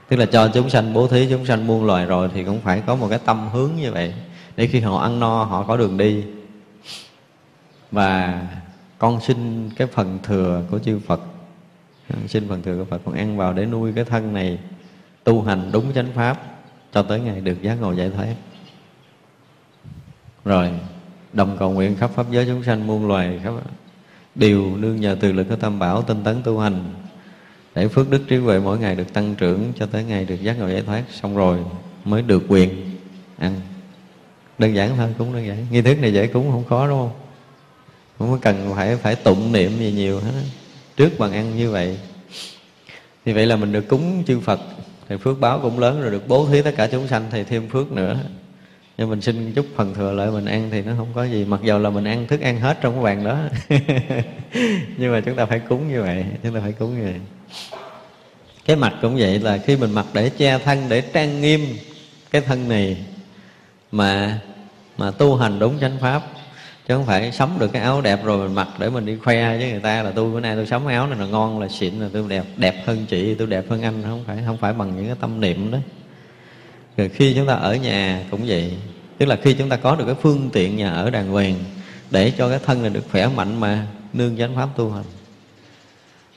Tức 0.08 0.16
là 0.16 0.26
cho 0.26 0.48
chúng 0.48 0.70
sanh, 0.70 0.92
bố 0.92 1.08
thí 1.08 1.26
chúng 1.30 1.46
sanh 1.46 1.66
muôn 1.66 1.84
loài 1.84 2.06
rồi 2.06 2.30
thì 2.34 2.44
cũng 2.44 2.60
phải 2.60 2.82
có 2.86 2.96
một 2.96 3.08
cái 3.10 3.18
tâm 3.24 3.48
hướng 3.52 3.70
như 3.76 3.92
vậy 3.92 4.14
để 4.56 4.66
khi 4.66 4.80
họ 4.80 4.98
ăn 4.98 5.20
no 5.20 5.44
họ 5.44 5.62
có 5.62 5.76
đường 5.76 5.96
đi. 5.96 6.24
Và 7.90 8.42
con 9.04 9.20
xin 9.20 9.70
cái 9.76 9.86
phần 9.86 10.18
thừa 10.22 10.62
của 10.70 10.78
chư 10.78 10.98
Phật. 10.98 11.20
Xin 12.28 12.48
phần 12.48 12.62
thừa 12.62 12.78
của 12.78 12.84
Phật. 12.84 13.00
Con 13.04 13.14
ăn 13.14 13.36
vào 13.36 13.52
để 13.52 13.66
nuôi 13.66 13.92
cái 13.92 14.04
thân 14.04 14.32
này 14.32 14.58
tu 15.24 15.42
hành 15.42 15.70
đúng 15.72 15.92
chánh 15.94 16.12
pháp 16.14 16.42
cho 16.92 17.02
tới 17.02 17.20
ngày 17.20 17.40
được 17.40 17.62
giác 17.62 17.74
ngộ 17.74 17.92
giải 17.92 18.10
thoát. 18.10 18.34
Rồi, 20.44 20.70
đồng 21.32 21.56
cầu 21.58 21.70
nguyện 21.70 21.96
khắp 21.96 22.10
pháp 22.14 22.26
giới 22.30 22.46
chúng 22.46 22.62
sanh 22.62 22.86
muôn 22.86 23.08
loài 23.08 23.40
khắp 23.42 23.52
đều 24.34 24.76
nương 24.76 25.00
nhờ 25.00 25.16
từ 25.20 25.32
lực 25.32 25.46
của 25.48 25.56
tam 25.56 25.78
bảo 25.78 26.02
tinh 26.02 26.24
tấn 26.24 26.42
tu 26.42 26.58
hành 26.58 26.84
để 27.74 27.88
phước 27.88 28.10
đức 28.10 28.22
trí 28.28 28.36
huệ 28.36 28.60
mỗi 28.60 28.78
ngày 28.78 28.96
được 28.96 29.12
tăng 29.12 29.34
trưởng 29.34 29.72
cho 29.78 29.86
tới 29.86 30.04
ngày 30.04 30.24
được 30.24 30.42
giác 30.42 30.58
ngộ 30.58 30.68
giải 30.68 30.82
thoát. 30.82 31.02
Xong 31.10 31.36
rồi 31.36 31.58
mới 32.04 32.22
được 32.22 32.42
quyền 32.48 32.70
ăn. 33.38 33.60
Đơn 34.58 34.74
giản 34.74 34.96
thôi, 34.96 35.14
cũng 35.18 35.32
đơn 35.32 35.46
giản. 35.46 35.66
Nghi 35.70 35.82
thức 35.82 35.98
này 36.00 36.12
dễ 36.12 36.26
cúng 36.26 36.50
không 36.50 36.64
khó, 36.64 36.88
đúng 36.88 36.98
không? 36.98 37.23
Không 38.18 38.30
có 38.30 38.38
cần 38.42 38.72
phải 38.74 38.96
phải 38.96 39.16
tụng 39.16 39.52
niệm 39.52 39.78
gì 39.78 39.92
nhiều 39.92 40.20
hết 40.20 40.42
trước 40.96 41.18
bàn 41.18 41.32
ăn 41.32 41.56
như 41.56 41.70
vậy. 41.70 41.98
Thì 43.24 43.32
vậy 43.32 43.46
là 43.46 43.56
mình 43.56 43.72
được 43.72 43.88
cúng 43.88 44.24
chư 44.26 44.40
Phật. 44.40 44.60
Thì 45.08 45.16
phước 45.16 45.40
báo 45.40 45.60
cũng 45.62 45.78
lớn 45.78 46.02
rồi, 46.02 46.10
được 46.10 46.28
bố 46.28 46.46
thí 46.46 46.62
tất 46.62 46.74
cả 46.76 46.86
chúng 46.86 47.08
sanh 47.08 47.24
thì 47.30 47.44
thêm 47.44 47.68
phước 47.68 47.92
nữa. 47.92 48.18
Nhưng 48.98 49.10
mình 49.10 49.20
xin 49.20 49.52
chút 49.52 49.66
phần 49.76 49.94
thừa 49.94 50.12
lại 50.12 50.30
mình 50.30 50.44
ăn 50.44 50.68
thì 50.72 50.82
nó 50.82 50.92
không 50.96 51.08
có 51.14 51.24
gì. 51.24 51.44
Mặc 51.44 51.60
dầu 51.64 51.78
là 51.78 51.90
mình 51.90 52.04
ăn 52.04 52.26
thức 52.26 52.40
ăn 52.40 52.60
hết 52.60 52.78
trong 52.80 52.94
cái 52.94 53.02
bàn 53.02 53.24
đó. 53.24 53.38
Nhưng 54.96 55.12
mà 55.12 55.20
chúng 55.20 55.36
ta 55.36 55.46
phải 55.46 55.58
cúng 55.58 55.88
như 55.88 56.02
vậy, 56.02 56.24
chúng 56.42 56.54
ta 56.54 56.60
phải 56.60 56.72
cúng 56.72 56.98
như 56.98 57.04
vậy. 57.04 57.20
Cái 58.64 58.76
mặt 58.76 58.94
cũng 59.02 59.16
vậy 59.16 59.38
là 59.38 59.58
khi 59.58 59.76
mình 59.76 59.92
mặc 59.92 60.06
để 60.12 60.30
che 60.30 60.58
thân, 60.58 60.84
để 60.88 61.00
trang 61.00 61.40
nghiêm 61.40 61.60
cái 62.30 62.42
thân 62.42 62.68
này 62.68 62.96
mà 63.92 64.40
mà 64.98 65.10
tu 65.10 65.36
hành 65.36 65.58
đúng 65.58 65.78
chánh 65.80 65.98
pháp 66.00 66.22
chứ 66.88 66.94
không 66.94 67.06
phải 67.06 67.32
sắm 67.32 67.50
được 67.58 67.72
cái 67.72 67.82
áo 67.82 68.00
đẹp 68.00 68.24
rồi 68.24 68.38
mình 68.38 68.54
mặc 68.54 68.68
để 68.78 68.90
mình 68.90 69.06
đi 69.06 69.16
khoe 69.16 69.58
với 69.58 69.70
người 69.70 69.80
ta 69.80 70.02
là 70.02 70.10
tôi 70.10 70.30
bữa 70.30 70.40
nay 70.40 70.56
tôi 70.56 70.66
sắm 70.66 70.86
áo 70.86 71.06
này 71.06 71.18
là 71.18 71.26
ngon, 71.26 71.60
là 71.60 71.68
xịn, 71.68 71.94
là 71.94 72.08
tôi 72.12 72.24
đẹp 72.28 72.44
đẹp 72.56 72.82
hơn 72.86 73.06
chị, 73.08 73.34
tôi 73.34 73.46
đẹp 73.46 73.64
hơn 73.68 73.82
anh. 73.82 74.02
Không 74.02 74.24
phải 74.26 74.38
không 74.46 74.56
phải 74.56 74.72
bằng 74.72 74.96
những 74.96 75.06
cái 75.06 75.16
tâm 75.20 75.40
niệm 75.40 75.70
đó. 75.70 75.78
Rồi 76.96 77.08
khi 77.08 77.34
chúng 77.34 77.46
ta 77.46 77.54
ở 77.54 77.74
nhà 77.74 78.24
cũng 78.30 78.40
vậy. 78.46 78.76
Tức 79.18 79.26
là 79.26 79.36
khi 79.42 79.54
chúng 79.54 79.68
ta 79.68 79.76
có 79.76 79.96
được 79.96 80.04
cái 80.06 80.14
phương 80.14 80.50
tiện 80.52 80.76
nhà 80.76 80.90
ở 80.90 81.10
đàng 81.10 81.28
hoàng 81.28 81.54
để 82.10 82.32
cho 82.38 82.48
cái 82.48 82.58
thân 82.66 82.82
này 82.82 82.90
được 82.90 83.04
khỏe 83.12 83.28
mạnh 83.28 83.60
mà 83.60 83.86
nương 84.12 84.36
chánh 84.38 84.56
pháp 84.56 84.68
tu 84.76 84.90
hành. 84.90 85.04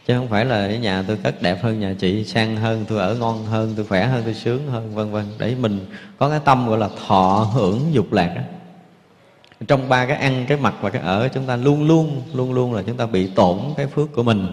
Chứ 0.07 0.17
không 0.17 0.27
phải 0.27 0.45
là 0.45 0.67
nhà 0.67 1.03
tôi 1.07 1.17
cất 1.23 1.41
đẹp 1.41 1.63
hơn 1.63 1.79
nhà 1.79 1.95
chị, 1.99 2.23
sang 2.23 2.57
hơn, 2.57 2.85
tôi 2.87 2.99
ở 2.99 3.15
ngon 3.15 3.45
hơn, 3.45 3.73
tôi 3.75 3.85
khỏe 3.85 4.05
hơn, 4.05 4.21
tôi 4.25 4.33
sướng 4.33 4.67
hơn, 4.71 4.95
vân 4.95 5.11
vân. 5.11 5.25
Để 5.39 5.55
mình 5.55 5.85
có 6.17 6.29
cái 6.29 6.39
tâm 6.45 6.69
gọi 6.69 6.77
là 6.77 6.89
thọ 7.07 7.51
hưởng 7.53 7.81
dục 7.91 8.13
lạc 8.13 8.33
đó 8.35 8.41
trong 9.67 9.89
ba 9.89 10.05
cái 10.05 10.17
ăn, 10.17 10.45
cái 10.47 10.57
mặc 10.57 10.73
và 10.81 10.89
cái 10.89 11.01
ở, 11.01 11.27
chúng 11.33 11.45
ta 11.45 11.55
luôn 11.55 11.87
luôn 11.87 12.21
luôn 12.33 12.53
luôn 12.53 12.73
là 12.73 12.83
chúng 12.87 12.97
ta 12.97 13.05
bị 13.05 13.27
tổn 13.27 13.59
cái 13.77 13.87
phước 13.87 14.13
của 14.13 14.23
mình. 14.23 14.47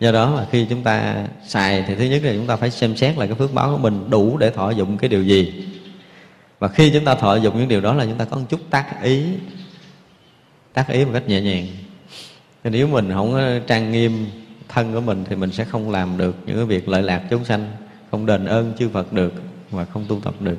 Do 0.00 0.12
đó 0.12 0.34
là 0.34 0.46
khi 0.50 0.66
chúng 0.70 0.82
ta 0.82 1.26
xài 1.46 1.84
thì 1.88 1.94
thứ 1.94 2.04
nhất 2.04 2.22
là 2.24 2.32
chúng 2.32 2.46
ta 2.46 2.56
phải 2.56 2.70
xem 2.70 2.96
xét 2.96 3.18
là 3.18 3.26
cái 3.26 3.34
phước 3.34 3.54
báo 3.54 3.72
của 3.72 3.78
mình 3.78 4.10
đủ 4.10 4.38
để 4.38 4.50
thọ 4.50 4.70
dụng 4.70 4.98
cái 4.98 5.08
điều 5.08 5.22
gì. 5.22 5.66
Và 6.58 6.68
khi 6.68 6.90
chúng 6.90 7.04
ta 7.04 7.14
thọ 7.14 7.36
dụng 7.36 7.58
những 7.58 7.68
điều 7.68 7.80
đó 7.80 7.94
là 7.94 8.04
chúng 8.04 8.18
ta 8.18 8.24
có 8.24 8.36
một 8.36 8.44
chút 8.48 8.60
tác 8.70 9.02
ý 9.02 9.24
tác 10.72 10.88
ý 10.88 11.04
một 11.04 11.10
cách 11.14 11.28
nhẹ 11.28 11.40
nhàng. 11.40 11.66
Thì 12.64 12.70
nếu 12.70 12.86
mình 12.86 13.12
không 13.12 13.60
trang 13.66 13.92
nghiêm 13.92 14.26
thân 14.68 14.94
của 14.94 15.00
mình 15.00 15.24
thì 15.28 15.36
mình 15.36 15.52
sẽ 15.52 15.64
không 15.64 15.90
làm 15.90 16.18
được 16.18 16.36
những 16.46 16.56
cái 16.56 16.64
việc 16.64 16.88
lợi 16.88 17.02
lạc 17.02 17.22
chúng 17.30 17.44
sanh, 17.44 17.72
không 18.10 18.26
đền 18.26 18.44
ơn 18.44 18.72
chư 18.78 18.88
Phật 18.88 19.12
được 19.12 19.32
và 19.70 19.84
không 19.84 20.04
tu 20.08 20.20
tập 20.20 20.34
được 20.40 20.58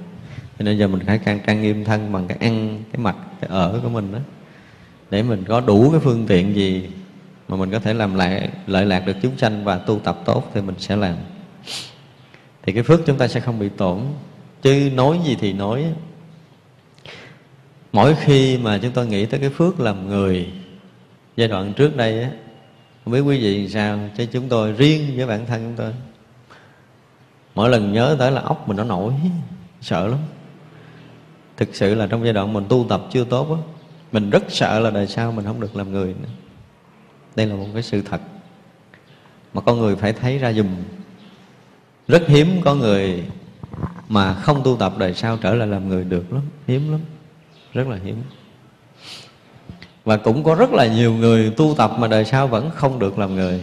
cho 0.60 0.66
nên 0.66 0.78
giờ 0.78 0.88
mình 0.88 1.02
phải 1.06 1.18
càng 1.18 1.40
trang 1.48 1.62
nghiêm 1.62 1.84
thân 1.84 2.12
bằng 2.12 2.28
cái 2.28 2.38
ăn, 2.42 2.84
cái 2.92 3.00
mặc, 3.00 3.16
cái 3.42 3.50
ở 3.50 3.80
của 3.84 3.90
mình 3.90 4.12
đó. 4.12 4.20
Để 5.10 5.24
mình 5.24 5.44
có 5.48 5.62
đủ 5.62 5.92
cái 5.92 6.00
phương 6.00 6.26
tiện 6.28 6.56
gì 6.56 6.90
mà 7.48 7.58
mình 7.58 7.72
có 7.72 7.80
thể 7.80 7.94
làm 7.94 8.16
lại, 8.16 8.50
lợi 8.68 8.86
lạc 8.86 9.06
được 9.06 9.16
chúng 9.22 9.38
sanh 9.38 9.64
và 9.64 9.78
tu 9.78 10.00
tập 10.00 10.22
tốt 10.26 10.52
thì 10.54 10.62
mình 10.62 10.76
sẽ 10.80 10.96
làm. 10.96 11.16
Thì 12.64 12.74
cái 12.74 12.84
phước 12.84 13.00
chúng 13.06 13.18
ta 13.18 13.28
sẽ 13.28 13.40
không 13.40 13.60
bị 13.60 13.70
tổn. 13.70 14.02
Chứ 14.62 14.92
nói 14.94 15.20
gì 15.26 15.38
thì 15.40 15.54
nói. 15.54 15.86
Mỗi 17.92 18.16
khi 18.16 18.58
mà 18.58 18.78
chúng 18.78 18.92
tôi 18.92 19.08
nghĩ 19.08 19.26
tới 19.26 19.40
cái 19.40 19.50
phước 19.50 19.80
làm 19.80 20.10
người, 20.10 20.48
giai 21.38 21.48
đoạn 21.48 21.74
trước 21.74 21.98
đây 21.98 22.24
á, 22.24 22.30
không 23.04 23.14
biết 23.14 23.20
quý 23.20 23.40
vị 23.40 23.70
sao, 23.70 24.00
chứ 24.18 24.26
chúng 24.26 24.50
tôi 24.50 24.72
riêng 24.72 25.14
với 25.18 25.28
bản 25.28 25.46
thân 25.46 25.64
chúng 25.64 25.76
tôi. 25.76 25.94
Mỗi 27.56 27.70
lần 27.70 27.94
nhớ 27.94 28.16
tới 28.20 28.32
là 28.32 28.42
ốc 28.42 28.68
mình 28.68 28.78
nó 28.78 28.84
nổi, 28.84 29.14
sợ 29.82 30.08
lắm 30.08 30.20
thực 31.58 31.76
sự 31.76 31.96
là 31.96 32.08
trong 32.08 32.24
giai 32.24 32.34
đoạn 32.34 32.54
mình 32.54 32.66
tu 32.70 32.86
tập 32.90 33.02
chưa 33.12 33.24
tốt 33.24 33.52
á, 33.52 33.58
mình 34.12 34.30
rất 34.30 34.44
sợ 34.50 34.80
là 34.80 34.90
đời 34.92 35.08
sau 35.08 35.32
mình 35.32 35.46
không 35.46 35.62
được 35.62 35.76
làm 35.76 35.92
người 35.92 36.08
nữa. 36.08 36.30
Đây 37.36 37.46
là 37.46 37.56
một 37.56 37.68
cái 37.74 37.84
sự 37.84 38.02
thật. 38.02 38.22
Mà 39.54 39.62
con 39.62 39.80
người 39.80 39.96
phải 39.96 40.14
thấy 40.14 40.38
ra 40.38 40.54
dùm. 40.54 40.68
Rất 42.08 42.28
hiếm 42.28 42.62
có 42.64 42.76
người 42.76 43.24
mà 44.10 44.34
không 44.34 44.62
tu 44.64 44.76
tập 44.80 44.94
đời 44.98 45.14
sau 45.14 45.38
trở 45.38 45.54
lại 45.54 45.68
làm 45.68 45.90
người 45.90 46.04
được 46.04 46.34
lắm, 46.34 46.42
hiếm 46.68 46.92
lắm, 46.92 47.00
rất 47.74 47.88
là 47.88 47.98
hiếm. 48.04 48.16
Và 50.06 50.18
cũng 50.18 50.44
có 50.44 50.56
rất 50.56 50.74
là 50.74 50.88
nhiều 50.88 51.14
người 51.14 51.50
tu 51.58 51.76
tập 51.78 51.92
mà 51.98 52.08
đời 52.08 52.26
sau 52.26 52.48
vẫn 52.48 52.70
không 52.76 53.00
được 53.00 53.20
làm 53.20 53.36
người. 53.36 53.62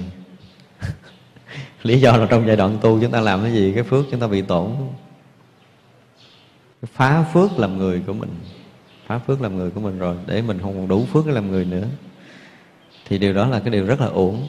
Lý 1.82 2.00
do 2.00 2.16
là 2.16 2.26
trong 2.30 2.46
giai 2.46 2.56
đoạn 2.56 2.78
tu 2.80 3.00
chúng 3.00 3.10
ta 3.10 3.20
làm 3.20 3.42
cái 3.42 3.52
gì, 3.52 3.72
cái 3.74 3.82
phước 3.82 4.04
chúng 4.10 4.20
ta 4.20 4.26
bị 4.26 4.42
tổn 4.42 4.70
phá 6.86 7.24
phước 7.32 7.58
làm 7.58 7.78
người 7.78 8.02
của 8.06 8.12
mình. 8.12 8.30
Phá 9.06 9.18
phước 9.18 9.42
làm 9.42 9.56
người 9.56 9.70
của 9.70 9.80
mình 9.80 9.98
rồi, 9.98 10.16
để 10.26 10.42
mình 10.42 10.58
không 10.62 10.74
còn 10.74 10.88
đủ 10.88 11.04
phước 11.12 11.26
để 11.26 11.32
làm 11.32 11.50
người 11.50 11.64
nữa. 11.64 11.84
Thì 13.08 13.18
điều 13.18 13.32
đó 13.32 13.48
là 13.48 13.60
cái 13.60 13.70
điều 13.70 13.86
rất 13.86 14.00
là 14.00 14.06
uổng. 14.06 14.46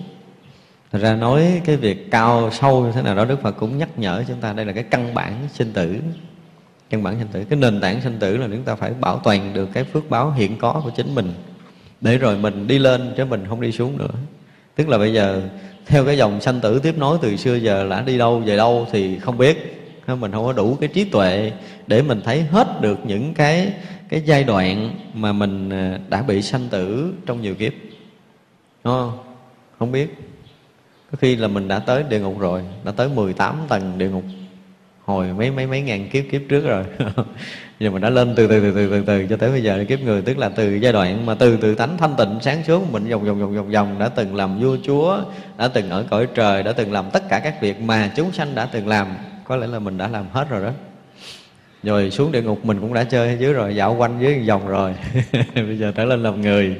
Thật 0.92 1.00
ra 1.00 1.16
nói 1.16 1.62
cái 1.66 1.76
việc 1.76 2.12
cao 2.12 2.50
sâu 2.52 2.86
như 2.86 2.92
thế 2.92 3.02
nào 3.02 3.16
đó, 3.16 3.26
Đức 3.26 3.42
Phật 3.42 3.52
cũng 3.52 3.78
nhắc 3.78 4.00
nhở 4.00 4.24
chúng 4.28 4.42
ta 4.42 4.54
đây 4.54 4.66
là 4.66 4.74
cái 4.74 4.84
căn 4.84 5.14
bản 5.14 5.34
sinh 5.54 5.74
tử. 5.74 5.96
Căn 6.90 7.04
bản 7.04 7.16
sinh 7.20 7.28
tử. 7.32 7.44
Cái 7.50 7.60
nền 7.60 7.82
tảng 7.82 8.02
sinh 8.02 8.20
tử 8.20 8.38
là 8.38 8.48
chúng 8.48 8.64
ta 8.64 8.76
phải 8.76 8.94
bảo 8.94 9.22
toàn 9.24 9.54
được 9.54 9.70
cái 9.74 9.84
phước 9.84 10.10
báo 10.10 10.32
hiện 10.32 10.58
có 10.58 10.82
của 10.84 10.92
chính 10.96 11.16
mình. 11.16 11.34
Để 12.02 12.18
rồi 12.18 12.38
mình 12.38 12.68
đi 12.68 12.80
lên 12.80 13.14
chứ 13.18 13.26
mình 13.26 13.46
không 13.50 13.62
đi 13.62 13.72
xuống 13.72 13.98
nữa. 13.98 14.12
Tức 14.76 14.90
là 14.90 14.98
bây 14.98 15.14
giờ, 15.14 15.42
theo 15.86 16.06
cái 16.06 16.18
dòng 16.18 16.42
sanh 16.42 16.62
tử 16.62 16.80
tiếp 16.80 16.98
nối 16.98 17.18
từ 17.22 17.38
xưa 17.38 17.56
giờ 17.56 17.84
là 17.84 18.02
đi 18.02 18.18
đâu 18.18 18.40
về 18.40 18.58
đâu 18.58 18.88
thì 18.92 19.20
không 19.20 19.38
biết 19.38 19.83
mình 20.08 20.32
không 20.32 20.46
có 20.46 20.54
đủ 20.54 20.76
cái 20.76 20.90
trí 20.94 21.04
tuệ 21.04 21.52
để 21.88 22.02
mình 22.02 22.22
thấy 22.24 22.42
hết 22.42 22.82
được 22.82 23.00
những 23.06 23.34
cái 23.34 23.74
cái 24.10 24.22
giai 24.26 24.44
đoạn 24.44 24.92
mà 25.14 25.34
mình 25.34 25.70
ờ, 25.70 26.00
đã 26.10 26.22
bị 26.22 26.42
sanh 26.42 26.68
tử 26.70 27.14
trong 27.26 27.42
nhiều 27.42 27.56
kiếp. 27.56 27.74
Đúng 28.84 28.94
không? 28.94 29.18
Không 29.80 29.92
biết. 29.92 30.16
Có 31.12 31.18
khi 31.22 31.36
là 31.36 31.48
mình 31.48 31.68
đã 31.68 31.80
tới 31.80 32.04
địa 32.10 32.20
ngục 32.20 32.40
rồi, 32.40 32.62
đã 32.84 32.92
tới 32.92 33.10
18 33.10 33.56
tầng 33.68 33.98
địa 33.98 34.10
ngục. 34.10 34.24
Hồi 35.06 35.34
mấy 35.34 35.52
mấy 35.52 35.68
mấy 35.68 35.82
ngàn 35.82 36.10
kiếp 36.10 36.24
kiếp 36.32 36.42
trước 36.50 36.66
rồi. 36.66 36.84
Giờ 37.80 37.90
mình 37.90 38.02
đã 38.02 38.10
lên 38.10 38.34
từ 38.36 38.48
từ 38.48 38.60
từ 38.60 38.72
từ 38.76 38.90
từ 38.90 39.04
từ 39.06 39.28
cho 39.30 39.38
tới 39.38 39.52
bây 39.52 39.64
giờ 39.64 39.86
kiếp 39.88 40.00
người. 40.00 40.22
Tức 40.22 40.38
là 40.38 40.50
từ 40.50 40.76
giai 40.76 40.94
đoạn 40.94 41.26
mà 41.26 41.36
từ 41.36 41.58
từ 41.58 41.76
tánh 41.76 41.98
thanh 41.98 42.16
tịnh 42.18 42.40
sáng 42.42 42.64
suốt, 42.64 42.92
mình 42.92 43.10
vòng 43.10 43.26
vòng 43.26 43.40
vòng 43.40 43.56
vòng 43.56 43.72
vòng, 43.72 44.00
đã 44.00 44.10
từng 44.10 44.36
làm 44.36 44.60
vua 44.60 44.78
chúa, 44.84 45.20
đã 45.58 45.68
từng 45.68 45.90
ở 45.90 46.06
cõi 46.10 46.28
trời, 46.36 46.64
đã 46.64 46.72
từng 46.72 46.92
làm 46.92 47.06
tất 47.14 47.30
cả 47.30 47.40
các 47.40 47.62
việc 47.62 47.82
mà 47.82 48.12
chúng 48.16 48.32
sanh 48.32 48.56
đã 48.56 48.66
từng 48.66 48.88
làm 48.88 49.08
có 49.48 49.56
lẽ 49.56 49.68
là 49.68 49.80
mình 49.80 49.98
đã 49.98 50.08
làm 50.08 50.26
hết 50.32 50.50
rồi 50.50 50.64
đó. 50.64 50.72
Rồi 51.84 52.12
xuống 52.12 52.32
địa 52.32 52.42
ngục 52.42 52.66
mình 52.66 52.82
cũng 52.82 52.94
đã 52.94 53.04
chơi 53.04 53.28
ở 53.28 53.34
dưới 53.40 53.54
rồi, 53.54 53.76
dạo 53.76 53.96
quanh 53.96 54.20
dưới 54.22 54.40
vòng 54.48 54.68
rồi. 54.68 54.96
Bây 55.56 55.78
giờ 55.78 55.92
trở 55.96 56.06
lên 56.06 56.24
làm 56.24 56.42
người. 56.42 56.78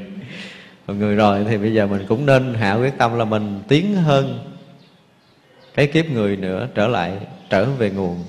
Làm 0.88 1.00
người 1.00 1.16
rồi 1.16 1.46
thì 1.50 1.58
bây 1.58 1.74
giờ 1.74 1.88
mình 1.88 2.06
cũng 2.08 2.26
nên 2.26 2.54
hạ 2.54 2.74
quyết 2.74 2.98
tâm 2.98 3.18
là 3.18 3.26
mình 3.26 3.62
tiến 3.68 3.96
hơn 3.96 4.40
cái 5.74 5.88
kiếp 5.88 6.12
người 6.12 6.36
nữa, 6.36 6.68
trở 6.76 6.88
lại, 6.88 7.18
trở 7.50 7.66
về 7.66 7.90
nguồn. 7.90 8.24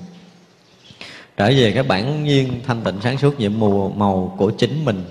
Trở 1.37 1.51
về 1.57 1.71
cái 1.71 1.83
bản 1.83 2.23
nhiên 2.23 2.61
thanh 2.67 2.81
tịnh 2.81 2.95
sáng 3.01 3.17
suốt 3.17 3.39
nhiệm 3.39 3.59
mùa, 3.59 3.89
màu 3.89 4.35
của 4.37 4.51
chính 4.51 4.85
mình. 4.85 5.03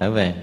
Trở 0.00 0.10
về. 0.10 0.34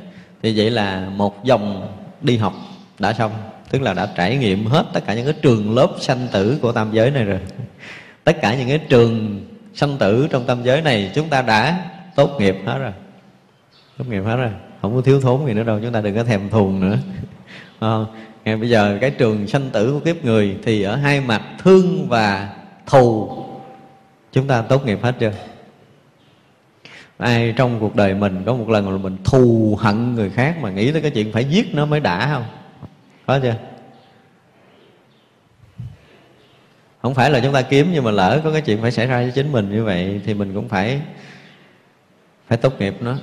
Thì 0.42 0.54
vậy 0.58 0.70
là 0.70 1.10
một 1.16 1.44
dòng 1.44 1.88
đi 2.22 2.38
học 2.38 2.54
đã 3.00 3.14
xong 3.14 3.32
tức 3.70 3.82
là 3.82 3.94
đã 3.94 4.10
trải 4.16 4.38
nghiệm 4.38 4.66
hết 4.66 4.86
tất 4.94 5.04
cả 5.08 5.14
những 5.14 5.26
cái 5.26 5.36
trường 5.42 5.76
lớp 5.76 5.90
sanh 6.00 6.28
tử 6.32 6.58
của 6.62 6.72
tam 6.72 6.92
giới 6.92 7.12
này 7.12 7.24
rồi. 7.24 7.40
Tất 8.24 8.42
cả 8.42 8.56
những 8.56 8.68
cái 8.68 8.80
trường 8.90 9.46
sanh 9.74 9.98
tử 9.98 10.28
trong 10.32 10.46
tam 10.46 10.64
giới 10.64 10.82
này 10.82 11.12
chúng 11.16 11.30
ta 11.30 11.42
đã 11.42 11.86
tốt 12.16 12.38
nghiệp 12.40 12.56
hết 12.66 12.78
rồi. 12.78 12.94
Tốt 13.98 14.06
nghiệp 14.10 14.22
hết 14.26 14.36
rồi. 14.36 14.52
Không 14.82 14.96
có 14.96 15.02
thiếu 15.02 15.22
thốn 15.22 15.46
gì 15.46 15.54
nữa 15.54 15.64
đâu 15.64 15.80
chúng 15.84 15.92
ta 15.92 16.02
đừng 16.02 16.16
có 16.16 16.24
thèm 16.24 16.50
thuồng 16.50 16.80
nữa. 16.80 16.98
Ờ, 17.80 18.04
à, 18.04 18.06
ngày 18.46 18.58
bây 18.58 18.70
giờ 18.70 18.98
cái 19.02 19.12
trường 19.12 19.48
sanh 19.48 19.70
tử 19.70 19.92
của 19.92 20.00
kiếp 20.00 20.26
người 20.26 20.58
thì 20.64 20.84
ở 20.84 20.96
hai 20.96 21.22
mặt 21.22 21.42
thương 21.64 22.08
và 22.10 22.56
thù. 22.86 23.30
Chúng 24.32 24.48
ta 24.48 24.62
tốt 24.62 24.86
nghiệp 24.86 25.00
hết 25.02 25.16
chưa? 25.20 25.32
Ai 27.18 27.54
trong 27.58 27.80
cuộc 27.80 27.96
đời 27.96 28.14
mình 28.14 28.44
có 28.46 28.54
một 28.54 28.70
lần 28.70 28.92
là 28.92 28.98
mình 28.98 29.18
thù 29.24 29.78
hận 29.82 30.16
người 30.16 30.30
khác 30.30 30.58
mà 30.62 30.70
nghĩ 30.70 30.92
tới 30.92 31.02
cái 31.02 31.12
chuyện 31.12 31.32
phải 31.32 31.46
giết 31.46 31.76
nó 31.76 31.86
mới 31.86 32.00
đã 32.00 32.30
không? 32.34 32.44
Có 33.26 33.40
chưa? 33.40 33.56
Không 37.02 37.14
phải 37.14 37.32
là 37.32 37.40
chúng 37.40 37.54
ta 37.54 37.62
kiếm 37.62 37.90
nhưng 37.94 38.04
mà 38.04 38.12
lỡ 38.12 38.42
có 38.44 38.52
cái 38.52 38.62
chuyện 38.62 38.82
phải 38.82 38.92
xảy 38.92 39.08
ra 39.08 39.18
với 39.18 39.32
chính 39.36 39.52
mình 39.52 39.72
như 39.72 39.84
vậy 39.84 40.22
thì 40.26 40.34
mình 40.34 40.54
cũng 40.54 40.70
phải 40.70 41.02
phải 42.48 42.58
tốt 42.58 42.80
nghiệp 42.80 42.96
nó. 43.02 43.16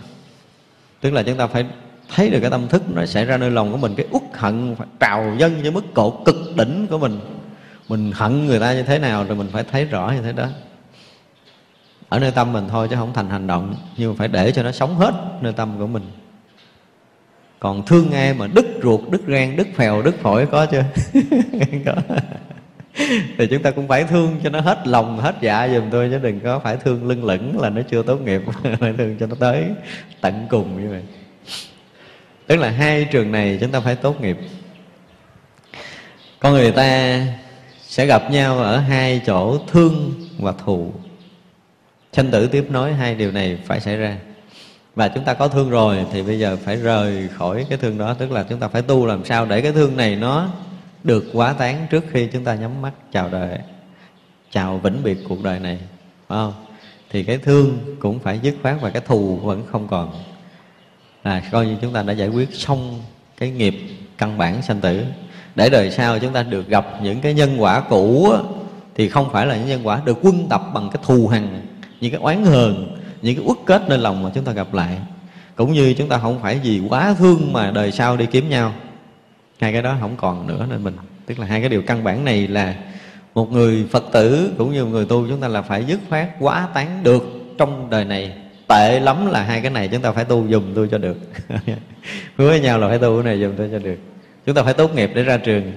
Tức 1.00 1.10
là 1.10 1.22
chúng 1.22 1.36
ta 1.36 1.46
phải 1.46 1.66
thấy 2.14 2.30
được 2.30 2.38
cái 2.40 2.50
tâm 2.50 2.68
thức 2.68 2.82
nó 2.94 3.06
xảy 3.06 3.24
ra 3.24 3.36
nơi 3.36 3.50
lòng 3.50 3.72
của 3.72 3.78
mình, 3.78 3.94
cái 3.96 4.06
uất 4.10 4.22
hận 4.32 4.74
phải 4.78 4.86
trào 5.00 5.34
dâng 5.38 5.62
với 5.62 5.70
mức 5.70 5.94
độ 5.94 6.22
cực 6.24 6.36
đỉnh 6.56 6.86
của 6.90 6.98
mình. 6.98 7.20
Mình 7.88 8.12
hận 8.14 8.46
người 8.46 8.60
ta 8.60 8.72
như 8.72 8.82
thế 8.82 8.98
nào 8.98 9.24
rồi 9.24 9.36
mình 9.36 9.48
phải 9.52 9.64
thấy 9.64 9.84
rõ 9.84 10.12
như 10.16 10.22
thế 10.22 10.32
đó. 10.32 10.48
Ở 12.08 12.18
nơi 12.18 12.30
tâm 12.30 12.52
mình 12.52 12.68
thôi 12.68 12.88
chứ 12.90 12.96
không 12.96 13.12
thành 13.12 13.30
hành 13.30 13.46
động, 13.46 13.74
nhưng 13.96 14.10
mà 14.10 14.16
phải 14.18 14.28
để 14.28 14.52
cho 14.52 14.62
nó 14.62 14.72
sống 14.72 14.96
hết 14.96 15.14
nơi 15.40 15.52
tâm 15.52 15.78
của 15.78 15.86
mình 15.86 16.02
còn 17.62 17.86
thương 17.86 18.12
ai 18.12 18.34
mà 18.34 18.46
đứt 18.46 18.66
ruột, 18.82 19.00
đứt 19.10 19.26
gan, 19.26 19.56
đứt 19.56 19.66
phèo, 19.76 20.02
đứt 20.02 20.14
phổi 20.22 20.46
có 20.46 20.66
chưa? 20.66 20.84
Có. 21.86 21.94
Thì 23.38 23.46
chúng 23.50 23.62
ta 23.62 23.70
cũng 23.70 23.88
phải 23.88 24.04
thương 24.04 24.40
cho 24.44 24.50
nó 24.50 24.60
hết 24.60 24.86
lòng, 24.86 25.18
hết 25.18 25.34
dạ 25.40 25.68
giùm 25.68 25.90
tôi 25.90 26.08
chứ 26.10 26.18
đừng 26.18 26.40
có 26.40 26.58
phải 26.58 26.76
thương 26.76 27.08
lưng 27.08 27.24
lửng 27.24 27.60
là 27.60 27.70
nó 27.70 27.82
chưa 27.90 28.02
tốt 28.02 28.20
nghiệp, 28.20 28.42
phải 28.80 28.92
thương 28.98 29.16
cho 29.20 29.26
nó 29.26 29.36
tới 29.40 29.64
tận 30.20 30.46
cùng 30.50 30.82
như 30.82 30.90
vậy. 30.90 31.02
Tức 32.46 32.56
là 32.56 32.70
hai 32.70 33.04
trường 33.04 33.32
này 33.32 33.58
chúng 33.60 33.70
ta 33.70 33.80
phải 33.80 33.96
tốt 33.96 34.20
nghiệp. 34.20 34.38
Con 36.40 36.52
người 36.52 36.72
ta 36.72 37.20
sẽ 37.82 38.06
gặp 38.06 38.30
nhau 38.30 38.58
ở 38.58 38.78
hai 38.78 39.20
chỗ 39.26 39.58
thương 39.66 40.14
và 40.38 40.52
thù. 40.64 40.92
Sanh 42.12 42.30
tử 42.30 42.46
tiếp 42.46 42.66
nối 42.70 42.92
hai 42.92 43.14
điều 43.14 43.30
này 43.30 43.58
phải 43.64 43.80
xảy 43.80 43.96
ra 43.96 44.16
và 44.94 45.08
chúng 45.08 45.24
ta 45.24 45.34
có 45.34 45.48
thương 45.48 45.70
rồi, 45.70 46.06
thì 46.12 46.22
bây 46.22 46.38
giờ 46.38 46.56
phải 46.64 46.76
rời 46.76 47.28
khỏi 47.28 47.66
cái 47.68 47.78
thương 47.78 47.98
đó. 47.98 48.14
Tức 48.14 48.30
là 48.30 48.42
chúng 48.42 48.60
ta 48.60 48.68
phải 48.68 48.82
tu 48.82 49.06
làm 49.06 49.24
sao 49.24 49.46
để 49.46 49.60
cái 49.60 49.72
thương 49.72 49.96
này 49.96 50.16
nó 50.16 50.48
được 51.04 51.24
quá 51.32 51.52
tán 51.52 51.86
trước 51.90 52.04
khi 52.10 52.26
chúng 52.32 52.44
ta 52.44 52.54
nhắm 52.54 52.82
mắt 52.82 52.92
chào 53.12 53.28
đời, 53.28 53.58
chào 54.50 54.78
vĩnh 54.78 55.02
biệt 55.02 55.18
cuộc 55.28 55.42
đời 55.42 55.58
này. 55.58 55.78
Phải 56.28 56.38
không? 56.38 56.52
Thì 57.10 57.24
cái 57.24 57.38
thương 57.38 57.78
cũng 58.00 58.18
phải 58.18 58.38
dứt 58.42 58.54
khoát 58.62 58.80
và 58.80 58.90
cái 58.90 59.02
thù 59.06 59.36
vẫn 59.36 59.66
không 59.72 59.88
còn. 59.88 60.10
Là 61.24 61.42
coi 61.52 61.66
như 61.66 61.76
chúng 61.80 61.92
ta 61.92 62.02
đã 62.02 62.12
giải 62.12 62.28
quyết 62.28 62.54
xong 62.54 63.00
cái 63.38 63.50
nghiệp 63.50 63.74
căn 64.18 64.38
bản 64.38 64.62
sanh 64.62 64.80
tử. 64.80 65.04
Để 65.54 65.70
đời 65.70 65.90
sau 65.90 66.18
chúng 66.18 66.32
ta 66.32 66.42
được 66.42 66.68
gặp 66.68 66.86
những 67.02 67.20
cái 67.20 67.34
nhân 67.34 67.56
quả 67.58 67.80
cũ 67.80 68.34
thì 68.94 69.08
không 69.08 69.32
phải 69.32 69.46
là 69.46 69.56
những 69.56 69.68
nhân 69.68 69.86
quả 69.86 70.02
được 70.04 70.18
quân 70.22 70.46
tập 70.48 70.62
bằng 70.74 70.90
cái 70.92 71.02
thù 71.06 71.28
hằn, 71.28 71.66
những 72.00 72.10
cái 72.12 72.20
oán 72.20 72.44
hờn 72.44 72.98
những 73.22 73.36
cái 73.36 73.44
uất 73.44 73.56
kết 73.66 73.82
nơi 73.88 73.98
lòng 73.98 74.22
mà 74.22 74.30
chúng 74.34 74.44
ta 74.44 74.52
gặp 74.52 74.74
lại. 74.74 74.98
Cũng 75.56 75.72
như 75.72 75.94
chúng 75.94 76.08
ta 76.08 76.18
không 76.18 76.42
phải 76.42 76.60
vì 76.64 76.82
quá 76.88 77.14
thương 77.18 77.52
mà 77.52 77.70
đời 77.70 77.92
sau 77.92 78.16
đi 78.16 78.26
kiếm 78.26 78.48
nhau. 78.48 78.72
Hai 79.60 79.72
cái 79.72 79.82
đó 79.82 79.96
không 80.00 80.16
còn 80.16 80.46
nữa 80.46 80.66
nên 80.70 80.84
mình, 80.84 80.96
tức 81.26 81.38
là 81.38 81.46
hai 81.46 81.60
cái 81.60 81.68
điều 81.68 81.82
căn 81.82 82.04
bản 82.04 82.24
này 82.24 82.48
là 82.48 82.74
một 83.34 83.52
người 83.52 83.86
phật 83.90 84.04
tử 84.12 84.50
cũng 84.58 84.72
như 84.72 84.84
một 84.84 84.90
người 84.90 85.04
tu 85.04 85.28
chúng 85.28 85.40
ta 85.40 85.48
là 85.48 85.62
phải 85.62 85.84
dứt 85.84 86.00
khoát, 86.08 86.28
quá 86.38 86.68
tán 86.74 87.00
được 87.02 87.22
trong 87.58 87.90
đời 87.90 88.04
này. 88.04 88.32
Tệ 88.68 89.00
lắm 89.00 89.30
là 89.30 89.42
hai 89.42 89.60
cái 89.60 89.70
này 89.70 89.88
chúng 89.88 90.02
ta 90.02 90.12
phải 90.12 90.24
tu 90.24 90.46
dùng 90.46 90.72
tôi 90.74 90.88
cho 90.90 90.98
được. 90.98 91.16
Hứa 92.36 92.48
với 92.48 92.60
nhau 92.60 92.78
là 92.78 92.88
phải 92.88 92.98
tu 92.98 93.16
cái 93.16 93.24
này 93.24 93.40
dùng 93.40 93.54
tôi 93.56 93.68
cho 93.72 93.78
được. 93.78 93.98
Chúng 94.46 94.54
ta 94.54 94.62
phải 94.62 94.74
tốt 94.74 94.94
nghiệp 94.94 95.10
để 95.14 95.22
ra 95.22 95.36
trường. 95.36 95.72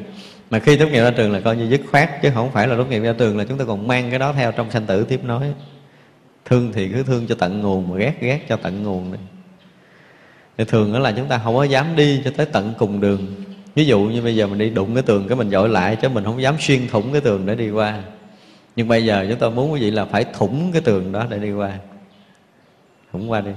Mà 0.50 0.60
khi 0.60 0.78
tốt 0.78 0.86
nghiệp 0.86 1.04
ra 1.04 1.12
trường 1.12 1.32
là 1.32 1.40
coi 1.40 1.58
như 1.58 1.70
dứt 1.70 1.82
khoát, 1.92 2.22
chứ 2.22 2.30
không 2.34 2.52
phải 2.52 2.68
là 2.68 2.76
tốt 2.78 2.90
nghiệp 2.90 3.00
ra 3.00 3.14
trường 3.18 3.38
là 3.38 3.44
chúng 3.44 3.58
ta 3.58 3.66
còn 3.66 3.88
mang 3.88 4.10
cái 4.10 4.20
đó 4.20 4.34
theo 4.34 4.52
trong 4.52 4.72
sanh 4.72 4.86
tử 4.86 5.04
tiếp 5.04 5.20
nối 5.24 5.44
thương 6.46 6.72
thì 6.74 6.90
cứ 6.90 7.04
thương 7.04 7.28
cho 7.28 7.36
tận 7.36 7.62
nguồn 7.62 7.90
mà 7.90 7.98
ghét 7.98 8.14
ghét 8.22 8.40
cho 8.50 8.56
tận 8.56 8.84
nguồn 8.84 9.12
này 9.12 9.22
thì 10.58 10.66
thường 10.66 10.94
đó 10.94 11.00
là 11.00 11.12
chúng 11.12 11.28
ta 11.28 11.42
không 11.44 11.56
có 11.56 11.64
dám 11.64 11.96
đi 11.96 12.22
cho 12.26 12.32
tới 12.38 12.46
tận 12.46 12.74
cùng 12.78 13.02
đường. 13.02 13.28
Ví 13.76 13.86
dụ 13.86 14.00
như 14.00 14.22
bây 14.22 14.36
giờ 14.36 14.48
mình 14.48 14.58
đi 14.58 14.70
đụng 14.70 14.94
cái 14.94 15.04
tường 15.04 15.28
cái 15.28 15.36
mình 15.36 15.50
dội 15.50 15.70
lại 15.70 15.96
chứ 15.96 16.10
mình 16.10 16.24
không 16.24 16.42
dám 16.42 16.56
xuyên 16.60 16.88
thủng 16.88 17.12
cái 17.12 17.22
tường 17.22 17.46
để 17.46 17.56
đi 17.56 17.70
qua. 17.70 18.04
Nhưng 18.76 18.88
bây 18.88 19.06
giờ 19.06 19.26
chúng 19.30 19.40
ta 19.40 19.50
muốn 19.50 19.72
quý 19.72 19.82
vị 19.82 19.92
là 19.92 20.06
phải 20.06 20.26
thủng 20.38 20.72
cái 20.72 20.82
tường 20.82 21.12
đó 21.12 21.26
để 21.30 21.40
đi 21.40 21.52
qua. 21.52 21.72
Thủng 23.14 23.32
qua 23.32 23.42
đi. 23.42 23.52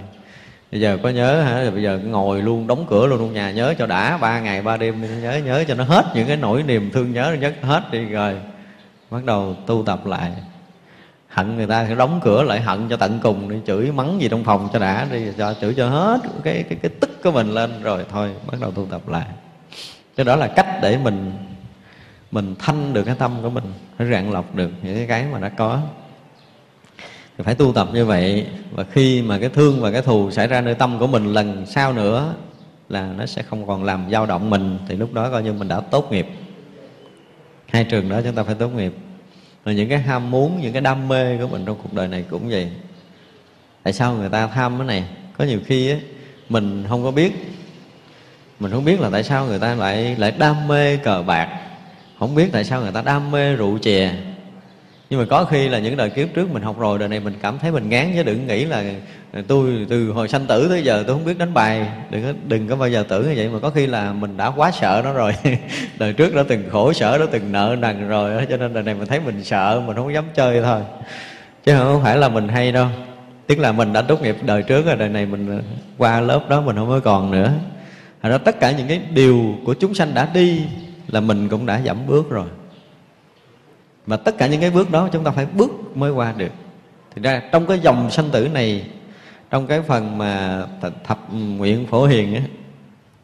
Bây 0.73 0.81
giờ 0.81 0.99
có 1.03 1.09
nhớ 1.09 1.43
hả? 1.43 1.71
Bây 1.71 1.83
giờ 1.83 2.01
ngồi 2.05 2.43
luôn, 2.43 2.67
đóng 2.67 2.87
cửa 2.91 3.07
luôn 3.07 3.19
trong 3.19 3.33
nhà, 3.33 3.51
nhớ 3.51 3.75
cho 3.79 3.87
đã 3.87 4.17
ba 4.17 4.41
ngày, 4.41 4.63
ba 4.63 4.77
đêm 4.77 5.23
nhớ 5.23 5.41
nhớ 5.45 5.65
cho 5.69 5.75
nó 5.75 5.85
hết 5.85 6.07
những 6.15 6.27
cái 6.27 6.37
nỗi 6.37 6.63
niềm 6.63 6.91
thương 6.91 7.13
nhớ 7.13 7.37
nhất 7.41 7.55
hết 7.63 7.83
đi 7.93 8.05
rồi 8.05 8.37
bắt 9.11 9.25
đầu 9.25 9.57
tu 9.67 9.83
tập 9.87 10.07
lại 10.07 10.33
hận 11.29 11.57
người 11.57 11.67
ta 11.67 11.85
thì 11.85 11.95
đóng 11.95 12.21
cửa 12.25 12.43
lại 12.43 12.61
hận 12.61 12.89
cho 12.89 12.97
tận 12.97 13.19
cùng 13.23 13.49
đi, 13.49 13.57
chửi 13.67 13.93
mắng 13.93 14.21
gì 14.21 14.29
trong 14.29 14.45
phòng 14.45 14.69
cho 14.73 14.79
đã 14.79 15.07
đi, 15.13 15.27
cho, 15.39 15.55
chửi 15.61 15.75
cho 15.75 15.89
hết 15.89 16.21
cái 16.45 16.65
cái 16.69 16.79
cái 16.83 16.91
tức 17.01 17.23
của 17.23 17.31
mình 17.31 17.51
lên. 17.51 17.83
Rồi 17.83 18.05
thôi, 18.11 18.31
bắt 18.47 18.61
đầu 18.61 18.71
tu 18.71 18.87
tập 18.91 19.09
lại. 19.09 19.27
Cái 20.17 20.25
đó 20.25 20.37
là 20.37 20.47
cách 20.47 20.67
để 20.83 20.99
mình 20.99 21.33
mình 22.31 22.55
thanh 22.59 22.93
được 22.93 23.03
cái 23.03 23.15
tâm 23.19 23.33
của 23.43 23.51
mình, 23.51 23.65
phải 23.97 24.07
rạn 24.13 24.33
lọc 24.33 24.55
được 24.55 24.71
những 24.83 24.97
cái 24.97 25.07
cái 25.07 25.25
mà 25.33 25.39
đã 25.39 25.49
có. 25.49 25.81
Thì 27.39 27.45
phải 27.45 27.55
tu 27.55 27.73
tập 27.73 27.89
như 27.93 28.05
vậy, 28.05 28.47
và 28.73 28.85
khi 28.85 29.23
mà 29.23 29.39
cái 29.39 29.49
thương 29.49 29.81
và 29.81 29.91
cái 29.91 30.03
thù 30.03 30.31
xảy 30.31 30.47
ra 30.47 30.61
nơi 30.61 30.75
tâm 30.75 30.99
của 30.99 31.07
mình 31.07 31.33
lần 31.33 31.67
sau 31.67 31.93
nữa 31.93 32.35
là 32.89 33.13
nó 33.17 33.27
sẽ 33.27 33.43
không 33.43 33.67
còn 33.67 33.85
làm 33.85 34.11
dao 34.11 34.27
động 34.27 34.51
mình, 34.51 34.79
thì 34.89 34.97
lúc 34.97 35.15
đó 35.15 35.31
coi 35.31 35.43
như 35.43 35.53
mình 35.53 35.69
đã 35.69 35.81
tốt 35.81 36.13
nghiệp. 36.13 36.27
Hai 37.67 37.85
trường 37.85 38.09
đó 38.09 38.21
chúng 38.25 38.35
ta 38.35 38.43
phải 38.43 38.55
tốt 38.55 38.69
nghiệp 38.69 38.93
rồi 39.69 39.75
những 39.75 39.89
cái 39.89 39.99
ham 39.99 40.31
muốn, 40.31 40.61
những 40.63 40.73
cái 40.73 40.83
đam 40.83 41.09
mê 41.09 41.37
của 41.37 41.47
mình 41.47 41.65
trong 41.65 41.77
cuộc 41.83 41.93
đời 41.93 42.09
này 42.09 42.25
cũng 42.31 42.49
vậy. 42.49 42.71
Tại 43.83 43.93
sao 43.93 44.15
người 44.15 44.29
ta 44.29 44.47
tham 44.47 44.79
cái 44.79 44.87
này? 44.87 45.05
Có 45.39 45.45
nhiều 45.45 45.61
khi 45.67 45.91
á, 45.91 45.97
mình 46.49 46.85
không 46.89 47.05
có 47.05 47.11
biết. 47.11 47.33
Mình 48.61 48.73
không 48.73 48.85
biết 48.85 49.01
là 49.01 49.11
tại 49.11 49.23
sao 49.23 49.47
người 49.47 49.59
ta 49.59 49.75
lại 49.75 50.17
lại 50.19 50.31
đam 50.39 50.69
mê 50.69 50.97
cờ 50.97 51.23
bạc. 51.23 51.61
Không 52.19 52.35
biết 52.35 52.49
tại 52.53 52.65
sao 52.65 52.81
người 52.81 52.93
ta 52.93 53.03
đam 53.03 53.31
mê 53.31 53.57
rượu 53.57 53.79
chè 53.79 54.15
nhưng 55.11 55.21
mà 55.21 55.27
có 55.31 55.45
khi 55.45 55.69
là 55.69 55.79
những 55.79 55.97
đời 55.97 56.11
kiếp 56.11 56.29
trước 56.35 56.51
mình 56.51 56.63
học 56.63 56.79
rồi, 56.79 56.99
đời 56.99 57.09
này 57.09 57.21
mình 57.21 57.35
cảm 57.43 57.59
thấy 57.59 57.73
mình 57.73 57.89
ngán 57.89 58.13
chứ, 58.15 58.23
đừng 58.23 58.47
nghĩ 58.47 58.65
là 58.65 58.85
à, 59.33 59.43
tôi 59.49 59.87
từ 59.89 60.11
hồi 60.11 60.29
sanh 60.29 60.47
tử 60.47 60.69
tới 60.69 60.83
giờ 60.83 61.05
tôi 61.07 61.17
không 61.17 61.25
biết 61.25 61.39
đánh 61.39 61.55
bài. 61.55 61.89
Đừng 62.11 62.23
có 62.23 62.33
đừng 62.47 62.69
có 62.69 62.77
bao 62.77 62.89
giờ 62.89 63.05
tưởng 63.09 63.23
như 63.23 63.33
vậy, 63.37 63.49
mà 63.49 63.59
có 63.59 63.71
khi 63.71 63.87
là 63.87 64.13
mình 64.13 64.37
đã 64.37 64.51
quá 64.51 64.71
sợ 64.71 65.01
nó 65.05 65.13
rồi. 65.13 65.35
Đời 65.99 66.13
trước 66.13 66.35
đã 66.35 66.43
từng 66.49 66.65
khổ 66.71 66.93
sở, 66.93 67.19
đã 67.19 67.27
từng 67.31 67.53
nợ 67.53 67.77
nần 67.79 68.09
rồi 68.09 68.47
cho 68.51 68.57
nên 68.57 68.75
đời 68.75 68.83
này 68.83 68.95
mình 68.95 69.07
thấy 69.07 69.21
mình 69.21 69.45
sợ, 69.45 69.83
mình 69.87 69.97
không 69.97 70.15
dám 70.15 70.25
chơi 70.35 70.63
thôi. 70.63 70.81
Chứ 71.65 71.77
không 71.79 72.03
phải 72.03 72.17
là 72.17 72.29
mình 72.29 72.49
hay 72.49 72.73
đâu. 72.73 72.87
Tức 73.47 73.59
là 73.59 73.73
mình 73.73 73.93
đã 73.93 74.03
tốt 74.03 74.23
nghiệp 74.23 74.37
đời 74.43 74.63
trước 74.63 74.87
rồi, 74.87 74.97
đời 74.97 75.09
này 75.09 75.27
mình 75.27 75.59
à, 75.59 75.61
qua 75.99 76.21
lớp 76.21 76.49
đó 76.49 76.61
mình 76.61 76.77
không 76.77 76.89
có 76.89 77.01
còn 77.01 77.31
nữa. 77.31 77.53
Thật 78.23 78.29
ra 78.29 78.39
tất 78.39 78.61
cả 78.61 78.71
những 78.71 78.89
cái 78.89 79.01
điều 79.11 79.55
của 79.65 79.75
chúng 79.75 79.95
sanh 79.95 80.15
đã 80.15 80.29
đi 80.35 80.63
là 81.09 81.21
mình 81.21 81.49
cũng 81.49 81.67
đã 81.67 81.81
giảm 81.87 82.07
bước 82.07 82.31
rồi 82.31 82.47
mà 84.09 84.17
tất 84.17 84.39
cả 84.39 84.47
những 84.47 84.61
cái 84.61 84.71
bước 84.71 84.91
đó 84.91 85.09
chúng 85.13 85.25
ta 85.25 85.31
phải 85.31 85.47
bước 85.47 85.97
mới 85.97 86.11
qua 86.11 86.33
được. 86.33 86.53
Thì 87.15 87.23
ra 87.23 87.43
trong 87.53 87.67
cái 87.67 87.79
dòng 87.79 88.11
sanh 88.11 88.31
tử 88.31 88.49
này, 88.49 88.85
trong 89.51 89.67
cái 89.67 89.83
phần 89.83 90.19
mà 90.19 90.63
thập 91.05 91.35
nguyện 91.35 91.87
phổ 91.87 92.07
hiền 92.07 92.35
á, 92.35 92.43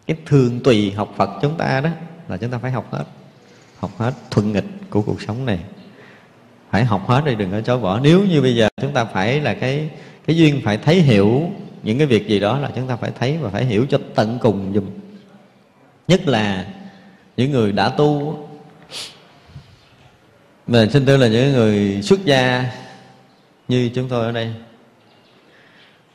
cái 0.06 0.16
thường 0.26 0.60
tùy 0.64 0.92
học 0.92 1.14
Phật 1.16 1.30
chúng 1.42 1.56
ta 1.56 1.80
đó 1.80 1.90
là 2.28 2.36
chúng 2.36 2.50
ta 2.50 2.58
phải 2.58 2.70
học 2.70 2.86
hết. 2.90 3.04
Học 3.78 3.90
hết 3.98 4.12
thuận 4.30 4.52
nghịch 4.52 4.64
của 4.90 5.02
cuộc 5.02 5.22
sống 5.22 5.46
này. 5.46 5.58
Phải 6.70 6.84
học 6.84 7.02
hết 7.06 7.24
đi, 7.24 7.34
đừng 7.34 7.50
có 7.50 7.60
chối 7.60 7.78
bỏ. 7.78 8.00
Nếu 8.00 8.24
như 8.24 8.42
bây 8.42 8.56
giờ 8.56 8.68
chúng 8.82 8.92
ta 8.92 9.04
phải 9.04 9.40
là 9.40 9.54
cái 9.54 9.90
cái 10.26 10.36
duyên 10.36 10.60
phải 10.64 10.78
thấy 10.78 11.00
hiểu 11.00 11.50
những 11.82 11.98
cái 11.98 12.06
việc 12.06 12.28
gì 12.28 12.40
đó 12.40 12.58
là 12.58 12.70
chúng 12.76 12.88
ta 12.88 12.96
phải 12.96 13.10
thấy 13.18 13.38
và 13.38 13.50
phải 13.50 13.64
hiểu 13.64 13.86
cho 13.90 13.98
tận 14.14 14.38
cùng 14.40 14.72
dùm. 14.74 14.84
Nhất 16.08 16.28
là 16.28 16.66
những 17.36 17.52
người 17.52 17.72
đã 17.72 17.88
tu 17.88 18.38
mình 20.66 20.90
xin 20.90 21.06
thưa 21.06 21.16
là 21.16 21.28
những 21.28 21.52
người 21.52 22.02
xuất 22.02 22.24
gia 22.24 22.64
như 23.68 23.90
chúng 23.94 24.08
tôi 24.08 24.24
ở 24.24 24.32
đây. 24.32 24.52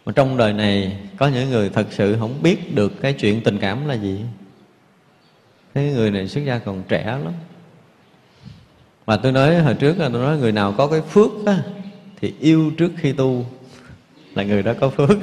Mà 0.06 0.12
trong 0.16 0.38
đời 0.38 0.54
này 0.54 0.98
có 1.18 1.28
những 1.28 1.50
người 1.50 1.70
thật 1.70 1.88
sự 1.92 2.18
không 2.20 2.44
biết 2.44 2.76
được 2.76 3.02
cái 3.02 3.14
chuyện 3.14 3.42
tình 3.42 3.58
cảm 3.58 3.88
là 3.88 3.94
gì. 3.94 4.20
Cái 5.74 5.84
người 5.84 6.12
này 6.12 6.28
xuất 6.28 6.42
gia 6.46 6.60
còn 6.60 6.84
trẻ 6.88 7.06
lắm. 7.06 7.34
Mà 9.06 9.18
tôi 9.18 9.32
nói 9.32 9.60
hồi 9.60 9.74
trước 9.74 10.00
là 10.00 10.10
tôi 10.14 10.22
nói 10.22 10.38
người 10.38 10.52
nào 10.52 10.74
có 10.78 10.88
cái 10.88 11.02
phước 11.02 11.30
á, 11.46 11.58
thì 12.22 12.34
yêu 12.40 12.72
trước 12.78 12.92
khi 12.98 13.12
tu 13.12 13.46
là 14.36 14.44
người 14.44 14.64
đó 14.64 14.74
có 14.80 14.90
phước. 14.90 15.10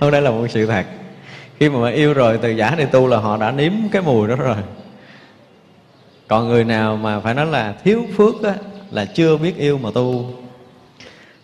Không 0.00 0.10
đây 0.10 0.22
là 0.22 0.30
một 0.30 0.46
sự 0.50 0.66
thật. 0.66 0.86
Khi 1.58 1.68
mà, 1.68 1.78
mà 1.78 1.90
yêu 1.90 2.14
rồi 2.14 2.38
từ 2.42 2.50
giả 2.50 2.74
đi 2.78 2.84
tu 2.92 3.06
là 3.06 3.16
họ 3.16 3.36
đã 3.36 3.52
nếm 3.52 3.72
cái 3.92 4.02
mùi 4.02 4.28
đó 4.28 4.36
rồi 4.36 4.56
còn 6.28 6.48
người 6.48 6.64
nào 6.64 6.96
mà 6.96 7.20
phải 7.20 7.34
nói 7.34 7.46
là 7.46 7.74
thiếu 7.84 8.04
phước 8.16 8.42
á, 8.42 8.54
là 8.90 9.04
chưa 9.04 9.36
biết 9.36 9.56
yêu 9.56 9.78
mà 9.78 9.90
tu. 9.94 10.24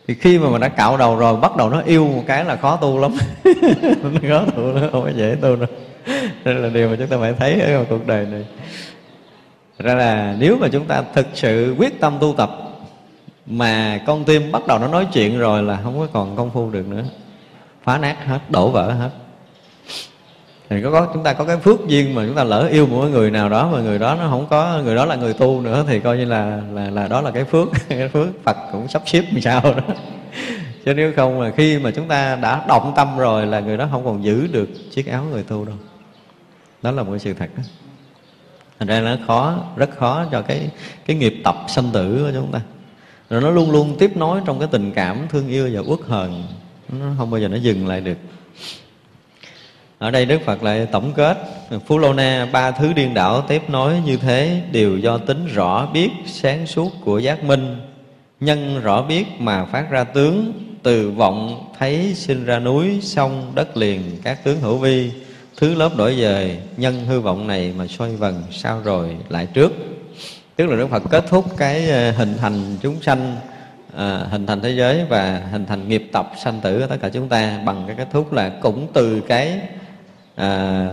Thì 0.09 0.15
khi 0.15 0.39
mà 0.39 0.51
mình 0.51 0.61
đã 0.61 0.69
cạo 0.69 0.97
đầu 0.97 1.17
rồi 1.17 1.37
bắt 1.37 1.57
đầu 1.57 1.71
nó 1.71 1.81
yêu 1.81 2.07
một 2.07 2.25
cái 2.27 2.45
là 2.45 2.57
khó 2.57 2.77
tu 2.77 2.99
lắm. 2.99 3.15
Nó 4.03 4.21
khó 4.29 4.45
tu 4.57 4.63
nó 4.63 4.89
không 4.93 5.05
có 5.05 5.11
dễ 5.17 5.37
tu 5.41 5.57
đâu. 5.57 5.69
Đây 6.45 6.55
là 6.55 6.69
điều 6.69 6.89
mà 6.89 6.97
chúng 6.99 7.07
ta 7.07 7.17
phải 7.21 7.33
thấy 7.33 7.61
ở 7.61 7.85
cuộc 7.89 8.07
đời 8.07 8.27
này. 8.27 8.45
Ra 9.79 9.95
là 9.95 10.37
nếu 10.39 10.57
mà 10.61 10.69
chúng 10.73 10.85
ta 10.85 11.03
thực 11.15 11.27
sự 11.35 11.75
quyết 11.79 12.01
tâm 12.01 12.19
tu 12.21 12.35
tập 12.37 12.51
mà 13.47 14.01
con 14.07 14.25
tim 14.25 14.53
bắt 14.53 14.67
đầu 14.67 14.79
nó 14.79 14.89
nói 14.89 15.07
chuyện 15.13 15.39
rồi 15.39 15.63
là 15.63 15.81
không 15.83 15.99
có 15.99 16.07
còn 16.13 16.37
công 16.37 16.51
phu 16.51 16.71
được 16.71 16.87
nữa. 16.89 17.03
Phá 17.85 17.99
nát 17.99 18.17
hết 18.27 18.39
đổ 18.51 18.69
vỡ 18.69 18.93
hết 18.93 19.11
thì 20.74 20.82
có, 20.82 20.90
có 20.90 21.09
chúng 21.15 21.23
ta 21.23 21.32
có 21.32 21.44
cái 21.44 21.57
phước 21.57 21.86
duyên 21.86 22.15
mà 22.15 22.24
chúng 22.27 22.36
ta 22.36 22.44
lỡ 22.44 22.69
yêu 22.73 22.86
một 22.86 23.05
người 23.05 23.31
nào 23.31 23.49
đó 23.49 23.70
mà 23.73 23.81
người 23.81 23.99
đó 23.99 24.15
nó 24.15 24.28
không 24.31 24.47
có 24.51 24.81
người 24.85 24.94
đó 24.94 25.05
là 25.05 25.16
người 25.16 25.35
tu 25.35 25.61
nữa 25.61 25.85
thì 25.89 26.01
coi 26.01 26.16
như 26.16 26.24
là 26.24 26.61
là 26.73 26.90
là 26.90 27.09
đó 27.09 27.20
là 27.20 27.31
cái 27.31 27.44
phước. 27.44 27.69
Cái 27.89 28.09
phước 28.09 28.28
Phật 28.44 28.57
cũng 28.73 28.89
sắp 28.89 29.03
xếp 29.07 29.24
làm 29.32 29.40
sao 29.40 29.61
đó. 29.62 29.94
Chứ 30.85 30.94
nếu 30.94 31.12
không 31.16 31.40
là 31.40 31.51
khi 31.57 31.78
mà 31.78 31.90
chúng 31.90 32.09
ta 32.09 32.36
đã 32.36 32.65
động 32.69 32.93
tâm 32.97 33.19
rồi 33.19 33.47
là 33.47 33.61
người 33.61 33.77
đó 33.77 33.89
không 33.90 34.05
còn 34.05 34.24
giữ 34.24 34.47
được 34.47 34.69
chiếc 34.90 35.07
áo 35.07 35.24
người 35.31 35.43
tu 35.43 35.65
đâu. 35.65 35.77
Đó 36.82 36.90
là 36.90 37.03
một 37.03 37.19
sự 37.19 37.35
thật 37.35 37.51
đó. 37.57 37.62
Thành 38.78 38.89
ra 38.89 39.01
nó 39.01 39.16
khó 39.27 39.55
rất 39.77 39.90
khó 39.97 40.24
cho 40.32 40.43
cái 40.43 40.70
cái 41.07 41.16
nghiệp 41.16 41.35
tập 41.44 41.57
sanh 41.69 41.90
tử 41.93 42.24
của 42.24 42.40
chúng 42.40 42.53
ta. 42.53 42.61
Rồi 43.31 43.40
nó 43.40 43.51
luôn 43.51 43.70
luôn 43.70 43.97
tiếp 43.99 44.16
nối 44.16 44.40
trong 44.44 44.59
cái 44.59 44.69
tình 44.73 44.93
cảm 44.93 45.27
thương 45.28 45.49
yêu 45.49 45.70
và 45.73 45.81
uất 45.81 46.01
hờn. 46.07 46.44
Nó 46.89 47.07
không 47.19 47.31
bao 47.31 47.40
giờ 47.40 47.49
nó 47.49 47.57
dừng 47.57 47.86
lại 47.86 48.01
được 48.01 48.16
ở 50.03 50.11
đây 50.11 50.27
Đức 50.27 50.41
Phật 50.45 50.62
lại 50.62 50.87
tổng 50.93 51.12
kết 51.12 51.39
Phú 51.87 51.99
Lô 51.99 52.12
Na 52.12 52.49
ba 52.53 52.70
thứ 52.70 52.93
điên 52.93 53.15
đảo 53.15 53.43
tiếp 53.49 53.62
nối 53.70 53.95
như 54.05 54.16
thế 54.16 54.61
đều 54.73 54.99
do 54.99 55.19
tính 55.19 55.47
rõ 55.47 55.87
biết 55.93 56.11
sáng 56.27 56.66
suốt 56.66 56.93
của 57.05 57.19
giác 57.19 57.45
minh. 57.45 57.77
Nhân 58.41 58.81
rõ 58.83 59.03
biết 59.03 59.27
mà 59.39 59.65
phát 59.65 59.91
ra 59.91 60.05
tướng 60.05 60.53
từ 60.83 61.11
vọng 61.11 61.70
thấy 61.79 62.15
sinh 62.15 62.45
ra 62.45 62.59
núi 62.59 62.99
sông 63.03 63.53
đất 63.55 63.77
liền 63.77 64.03
các 64.23 64.45
tướng 64.45 64.61
hữu 64.61 64.77
vi. 64.77 65.11
Thứ 65.57 65.74
lớp 65.74 65.97
đổi 65.97 66.15
về 66.15 66.59
nhân 66.77 67.07
hư 67.07 67.20
vọng 67.20 67.47
này 67.47 67.73
mà 67.79 67.87
xoay 67.87 68.16
vần 68.16 68.43
sao 68.51 68.81
rồi 68.85 69.16
lại 69.29 69.47
trước? 69.55 69.73
Tức 70.57 70.66
là 70.66 70.77
Đức 70.77 70.91
Phật 70.91 71.03
kết 71.11 71.24
thúc 71.29 71.45
cái 71.57 71.91
ờ, 71.91 72.11
hình 72.11 72.37
thành 72.41 72.77
chúng 72.83 73.03
sanh 73.03 73.37
à, 73.97 74.27
hình 74.31 74.47
thành 74.47 74.61
thế 74.61 74.70
giới 74.70 75.05
và 75.09 75.43
hình 75.53 75.66
thành 75.66 75.89
nghiệp 75.89 76.09
tập 76.12 76.33
sanh 76.45 76.61
tử 76.61 76.81
của 76.81 76.87
tất 76.87 76.97
cả 77.03 77.09
chúng 77.09 77.29
ta 77.29 77.59
bằng 77.65 77.85
cái 77.87 77.97
kết 77.97 78.09
thúc 78.12 78.33
là 78.33 78.49
cũng 78.49 78.87
từ 78.93 79.20
cái 79.20 79.61
à, 80.35 80.89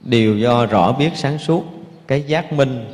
đều 0.00 0.36
do 0.36 0.66
rõ 0.66 0.92
biết 0.92 1.10
sáng 1.14 1.38
suốt 1.38 1.64
cái 2.06 2.22
giác 2.22 2.52
minh 2.52 2.84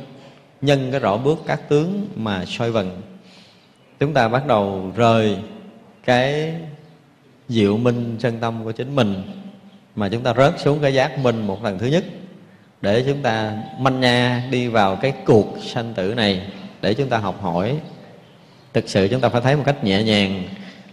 nhân 0.61 0.91
cái 0.91 0.99
rõ 0.99 1.17
bước 1.17 1.39
các 1.47 1.69
tướng 1.69 2.07
mà 2.15 2.45
soi 2.45 2.71
vần. 2.71 3.01
Chúng 3.99 4.13
ta 4.13 4.27
bắt 4.27 4.47
đầu 4.47 4.91
rời 4.95 5.37
cái 6.05 6.53
diệu 7.49 7.77
minh 7.77 8.15
chân 8.19 8.39
tâm 8.39 8.63
của 8.63 8.71
chính 8.71 8.95
mình 8.95 9.21
mà 9.95 10.09
chúng 10.09 10.23
ta 10.23 10.33
rớt 10.33 10.59
xuống 10.59 10.79
cái 10.81 10.93
giác 10.93 11.19
minh 11.19 11.47
một 11.47 11.63
lần 11.63 11.79
thứ 11.79 11.87
nhất 11.87 12.03
để 12.81 13.03
chúng 13.07 13.21
ta 13.21 13.57
manh 13.79 13.99
nha 13.99 14.47
đi 14.51 14.67
vào 14.67 14.95
cái 14.95 15.13
cuộc 15.25 15.57
sanh 15.61 15.93
tử 15.93 16.13
này 16.13 16.41
để 16.81 16.93
chúng 16.93 17.09
ta 17.09 17.17
học 17.17 17.41
hỏi. 17.41 17.79
Thực 18.73 18.89
sự 18.89 19.07
chúng 19.11 19.21
ta 19.21 19.29
phải 19.29 19.41
thấy 19.41 19.55
một 19.55 19.63
cách 19.65 19.83
nhẹ 19.83 20.03
nhàng 20.03 20.43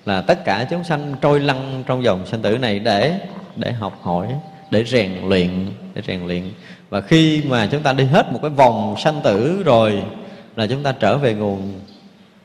là 0.05 0.21
tất 0.21 0.45
cả 0.45 0.67
chúng 0.71 0.85
sanh 0.85 1.15
trôi 1.21 1.41
lăn 1.41 1.83
trong 1.87 2.05
dòng 2.05 2.27
sanh 2.27 2.43
tử 2.43 2.59
này 2.59 2.79
để 2.79 3.21
để 3.57 3.73
học 3.73 3.99
hỏi 4.03 4.29
để 4.71 4.85
rèn 4.85 5.13
luyện, 5.29 5.51
để 5.95 6.03
rèn 6.07 6.27
luyện. 6.27 6.53
Và 6.91 7.01
khi 7.01 7.43
mà 7.49 7.67
chúng 7.67 7.83
ta 7.83 7.93
đi 7.93 8.05
hết 8.05 8.33
một 8.33 8.39
cái 8.43 8.51
vòng 8.51 8.95
sanh 8.99 9.21
tử 9.25 9.63
rồi 9.63 10.03
là 10.57 10.67
chúng 10.67 10.83
ta 10.83 10.93
trở 10.93 11.19
về 11.19 11.35
nguồn 11.35 11.81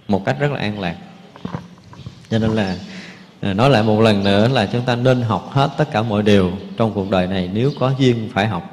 một 0.08 0.26
cách 0.26 0.36
rất 0.40 0.52
là 0.52 0.60
an 0.60 0.80
lạc. 0.80 0.96
Cho 2.30 2.40
nên 2.40 2.50
là 2.52 2.76
à, 3.42 3.54
nói 3.54 3.70
lại 3.70 3.84
một 3.84 4.02
lần 4.02 4.24
nữa 4.24 4.48
là 4.48 4.66
chúng 4.66 4.82
ta 4.82 4.96
nên 4.96 5.22
học 5.22 5.50
hết 5.52 5.70
tất 5.78 5.92
cả 5.92 6.02
mọi 6.02 6.24
điều 6.24 6.52
trong 6.78 6.94
cuộc 6.94 7.10
đời 7.10 7.28
này 7.28 7.50
nếu 7.54 7.72
có 7.80 7.94
duyên 8.00 8.30
phải 8.34 8.48
học. 8.48 8.70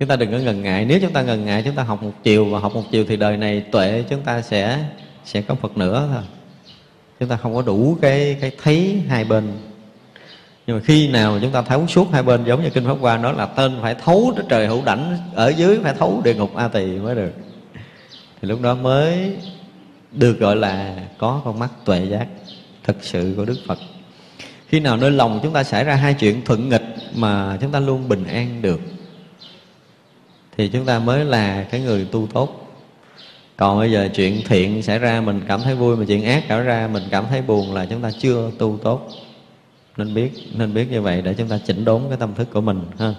Chúng 0.00 0.08
ta 0.08 0.16
đừng 0.16 0.32
có 0.32 0.38
ngần 0.38 0.62
ngại, 0.62 0.84
nếu 0.84 0.98
chúng 1.02 1.12
ta 1.12 1.22
ngần 1.22 1.44
ngại 1.44 1.62
chúng 1.64 1.74
ta 1.74 1.82
học 1.82 2.02
một 2.02 2.12
chiều 2.22 2.44
và 2.44 2.58
học 2.58 2.74
một 2.74 2.82
chiều 2.90 3.04
thì 3.08 3.16
đời 3.16 3.36
này 3.36 3.60
tuệ 3.60 4.04
chúng 4.08 4.22
ta 4.22 4.42
sẽ 4.42 4.78
sẽ 5.24 5.42
có 5.42 5.54
phật 5.54 5.76
nữa 5.76 6.08
thôi. 6.12 6.22
Chúng 7.20 7.28
ta 7.28 7.36
không 7.36 7.54
có 7.54 7.62
đủ 7.62 7.98
cái 8.02 8.36
cái 8.40 8.50
thấy 8.62 9.02
hai 9.08 9.24
bên 9.24 9.52
nhưng 10.66 10.76
mà 10.76 10.82
khi 10.84 11.08
nào 11.08 11.38
chúng 11.42 11.50
ta 11.50 11.62
thấu 11.62 11.86
suốt 11.86 12.08
hai 12.12 12.22
bên 12.22 12.44
giống 12.44 12.62
như 12.62 12.70
kinh 12.70 12.84
pháp 12.84 12.96
hoa 13.00 13.16
nói 13.16 13.34
là 13.34 13.46
tên 13.46 13.78
phải 13.82 13.94
thấu 13.94 14.32
tới 14.36 14.44
trời 14.48 14.66
hữu 14.66 14.82
đảnh, 14.84 15.18
ở 15.34 15.48
dưới 15.48 15.78
phải 15.82 15.94
thấu 15.98 16.20
địa 16.24 16.34
ngục 16.34 16.56
a 16.56 16.68
tỳ 16.68 16.86
mới 16.86 17.14
được. 17.14 17.32
Thì 18.42 18.48
lúc 18.48 18.60
đó 18.60 18.74
mới 18.74 19.36
được 20.12 20.38
gọi 20.38 20.56
là 20.56 20.94
có 21.18 21.42
con 21.44 21.58
mắt 21.58 21.70
tuệ 21.84 22.06
giác, 22.10 22.26
thực 22.84 22.96
sự 23.04 23.34
của 23.36 23.44
đức 23.44 23.58
phật. 23.66 23.78
Khi 24.68 24.80
nào 24.80 24.96
nơi 24.96 25.10
lòng 25.10 25.40
chúng 25.42 25.52
ta 25.52 25.64
xảy 25.64 25.84
ra 25.84 25.94
hai 25.94 26.14
chuyện 26.14 26.44
thuận 26.44 26.68
nghịch 26.68 26.84
mà 27.14 27.58
chúng 27.60 27.72
ta 27.72 27.80
luôn 27.80 28.08
bình 28.08 28.24
an 28.24 28.62
được, 28.62 28.80
thì 30.56 30.68
chúng 30.68 30.84
ta 30.84 30.98
mới 30.98 31.24
là 31.24 31.66
cái 31.70 31.80
người 31.80 32.06
tu 32.12 32.26
tốt. 32.34 32.58
Còn 33.56 33.78
bây 33.78 33.92
giờ 33.92 34.08
chuyện 34.14 34.42
thiện 34.48 34.82
xảy 34.82 34.98
ra, 34.98 35.20
mình 35.20 35.40
cảm 35.48 35.60
thấy 35.60 35.74
vui, 35.74 35.96
mà 35.96 36.04
chuyện 36.08 36.24
ác 36.24 36.44
xảy 36.48 36.60
ra, 36.60 36.88
mình 36.92 37.02
cảm 37.10 37.24
thấy 37.30 37.42
buồn 37.42 37.74
là 37.74 37.86
chúng 37.86 38.02
ta 38.02 38.10
chưa 38.18 38.50
tu 38.58 38.78
tốt 38.82 39.08
nên 39.96 40.14
biết 40.14 40.30
nên 40.54 40.74
biết 40.74 40.90
như 40.90 41.02
vậy 41.02 41.22
để 41.22 41.34
chúng 41.34 41.48
ta 41.48 41.58
chỉnh 41.66 41.84
đốn 41.84 42.02
cái 42.08 42.18
tâm 42.18 42.34
thức 42.34 42.48
của 42.52 42.60
mình 42.60 42.80
ha. 42.98 43.14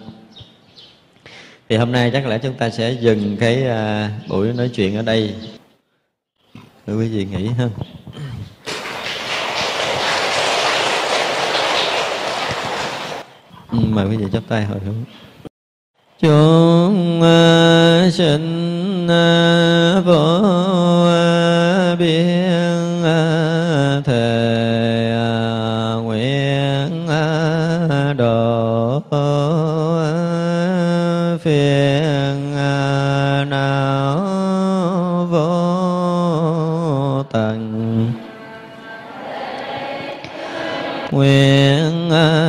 Thì 1.69 1.75
hôm 1.75 1.91
nay 1.91 2.09
chắc 2.13 2.27
lẽ 2.27 2.37
chúng 2.37 2.53
ta 2.53 2.69
sẽ 2.69 2.91
dừng 2.91 3.37
cái 3.39 3.63
uh, 3.63 4.29
buổi 4.29 4.53
nói 4.53 4.69
chuyện 4.69 4.95
ở 4.95 5.01
đây. 5.01 5.35
Thưa 6.87 6.97
quý 6.97 7.07
vị 7.07 7.25
nghĩ 7.25 7.47
ha. 7.47 7.69
Ừ, 13.71 13.77
mời 13.89 14.07
quý 14.09 14.17
vị 14.17 14.25
chắp 14.33 14.43
tay 14.47 14.65
hồi 14.65 14.79
hướng. 14.79 15.03
Chúng 16.19 17.21
à, 17.21 18.09
sinh 18.11 19.07
à, 19.09 20.01
vô 20.05 20.52
phiền 31.43 32.55
à, 32.55 33.45
não 33.49 35.27
vô 35.29 37.23
tận. 37.31 37.73
Nguyện 41.11 42.09
à, 42.11 42.42